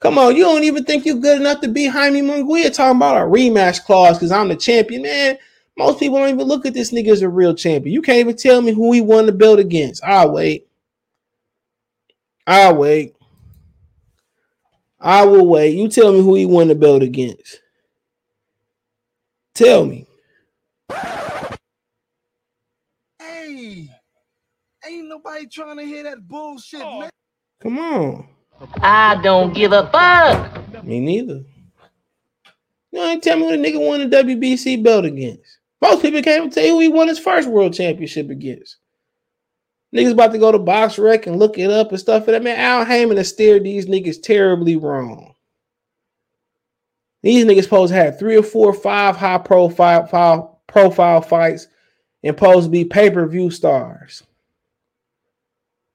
Come 0.00 0.16
on, 0.16 0.34
you 0.34 0.44
don't 0.44 0.64
even 0.64 0.84
think 0.84 1.04
you're 1.04 1.16
good 1.16 1.40
enough 1.40 1.60
to 1.60 1.68
beat 1.68 1.88
Jaime 1.88 2.22
Munguia 2.22 2.74
talking 2.74 2.96
about 2.96 3.18
a 3.18 3.26
rematch 3.26 3.84
clause 3.84 4.16
because 4.16 4.32
I'm 4.32 4.48
the 4.48 4.56
champion, 4.56 5.02
man. 5.02 5.36
Most 5.76 5.98
people 5.98 6.18
don't 6.18 6.30
even 6.30 6.46
look 6.46 6.64
at 6.64 6.74
this 6.74 6.90
nigga 6.90 7.08
as 7.08 7.22
a 7.22 7.28
real 7.28 7.54
champion. 7.54 7.92
You 7.92 8.02
can't 8.02 8.18
even 8.18 8.36
tell 8.36 8.62
me 8.62 8.72
who 8.72 8.92
he 8.92 9.00
won 9.00 9.26
the 9.26 9.32
belt 9.32 9.58
against. 9.58 10.02
I'll 10.02 10.32
wait. 10.32 10.66
I'll 12.46 12.76
wait. 12.76 13.14
I 15.00 15.24
will 15.24 15.46
wait. 15.46 15.76
You 15.76 15.88
tell 15.88 16.12
me 16.12 16.20
who 16.20 16.34
he 16.34 16.46
won 16.46 16.68
the 16.68 16.74
belt 16.74 17.02
against. 17.02 17.60
Tell 19.54 19.84
me. 19.86 20.06
Hey, 23.18 23.88
ain't 24.86 25.08
nobody 25.08 25.46
trying 25.46 25.76
to 25.78 25.84
hear 25.84 26.02
that 26.04 26.26
bullshit, 26.26 26.82
Oh. 26.82 27.00
man. 27.00 27.10
Come 27.60 27.78
on. 27.78 28.28
I 28.82 29.20
don't 29.22 29.54
give 29.54 29.72
a 29.72 29.88
fuck. 29.90 30.84
Me 30.84 31.00
neither. 31.00 31.42
You 32.92 33.00
ain't 33.02 33.22
tell 33.22 33.38
me 33.38 33.44
who 33.48 33.56
the 33.56 33.62
nigga 33.62 33.78
won 33.86 34.00
the 34.00 34.16
WBC 34.16 34.82
belt 34.82 35.04
against. 35.04 35.58
Most 35.80 36.02
people 36.02 36.20
can't 36.22 36.38
even 36.38 36.50
tell 36.50 36.64
you 36.64 36.72
who 36.72 36.80
he 36.80 36.88
won 36.88 37.08
his 37.08 37.18
first 37.18 37.48
world 37.48 37.72
championship 37.72 38.28
against. 38.28 38.76
Niggas 39.94 40.12
about 40.12 40.32
to 40.32 40.38
go 40.38 40.52
to 40.52 40.58
BoxRec 40.58 41.26
and 41.26 41.38
look 41.38 41.58
it 41.58 41.70
up 41.70 41.90
and 41.90 41.98
stuff 41.98 42.26
And 42.26 42.34
that. 42.34 42.42
Man, 42.42 42.58
Al 42.58 42.84
Haymon 42.84 43.16
has 43.16 43.28
steered 43.28 43.64
these 43.64 43.86
niggas 43.86 44.22
terribly 44.22 44.76
wrong. 44.76 45.34
These 47.22 47.44
niggas 47.44 47.64
supposed 47.64 47.92
to 47.92 47.98
have 47.98 48.18
three 48.18 48.36
or 48.36 48.42
four, 48.42 48.68
or 48.68 48.74
five 48.74 49.16
high 49.16 49.38
profile, 49.38 50.02
profile, 50.02 50.62
profile 50.68 51.20
fights 51.20 51.66
and 52.22 52.36
supposed 52.36 52.66
to 52.66 52.70
be 52.70 52.84
pay 52.84 53.10
per 53.10 53.26
view 53.26 53.50
stars. 53.50 54.22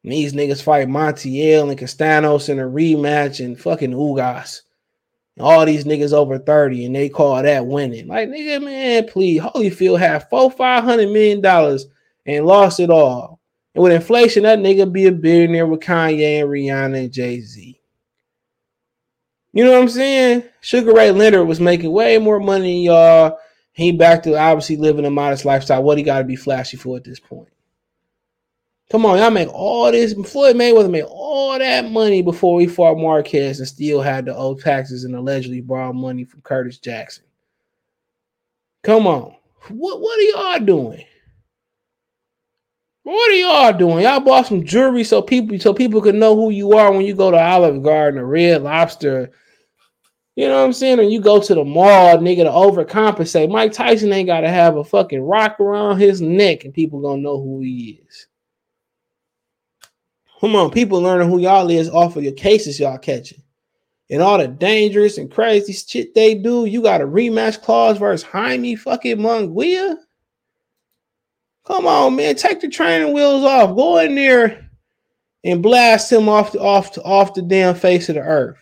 And 0.04 0.12
these 0.12 0.34
niggas 0.34 0.62
fight 0.62 0.88
Montiel 0.88 1.70
and 1.70 1.80
Castanos 1.80 2.50
in 2.50 2.60
a 2.60 2.64
rematch 2.64 3.44
and 3.44 3.60
fucking 3.60 3.92
Ugas. 3.92 4.62
All 5.40 5.66
these 5.66 5.84
niggas 5.84 6.14
over 6.14 6.38
30 6.38 6.86
and 6.86 6.96
they 6.96 7.10
call 7.10 7.42
that 7.42 7.66
winning. 7.66 8.08
Like, 8.08 8.30
nigga, 8.30 8.64
man, 8.64 9.08
please. 9.08 9.42
Holyfield 9.42 10.00
had 10.00 10.30
four, 10.30 10.52
five 10.52 10.84
hundred 10.84 11.10
million 11.10 11.42
dollars 11.42 11.88
and 12.26 12.46
lost 12.46 12.80
it 12.80 12.90
all. 12.90 13.35
And 13.76 13.84
with 13.84 13.92
inflation, 13.92 14.44
that 14.44 14.60
nigga 14.60 14.92
be 14.92 15.06
a 15.06 15.12
billionaire 15.12 15.68
with 15.68 15.82
Kanye 15.82 16.42
and 16.42 16.50
Rihanna 16.50 17.04
and 17.04 17.12
Jay-Z. 17.12 17.80
You 19.52 19.64
know 19.64 19.72
what 19.72 19.82
I'm 19.82 19.90
saying? 19.90 20.44
Sugar 20.62 20.94
Ray 20.94 21.12
Leonard 21.12 21.48
was 21.48 21.60
making 21.60 21.92
way 21.92 22.18
more 22.18 22.40
money 22.40 22.74
than 22.74 22.82
y'all. 22.84 23.38
He 23.74 23.92
back 23.92 24.24
to 24.24 24.38
obviously 24.38 24.78
living 24.78 25.06
a 25.06 25.10
modest 25.10 25.44
lifestyle. 25.44 25.84
What 25.84 25.98
he 25.98 26.04
got 26.04 26.20
to 26.20 26.24
be 26.24 26.38
flashy 26.38 26.78
for 26.78 26.96
at 26.96 27.04
this 27.04 27.20
point? 27.20 27.50
Come 28.92 29.06
on, 29.06 29.18
y'all 29.18 29.32
make 29.32 29.54
all 29.54 29.92
this. 29.92 30.14
Floyd 30.14 30.56
Mayweather 30.56 30.92
made 30.92 31.04
all 31.04 31.58
that 31.58 31.90
money 31.90 32.22
before 32.22 32.62
he 32.62 32.68
fought 32.68 32.98
Marquez 32.98 33.60
and 33.60 33.68
still 33.68 34.02
had 34.02 34.26
to 34.28 34.36
owe 34.36 34.56
taxes 34.56 35.04
and 35.04 35.16
allegedly 35.16 35.60
borrowed 35.60 35.96
money 35.96 36.24
from 36.24 36.42
Curtis 36.42 36.78
Jackson. 36.78 37.26
Come 38.84 39.08
on. 39.08 39.36
What 39.70 40.00
what 40.00 40.20
are 40.20 40.24
y'all 40.24 40.66
doing? 40.66 41.04
What 43.06 43.32
are 43.32 43.36
y'all 43.36 43.78
doing? 43.78 44.04
Y'all 44.04 44.20
bought 44.20 44.48
some 44.48 44.64
jewelry 44.66 45.04
so 45.04 45.22
people 45.22 45.60
so 45.60 45.74
people 45.74 46.02
can 46.02 46.20
know 46.20 46.36
who 46.36 46.50
you 46.50 46.74
are 46.74 46.92
when 46.92 47.06
you 47.06 47.16
go 47.16 47.32
to 47.32 47.40
Olive 47.40 47.84
Garden 47.84 48.20
or 48.20 48.26
Red 48.26 48.64
Lobster 48.64 49.32
you 50.36 50.50
know 50.50 50.60
what 50.60 50.66
I'm 50.66 50.74
saying? 50.74 51.00
And 51.00 51.12
you 51.12 51.22
go 51.22 51.42
to 51.42 51.56
the 51.56 51.64
mall, 51.64 52.18
nigga, 52.18 52.44
to 52.44 52.50
overcompensate. 52.50 53.50
Mike 53.50 53.72
Tyson 53.72 54.12
ain't 54.12 54.28
got 54.28 54.42
to 54.42 54.50
have 54.50 54.76
a 54.76 54.84
fucking 54.84 55.22
rock 55.22 55.60
around 55.62 56.00
his 56.00 56.20
neck 56.20 56.66
and 56.66 56.74
people 56.74 57.02
gonna 57.02 57.22
know 57.22 57.42
who 57.42 57.62
he 57.62 58.02
is. 58.06 58.28
Come 60.42 60.56
on, 60.58 60.72
people 60.72 61.02
learning 61.02 61.30
who 61.30 61.40
y'all 61.40 61.70
is 61.70 61.90
off 61.90 62.18
of 62.18 62.24
your 62.24 62.34
cases 62.34 62.80
y'all 62.80 62.98
catching. 62.98 63.42
And 64.10 64.22
all 64.22 64.38
the 64.38 64.48
dangerous 64.48 65.18
and 65.18 65.32
crazy 65.32 65.72
shit 65.72 66.14
they 66.14 66.36
do, 66.36 66.66
you 66.66 66.84
got 66.84 67.02
a 67.02 67.08
rematch 67.08 67.62
clause 67.62 67.98
versus 67.98 68.28
Jaime 68.28 68.76
fucking 68.76 69.18
Munguia. 69.18 69.96
Come 71.66 71.88
on, 71.88 72.16
man, 72.16 72.36
take 72.36 72.62
the 72.62 72.70
training 72.70 73.12
wheels 73.14 73.44
off. 73.44 73.76
Go 73.76 73.98
in 73.98 74.16
there 74.16 74.70
and 75.44 75.64
blast 75.64 76.12
him 76.12 76.30
off 76.30 76.52
the 76.52 76.60
off 76.60 76.94
the, 76.94 77.04
off 77.04 77.34
the 77.34 77.42
damn 77.42 77.76
face 77.76 78.08
of 78.10 78.16
the 78.16 78.22
earth. 78.22 78.58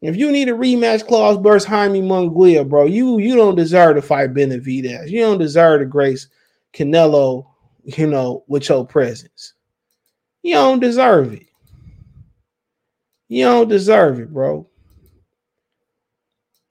If 0.00 0.16
you 0.16 0.32
need 0.32 0.48
a 0.48 0.52
rematch 0.52 1.06
clause 1.06 1.36
versus 1.42 1.68
Jaime 1.68 2.00
Munguia, 2.00 2.66
bro, 2.66 2.86
you 2.86 3.18
you 3.18 3.36
don't 3.36 3.54
deserve 3.54 3.96
to 3.96 4.02
fight 4.02 4.32
Benavidez. 4.32 5.10
You 5.10 5.20
don't 5.20 5.38
deserve 5.38 5.80
to 5.80 5.86
grace 5.86 6.28
Canelo, 6.72 7.46
you 7.84 8.06
know, 8.06 8.44
with 8.48 8.68
your 8.68 8.86
presence. 8.86 9.52
You 10.42 10.54
don't 10.54 10.80
deserve 10.80 11.34
it. 11.34 11.46
You 13.28 13.44
don't 13.44 13.68
deserve 13.68 14.20
it, 14.20 14.32
bro. 14.32 14.66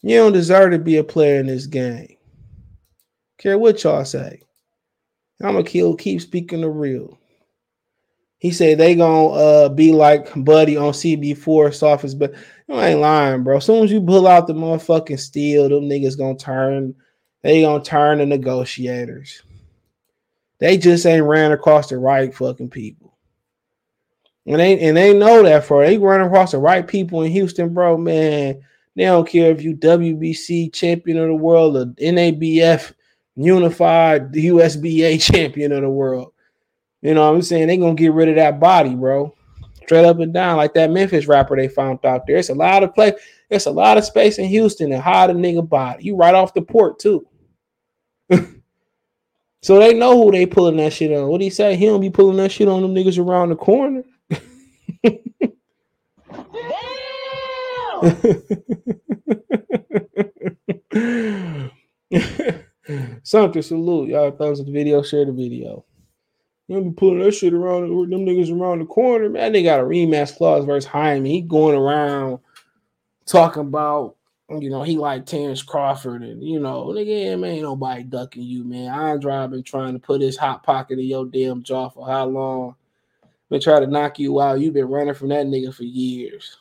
You 0.01 0.17
don't 0.17 0.33
deserve 0.33 0.71
to 0.71 0.79
be 0.79 0.97
a 0.97 1.03
player 1.03 1.39
in 1.39 1.47
this 1.47 1.67
game. 1.67 2.15
Care 3.37 3.59
what 3.59 3.83
y'all 3.83 4.05
say. 4.05 4.41
I'm 5.41 5.53
gonna 5.53 5.63
kill, 5.63 5.95
keep 5.95 6.21
speaking 6.21 6.61
the 6.61 6.69
real. 6.69 7.17
He 8.39 8.51
said 8.51 8.77
they 8.77 8.95
gonna 8.95 9.27
uh, 9.29 9.69
be 9.69 9.91
like 9.91 10.31
Buddy 10.43 10.77
on 10.77 10.93
CB4 10.93 11.73
softest, 11.73 12.19
but 12.19 12.33
you 12.67 12.79
ain't 12.79 13.01
lying, 13.01 13.43
bro. 13.43 13.57
As 13.57 13.65
soon 13.65 13.83
as 13.83 13.91
you 13.91 14.01
pull 14.01 14.27
out 14.27 14.47
the 14.47 14.53
motherfucking 14.53 15.19
steel, 15.19 15.69
them 15.69 15.89
niggas 15.89 16.17
gonna 16.17 16.37
turn. 16.37 16.95
They 17.41 17.61
gonna 17.61 17.83
turn 17.83 18.17
the 18.17 18.25
negotiators. 18.25 19.41
They 20.59 20.77
just 20.77 21.05
ain't 21.05 21.25
ran 21.25 21.51
across 21.51 21.89
the 21.89 21.97
right 21.97 22.33
fucking 22.33 22.69
people. 22.69 23.17
And 24.45 24.59
they 24.59 24.79
and 24.79 24.95
they 24.95 25.13
know 25.13 25.43
that 25.43 25.65
for 25.65 25.85
they 25.85 25.97
run 25.97 26.21
across 26.21 26.51
the 26.51 26.57
right 26.57 26.87
people 26.87 27.21
in 27.23 27.31
Houston, 27.31 27.73
bro. 27.73 27.97
Man, 27.97 28.61
they 28.95 29.03
don't 29.03 29.27
care 29.27 29.51
if 29.51 29.61
you 29.61 29.75
WBC 29.75 30.73
champion 30.73 31.17
of 31.17 31.27
the 31.27 31.35
world 31.35 31.77
or 31.77 31.85
NABF 31.85 32.93
unified 33.39 34.33
USBA 34.33 35.21
champion 35.33 35.71
of 35.71 35.81
the 35.81 35.89
world. 35.89 36.33
You 37.01 37.13
know 37.13 37.29
what 37.29 37.35
I'm 37.35 37.41
saying? 37.41 37.67
They 37.67 37.77
gonna 37.77 37.95
get 37.95 38.11
rid 38.13 38.29
of 38.29 38.35
that 38.35 38.59
body, 38.59 38.93
bro. 38.93 39.33
Straight 39.83 40.05
up 40.05 40.19
and 40.19 40.33
down, 40.33 40.57
like 40.57 40.73
that 40.73 40.91
Memphis 40.91 41.27
rapper 41.27 41.55
they 41.55 41.67
found 41.67 42.05
out 42.05 42.27
there. 42.27 42.35
It's 42.35 42.49
a 42.49 42.53
lot 42.53 42.83
of 42.83 42.93
play. 42.93 43.13
It's 43.49 43.65
a 43.65 43.71
lot 43.71 43.97
of 43.97 44.05
space 44.05 44.37
in 44.37 44.45
Houston 44.45 44.89
to 44.91 45.01
hide 45.01 45.29
a 45.29 45.33
nigga 45.33 45.67
body. 45.67 46.03
You 46.03 46.15
right 46.15 46.35
off 46.35 46.53
the 46.53 46.61
port 46.61 46.99
too. 46.99 47.25
so 48.29 49.79
they 49.79 49.93
know 49.93 50.21
who 50.21 50.31
they 50.31 50.45
pulling 50.45 50.77
that 50.77 50.93
shit 50.93 51.11
on. 51.11 51.29
What 51.29 51.39
do 51.39 51.45
you 51.45 51.51
say? 51.51 51.75
He 51.75 51.85
don't 51.85 52.01
be 52.01 52.09
pulling 52.09 52.37
that 52.37 52.51
shit 52.51 52.67
on 52.67 52.81
them 52.81 52.93
niggas 52.93 53.17
around 53.17 53.49
the 53.49 53.55
corner. 53.55 54.03
Something 63.23 63.61
salute. 63.61 64.09
Y'all 64.09 64.31
thumbs 64.31 64.59
up 64.59 64.65
the 64.65 64.71
video, 64.71 65.01
share 65.01 65.25
the 65.25 65.31
video. 65.31 65.85
You 66.67 66.81
be 66.81 66.91
pulling 66.91 67.19
that 67.19 67.31
shit 67.31 67.53
around 67.53 67.89
them 67.89 68.25
niggas 68.25 68.51
around 68.51 68.79
the 68.79 68.85
corner, 68.85 69.27
man. 69.27 69.51
They 69.51 69.63
got 69.63 69.79
a 69.79 69.83
rematch 69.83 70.37
clause 70.37 70.65
versus 70.65 70.87
Jaime. 70.87 71.29
He 71.29 71.41
going 71.41 71.75
around 71.75 72.39
talking 73.25 73.63
about, 73.63 74.15
you 74.49 74.69
know, 74.69 74.83
he 74.83 74.97
like 74.97 75.25
Terrence 75.25 75.63
Crawford 75.63 76.21
and 76.21 76.43
you 76.43 76.59
know, 76.59 76.85
nigga, 76.87 77.39
man, 77.39 77.51
ain't 77.51 77.63
nobody 77.63 78.03
ducking 78.03 78.43
you, 78.43 78.63
man. 78.63 78.91
Andre 78.91 79.47
been 79.47 79.63
trying 79.63 79.93
to 79.93 79.99
put 79.99 80.21
his 80.21 80.37
hot 80.37 80.63
pocket 80.63 80.99
in 80.99 81.05
your 81.05 81.25
damn 81.25 81.63
jaw 81.63 81.89
for 81.89 82.07
how 82.07 82.25
long? 82.25 82.75
Been 83.49 83.61
trying 83.61 83.81
to 83.81 83.87
knock 83.87 84.19
you 84.19 84.39
out. 84.39 84.59
You've 84.59 84.75
been 84.75 84.85
running 84.85 85.15
from 85.15 85.29
that 85.29 85.47
nigga 85.47 85.73
for 85.73 85.83
years. 85.83 86.55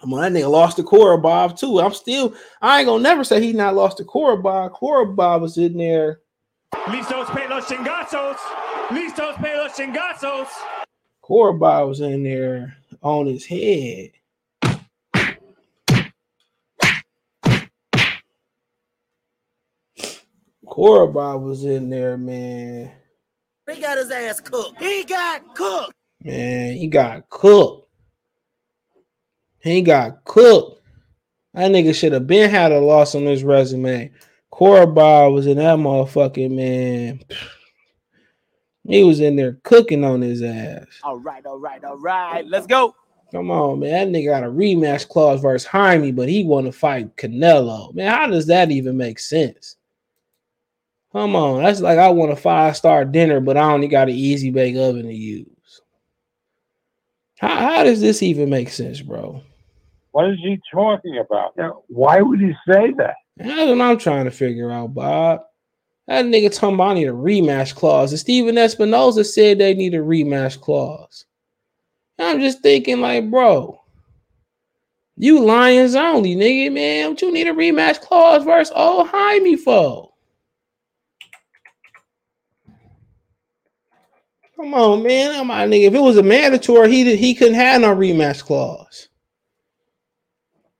Come 0.00 0.12
on, 0.14 0.20
that 0.20 0.32
nigga 0.38 0.50
lost 0.50 0.76
the 0.76 0.82
Korobov 0.82 1.58
too. 1.58 1.80
I'm 1.80 1.94
still, 1.94 2.34
I 2.60 2.80
ain't 2.80 2.86
gonna 2.86 3.02
never 3.02 3.24
say 3.24 3.40
he 3.40 3.52
not 3.52 3.74
lost 3.74 3.96
the 3.96 4.04
Korobov. 4.04 4.72
Korobov 4.72 5.40
was 5.40 5.56
in 5.56 5.76
there. 5.76 6.20
Listos 6.72 7.26
pelos 7.28 7.64
chingazos. 7.64 8.36
Listos 8.88 9.36
pelos 9.36 9.72
chingazos. 9.72 10.48
Korobov 11.24 11.88
was 11.88 12.00
in 12.00 12.22
there 12.22 12.76
on 13.02 13.26
his 13.26 13.46
head. 13.46 14.10
Korobov 20.66 21.40
was 21.40 21.64
in 21.64 21.88
there, 21.88 22.18
man. 22.18 22.92
He 23.72 23.80
got 23.80 23.96
his 23.96 24.10
ass 24.10 24.40
cooked. 24.40 24.80
He 24.80 25.04
got 25.04 25.54
cooked. 25.54 25.94
Man, 26.22 26.76
he 26.76 26.86
got 26.86 27.28
cooked. 27.30 27.85
He 29.66 29.82
got 29.82 30.24
cooked. 30.24 30.80
That 31.54 31.72
nigga 31.72 31.94
should 31.94 32.12
have 32.12 32.26
been 32.26 32.50
had 32.50 32.70
a 32.70 32.78
loss 32.78 33.14
on 33.14 33.24
his 33.24 33.42
resume. 33.42 34.12
Korobov 34.52 35.34
was 35.34 35.46
in 35.46 35.56
that 35.58 35.78
motherfucking 35.78 36.52
man. 36.52 37.20
He 38.86 39.02
was 39.02 39.20
in 39.20 39.34
there 39.34 39.58
cooking 39.64 40.04
on 40.04 40.20
his 40.20 40.42
ass. 40.42 40.86
All 41.02 41.18
right, 41.18 41.44
all 41.44 41.58
right, 41.58 41.82
all 41.82 41.98
right. 41.98 42.46
Let's 42.46 42.66
go. 42.66 42.94
Come 43.32 43.50
on, 43.50 43.80
man. 43.80 44.12
That 44.12 44.18
nigga 44.18 44.28
got 44.28 44.44
a 44.44 44.46
rematch 44.46 45.08
clause 45.08 45.40
versus 45.40 45.66
Jaime, 45.66 46.12
but 46.12 46.28
he 46.28 46.44
want 46.44 46.66
to 46.66 46.72
fight 46.72 47.16
Canelo. 47.16 47.92
Man, 47.92 48.12
how 48.12 48.28
does 48.28 48.46
that 48.46 48.70
even 48.70 48.96
make 48.96 49.18
sense? 49.18 49.76
Come 51.10 51.34
on. 51.34 51.62
That's 51.62 51.80
like 51.80 51.98
I 51.98 52.08
want 52.10 52.30
a 52.30 52.36
five 52.36 52.76
star 52.76 53.04
dinner, 53.04 53.40
but 53.40 53.56
I 53.56 53.72
only 53.72 53.88
got 53.88 54.08
an 54.08 54.14
easy 54.14 54.50
bake 54.50 54.76
oven 54.76 55.06
to 55.06 55.12
use. 55.12 55.80
How, 57.38 57.48
how 57.48 57.84
does 57.84 58.00
this 58.00 58.22
even 58.22 58.48
make 58.48 58.70
sense, 58.70 59.00
bro? 59.00 59.42
What 60.16 60.30
is 60.30 60.38
he 60.42 60.58
talking 60.72 61.18
about? 61.18 61.54
Now, 61.58 61.82
why 61.88 62.22
would 62.22 62.40
he 62.40 62.54
say 62.66 62.90
that? 62.96 63.16
That's 63.36 63.68
what 63.68 63.82
I'm 63.82 63.98
trying 63.98 64.24
to 64.24 64.30
figure 64.30 64.70
out, 64.70 64.94
Bob. 64.94 65.42
That 66.08 66.24
nigga 66.24 66.50
talking 66.54 66.76
about 66.76 66.92
I 66.92 66.94
need 66.94 67.08
a 67.08 67.12
rematch 67.12 67.74
clause. 67.74 68.12
And 68.12 68.18
Stephen 68.18 68.54
Espinoza 68.54 69.26
said 69.26 69.58
they 69.58 69.74
need 69.74 69.92
a 69.92 69.98
rematch 69.98 70.58
clause. 70.58 71.26
And 72.16 72.28
I'm 72.28 72.40
just 72.40 72.62
thinking, 72.62 73.02
like, 73.02 73.30
bro, 73.30 73.78
you 75.18 75.44
Lions 75.44 75.94
only, 75.94 76.34
nigga, 76.34 76.72
man. 76.72 77.10
What 77.10 77.20
you 77.20 77.30
need 77.30 77.48
a 77.48 77.52
rematch 77.52 78.00
clause 78.00 78.42
versus 78.42 78.72
old 78.74 79.08
Jaime 79.08 79.56
for? 79.56 80.14
Come 84.56 84.72
on, 84.72 85.02
man. 85.02 85.38
I'm 85.38 85.48
my 85.48 85.66
nigga. 85.66 85.88
If 85.88 85.94
it 85.94 86.00
was 86.00 86.16
a 86.16 86.22
mandatory, 86.22 86.90
he 86.90 87.16
he 87.16 87.34
couldn't 87.34 87.52
have 87.52 87.82
no 87.82 87.94
rematch 87.94 88.42
clause. 88.42 89.10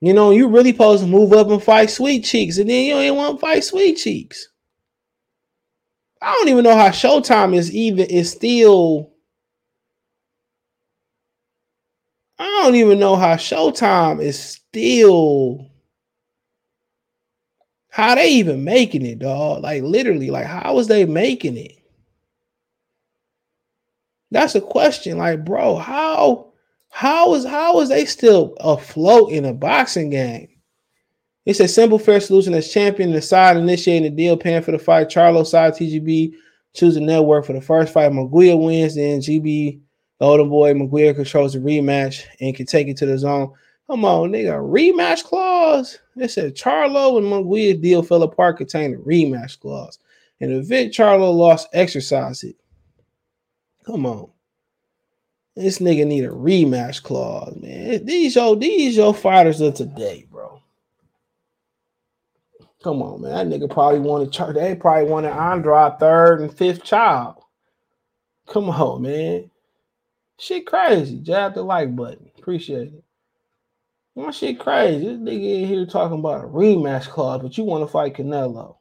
You 0.06 0.14
know, 0.14 0.30
you 0.30 0.48
really 0.48 0.70
supposed 0.72 1.02
to 1.02 1.08
move 1.08 1.32
up 1.32 1.48
and 1.48 1.62
fight 1.62 1.90
Sweet 1.90 2.24
Cheeks, 2.24 2.58
and 2.58 2.70
then 2.70 2.84
you 2.84 2.94
ain't 2.94 3.16
want 3.16 3.38
to 3.38 3.40
fight 3.40 3.64
Sweet 3.64 3.96
Cheeks. 3.96 4.48
I 6.22 6.32
don't 6.32 6.48
even 6.48 6.64
know 6.64 6.76
how 6.76 6.90
Showtime 6.90 7.54
is 7.56 7.74
even 7.74 8.06
is 8.06 8.30
still. 8.30 9.12
I 12.38 12.44
don't 12.62 12.76
even 12.76 13.00
know 13.00 13.16
how 13.16 13.34
Showtime 13.34 14.22
is 14.22 14.38
still 14.38 15.70
How 17.96 18.14
they 18.14 18.28
even 18.34 18.62
making 18.62 19.06
it, 19.06 19.20
dog? 19.20 19.62
Like 19.62 19.82
literally, 19.82 20.30
like 20.30 20.44
how 20.44 20.74
was 20.74 20.86
they 20.86 21.06
making 21.06 21.56
it? 21.56 21.72
That's 24.30 24.54
a 24.54 24.60
question. 24.60 25.16
Like, 25.16 25.46
bro, 25.46 25.76
how 25.76 26.45
how 26.96 27.34
is 27.34 27.44
how 27.44 27.78
is 27.82 27.90
they 27.90 28.06
still 28.06 28.54
afloat 28.58 29.30
in 29.30 29.44
a 29.44 29.52
boxing 29.52 30.08
game? 30.08 30.48
It's 31.44 31.60
a 31.60 31.68
simple, 31.68 31.98
fair 31.98 32.20
solution 32.20 32.54
as 32.54 32.72
champion, 32.72 33.12
the 33.12 33.20
side 33.20 33.58
initiating 33.58 34.04
the 34.04 34.16
deal, 34.16 34.34
paying 34.34 34.62
for 34.62 34.72
the 34.72 34.78
fight. 34.78 35.10
Charlo 35.10 35.46
side 35.46 35.74
TGB 35.74 36.32
choosing 36.72 37.04
network 37.04 37.44
for 37.44 37.52
the 37.52 37.60
first 37.60 37.92
fight. 37.92 38.12
Munguia 38.12 38.58
wins, 38.58 38.94
then 38.94 39.20
GB 39.20 39.78
Golden 40.22 40.48
Boy 40.48 40.72
Munguia 40.72 41.14
controls 41.14 41.52
the 41.52 41.58
rematch 41.58 42.24
and 42.40 42.56
can 42.56 42.64
take 42.64 42.88
it 42.88 42.96
to 42.96 43.04
the 43.04 43.18
zone. 43.18 43.52
Come 43.88 44.06
on, 44.06 44.30
nigga, 44.30 44.58
rematch 44.58 45.22
clause. 45.22 45.98
It 46.16 46.30
said 46.30 46.56
Charlo 46.56 47.18
and 47.18 47.26
Munguia 47.26 47.78
deal 47.78 48.02
fell 48.04 48.22
apart, 48.22 48.56
containing 48.56 48.94
a 48.94 49.00
rematch 49.00 49.60
clause. 49.60 49.98
And 50.40 50.50
the 50.50 50.60
event 50.60 50.94
Charlo 50.94 51.34
lost, 51.34 51.68
exercise 51.74 52.42
it. 52.42 52.56
Come 53.84 54.06
on. 54.06 54.30
This 55.56 55.78
nigga 55.78 56.06
need 56.06 56.24
a 56.24 56.28
rematch 56.28 57.02
clause, 57.02 57.56
man. 57.56 58.04
These 58.04 58.36
yo, 58.36 58.54
these 58.54 58.96
yo 58.96 59.14
fighters 59.14 59.62
of 59.62 59.72
today, 59.74 60.26
bro. 60.30 60.60
Come 62.82 63.00
on, 63.02 63.22
man. 63.22 63.50
That 63.50 63.58
nigga 63.58 63.70
probably 63.70 64.00
wanted 64.00 64.54
they 64.54 64.74
probably 64.74 65.10
wanted 65.10 65.32
Andrade 65.32 65.98
third 65.98 66.42
and 66.42 66.52
fifth 66.52 66.84
child. 66.84 67.42
Come 68.46 68.68
on, 68.68 69.02
man. 69.02 69.50
Shit 70.38 70.66
crazy. 70.66 71.18
Jab 71.20 71.54
the 71.54 71.62
like 71.62 71.96
button. 71.96 72.30
Appreciate 72.38 72.88
it. 72.88 73.04
My 74.14 74.30
shit 74.30 74.60
crazy. 74.60 75.06
This 75.06 75.18
nigga 75.18 75.62
in 75.62 75.68
here 75.68 75.86
talking 75.86 76.18
about 76.18 76.44
a 76.44 76.48
rematch 76.48 77.08
clause, 77.08 77.42
but 77.42 77.56
you 77.56 77.64
want 77.64 77.82
to 77.82 77.88
fight 77.88 78.14
Canelo. 78.14 78.76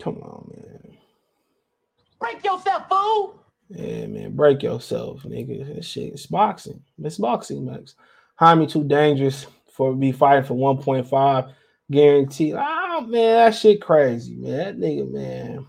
Come 0.00 0.16
on. 0.22 0.49
Break 2.20 2.44
yourself, 2.44 2.88
fool. 2.88 3.42
Yeah, 3.70 4.06
man. 4.06 4.36
Break 4.36 4.62
yourself, 4.62 5.22
nigga. 5.22 5.74
That 5.74 5.84
shit 5.84 6.14
is 6.14 6.26
boxing. 6.26 6.82
It's 7.02 7.18
boxing, 7.18 7.64
Max. 7.64 7.94
Jaime 8.36 8.66
too 8.66 8.84
dangerous 8.84 9.46
for 9.72 9.94
be 9.94 10.12
fighting 10.12 10.44
for 10.44 10.54
1.5 10.54 11.52
guaranteed. 11.90 12.54
Oh 12.56 13.00
man, 13.02 13.36
that 13.36 13.54
shit 13.54 13.80
crazy, 13.80 14.34
man. 14.34 14.58
That 14.58 14.78
nigga, 14.78 15.10
man, 15.10 15.66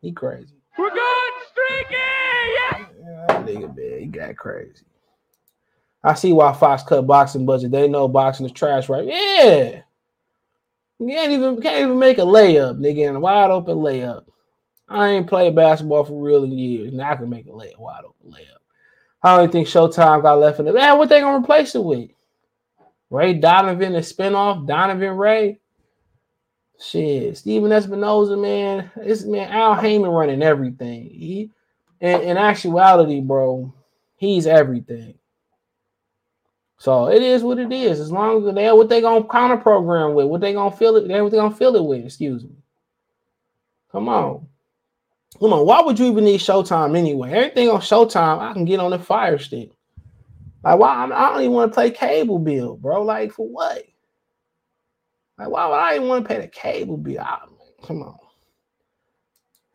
he 0.00 0.12
crazy. 0.12 0.54
We're 0.78 0.90
going 0.90 1.32
streaky. 1.50 1.94
Yeah. 1.94 2.86
Yeah, 2.98 3.24
that 3.28 3.46
nigga, 3.46 3.76
man, 3.76 4.00
he 4.00 4.06
got 4.06 4.36
crazy. 4.36 4.84
I 6.04 6.14
see 6.14 6.32
why 6.32 6.52
Fox 6.52 6.82
cut 6.82 7.06
boxing 7.06 7.46
budget. 7.46 7.70
They 7.70 7.88
know 7.88 8.08
boxing 8.08 8.46
is 8.46 8.52
trash, 8.52 8.88
right? 8.88 9.06
Yeah. 9.06 9.82
You 10.98 11.08
can't 11.08 11.32
even 11.32 11.60
can't 11.60 11.82
even 11.82 11.98
make 11.98 12.18
a 12.18 12.22
layup, 12.22 12.78
nigga, 12.78 13.08
in 13.08 13.16
a 13.16 13.20
wide 13.20 13.50
open 13.50 13.78
layup. 13.78 14.24
I 14.88 15.08
ain't 15.10 15.26
played 15.26 15.54
basketball 15.54 16.04
for 16.04 16.22
real 16.22 16.44
in 16.44 16.52
years. 16.52 16.92
Now 16.92 17.12
I 17.12 17.16
can 17.16 17.30
make 17.30 17.46
a 17.46 17.50
layup, 17.50 17.78
wide 17.78 18.04
open 18.04 18.32
layup. 18.32 18.58
I 19.22 19.36
don't 19.36 19.52
think 19.52 19.68
Showtime 19.68 20.22
got 20.22 20.38
left 20.38 20.58
in 20.60 20.68
it. 20.68 20.74
Man, 20.74 20.98
what 20.98 21.08
they 21.08 21.20
gonna 21.20 21.38
replace 21.38 21.74
it 21.74 21.84
with? 21.84 22.10
Ray 23.10 23.34
Donovan, 23.34 23.94
a 23.94 24.00
spinoff, 24.00 24.66
Donovan 24.66 25.16
Ray. 25.16 25.60
Shit, 26.80 27.36
Stephen 27.36 27.70
Espinoza, 27.70 28.40
man. 28.40 28.90
This 28.96 29.24
man, 29.24 29.50
Al 29.52 29.74
Haymon 29.74 30.10
running 30.10 30.42
everything. 30.42 31.04
He 31.04 31.50
in, 32.00 32.20
in 32.22 32.36
actuality, 32.36 33.20
bro, 33.20 33.72
he's 34.16 34.46
everything. 34.46 35.14
So 36.78 37.08
it 37.08 37.22
is 37.22 37.44
what 37.44 37.60
it 37.60 37.70
is. 37.70 38.00
As 38.00 38.10
long 38.10 38.48
as 38.48 38.54
they 38.54 38.72
what 38.72 38.88
they 38.88 39.00
gonna 39.00 39.24
counter 39.24 39.56
program 39.56 40.14
with, 40.14 40.26
what 40.26 40.40
they 40.40 40.52
gonna 40.52 40.74
fill 40.74 40.96
it, 40.96 41.06
what 41.06 41.30
they 41.30 41.38
gonna 41.38 41.54
fill 41.54 41.76
it 41.76 41.84
with, 41.84 42.04
excuse 42.04 42.42
me. 42.42 42.56
Come 43.92 44.08
on. 44.08 44.48
Come 45.40 45.52
on, 45.52 45.66
why 45.66 45.80
would 45.82 45.98
you 45.98 46.06
even 46.06 46.24
need 46.24 46.40
Showtime 46.40 46.96
anyway? 46.96 47.32
Everything 47.32 47.68
on 47.68 47.80
Showtime, 47.80 48.38
I 48.38 48.52
can 48.52 48.64
get 48.64 48.80
on 48.80 48.90
the 48.92 48.98
fire 48.98 49.38
stick. 49.38 49.70
Like, 50.62 50.78
why? 50.78 50.94
I'm- 50.94 51.10
don't 51.10 51.40
even 51.40 51.52
want 51.52 51.72
to 51.72 51.74
play 51.74 51.90
cable 51.90 52.38
bill, 52.38 52.76
bro. 52.76 53.02
Like, 53.02 53.32
for 53.32 53.48
what? 53.48 53.82
Like, 55.38 55.48
why 55.48 55.66
would 55.66 55.74
I 55.74 55.96
even 55.96 56.08
want 56.08 56.24
to 56.24 56.28
pay 56.28 56.40
the 56.40 56.48
cable 56.48 56.96
bill? 56.96 57.18
Ah, 57.20 57.42
man, 57.46 57.58
come 57.84 58.02
on. 58.02 58.16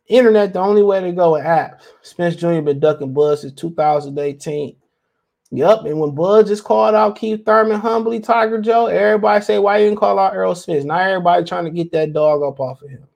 Internet, 0.08 0.54
the 0.54 0.60
only 0.60 0.84
way 0.84 1.02
to 1.02 1.12
go 1.12 1.34
with 1.34 1.44
apps. 1.44 1.82
Spence 2.02 2.36
Jr. 2.38 2.62
been 2.62 2.80
ducking 2.80 3.14
Buzz 3.14 3.42
since 3.42 3.54
2018. 3.54 4.78
Yep, 5.52 5.86
and 5.86 6.00
when 6.00 6.16
Buzz 6.16 6.48
just 6.48 6.64
called 6.64 6.96
out 6.96 7.18
Keith 7.18 7.46
Thurman 7.46 7.80
humbly, 7.80 8.20
Tiger 8.20 8.62
Joe, 8.62 8.88
everybody 8.88 9.44
say, 9.44 9.60
why 9.60 9.78
you 9.78 9.88
didn't 9.88 10.00
call 10.00 10.20
out 10.20 10.36
Earl 10.36 10.56
Smith? 10.56 10.86
Now 10.86 10.98
everybody 11.00 11.46
trying 11.46 11.66
to 11.66 11.72
get 11.72 11.92
that 11.94 12.14
dog 12.14 12.44
up 12.44 12.60
off 12.60 12.82
of 12.82 12.90
him. 12.90 13.08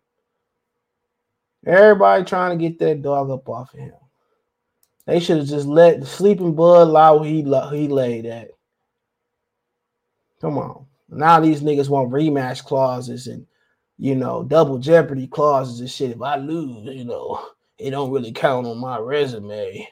Everybody 1.65 2.23
trying 2.23 2.57
to 2.57 2.63
get 2.63 2.79
that 2.79 3.01
dog 3.01 3.29
up 3.29 3.47
off 3.47 3.73
of 3.73 3.79
him. 3.79 3.93
They 5.05 5.19
should 5.19 5.37
have 5.37 5.47
just 5.47 5.67
let 5.67 5.99
the 5.99 6.05
sleeping 6.05 6.55
Bud 6.55 6.87
lie 6.87 7.11
where 7.11 7.29
he, 7.29 7.41
he 7.41 7.87
laid 7.87 8.25
at. 8.25 8.49
Come 10.39 10.57
on. 10.57 10.85
Now 11.09 11.39
these 11.39 11.61
niggas 11.61 11.89
want 11.89 12.11
rematch 12.11 12.63
clauses 12.63 13.27
and, 13.27 13.45
you 13.97 14.15
know, 14.15 14.43
double 14.43 14.79
jeopardy 14.79 15.27
clauses 15.27 15.79
and 15.79 15.89
shit. 15.89 16.11
If 16.11 16.21
I 16.21 16.37
lose, 16.37 16.85
you 16.95 17.03
know, 17.03 17.45
it 17.77 17.91
don't 17.91 18.11
really 18.11 18.31
count 18.31 18.65
on 18.65 18.77
my 18.79 18.97
resume. 18.97 19.87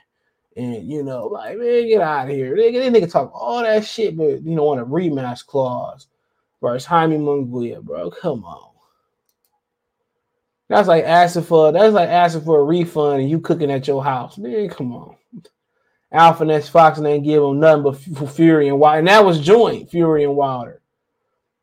And, 0.56 0.90
you 0.90 1.04
know, 1.04 1.28
like, 1.28 1.58
man, 1.58 1.88
get 1.88 2.02
out 2.02 2.30
of 2.30 2.36
here. 2.36 2.56
They, 2.56 2.72
they 2.72 2.90
nigga 2.90 3.12
talk 3.12 3.32
all 3.34 3.62
that 3.62 3.86
shit, 3.86 4.18
but, 4.18 4.44
you 4.44 4.56
know, 4.56 4.64
want 4.64 4.82
a 4.82 4.86
rematch 4.86 5.46
clause 5.46 6.08
versus 6.62 6.86
Jaime 6.86 7.18
Munguia, 7.18 7.82
bro. 7.82 8.10
Come 8.10 8.44
on. 8.44 8.69
That's 10.70 10.88
like 10.88 11.04
asking 11.04 11.44
for 11.44 11.72
that's 11.72 11.94
like 11.94 12.10
asking 12.10 12.44
for 12.44 12.60
a 12.60 12.64
refund 12.64 13.22
and 13.22 13.30
you 13.30 13.40
cooking 13.42 13.72
at 13.72 13.88
your 13.88 14.04
house. 14.04 14.38
Man, 14.38 14.70
come 14.70 14.94
on. 14.94 15.16
Alpha 16.12 16.46
Ness 16.46 16.70
Fox 16.70 16.98
and 16.98 17.08
ain't 17.08 17.24
give 17.24 17.44
him 17.44 17.60
nothing 17.60 17.84
but 17.84 18.30
Fury 18.32 18.68
and 18.68 18.80
Wilder. 18.80 19.00
And 19.00 19.08
that 19.08 19.26
was 19.26 19.40
joint, 19.40 19.90
Fury 19.90 20.24
and 20.24 20.36
Wilder. 20.36 20.82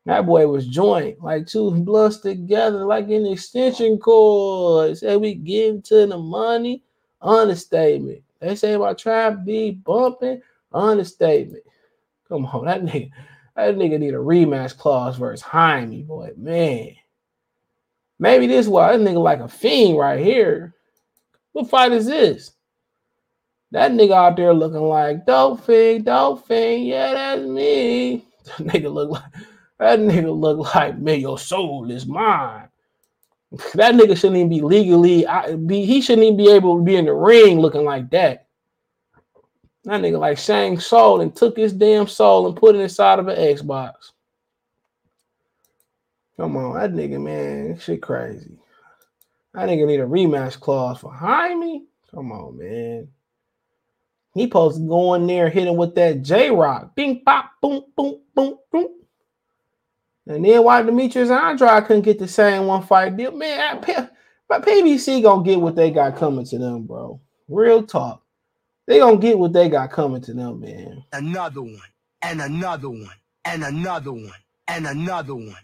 That 0.04 0.26
boy 0.26 0.46
was 0.46 0.68
joint, 0.68 1.20
like 1.20 1.48
two 1.48 1.72
bloods 1.72 2.20
together, 2.20 2.84
like 2.84 3.06
an 3.06 3.26
extension 3.26 3.98
cord. 3.98 4.96
Say 4.96 5.16
we 5.16 5.34
give 5.34 5.82
to 5.84 6.06
the 6.06 6.16
money, 6.16 6.84
understatement. 7.20 8.22
They 8.40 8.54
say 8.54 8.74
about 8.74 8.98
trap 8.98 9.44
be 9.44 9.72
bumping, 9.72 10.42
understatement. 10.72 11.64
Come 12.28 12.46
on, 12.46 12.66
that 12.66 12.82
nigga, 12.82 13.10
that 13.56 13.74
nigga 13.74 13.98
need 13.98 14.14
a 14.14 14.18
rematch 14.18 14.76
clause 14.78 15.16
versus 15.16 15.42
Jaime, 15.42 16.02
boy, 16.02 16.30
man. 16.36 16.94
Maybe 18.18 18.46
this 18.46 18.66
why 18.66 18.96
that 18.96 19.00
nigga 19.06 19.22
like 19.22 19.40
a 19.40 19.48
fiend 19.48 19.98
right 19.98 20.18
here. 20.18 20.74
What 21.52 21.68
fight 21.68 21.92
is 21.92 22.06
this? 22.06 22.52
That 23.72 23.92
nigga 23.92 24.12
out 24.12 24.36
there 24.36 24.54
looking 24.54 24.80
like 24.80 25.26
dope 25.26 25.64
fiend. 25.64 26.06
Yeah, 26.06 27.12
that's 27.12 27.42
me. 27.42 28.24
That 28.46 28.58
nigga 28.68 28.92
look 28.92 29.10
like 29.10 29.32
that 29.78 29.98
nigga 29.98 30.38
look 30.38 30.74
like 30.74 30.98
man, 30.98 31.20
your 31.20 31.38
soul 31.38 31.90
is 31.90 32.06
mine. 32.06 32.68
That 33.74 33.94
nigga 33.94 34.16
shouldn't 34.16 34.36
even 34.36 34.48
be 34.48 34.60
legally 34.60 35.26
I- 35.26 35.56
be. 35.56 35.84
He 35.84 36.00
shouldn't 36.00 36.24
even 36.24 36.36
be 36.36 36.50
able 36.50 36.78
to 36.78 36.84
be 36.84 36.96
in 36.96 37.06
the 37.06 37.12
ring 37.12 37.58
looking 37.58 37.84
like 37.84 38.08
that. 38.10 38.46
That 39.84 40.00
nigga 40.00 40.18
like 40.18 40.38
Shang 40.38 40.78
Tsung 40.80 41.22
and 41.22 41.34
took 41.34 41.56
his 41.56 41.72
damn 41.72 42.06
soul 42.06 42.46
and 42.46 42.56
put 42.56 42.74
it 42.74 42.80
inside 42.80 43.18
of 43.18 43.28
an 43.28 43.36
Xbox. 43.36 43.92
Come 46.38 46.56
on, 46.56 46.74
that 46.74 46.92
nigga, 46.92 47.22
man, 47.22 47.78
shit 47.78 48.02
crazy. 48.02 48.58
That 49.54 49.68
nigga 49.68 49.86
need 49.86 50.00
a 50.00 50.06
rematch 50.06 50.60
clause 50.60 51.00
for 51.00 51.12
Jaime. 51.12 51.86
Come 52.14 52.32
on, 52.32 52.58
man. 52.58 53.08
He 54.34 54.44
supposed 54.44 54.78
to 54.80 54.88
go 54.88 55.14
in 55.14 55.26
there, 55.26 55.50
hitting 55.50 55.76
with 55.76 55.94
that 55.96 56.22
J 56.22 56.50
Rock, 56.50 56.94
bing, 56.96 57.22
pop, 57.24 57.52
boom, 57.62 57.84
boom, 57.96 58.20
boom, 58.34 58.58
boom. 58.72 58.88
And 60.28 60.44
then 60.44 60.64
why 60.64 60.82
Demetrius 60.82 61.30
Andrade 61.30 61.86
couldn't 61.86 62.02
get 62.04 62.18
the 62.18 62.28
same 62.28 62.66
one 62.66 62.82
fight 62.82 63.16
deal? 63.16 63.32
Man, 63.32 63.60
I- 63.86 64.08
but 64.48 64.64
PBC 64.66 65.22
gonna 65.22 65.44
get 65.44 65.60
what 65.60 65.76
they 65.76 65.90
got 65.90 66.16
coming 66.16 66.46
to 66.46 66.58
them, 66.58 66.84
bro. 66.86 67.20
Real 67.48 67.84
talk. 67.84 68.22
They 68.86 69.00
gonna 69.00 69.18
get 69.18 69.38
what 69.38 69.52
they 69.54 69.68
got 69.68 69.92
coming 69.92 70.22
to 70.22 70.34
them, 70.34 70.60
man. 70.60 71.04
Another 71.12 71.62
one, 71.62 71.80
and 72.22 72.40
another 72.42 72.90
one, 72.90 73.10
and 73.44 73.64
another 73.64 74.12
one, 74.12 74.32
and 74.68 74.86
another 74.86 75.34
one. 75.36 75.56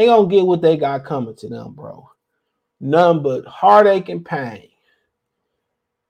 They 0.00 0.06
gonna 0.06 0.28
get 0.28 0.46
what 0.46 0.62
they 0.62 0.78
got 0.78 1.04
coming 1.04 1.36
to 1.36 1.48
them, 1.50 1.74
bro. 1.74 2.08
None 2.80 3.22
but 3.22 3.44
heartache 3.44 4.08
and 4.08 4.24
pain. 4.24 4.70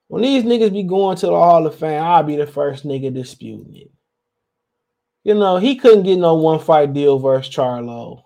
When 0.06 0.22
these 0.22 0.44
niggas 0.44 0.72
be 0.72 0.84
going 0.84 1.16
to 1.16 1.26
the 1.26 1.32
Hall 1.32 1.66
of 1.66 1.74
Fame, 1.74 2.00
I'll 2.00 2.22
be 2.22 2.36
the 2.36 2.46
first 2.46 2.86
nigga 2.86 3.12
disputing 3.12 3.74
it. 3.74 3.90
You 5.24 5.34
know, 5.34 5.56
he 5.56 5.74
couldn't 5.74 6.04
get 6.04 6.20
no 6.20 6.34
one 6.36 6.60
fight 6.60 6.92
deal 6.92 7.18
versus 7.18 7.52
Charlo, 7.52 8.22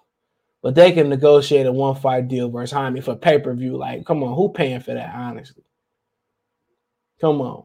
but 0.61 0.75
they 0.75 0.93
can 0.93 1.09
negotiate 1.09 1.65
a 1.65 1.73
one 1.73 1.95
fight 1.95 2.29
deal 2.29 2.51
versus 2.51 2.75
Jaime 2.75 3.01
for 3.01 3.17
pay 3.17 3.39
per 3.39 3.55
view. 3.55 3.79
Like, 3.79 4.05
come 4.05 4.23
on, 4.23 4.37
who 4.37 4.51
paying 4.51 4.81
for 4.81 4.93
that? 4.93 5.15
Honestly, 5.15 5.65
come 7.23 7.41
on. 7.41 7.65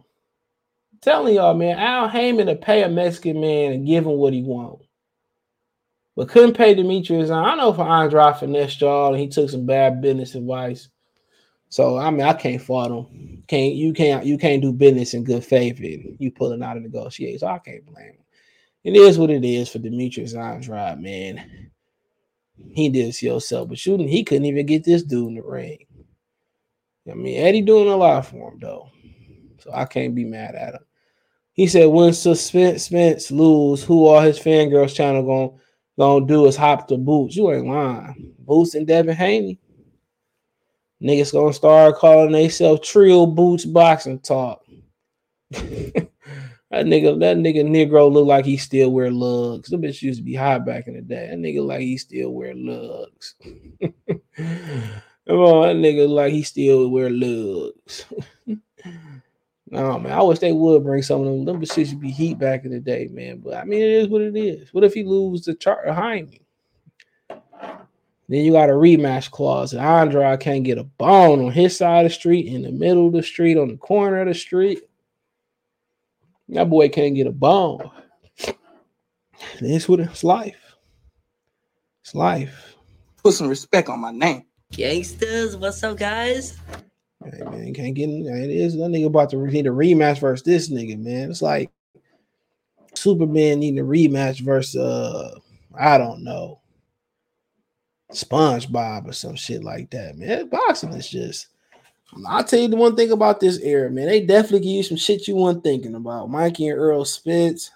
telling 1.01 1.35
y'all, 1.35 1.53
man, 1.53 1.77
Al 1.77 2.07
Haymon 2.07 2.47
to 2.47 2.55
pay 2.55 2.83
a 2.83 2.87
Mexican 2.87 3.41
man 3.41 3.73
and 3.73 3.85
give 3.85 4.05
him 4.05 4.13
what 4.13 4.31
he 4.31 4.41
want. 4.41 4.83
But 6.19 6.27
couldn't 6.27 6.57
pay 6.57 6.73
Demetrius. 6.73 7.29
I 7.29 7.55
know 7.55 7.71
for 7.71 7.83
Andre 7.83 8.33
finessed 8.37 8.81
y'all 8.81 9.13
and 9.13 9.21
he 9.21 9.29
took 9.29 9.49
some 9.49 9.65
bad 9.65 10.01
business 10.01 10.35
advice. 10.35 10.89
So 11.69 11.97
I 11.97 12.09
mean, 12.09 12.23
I 12.23 12.33
can't 12.33 12.61
fault 12.61 12.91
him. 12.91 13.43
Can't 13.47 13.73
you 13.75 13.93
can't 13.93 14.25
you 14.25 14.37
can't 14.37 14.61
do 14.61 14.73
business 14.73 15.13
in 15.13 15.23
good 15.23 15.45
faith 15.45 15.79
and 15.79 16.17
you 16.19 16.29
pulling 16.29 16.61
out 16.61 16.75
of 16.75 16.83
negotiations. 16.83 17.41
I 17.41 17.59
can't 17.59 17.85
blame 17.85 18.07
him. 18.07 18.25
It 18.83 18.97
is 18.97 19.17
what 19.17 19.29
it 19.29 19.45
is 19.45 19.69
for 19.69 19.79
Demetrius 19.79 20.33
Andrade, 20.33 20.99
man. 20.99 21.71
He 22.73 22.89
did 22.89 23.07
this 23.07 23.23
yourself, 23.23 23.69
but 23.69 23.79
shooting, 23.79 24.09
he 24.09 24.25
couldn't 24.25 24.43
even 24.43 24.65
get 24.65 24.83
this 24.83 25.03
dude 25.03 25.29
in 25.29 25.35
the 25.35 25.41
ring. 25.41 25.85
I 27.09 27.13
mean, 27.13 27.37
Eddie 27.37 27.61
doing 27.61 27.87
a 27.87 27.95
lot 27.95 28.25
for 28.25 28.51
him 28.51 28.59
though, 28.59 28.89
so 29.59 29.71
I 29.73 29.85
can't 29.85 30.15
be 30.15 30.25
mad 30.25 30.55
at 30.55 30.73
him. 30.73 30.85
He 31.53 31.65
said, 31.65 31.85
"When 31.85 32.11
suspense 32.11 32.83
Spence 32.83 33.31
lose, 33.31 33.85
who 33.85 34.05
all 34.05 34.19
his 34.19 34.37
fangirls 34.37 34.93
channel 34.93 35.23
gonna 35.23 35.63
gonna 35.99 36.25
do 36.25 36.47
is 36.47 36.55
hop 36.55 36.87
the 36.87 36.97
boots? 36.97 37.35
You 37.35 37.51
ain't 37.51 37.67
lying. 37.67 38.33
Boots 38.39 38.73
and 38.73 38.87
Devin 38.87 39.15
Haney. 39.15 39.59
Niggas 41.01 41.31
gonna 41.31 41.53
start 41.53 41.95
calling 41.95 42.31
themselves 42.31 42.87
Trio 42.87 43.27
Boots 43.27 43.65
Boxing 43.65 44.19
Talk. 44.19 44.65
That 46.71 46.85
nigga, 46.85 47.19
that 47.19 47.37
nigga 47.37 47.63
Negro 47.65 48.11
look 48.11 48.27
like 48.27 48.45
he 48.45 48.55
still 48.55 48.91
wear 48.91 49.09
lugs. 49.09 49.69
The 49.69 49.77
bitch 49.77 50.03
used 50.03 50.19
to 50.19 50.23
be 50.23 50.35
high 50.35 50.59
back 50.59 50.87
in 50.87 50.93
the 50.93 51.01
day. 51.01 51.27
That 51.27 51.39
nigga 51.39 51.65
like 51.65 51.81
he 51.81 51.97
still 51.97 52.31
wear 52.31 52.53
lugs. 52.55 53.33
Come 53.81 55.39
on, 55.39 55.81
that 55.81 55.87
nigga 55.87 56.07
like 56.07 56.31
he 56.31 56.43
still 56.43 56.89
wear 56.89 57.09
lugs. 57.09 58.05
no 59.79 59.99
man, 59.99 60.13
I 60.13 60.21
wish 60.21 60.39
they 60.39 60.51
would 60.51 60.83
bring 60.83 61.03
some 61.03 61.21
of 61.21 61.25
them. 61.25 61.45
Them 61.45 61.65
shit 61.65 61.87
should 61.87 61.99
be 61.99 62.11
heat 62.11 62.37
back 62.37 62.65
in 62.65 62.71
the 62.71 62.79
day, 62.79 63.07
man. 63.11 63.39
But 63.39 63.55
I 63.55 63.63
mean, 63.63 63.81
it 63.81 63.89
is 63.89 64.07
what 64.07 64.21
it 64.21 64.35
is. 64.35 64.73
What 64.73 64.83
if 64.83 64.93
he 64.93 65.03
lose 65.03 65.45
the 65.45 65.55
chart 65.55 65.85
behind 65.85 66.29
me? 66.29 66.41
Then 67.29 68.45
you 68.45 68.51
got 68.51 68.69
a 68.69 68.73
rematch 68.73 69.31
clause. 69.31 69.73
And 69.73 69.81
Andrade 69.81 70.39
can't 70.39 70.63
get 70.63 70.77
a 70.77 70.83
bone 70.83 71.43
on 71.43 71.51
his 71.51 71.75
side 71.75 72.05
of 72.05 72.11
the 72.11 72.15
street, 72.15 72.45
in 72.45 72.61
the 72.61 72.71
middle 72.71 73.07
of 73.07 73.13
the 73.13 73.23
street, 73.23 73.57
on 73.57 73.69
the 73.69 73.77
corner 73.77 74.21
of 74.21 74.27
the 74.27 74.35
street. 74.35 74.81
That 76.49 76.69
boy 76.69 76.89
can't 76.89 77.15
get 77.15 77.27
a 77.27 77.31
bone. 77.31 77.89
It's 79.61 79.89
what 79.89 79.99
it's 79.99 80.23
life. 80.23 80.75
It's 82.03 82.13
life. 82.13 82.75
Put 83.23 83.33
some 83.33 83.47
respect 83.47 83.89
on 83.89 83.99
my 83.99 84.11
name. 84.11 84.45
Gangsters, 84.71 85.57
what's 85.57 85.83
up, 85.83 85.97
guys? 85.97 86.57
Hey 87.23 87.43
man, 87.43 87.73
can't 87.73 87.95
get 87.95 88.09
in. 88.09 88.25
It 88.25 88.49
is 88.49 88.75
that 88.75 88.83
nigga 88.83 89.07
about 89.07 89.29
to 89.31 89.45
need 89.45 89.67
a 89.67 89.71
rematch 89.71 90.19
versus 90.19 90.43
this 90.43 90.69
nigga, 90.69 90.97
man. 90.97 91.29
It's 91.29 91.41
like 91.41 91.69
Superman 92.95 93.59
needing 93.59 93.79
a 93.79 93.83
rematch 93.83 94.39
versus 94.39 94.77
uh, 94.77 95.37
I 95.77 95.97
don't 95.97 96.23
know, 96.23 96.61
SpongeBob 98.11 99.07
or 99.07 99.13
some 99.13 99.35
shit 99.35 99.63
like 99.63 99.89
that, 99.91 100.17
man. 100.17 100.47
Boxing 100.47 100.93
is 100.93 101.09
just 101.09 101.47
I'll 102.27 102.43
tell 102.43 102.59
you 102.59 102.67
the 102.67 102.75
one 102.75 102.95
thing 102.95 103.11
about 103.11 103.39
this 103.39 103.59
era, 103.59 103.89
man. 103.89 104.07
They 104.07 104.25
definitely 104.25 104.61
give 104.61 104.77
you 104.77 104.83
some 104.83 104.97
shit 104.97 105.27
you 105.27 105.35
weren't 105.35 105.63
thinking 105.63 105.95
about. 105.95 106.29
Mikey 106.29 106.67
and 106.67 106.79
Errol 106.79 107.05
Spence. 107.05 107.71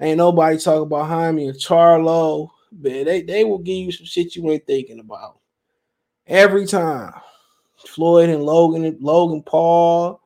Ain't 0.00 0.18
nobody 0.18 0.58
talking 0.58 0.82
about 0.82 1.08
Jaime 1.08 1.48
and 1.48 1.58
Charlo. 1.58 2.50
Man, 2.72 3.04
they, 3.04 3.22
they 3.22 3.44
will 3.44 3.58
give 3.58 3.76
you 3.76 3.92
some 3.92 4.06
shit 4.06 4.36
you 4.36 4.50
ain't 4.50 4.66
thinking 4.66 5.00
about. 5.00 5.38
Every 6.26 6.66
time. 6.66 7.12
Floyd 7.86 8.28
and 8.30 8.42
Logan 8.42 8.84
and 8.84 9.00
Logan 9.00 9.42
Paul. 9.42 10.20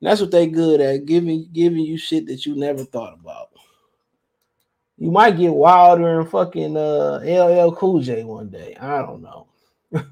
That's 0.00 0.20
what 0.20 0.30
they 0.30 0.46
good 0.46 0.80
at, 0.80 1.06
giving 1.06 1.48
giving 1.52 1.80
you 1.80 1.96
shit 1.96 2.26
that 2.26 2.46
you 2.46 2.54
never 2.54 2.84
thought 2.84 3.14
about. 3.14 3.50
You 4.98 5.10
might 5.10 5.36
get 5.36 5.52
Wilder 5.52 6.20
and 6.20 6.30
fucking 6.30 6.76
uh 6.76 7.20
LL 7.24 7.74
Cool 7.74 8.00
J 8.00 8.24
one 8.24 8.48
day. 8.48 8.76
I 8.80 8.98
don't 9.02 9.22
know. 9.22 9.46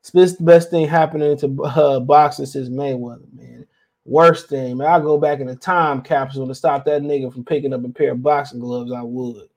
It's 0.00 0.12
the 0.12 0.44
best 0.44 0.70
thing 0.70 0.88
happening 0.88 1.36
to 1.36 1.62
uh, 1.62 2.00
boxing 2.00 2.46
since 2.46 2.70
Mayweather, 2.70 3.30
man. 3.34 3.66
Worst 4.06 4.48
thing, 4.48 4.78
man. 4.78 4.86
I 4.86 4.98
go 4.98 5.18
back 5.18 5.40
in 5.40 5.48
a 5.48 5.54
time 5.54 6.00
capsule 6.00 6.48
to 6.48 6.54
stop 6.54 6.86
that 6.86 7.02
nigga 7.02 7.30
from 7.30 7.44
picking 7.44 7.74
up 7.74 7.84
a 7.84 7.88
pair 7.90 8.12
of 8.12 8.22
boxing 8.22 8.60
gloves. 8.60 8.92
I 8.92 9.02
would. 9.02 9.49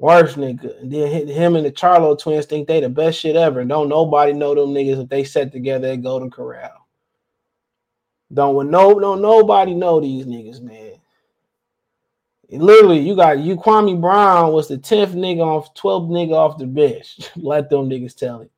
Worst 0.00 0.38
nigga. 0.38 0.80
And 0.80 0.90
then 0.90 1.28
him 1.28 1.56
and 1.56 1.66
the 1.66 1.70
Charlo 1.70 2.18
twins 2.18 2.46
think 2.46 2.66
they 2.66 2.80
the 2.80 2.88
best 2.88 3.20
shit 3.20 3.36
ever. 3.36 3.62
Don't 3.62 3.90
nobody 3.90 4.32
know 4.32 4.54
them 4.54 4.70
niggas 4.70 5.02
if 5.02 5.10
they 5.10 5.24
set 5.24 5.52
together 5.52 5.88
at 5.88 6.02
Golden 6.02 6.30
Corral. 6.30 6.86
Don't 8.32 8.70
no 8.70 8.94
no 8.94 9.14
nobody 9.14 9.74
know 9.74 10.00
these 10.00 10.24
niggas, 10.24 10.62
man. 10.62 10.94
Literally, 12.50 13.00
you 13.00 13.14
got 13.14 13.40
you 13.40 13.56
Kwame 13.56 14.00
Brown 14.00 14.54
was 14.54 14.68
the 14.68 14.78
10th 14.78 15.12
nigga 15.12 15.40
off, 15.40 15.74
12th 15.74 16.08
nigga 16.08 16.32
off 16.32 16.56
the 16.56 16.66
bench. 16.66 17.18
Let 17.36 17.68
them 17.68 17.90
niggas 17.90 18.16
tell 18.16 18.40
it. 18.40 18.50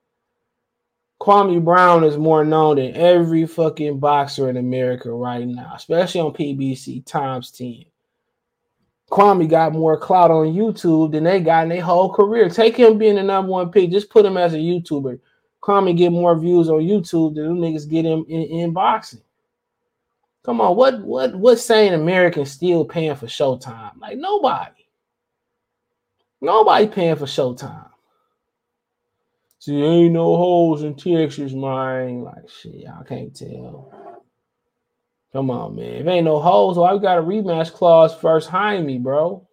Kwame 1.20 1.64
Brown 1.64 2.04
is 2.04 2.16
more 2.16 2.44
known 2.44 2.76
than 2.76 2.94
every 2.94 3.46
fucking 3.46 3.98
boxer 3.98 4.48
in 4.48 4.56
America 4.56 5.10
right 5.10 5.46
now, 5.46 5.72
especially 5.74 6.20
on 6.20 6.32
PBC 6.32 7.04
times 7.04 7.50
10. 7.50 7.86
Kwame 9.12 9.46
got 9.46 9.74
more 9.74 9.98
clout 9.98 10.30
on 10.30 10.54
YouTube 10.54 11.12
than 11.12 11.24
they 11.24 11.38
got 11.38 11.64
in 11.64 11.68
their 11.68 11.82
whole 11.82 12.10
career. 12.10 12.48
Take 12.48 12.78
him 12.78 12.96
being 12.96 13.16
the 13.16 13.22
number 13.22 13.52
one 13.52 13.70
pick, 13.70 13.90
just 13.90 14.08
put 14.08 14.24
him 14.24 14.38
as 14.38 14.54
a 14.54 14.56
YouTuber. 14.56 15.20
Kwame 15.62 15.94
get 15.94 16.12
more 16.12 16.34
views 16.34 16.70
on 16.70 16.80
YouTube 16.80 17.34
than 17.34 17.44
them 17.44 17.58
niggas 17.58 17.88
get 17.88 18.06
him 18.06 18.24
in, 18.26 18.42
in 18.42 18.72
boxing. 18.72 19.20
Come 20.44 20.62
on, 20.62 20.76
what 20.76 21.02
what 21.02 21.34
what 21.36 21.58
saying 21.58 21.92
Americans 21.92 22.50
still 22.50 22.86
paying 22.86 23.14
for 23.14 23.26
Showtime? 23.26 24.00
Like 24.00 24.16
nobody. 24.16 24.86
Nobody 26.40 26.86
paying 26.88 27.16
for 27.16 27.26
Showtime. 27.26 27.90
See, 29.58 29.80
ain't 29.80 30.14
no 30.14 30.24
holes 30.24 30.84
in 30.84 30.94
Texas, 30.96 31.52
man. 31.52 32.22
Like 32.22 32.48
shit, 32.48 32.86
I 32.88 33.04
can't 33.04 33.36
tell. 33.36 33.92
Come 35.32 35.50
on, 35.50 35.76
man. 35.76 35.94
If 35.94 36.06
ain't 36.06 36.26
no 36.26 36.40
holes, 36.40 36.76
why 36.76 36.92
we 36.92 37.00
got 37.00 37.18
a 37.18 37.22
rematch 37.22 37.72
clause 37.72 38.14
first 38.14 38.50
Jaime, 38.50 38.98
bro? 38.98 39.46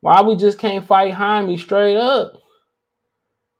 Why 0.00 0.20
we 0.22 0.36
just 0.36 0.58
can't 0.58 0.86
fight 0.86 1.14
Jaime 1.14 1.56
straight 1.56 1.96
up? 1.96 2.34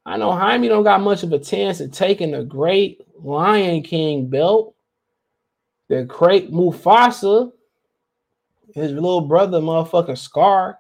I 0.05 0.17
know 0.17 0.33
Jaime 0.33 0.69
don't 0.69 0.85
got 0.85 1.01
much 1.01 1.23
of 1.23 1.33
a 1.33 1.39
chance 1.39 1.81
at 1.81 1.93
taking 1.93 2.33
the 2.33 2.43
great 2.43 3.01
Lion 3.19 3.83
King 3.83 4.29
belt. 4.29 4.75
The 5.89 6.05
great 6.05 6.53
Mufasa, 6.53 7.51
his 8.75 8.93
little 8.93 9.23
brother, 9.23 9.61
motherfucking 9.61 10.19
Scar. 10.19 10.79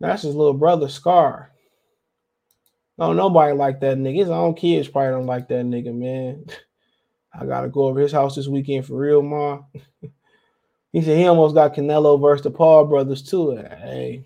That's 0.00 0.22
his 0.22 0.34
little 0.34 0.54
brother, 0.54 0.88
Scar. 0.88 1.52
No, 2.98 3.12
nobody 3.12 3.54
like 3.54 3.80
that 3.80 3.98
nigga. 3.98 4.20
His 4.20 4.30
own 4.30 4.54
kids 4.54 4.88
probably 4.88 5.10
don't 5.10 5.26
like 5.26 5.48
that 5.48 5.66
nigga, 5.66 5.94
man. 5.94 6.46
I 7.38 7.46
gotta 7.46 7.68
go 7.68 7.86
over 7.86 8.00
his 8.00 8.12
house 8.12 8.36
this 8.36 8.48
weekend 8.48 8.86
for 8.86 8.96
real, 8.96 9.22
ma. 9.22 9.60
he 10.92 11.02
said 11.02 11.18
he 11.18 11.26
almost 11.26 11.54
got 11.54 11.74
Canelo 11.74 12.20
versus 12.20 12.44
the 12.44 12.50
Paul 12.50 12.86
brothers 12.86 13.22
too. 13.22 13.56
Hey, 13.56 14.24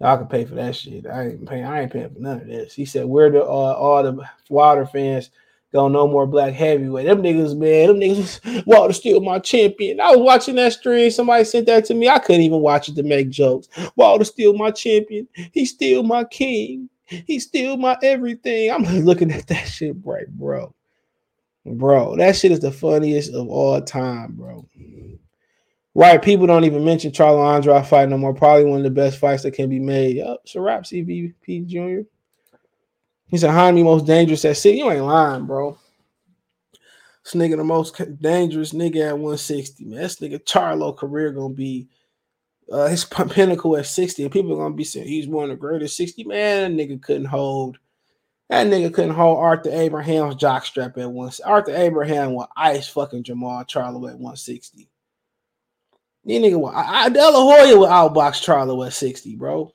y'all 0.00 0.18
can 0.18 0.26
pay 0.26 0.44
for 0.44 0.54
that 0.56 0.76
shit. 0.76 1.06
I 1.06 1.28
ain't 1.28 1.48
paying. 1.48 1.64
I 1.64 1.82
ain't 1.82 1.92
paying 1.92 2.10
for 2.10 2.20
none 2.20 2.40
of 2.40 2.46
this. 2.46 2.74
He 2.74 2.84
said 2.84 3.06
we're 3.06 3.30
the 3.30 3.42
uh, 3.42 3.46
all 3.46 4.02
the 4.02 4.28
Wilder 4.48 4.86
fans 4.86 5.30
don't 5.74 5.92
know 5.92 6.06
more 6.06 6.26
black 6.26 6.54
heavyweight. 6.54 7.04
Them 7.06 7.20
niggas, 7.20 7.56
man, 7.56 7.88
them 7.88 8.00
niggas 8.00 8.64
Walter 8.66 8.92
still 8.94 9.20
my 9.20 9.40
champion. 9.40 10.00
I 10.00 10.10
was 10.10 10.20
watching 10.20 10.54
that 10.54 10.72
stream. 10.72 11.10
Somebody 11.10 11.42
sent 11.44 11.66
that 11.66 11.84
to 11.86 11.94
me. 11.94 12.08
I 12.08 12.20
couldn't 12.20 12.42
even 12.42 12.60
watch 12.60 12.88
it 12.88 12.94
to 12.94 13.02
make 13.02 13.28
jokes. 13.28 13.68
Walter 13.96 14.24
still 14.24 14.54
my 14.54 14.70
champion. 14.70 15.26
He's 15.52 15.70
still 15.70 16.04
my 16.04 16.24
king. 16.24 16.88
He's 17.06 17.44
still 17.44 17.76
my 17.76 17.98
everything. 18.02 18.70
I'm 18.70 18.84
looking 19.04 19.32
at 19.32 19.48
that 19.48 19.66
shit, 19.66 19.96
right, 20.04 20.28
bro. 20.28 20.72
Bro, 21.66 22.16
that 22.16 22.36
shit 22.36 22.52
is 22.52 22.60
the 22.60 22.70
funniest 22.70 23.32
of 23.32 23.48
all 23.48 23.80
time, 23.80 24.32
bro. 24.32 24.68
Right, 25.94 26.20
people 26.20 26.46
don't 26.46 26.64
even 26.64 26.84
mention 26.84 27.12
Charlo 27.12 27.54
Andrade 27.54 27.86
fight 27.86 28.08
no 28.08 28.18
more. 28.18 28.34
Probably 28.34 28.64
one 28.64 28.78
of 28.78 28.84
the 28.84 28.90
best 28.90 29.18
fights 29.18 29.44
that 29.44 29.52
can 29.52 29.70
be 29.70 29.78
made. 29.78 30.16
Yup, 30.16 30.40
it's 30.42 30.56
a 30.56 30.60
wrap, 30.60 30.82
CVP 30.82 31.66
Jr. 31.66 32.08
He 33.28 33.38
said, 33.38 33.52
Jaime 33.52 33.82
most 33.82 34.04
dangerous 34.04 34.44
at 34.44 34.56
six. 34.56 34.76
You 34.76 34.90
ain't 34.90 35.04
lying, 35.04 35.46
bro. 35.46 35.78
This 37.24 37.34
nigga 37.34 37.56
the 37.56 37.64
most 37.64 38.00
dangerous 38.20 38.72
nigga 38.72 39.08
at 39.08 39.14
160, 39.14 39.84
man. 39.86 40.00
This 40.00 40.16
nigga 40.16 40.44
Charlo 40.44 40.94
career 40.94 41.32
gonna 41.32 41.54
be 41.54 41.88
uh, 42.70 42.88
his 42.88 43.04
pinnacle 43.04 43.76
at 43.76 43.86
60, 43.86 44.24
and 44.24 44.32
people 44.32 44.52
are 44.52 44.56
gonna 44.56 44.74
be 44.74 44.84
saying 44.84 45.06
he's 45.06 45.26
one 45.26 45.44
of 45.44 45.50
the 45.50 45.56
greatest 45.56 45.96
60. 45.96 46.24
Man, 46.24 46.76
that 46.76 46.82
nigga 46.82 47.00
couldn't 47.00 47.24
hold 47.24 47.78
that 48.50 48.66
nigga 48.66 48.92
couldn't 48.92 49.14
hold 49.14 49.38
Arthur 49.38 49.70
Abraham's 49.70 50.36
jockstrap 50.36 50.98
at 50.98 51.10
once. 51.10 51.40
Arthur 51.40 51.74
Abraham 51.74 52.34
will 52.34 52.48
ice 52.56 52.86
fucking 52.88 53.24
Jermall 53.24 53.66
Charlo 53.66 54.08
at 54.08 54.18
160. 54.18 54.88
You 56.24 56.40
nigga, 56.40 56.58
will, 56.58 56.68
I, 56.68 57.08
Hoya 57.10 57.78
will 57.78 57.86
outbox 57.86 58.44
Charlo 58.44 58.86
at 58.86 58.92
60, 58.92 59.36
bro. 59.36 59.72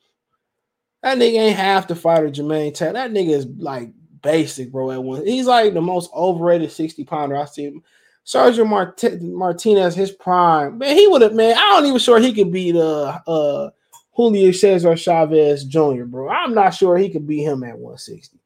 That 1.01 1.17
nigga 1.17 1.39
ain't 1.39 1.57
half 1.57 1.87
the 1.87 1.95
fighter 1.95 2.29
Jermaine 2.29 2.73
Taylor. 2.73 2.93
That 2.93 3.11
nigga 3.11 3.29
is 3.29 3.45
like 3.57 3.91
basic, 4.21 4.71
bro. 4.71 4.91
At 4.91 5.03
one, 5.03 5.25
he's 5.25 5.45
like 5.45 5.73
the 5.73 5.81
most 5.81 6.11
overrated 6.13 6.71
60 6.71 7.03
pounder 7.05 7.37
I 7.37 7.45
see. 7.45 7.81
Sergio 8.25 8.67
Mart- 8.67 9.01
Martinez, 9.21 9.95
his 9.95 10.11
prime, 10.11 10.77
man, 10.77 10.95
he 10.95 11.07
would 11.07 11.21
have, 11.21 11.33
man. 11.33 11.55
I 11.57 11.61
don't 11.71 11.85
even 11.85 11.99
sure 11.99 12.19
he 12.19 12.33
could 12.33 12.51
beat 12.51 12.75
uh 12.75 13.19
uh 13.25 13.69
Julio 14.11 14.51
Cesar 14.51 14.95
Chavez 14.97 15.63
Jr., 15.63 16.03
bro. 16.03 16.29
I'm 16.29 16.53
not 16.53 16.71
sure 16.71 16.97
he 16.97 17.09
could 17.09 17.25
beat 17.25 17.43
him 17.43 17.63
at 17.63 17.77
160. 17.77 18.38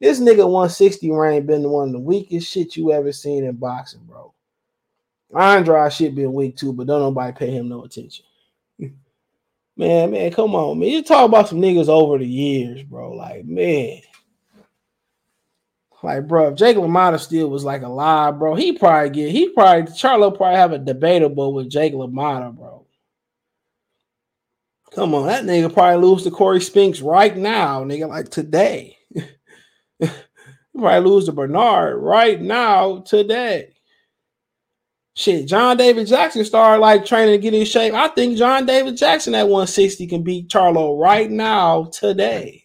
This 0.00 0.20
nigga 0.20 0.44
160 0.44 1.10
rank 1.10 1.46
been 1.46 1.68
one 1.70 1.88
of 1.88 1.92
the 1.92 1.98
weakest 1.98 2.50
shit 2.50 2.76
you 2.76 2.92
ever 2.92 3.12
seen 3.12 3.44
in 3.44 3.56
boxing, 3.56 4.04
bro. 4.06 4.34
Andrade 5.34 5.92
shit 5.92 6.14
been 6.14 6.32
weak 6.32 6.56
too, 6.56 6.72
but 6.72 6.86
don't 6.86 7.00
nobody 7.00 7.32
pay 7.32 7.50
him 7.50 7.68
no 7.68 7.84
attention. 7.84 8.24
man, 8.78 10.10
man, 10.10 10.30
come 10.32 10.54
on, 10.54 10.78
man. 10.78 10.88
You 10.88 11.02
talk 11.02 11.28
about 11.28 11.48
some 11.48 11.60
niggas 11.60 11.88
over 11.88 12.18
the 12.18 12.26
years, 12.26 12.82
bro. 12.82 13.12
Like, 13.12 13.44
man. 13.44 14.00
Like, 16.02 16.28
bro, 16.28 16.48
if 16.48 16.54
Jake 16.56 16.76
LaMotta 16.76 17.18
still 17.18 17.48
was 17.48 17.64
like 17.64 17.82
alive, 17.82 18.38
bro, 18.38 18.54
he 18.54 18.72
probably 18.72 19.10
get 19.10 19.32
he 19.32 19.48
probably 19.48 19.90
Charlo 19.92 20.34
probably 20.34 20.56
have 20.56 20.72
a 20.72 20.78
debatable 20.78 21.52
with 21.52 21.70
Jake 21.70 21.94
LaMotta, 21.94 22.54
bro. 22.54 22.86
Come 24.92 25.14
on, 25.14 25.26
that 25.26 25.44
nigga 25.44 25.72
probably 25.72 26.06
lose 26.06 26.22
to 26.22 26.30
Corey 26.30 26.60
Spinks 26.60 27.00
right 27.00 27.36
now, 27.36 27.82
nigga, 27.82 28.08
like 28.08 28.28
today. 28.28 28.95
Probably 30.78 31.10
lose 31.10 31.26
to 31.26 31.32
Bernard 31.32 32.02
right 32.02 32.40
now, 32.40 32.98
today. 33.00 33.72
Shit, 35.14 35.46
John 35.46 35.76
David 35.76 36.06
Jackson 36.06 36.44
started 36.44 36.80
like 36.80 37.06
training 37.06 37.34
to 37.34 37.38
get 37.38 37.54
in 37.54 37.64
shape. 37.64 37.94
I 37.94 38.08
think 38.08 38.36
John 38.36 38.66
David 38.66 38.96
Jackson 38.96 39.34
at 39.34 39.44
160 39.44 40.06
can 40.06 40.22
beat 40.22 40.48
Charlo 40.48 41.00
right 41.00 41.30
now, 41.30 41.84
today. 41.84 42.64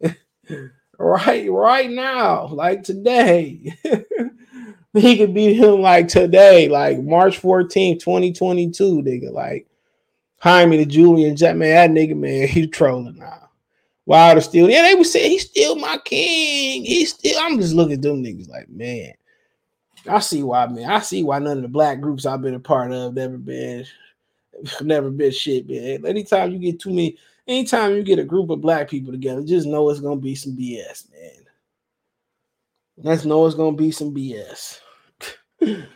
right, 0.98 1.50
right 1.50 1.90
now, 1.90 2.48
like 2.48 2.82
today. 2.82 3.74
he 4.94 5.16
could 5.16 5.34
beat 5.34 5.54
him 5.54 5.80
like 5.80 6.08
today, 6.08 6.68
like 6.68 7.00
March 7.00 7.40
14th, 7.40 8.00
2022, 8.00 9.02
nigga. 9.02 9.32
Like 9.32 9.66
Jaime 10.38 10.78
the 10.78 10.86
Julian 10.86 11.36
Jack, 11.36 11.56
man, 11.56 11.94
that 11.94 12.00
nigga, 12.00 12.16
man, 12.16 12.48
he's 12.48 12.68
trolling 12.70 13.16
now. 13.18 13.41
Wilder 14.04 14.40
still, 14.40 14.68
yeah, 14.68 14.82
they 14.82 14.94
would 14.94 15.06
say 15.06 15.28
he's 15.28 15.48
still 15.48 15.76
my 15.76 15.98
king. 16.04 16.84
He's 16.84 17.10
still, 17.10 17.38
I'm 17.40 17.58
just 17.58 17.74
looking 17.74 17.94
at 17.94 18.02
them 18.02 18.22
niggas 18.22 18.48
like, 18.48 18.68
man. 18.68 19.12
I 20.08 20.18
see 20.18 20.42
why, 20.42 20.66
man. 20.66 20.90
I 20.90 20.98
see 21.00 21.22
why 21.22 21.38
none 21.38 21.58
of 21.58 21.62
the 21.62 21.68
black 21.68 22.00
groups 22.00 22.26
I've 22.26 22.42
been 22.42 22.54
a 22.54 22.60
part 22.60 22.92
of 22.92 23.14
never 23.14 23.38
been, 23.38 23.84
never 24.80 25.10
been 25.10 25.30
shit, 25.30 25.68
man. 25.68 26.04
Anytime 26.04 26.50
you 26.50 26.58
get 26.58 26.80
too 26.80 26.90
many, 26.90 27.16
anytime 27.46 27.94
you 27.94 28.02
get 28.02 28.18
a 28.18 28.24
group 28.24 28.50
of 28.50 28.60
black 28.60 28.90
people 28.90 29.12
together, 29.12 29.42
just 29.42 29.66
know 29.66 29.88
it's 29.90 30.00
gonna 30.00 30.16
be 30.16 30.34
some 30.34 30.56
BS, 30.56 31.10
man. 31.12 31.30
Let's 32.98 33.24
know 33.24 33.46
it's 33.46 33.54
gonna 33.54 33.76
be 33.76 33.92
some 33.92 34.12
BS. 34.14 34.80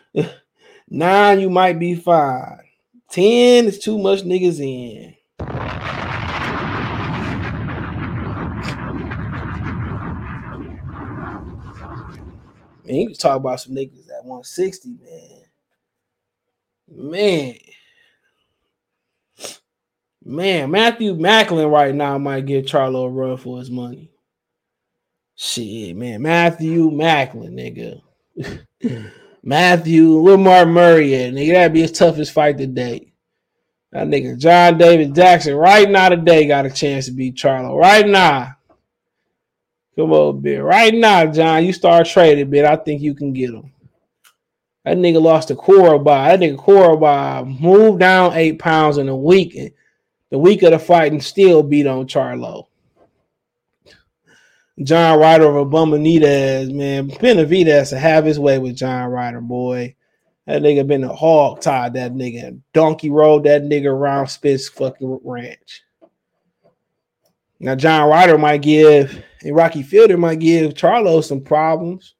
Nine, 0.89 1.41
you 1.41 1.51
might 1.51 1.79
be 1.79 1.97
fine. 1.97 2.61
Ten 3.11 3.67
is 3.67 3.79
too 3.81 3.99
much 3.99 4.23
niggas 4.23 4.61
in. 4.61 5.15
Man, 12.87 12.97
you 12.97 13.14
talk 13.14 13.37
about 13.37 13.61
some 13.61 13.74
niggas 13.74 14.09
at 14.11 14.24
160, 14.24 14.97
man. 15.03 15.43
Man. 17.11 17.55
Man, 20.24 20.70
Matthew 20.70 21.14
Macklin 21.14 21.68
right 21.68 21.95
now 21.95 22.18
might 22.18 22.47
get 22.47 22.66
Charlo 22.66 23.07
a 23.07 23.11
run 23.11 23.37
for 23.37 23.59
his 23.59 23.70
money. 23.70 24.11
Shit, 25.34 25.97
man. 25.97 26.22
Matthew 26.22 26.91
Macklin, 26.91 27.57
nigga. 27.57 28.01
Matthew, 29.43 30.37
Mark 30.37 30.68
Murray? 30.68 31.11
Nigga, 31.11 31.53
that'd 31.53 31.72
be 31.72 31.82
his 31.82 31.93
toughest 31.93 32.32
fight 32.32 32.59
today. 32.59 33.12
That 33.93 34.09
nigga 34.09 34.39
John 34.39 34.78
David 34.78 35.14
Jackson 35.14 35.55
right 35.55 35.89
now 35.89 36.09
today 36.09 36.47
got 36.47 36.66
a 36.66 36.70
chance 36.70 37.07
to 37.07 37.12
beat 37.12 37.37
Charlo. 37.37 37.78
Right 37.78 38.07
now. 38.07 38.56
Come 39.97 40.13
on, 40.13 40.41
bit. 40.41 40.63
Right 40.63 40.93
now, 40.93 41.27
John, 41.27 41.65
you 41.65 41.73
start 41.73 42.07
trading, 42.07 42.51
bit. 42.51 42.65
I 42.67 42.77
think 42.77 43.01
you 43.01 43.15
can 43.15 43.33
get 43.33 43.51
him. 43.51 43.73
That 44.85 44.99
nigga 44.99 45.21
lost 45.21 45.51
a 45.51 45.55
to 45.55 45.61
Cordoba. 45.61 46.29
That 46.29 46.41
nigga 46.41 46.59
Cordoba 46.59 47.45
moved 47.45 48.01
down 48.01 48.35
eight 48.35 48.59
pounds 48.59 48.99
in 48.99 49.09
a 49.09 49.17
week. 49.17 49.75
The 50.31 50.39
week 50.39 50.63
of 50.63 50.73
the 50.73 50.79
fight 50.79 51.13
and 51.13 51.23
still 51.23 51.63
beat 51.63 51.87
on 51.87 52.07
Charlo. 52.07 52.67
John 54.83 55.19
Ryder 55.19 55.57
of 55.57 55.69
Benitez, 55.69 56.73
man. 56.73 57.09
Benavidez 57.11 57.89
to 57.91 57.99
have 57.99 58.25
his 58.25 58.39
way 58.39 58.59
with 58.59 58.77
John 58.77 59.09
Ryder, 59.09 59.41
boy. 59.41 59.97
That 60.47 60.63
nigga 60.63 60.87
been 60.87 61.03
a 61.03 61.13
hog 61.13 61.61
tied 61.61 61.95
that 61.95 62.13
nigga 62.13 62.61
donkey 62.73 63.11
rode 63.11 63.45
that 63.45 63.63
nigga 63.63 63.87
around 63.87 64.29
Spitz 64.29 64.69
fucking 64.69 65.21
ranch. 65.25 65.83
Now 67.59 67.75
John 67.75 68.09
Ryder 68.09 68.39
might 68.39 68.63
give 68.63 69.25
and 69.43 69.55
Rocky 69.55 69.82
Fielding 69.82 70.20
might 70.20 70.41
give 70.41 70.74
Charlo 70.74 71.22
some 71.22 71.41
problems. 71.41 72.14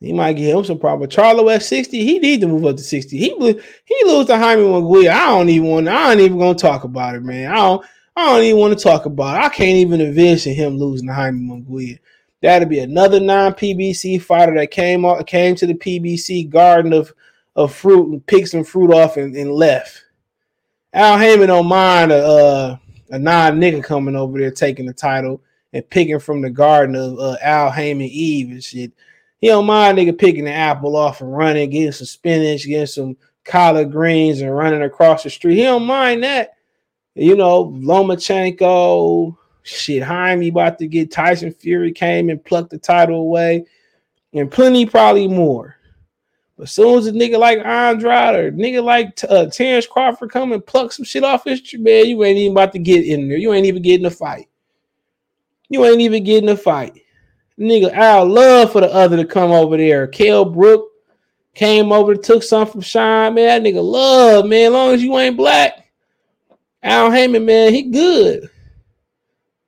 He 0.00 0.14
might 0.14 0.32
give 0.32 0.56
him 0.56 0.64
some 0.64 0.78
problems. 0.78 1.14
Charlo 1.14 1.54
at 1.54 1.62
60, 1.62 2.02
he 2.02 2.18
need 2.18 2.40
to 2.40 2.48
move 2.48 2.64
up 2.64 2.76
to 2.76 2.82
60. 2.82 3.18
He 3.18 3.28
he 3.28 4.04
lose 4.04 4.26
to 4.26 4.38
Jaime 4.38 4.62
Munguia. 4.62 5.10
I 5.10 5.26
don't 5.28 5.50
even 5.50 5.68
want. 5.68 5.88
I 5.88 6.12
ain't 6.12 6.20
even 6.22 6.38
gonna 6.38 6.54
talk 6.54 6.84
about 6.84 7.14
it, 7.14 7.22
man. 7.22 7.52
I 7.52 7.56
don't. 7.56 7.84
I 8.16 8.26
don't 8.26 8.44
even 8.44 8.60
want 8.60 8.76
to 8.76 8.82
talk 8.82 9.06
about 9.06 9.36
it. 9.36 9.44
I 9.44 9.48
can't 9.50 9.76
even 9.76 10.00
envision 10.00 10.54
him 10.54 10.78
losing 10.78 11.06
to 11.08 11.14
Jaime 11.14 11.40
Munguia. 11.40 11.98
That'd 12.42 12.68
be 12.68 12.80
another 12.80 13.20
non-PBC 13.20 14.22
fighter 14.22 14.54
that 14.54 14.70
came 14.70 15.04
out 15.04 15.26
came 15.26 15.54
to 15.56 15.66
the 15.66 15.74
PBC 15.74 16.48
garden 16.48 16.92
of 16.92 17.12
of 17.54 17.74
fruit 17.74 18.10
and 18.10 18.26
picked 18.26 18.48
some 18.48 18.64
fruit 18.64 18.92
off 18.92 19.18
and, 19.18 19.36
and 19.36 19.52
left. 19.52 20.04
Al 20.94 21.18
Haymon 21.18 21.48
don't 21.48 21.66
mind 21.66 22.10
a 22.10 22.26
uh, 22.26 22.76
a 23.10 23.18
non 23.18 23.60
nigga 23.60 23.84
coming 23.84 24.16
over 24.16 24.38
there 24.38 24.50
taking 24.50 24.86
the 24.86 24.94
title 24.94 25.42
and 25.72 25.88
picking 25.90 26.18
from 26.18 26.42
the 26.42 26.50
garden 26.50 26.96
of 26.96 27.18
uh, 27.18 27.36
Al 27.42 27.70
Haymon 27.70 28.06
Eve 28.06 28.50
and 28.50 28.64
shit. 28.64 28.92
He 29.38 29.48
don't 29.48 29.66
mind 29.66 29.98
nigga 29.98 30.18
picking 30.18 30.44
the 30.44 30.52
apple 30.52 30.96
off 30.96 31.20
and 31.20 31.34
running, 31.34 31.70
getting 31.70 31.92
some 31.92 32.06
spinach, 32.06 32.66
getting 32.66 32.86
some 32.86 33.16
collard 33.44 33.90
greens 33.90 34.40
and 34.40 34.54
running 34.54 34.82
across 34.82 35.22
the 35.22 35.30
street. 35.30 35.56
He 35.56 35.62
don't 35.62 35.86
mind 35.86 36.24
that. 36.24 36.54
You 37.14 37.36
know, 37.36 37.66
Lomachenko, 37.66 39.36
shit, 39.62 40.02
Jaime 40.02 40.48
about 40.48 40.78
to 40.78 40.86
get 40.86 41.10
Tyson 41.10 41.52
Fury 41.52 41.92
came 41.92 42.30
and 42.30 42.44
plucked 42.44 42.70
the 42.70 42.78
title 42.78 43.20
away, 43.20 43.64
and 44.32 44.50
plenty 44.50 44.86
probably 44.86 45.26
more. 45.26 45.76
But 46.56 46.64
as 46.64 46.72
soon 46.72 46.98
as 46.98 47.06
a 47.06 47.12
nigga 47.12 47.38
like 47.38 47.58
Andrade 47.64 48.34
or 48.34 48.52
nigga 48.52 48.84
like 48.84 49.18
uh, 49.28 49.46
Terence 49.46 49.86
Crawford 49.86 50.30
come 50.30 50.52
and 50.52 50.64
pluck 50.64 50.92
some 50.92 51.06
shit 51.06 51.24
off 51.24 51.44
his 51.44 51.62
man, 51.78 52.06
you 52.06 52.22
ain't 52.22 52.36
even 52.36 52.52
about 52.52 52.72
to 52.72 52.78
get 52.78 53.06
in 53.06 53.28
there. 53.28 53.38
You 53.38 53.54
ain't 53.54 53.66
even 53.66 53.80
getting 53.80 54.04
a 54.04 54.10
fight. 54.10 54.49
You 55.70 55.84
ain't 55.86 56.00
even 56.00 56.24
getting 56.24 56.50
a 56.50 56.56
fight. 56.56 57.00
Nigga, 57.58 57.92
Al 57.92 58.26
love 58.26 58.72
for 58.72 58.80
the 58.80 58.92
other 58.92 59.16
to 59.16 59.24
come 59.24 59.52
over 59.52 59.76
there. 59.76 60.06
Kell 60.06 60.44
Brook 60.44 60.90
came 61.54 61.92
over, 61.92 62.14
took 62.14 62.42
some 62.42 62.66
from 62.66 62.80
Shine, 62.80 63.34
man. 63.34 63.62
That 63.62 63.68
nigga 63.68 63.82
love, 63.82 64.46
man. 64.46 64.66
As 64.66 64.72
long 64.72 64.94
as 64.94 65.02
you 65.02 65.16
ain't 65.18 65.36
black, 65.36 65.90
Al 66.82 67.10
Haymon, 67.10 67.44
man, 67.44 67.72
he 67.72 67.84
good. 67.84 68.50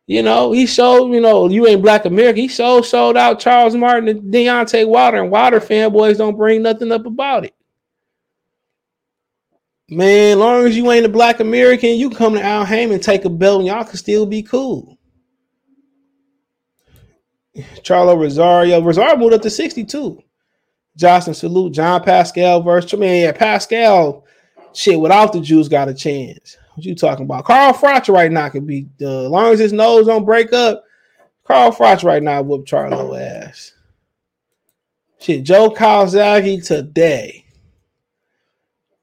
You 0.07 0.23
know, 0.23 0.53
he 0.53 0.67
showed, 0.67 1.13
you 1.13 1.21
know, 1.21 1.49
you 1.49 1.67
ain't 1.67 1.83
black 1.83 2.05
America. 2.05 2.41
He 2.41 2.49
showed 2.49 2.83
sold 2.83 3.17
out 3.17 3.39
Charles 3.39 3.77
Martin 3.77 4.09
and 4.09 4.35
Deontay 4.35 4.89
Wilder, 4.89 5.23
and 5.23 5.31
Wilder 5.31 5.61
fanboys 5.61 6.19
don't 6.19 6.37
bring 6.37 6.63
nothing 6.63 6.91
up 6.91 7.07
about 7.07 7.45
it. 7.45 7.55
Man, 9.89 10.39
long 10.39 10.67
as 10.67 10.77
you 10.77 10.91
ain't 10.91 11.07
a 11.07 11.09
black 11.09 11.41
American, 11.41 11.91
you 11.91 12.11
come 12.11 12.35
to 12.35 12.43
Al 12.43 12.65
Haymon, 12.65 13.01
take 13.01 13.25
a 13.25 13.31
belt, 13.31 13.61
and 13.61 13.67
y'all 13.69 13.85
can 13.85 13.97
still 13.97 14.27
be 14.27 14.43
cool. 14.43 14.99
Charlo 17.57 18.19
Rosario. 18.19 18.81
Rosario 18.81 19.17
moved 19.17 19.35
up 19.35 19.43
to 19.43 19.51
62. 19.51 20.23
Jocelyn 20.97 21.35
Salute, 21.35 21.73
Jean 21.73 22.03
Pascal 22.03 22.63
versus 22.63 22.99
man, 22.99 23.23
yeah, 23.23 23.33
Pascal. 23.33 24.25
Shit, 24.75 25.01
without 25.01 25.33
the 25.33 25.41
Jews 25.41 25.69
got 25.69 25.89
a 25.89 25.95
chance. 25.95 26.57
What 26.75 26.85
you 26.85 26.95
talking 26.95 27.27
about? 27.27 27.45
Carl 27.45 27.75
Froch 27.75 28.13
right 28.13 28.33
now 28.33 28.49
could 28.49 28.67
be 28.67 28.89
uh, 29.01 29.25
as 29.25 29.31
long 29.31 29.53
as 29.53 29.59
his 29.59 29.73
nose 29.73 30.07
don't 30.07 30.25
break 30.25 30.53
up. 30.53 30.85
Carl 31.45 31.73
Froch 31.73 32.05
right 32.05 32.23
now 32.23 32.41
whoop 32.43 32.67
Charlo 32.67 33.19
ass. 33.21 33.73
Shit, 35.19 35.45
Joe 35.45 35.71
Calzaghe 35.71 36.67
today. 36.67 37.45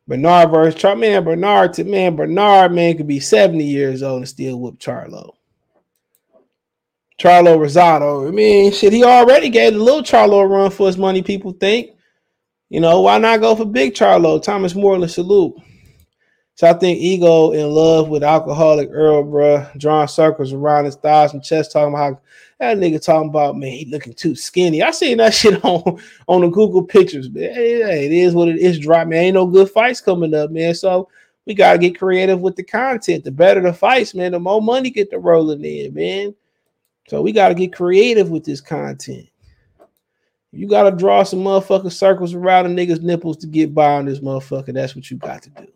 Bernard 0.08 0.50
versus 0.50 0.82
Char 0.82 0.96
man, 0.96 1.24
Bernard 1.24 1.74
to 1.74 1.84
man, 1.84 2.16
Bernard 2.16 2.72
man 2.72 2.98
could 2.98 3.08
be 3.08 3.20
70 3.20 3.64
years 3.64 4.02
old 4.02 4.22
and 4.22 4.28
still 4.28 4.60
whoop 4.60 4.80
Charlo. 4.80 5.34
Charlo 7.20 7.58
Rosado. 7.58 8.28
I 8.28 8.32
mean, 8.32 8.72
shit, 8.72 8.94
he 8.94 9.04
already 9.04 9.50
gave 9.50 9.74
the 9.74 9.80
little 9.80 10.02
Charlo 10.02 10.42
a 10.42 10.48
run 10.48 10.72
for 10.72 10.88
his 10.88 10.98
money, 10.98 11.22
people 11.22 11.52
think. 11.52 11.92
You 12.70 12.80
know, 12.80 13.02
why 13.02 13.18
not 13.18 13.42
go 13.42 13.56
for 13.56 13.66
big 13.66 13.94
Charlo? 13.94 14.42
Thomas 14.42 14.74
Moreland 14.74 15.12
salute. 15.12 15.54
So 16.56 16.68
I 16.68 16.74
think 16.74 17.00
ego 17.00 17.52
in 17.52 17.70
love 17.70 18.10
with 18.10 18.24
alcoholic 18.24 18.90
Errol, 18.90 19.24
bruh, 19.24 19.78
drawing 19.78 20.08
circles 20.08 20.54
around 20.54 20.86
his 20.86 20.96
thighs 20.96 21.34
and 21.34 21.44
chest, 21.44 21.72
talking 21.72 21.94
about 21.94 22.16
how 22.16 22.20
that 22.60 22.78
nigga 22.78 23.04
talking 23.04 23.30
about 23.30 23.58
man, 23.58 23.72
he 23.72 23.86
looking 23.86 24.14
too 24.14 24.36
skinny. 24.36 24.82
I 24.82 24.92
seen 24.92 25.18
that 25.18 25.34
shit 25.34 25.64
on 25.64 26.02
on 26.28 26.42
the 26.42 26.50
Google 26.50 26.84
pictures, 26.84 27.30
man. 27.30 27.44
It 27.44 28.12
is 28.12 28.34
what 28.34 28.50
it 28.50 28.58
is. 28.58 28.80
Drop, 28.80 29.08
man. 29.08 29.24
Ain't 29.24 29.36
no 29.36 29.46
good 29.46 29.70
fights 29.70 30.02
coming 30.02 30.34
up, 30.34 30.52
man. 30.52 30.74
So 30.74 31.10
we 31.46 31.54
gotta 31.54 31.78
get 31.78 31.98
creative 31.98 32.42
with 32.42 32.58
the 32.58 32.64
content. 32.64 33.24
The 33.24 33.32
better 33.32 33.62
the 33.62 33.74
fights, 33.74 34.14
man, 34.14 34.34
the 34.34 34.40
more 34.40 34.62
money 34.62 34.90
get 34.90 35.10
the 35.10 35.18
rolling 35.18 35.64
in, 35.64 35.94
man. 35.94 36.36
So 37.10 37.24
we 37.24 37.32
gotta 37.32 37.56
get 37.56 37.74
creative 37.74 38.30
with 38.30 38.44
this 38.46 38.62
content. 38.62 39.28
You 40.52 40.68
gotta 40.68 40.96
draw 40.96 41.24
some 41.24 41.40
motherfucking 41.40 41.92
circles 41.92 42.36
around 42.36 42.68
a 42.68 42.70
nigga's 42.70 43.02
nipples 43.02 43.38
to 43.38 43.48
get 43.48 43.74
by 43.74 43.94
on 43.94 44.06
this 44.06 44.20
motherfucker. 44.20 44.76
That's 44.76 44.96
what 44.96 45.10
you 45.10 45.18
got 45.18 45.42
to 45.42 45.50
do. 45.50 45.68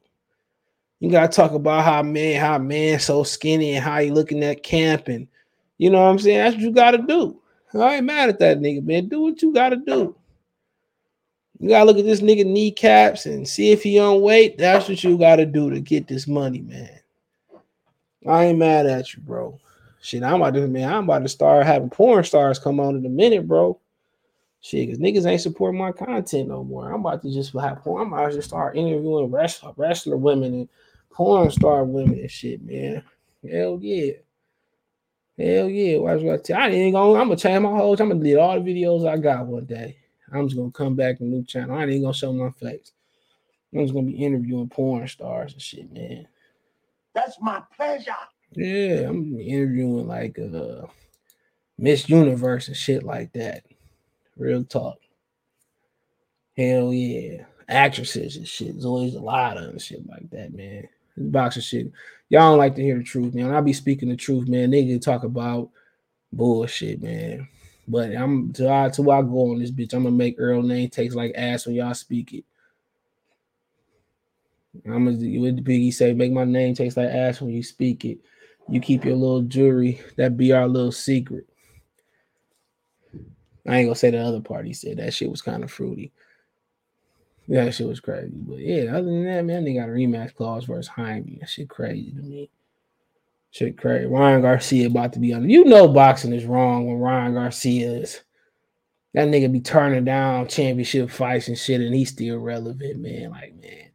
You 0.99 1.09
gotta 1.09 1.33
talk 1.33 1.53
about 1.53 1.85
how 1.85 2.03
man, 2.03 2.39
how 2.39 2.59
man 2.59 2.99
so 2.99 3.23
skinny 3.23 3.71
and 3.73 3.83
how 3.83 3.99
he 3.99 4.11
looking 4.11 4.43
at 4.43 4.61
camp 4.61 5.07
and 5.07 5.27
you 5.79 5.89
know 5.89 6.03
what 6.03 6.09
I'm 6.09 6.19
saying? 6.19 6.37
That's 6.37 6.55
what 6.55 6.61
you 6.61 6.71
gotta 6.71 6.99
do. 6.99 7.41
I 7.73 7.95
ain't 7.95 8.05
mad 8.05 8.29
at 8.29 8.37
that 8.37 8.59
nigga, 8.59 8.85
man. 8.85 9.07
Do 9.07 9.21
what 9.21 9.41
you 9.41 9.51
gotta 9.51 9.77
do. 9.77 10.15
You 11.59 11.69
gotta 11.69 11.85
look 11.85 11.97
at 11.97 12.05
this 12.05 12.21
nigga 12.21 12.45
kneecaps 12.45 13.25
and 13.25 13.47
see 13.47 13.71
if 13.71 13.81
he 13.81 13.97
on 13.97 14.21
weight. 14.21 14.59
That's 14.59 14.87
what 14.87 15.03
you 15.03 15.17
gotta 15.17 15.47
do 15.47 15.71
to 15.71 15.79
get 15.79 16.07
this 16.07 16.27
money, 16.27 16.61
man. 16.61 16.99
I 18.27 18.45
ain't 18.45 18.59
mad 18.59 18.85
at 18.85 19.15
you, 19.15 19.21
bro. 19.23 19.59
Shit, 20.03 20.21
I'm 20.21 20.41
about 20.41 20.53
to 20.55 20.67
man. 20.67 20.93
I'm 20.93 21.05
about 21.05 21.23
to 21.23 21.29
start 21.29 21.65
having 21.65 21.89
porn 21.89 22.25
stars 22.25 22.59
come 22.59 22.81
on 22.81 22.97
in 22.97 23.05
a 23.05 23.09
minute, 23.09 23.47
bro. 23.47 23.79
Shit, 24.59 24.87
because 24.87 24.99
niggas 24.99 25.25
ain't 25.25 25.39
supporting 25.39 25.79
my 25.79 25.93
content 25.93 26.49
no 26.49 26.61
more. 26.61 26.91
I'm 26.91 26.99
about 26.99 27.21
to 27.21 27.31
just 27.31 27.53
have 27.53 27.77
porn. 27.77 28.01
I'm 28.01 28.13
about 28.13 28.29
to 28.29 28.35
just 28.35 28.49
start 28.49 28.75
interviewing 28.75 29.31
wrestler, 29.31 29.71
wrestler 29.77 30.17
women 30.17 30.53
and 30.53 30.69
porn 31.09 31.49
star 31.51 31.85
women 31.85 32.19
and 32.19 32.29
shit, 32.29 32.61
man. 32.61 33.01
Hell 33.49 33.79
yeah. 33.81 34.13
Hell 35.39 35.69
yeah. 35.69 36.33
I 36.33 36.37
tell 36.37 36.59
I 36.59 36.67
ain't 36.67 36.93
gonna 36.95 37.13
I'm 37.13 37.29
gonna 37.29 37.37
change 37.37 37.61
my 37.61 37.69
whole 37.69 37.93
I'm 37.93 38.09
gonna 38.09 38.15
delete 38.15 38.37
all 38.37 38.61
the 38.61 38.73
videos 38.73 39.07
I 39.07 39.15
got 39.15 39.47
one 39.47 39.63
day. 39.63 39.95
I'm 40.33 40.49
just 40.49 40.57
gonna 40.57 40.71
come 40.71 40.95
back 40.95 41.19
to 41.19 41.23
a 41.23 41.27
new 41.27 41.45
channel. 41.45 41.77
I 41.77 41.85
ain't 41.85 42.03
gonna 42.03 42.13
show 42.13 42.33
my 42.33 42.51
face. 42.51 42.91
I'm 43.73 43.83
just 43.83 43.93
gonna 43.93 44.07
be 44.07 44.21
interviewing 44.21 44.67
porn 44.67 45.07
stars 45.07 45.53
and 45.53 45.61
shit, 45.61 45.89
man. 45.93 46.27
That's 47.13 47.39
my 47.39 47.63
pleasure. 47.77 48.11
Yeah, 48.55 49.09
I'm 49.09 49.39
interviewing 49.39 50.07
like 50.07 50.37
uh 50.39 50.87
Miss 51.77 52.07
Universe 52.09 52.67
and 52.67 52.77
shit 52.77 53.03
like 53.03 53.33
that. 53.33 53.63
Real 54.37 54.63
talk. 54.63 54.97
Hell 56.57 56.93
yeah. 56.93 57.45
Actresses 57.67 58.35
and 58.37 58.47
shit. 58.47 58.73
There's 58.73 58.85
always 58.85 59.15
a 59.15 59.21
lot 59.21 59.57
of 59.57 59.81
shit 59.81 60.07
like 60.07 60.29
that, 60.31 60.53
man. 60.53 60.87
This 61.15 61.27
boxing 61.27 61.61
shit. 61.61 61.91
Y'all 62.29 62.51
don't 62.51 62.57
like 62.57 62.75
to 62.75 62.81
hear 62.81 62.97
the 62.97 63.03
truth, 63.03 63.33
man. 63.33 63.53
I 63.53 63.61
be 63.61 63.73
speaking 63.73 64.09
the 64.09 64.15
truth, 64.15 64.47
man. 64.47 64.71
Nigga 64.71 65.01
talk 65.01 65.23
about 65.23 65.69
bullshit, 66.31 67.01
man. 67.01 67.47
But 67.87 68.15
I'm 68.15 68.53
to 68.53 68.71
I 68.71 68.89
to 68.89 69.11
I 69.11 69.21
go 69.21 69.51
on 69.51 69.59
this 69.59 69.71
bitch. 69.71 69.93
I'm 69.93 70.03
gonna 70.03 70.15
make 70.15 70.35
Earl 70.37 70.61
name 70.61 70.89
takes 70.89 71.15
like 71.15 71.33
ass 71.35 71.65
when 71.65 71.75
y'all 71.75 71.93
speak 71.93 72.33
it. 72.33 72.45
I'm 74.85 75.05
gonna 75.05 75.17
what 75.39 75.55
the 75.55 75.61
Biggie 75.61 75.93
say, 75.93 76.13
make 76.13 76.31
my 76.31 76.45
name 76.45 76.73
taste 76.75 76.97
like 76.97 77.09
ass 77.09 77.41
when 77.41 77.51
you 77.51 77.61
speak 77.61 78.05
it. 78.05 78.19
You 78.69 78.79
keep 78.79 79.05
your 79.05 79.15
little 79.15 79.41
jewelry. 79.41 80.01
That 80.17 80.37
be 80.37 80.51
our 80.51 80.67
little 80.67 80.91
secret. 80.91 81.47
I 83.67 83.77
ain't 83.77 83.87
gonna 83.87 83.95
say 83.95 84.11
the 84.11 84.19
other 84.19 84.41
part. 84.41 84.65
He 84.65 84.73
said 84.73 84.97
that 84.97 85.13
shit 85.13 85.29
was 85.29 85.41
kind 85.41 85.63
of 85.63 85.71
fruity. 85.71 86.11
Yeah, 87.47 87.65
that 87.65 87.73
shit 87.73 87.87
was 87.87 87.99
crazy. 87.99 88.31
But 88.33 88.59
yeah, 88.59 88.91
other 88.91 89.05
than 89.05 89.25
that, 89.25 89.45
man, 89.45 89.65
they 89.65 89.73
got 89.73 89.89
a 89.89 89.91
rematch 89.91 90.35
clause 90.35 90.65
versus 90.65 90.87
Jaime. 90.87 91.37
That 91.39 91.49
shit 91.49 91.69
crazy 91.69 92.11
to 92.11 92.21
me. 92.21 92.49
Shit 93.51 93.77
crazy. 93.77 94.07
Ryan 94.07 94.41
Garcia 94.41 94.87
about 94.87 95.13
to 95.13 95.19
be 95.19 95.33
on. 95.33 95.49
You 95.49 95.65
know 95.65 95.87
boxing 95.87 96.33
is 96.33 96.45
wrong 96.45 96.87
when 96.87 96.99
Ryan 96.99 97.35
Garcia 97.35 97.91
is. 97.91 98.21
That 99.13 99.27
nigga 99.27 99.51
be 99.51 99.59
turning 99.59 100.05
down 100.05 100.47
championship 100.47 101.11
fights 101.11 101.47
and 101.47 101.57
shit, 101.57 101.81
and 101.81 101.93
he's 101.93 102.09
still 102.09 102.37
relevant, 102.39 102.99
man. 102.99 103.29
Like, 103.29 103.53
man. 103.61 103.89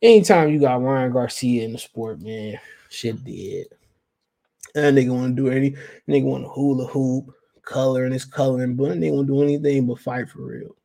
Anytime 0.00 0.48
you 0.48 0.60
got 0.60 0.80
Ryan 0.80 1.12
Garcia 1.12 1.64
in 1.64 1.72
the 1.72 1.78
sport, 1.78 2.22
man, 2.22 2.58
shit 2.88 3.22
dead. 3.22 3.66
That 4.74 4.94
nigga 4.94 5.10
want 5.10 5.36
to 5.36 5.42
do 5.42 5.50
any 5.50 5.76
nigga 6.08 6.24
want 6.24 6.44
to 6.44 6.48
hula 6.48 6.86
hoop, 6.86 7.34
color 7.62 8.04
and 8.04 8.12
his 8.12 8.24
coloring, 8.24 8.76
but 8.76 8.98
they 9.00 9.10
won't 9.10 9.26
do 9.26 9.42
anything 9.42 9.86
but 9.86 10.00
fight 10.00 10.28
for 10.28 10.42
real. 10.42 10.76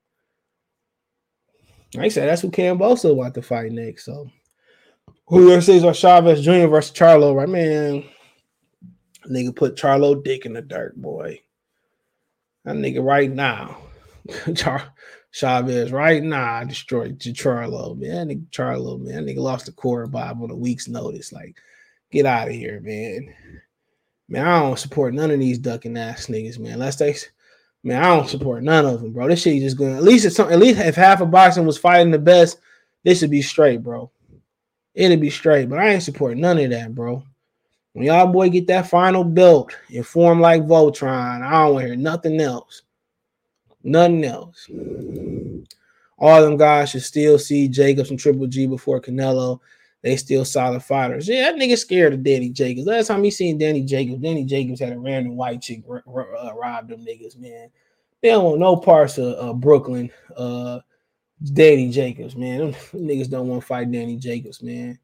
Like 1.93 2.05
I 2.05 2.09
said, 2.09 2.27
that's 2.27 2.41
who 2.41 2.51
Kambosos 2.51 3.15
want 3.15 3.33
to 3.35 3.41
fight 3.41 3.71
next. 3.71 4.05
So 4.05 4.29
Julio 5.25 5.59
Cesar 5.59 5.93
Chavez 5.93 6.43
Jr. 6.43 6.67
versus 6.67 6.95
Charlo, 6.95 7.35
right? 7.35 7.49
Man, 7.49 8.03
nigga 9.29 9.55
put 9.55 9.75
Charlo 9.75 10.21
dick 10.21 10.45
in 10.45 10.53
the 10.53 10.61
dirt, 10.61 10.95
boy. 10.95 11.41
That 12.65 12.75
nigga 12.75 13.03
right 13.03 13.31
now. 13.31 13.77
Char- 14.55 14.93
Chavez 15.31 15.91
right 15.91 16.23
now 16.23 16.63
destroyed 16.63 17.19
Charlo, 17.19 17.97
man. 17.97 18.27
That 18.27 18.35
nigga 18.35 18.49
Charlo, 18.49 18.99
man. 18.99 19.25
That 19.25 19.31
nigga 19.31 19.39
lost 19.39 19.65
the 19.65 19.71
core 19.71 20.07
Bob 20.07 20.41
on 20.41 20.51
a 20.51 20.55
week's 20.55 20.87
notice. 20.87 21.31
Like, 21.31 21.55
get 22.11 22.25
out 22.25 22.49
of 22.49 22.53
here, 22.53 22.81
man. 22.81 23.33
Man, 24.29 24.45
I 24.45 24.59
don't 24.59 24.79
support 24.79 25.13
none 25.13 25.31
of 25.31 25.39
these 25.39 25.57
ducking 25.57 25.97
ass 25.97 26.27
niggas, 26.27 26.59
man. 26.59 26.79
Let's 26.79 26.97
take 26.97 27.31
Man, 27.83 28.03
I 28.03 28.15
don't 28.15 28.27
support 28.27 28.63
none 28.63 28.85
of 28.85 29.01
them, 29.01 29.13
bro. 29.13 29.29
This 29.29 29.43
shit 29.43 29.55
is 29.57 29.63
just 29.63 29.77
going. 29.77 29.95
At 29.95 30.03
least 30.03 30.25
it's 30.25 30.35
some, 30.35 30.51
at 30.51 30.59
least 30.59 30.79
if 30.79 30.95
half 30.95 31.21
of 31.21 31.31
boxing 31.31 31.65
was 31.65 31.77
fighting 31.77 32.11
the 32.11 32.19
best, 32.19 32.59
this 33.03 33.21
would 33.21 33.31
be 33.31 33.41
straight, 33.41 33.81
bro. 33.81 34.11
It'd 34.93 35.21
be 35.21 35.29
straight, 35.29 35.69
but 35.69 35.79
I 35.79 35.89
ain't 35.89 36.03
supporting 36.03 36.41
none 36.41 36.57
of 36.57 36.69
that, 36.71 36.93
bro. 36.93 37.23
When 37.93 38.05
y'all 38.05 38.27
boy 38.27 38.49
get 38.49 38.67
that 38.67 38.89
final 38.89 39.23
belt 39.23 39.73
and 39.93 40.05
form 40.05 40.41
like 40.41 40.63
Voltron, 40.63 41.41
I 41.41 41.63
don't 41.63 41.75
want 41.75 41.83
to 41.83 41.87
hear 41.87 41.95
nothing 41.95 42.41
else. 42.41 42.81
Nothing 43.83 44.25
else. 44.25 44.69
All 46.17 46.41
them 46.41 46.57
guys 46.57 46.89
should 46.89 47.03
still 47.03 47.39
see 47.39 47.67
Jacobs 47.67 48.09
and 48.09 48.19
Triple 48.19 48.47
G 48.47 48.65
before 48.65 48.99
Canelo. 48.99 49.59
They 50.03 50.15
still 50.15 50.45
solid 50.45 50.83
fighters. 50.83 51.27
Yeah, 51.27 51.51
that 51.51 51.55
nigga 51.55 51.77
scared 51.77 52.13
of 52.13 52.23
Danny 52.23 52.49
Jacobs. 52.49 52.87
Last 52.87 53.07
time 53.07 53.23
he 53.23 53.31
seen 53.31 53.57
Danny 53.57 53.83
Jacobs, 53.83 54.21
Danny 54.21 54.45
Jacobs 54.45 54.79
had 54.79 54.93
a 54.93 54.99
random 54.99 55.35
white 55.35 55.61
chick 55.61 55.81
r- 55.89 56.03
r- 56.07 56.35
uh, 56.35 56.53
rob 56.53 56.89
them 56.89 57.05
niggas, 57.05 57.37
man. 57.37 57.69
They 58.21 58.29
don't 58.29 58.43
want 58.43 58.59
no 58.59 58.75
parts 58.77 59.17
of 59.17 59.37
uh, 59.37 59.53
Brooklyn. 59.53 60.11
Uh, 60.35 60.79
Danny 61.53 61.89
Jacobs, 61.89 62.35
man. 62.35 62.59
Them 62.59 62.71
niggas 62.93 63.29
don't 63.29 63.47
want 63.47 63.61
to 63.61 63.67
fight 63.67 63.91
Danny 63.91 64.17
Jacobs, 64.17 64.61
man. 64.61 64.99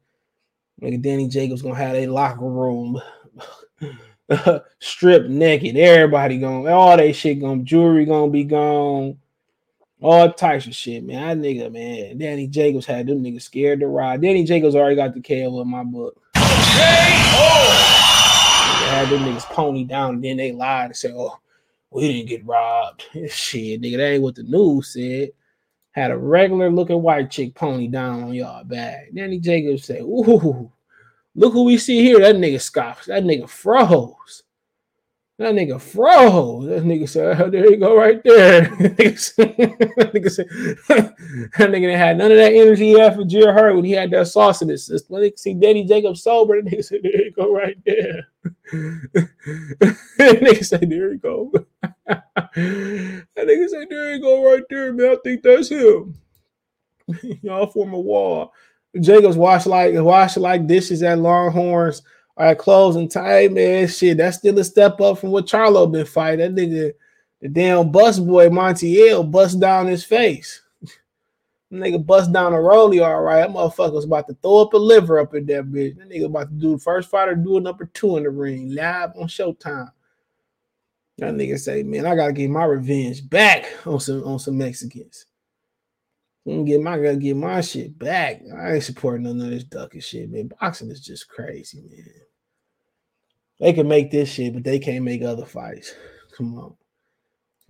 Nigga, 0.80 1.02
Danny 1.02 1.28
Jacobs 1.28 1.62
gonna 1.62 1.74
have 1.76 1.94
a 1.94 2.06
locker 2.06 2.48
room 2.48 3.00
stripped 4.80 5.28
naked. 5.28 5.76
Everybody 5.76 6.38
going, 6.38 6.66
all 6.68 6.96
that 6.96 7.12
shit 7.14 7.40
gonna 7.40 7.62
jewelry 7.62 8.04
gonna 8.04 8.30
be 8.30 8.44
gone. 8.44 9.18
All 10.04 10.30
types 10.30 10.66
of 10.66 10.74
shit, 10.74 11.02
man. 11.02 11.40
That 11.40 11.48
nigga, 11.48 11.72
man. 11.72 12.18
Danny 12.18 12.46
Jacobs 12.46 12.84
had 12.84 13.06
them 13.06 13.24
niggas 13.24 13.40
scared 13.40 13.80
to 13.80 13.86
ride. 13.86 14.20
Danny 14.20 14.44
Jacobs 14.44 14.74
already 14.74 14.96
got 14.96 15.14
the 15.14 15.22
KO 15.22 15.62
in 15.62 15.70
my 15.70 15.82
book. 15.82 16.20
They 16.34 16.40
had 18.90 19.08
them 19.08 19.20
niggas 19.20 19.44
pony 19.44 19.84
down, 19.84 20.16
and 20.16 20.24
then 20.24 20.36
they 20.36 20.52
lied 20.52 20.88
and 20.88 20.96
said, 20.96 21.14
"Oh, 21.16 21.38
we 21.90 22.06
didn't 22.06 22.28
get 22.28 22.44
robbed." 22.44 23.04
shit, 23.30 23.80
nigga, 23.80 23.96
that 23.96 24.10
ain't 24.10 24.22
what 24.22 24.34
the 24.34 24.42
news 24.42 24.92
said. 24.92 25.30
Had 25.92 26.10
a 26.10 26.18
regular 26.18 26.70
looking 26.70 27.00
white 27.00 27.30
chick 27.30 27.54
pony 27.54 27.88
down 27.88 28.24
on 28.24 28.34
y'all 28.34 28.62
back. 28.62 29.06
Danny 29.14 29.40
Jacobs 29.40 29.86
said, 29.86 30.02
"Ooh, 30.02 30.70
look 31.34 31.54
who 31.54 31.64
we 31.64 31.78
see 31.78 32.02
here." 32.02 32.20
That 32.20 32.36
nigga 32.36 32.60
scoffs. 32.60 33.06
That 33.06 33.24
nigga 33.24 33.48
froze. 33.48 34.42
That 35.44 35.56
nigga 35.56 35.78
froze. 35.78 36.64
That 36.68 36.84
nigga 36.84 37.06
said, 37.06 37.38
oh, 37.38 37.50
there 37.50 37.70
you 37.70 37.76
go, 37.76 37.94
right 37.94 38.18
there. 38.24 38.62
that 38.78 38.96
nigga 38.96 40.30
said, 40.30 40.48
that 40.88 41.70
nigga 41.70 41.94
had 41.98 42.16
none 42.16 42.30
of 42.30 42.38
that 42.38 42.54
energy 42.54 42.94
he 42.94 42.98
had 42.98 43.14
for 43.14 43.26
Jer 43.26 43.52
Hurt 43.52 43.74
when 43.74 43.84
he 43.84 43.92
had 43.92 44.10
that 44.12 44.28
sauce 44.28 44.62
in 44.62 44.70
his 44.70 44.86
system. 44.86 45.12
When 45.12 45.20
they 45.20 45.34
see 45.36 45.52
Danny 45.52 45.84
Jacob 45.84 46.16
sober, 46.16 46.62
that 46.62 46.70
nigga 46.70 46.82
said, 46.82 47.00
there 47.02 47.26
you 47.26 47.32
go, 47.32 47.52
right 47.52 47.76
there. 47.84 48.26
that 48.72 50.38
nigga 50.40 50.64
said, 50.64 50.88
there 50.88 51.12
you 51.12 51.18
go. 51.18 51.52
that 52.06 52.22
nigga 53.36 53.68
said, 53.68 53.88
there 53.90 54.14
you 54.14 54.22
go, 54.22 54.50
right 54.50 54.64
there, 54.70 54.94
man. 54.94 55.10
I 55.10 55.16
think 55.22 55.42
that's 55.42 55.68
him. 55.68 56.14
Y'all 57.42 57.66
form 57.66 57.92
a 57.92 58.00
wall. 58.00 58.54
Jacobs 58.98 59.36
wash 59.36 59.66
like 59.66 59.92
wash 59.96 60.38
like 60.38 60.66
dishes 60.66 61.02
at 61.02 61.18
Longhorns 61.18 62.00
right, 62.36 62.58
closing 62.58 63.08
time, 63.08 63.54
man. 63.54 63.86
Shit, 63.88 64.16
that's 64.16 64.38
still 64.38 64.58
a 64.58 64.64
step 64.64 65.00
up 65.00 65.18
from 65.18 65.30
what 65.30 65.46
Charlo 65.46 65.90
been 65.90 66.06
fighting. 66.06 66.54
That 66.54 66.60
nigga, 66.60 66.92
the 67.40 67.48
damn 67.48 67.92
bus 67.92 68.18
boy 68.18 68.48
Montiel 68.48 69.30
bust 69.30 69.60
down 69.60 69.86
his 69.86 70.04
face. 70.04 70.62
nigga 71.72 72.04
bust 72.04 72.32
down 72.32 72.52
a 72.52 72.56
rollie, 72.56 73.04
all 73.04 73.22
right. 73.22 73.42
That 73.42 73.50
motherfucker 73.50 73.92
was 73.92 74.04
about 74.04 74.26
to 74.28 74.36
throw 74.42 74.62
up 74.62 74.74
a 74.74 74.76
liver 74.76 75.20
up 75.20 75.34
in 75.34 75.46
that 75.46 75.66
bitch. 75.66 75.96
That 75.96 76.10
nigga 76.10 76.26
about 76.26 76.48
to 76.48 76.54
do 76.54 76.72
the 76.72 76.78
first 76.78 77.08
fighter 77.08 77.34
doing 77.34 77.62
number 77.62 77.86
two 77.94 78.16
in 78.16 78.24
the 78.24 78.30
ring 78.30 78.74
live 78.74 79.12
on 79.16 79.28
Showtime. 79.28 79.92
That 81.18 81.34
nigga 81.34 81.58
say, 81.58 81.84
man, 81.84 82.06
I 82.06 82.16
gotta 82.16 82.32
get 82.32 82.50
my 82.50 82.64
revenge 82.64 83.28
back 83.28 83.66
on 83.86 84.00
some 84.00 84.24
on 84.24 84.40
some 84.40 84.58
Mexicans. 84.58 85.26
I'm 86.46 86.64
get 86.64 86.80
my 86.80 86.98
gotta 86.98 87.16
get 87.16 87.36
my 87.36 87.60
shit 87.60 87.96
back. 87.98 88.42
I 88.54 88.74
ain't 88.74 88.82
supporting 88.82 89.22
none 89.22 89.40
of 89.40 89.50
this 89.50 89.64
ducking 89.64 90.00
shit, 90.00 90.30
man. 90.30 90.50
Boxing 90.60 90.90
is 90.90 91.00
just 91.00 91.28
crazy, 91.28 91.82
man. 91.82 92.23
They 93.64 93.72
can 93.72 93.88
make 93.88 94.10
this 94.10 94.28
shit, 94.28 94.52
but 94.52 94.62
they 94.62 94.78
can't 94.78 95.06
make 95.06 95.22
other 95.22 95.46
fights. 95.46 95.94
Come 96.36 96.58
on. 96.58 96.74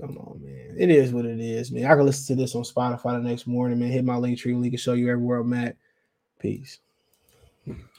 Come 0.01 0.19
on, 0.19 0.43
man. 0.43 0.75
It 0.77 0.91
is 0.91 1.13
what 1.13 1.25
it 1.25 1.39
is, 1.39 1.71
man. 1.71 1.85
I 1.85 1.95
can 1.95 2.05
listen 2.05 2.35
to 2.35 2.43
this 2.43 2.57
on 2.57 2.65
Spotify 2.65 3.23
the 3.23 3.29
next 3.29 3.47
morning, 3.47 3.79
man. 3.79 3.93
Hit 3.93 4.05
my 4.05 4.17
link 4.17 4.41
tree 4.41 4.57
link 4.57 4.73
and 4.73 4.81
show 4.81 4.95
you 4.95 5.09
everywhere 5.09 5.39
I'm 5.39 5.53
at. 5.53 5.77
Peace. 6.41 6.81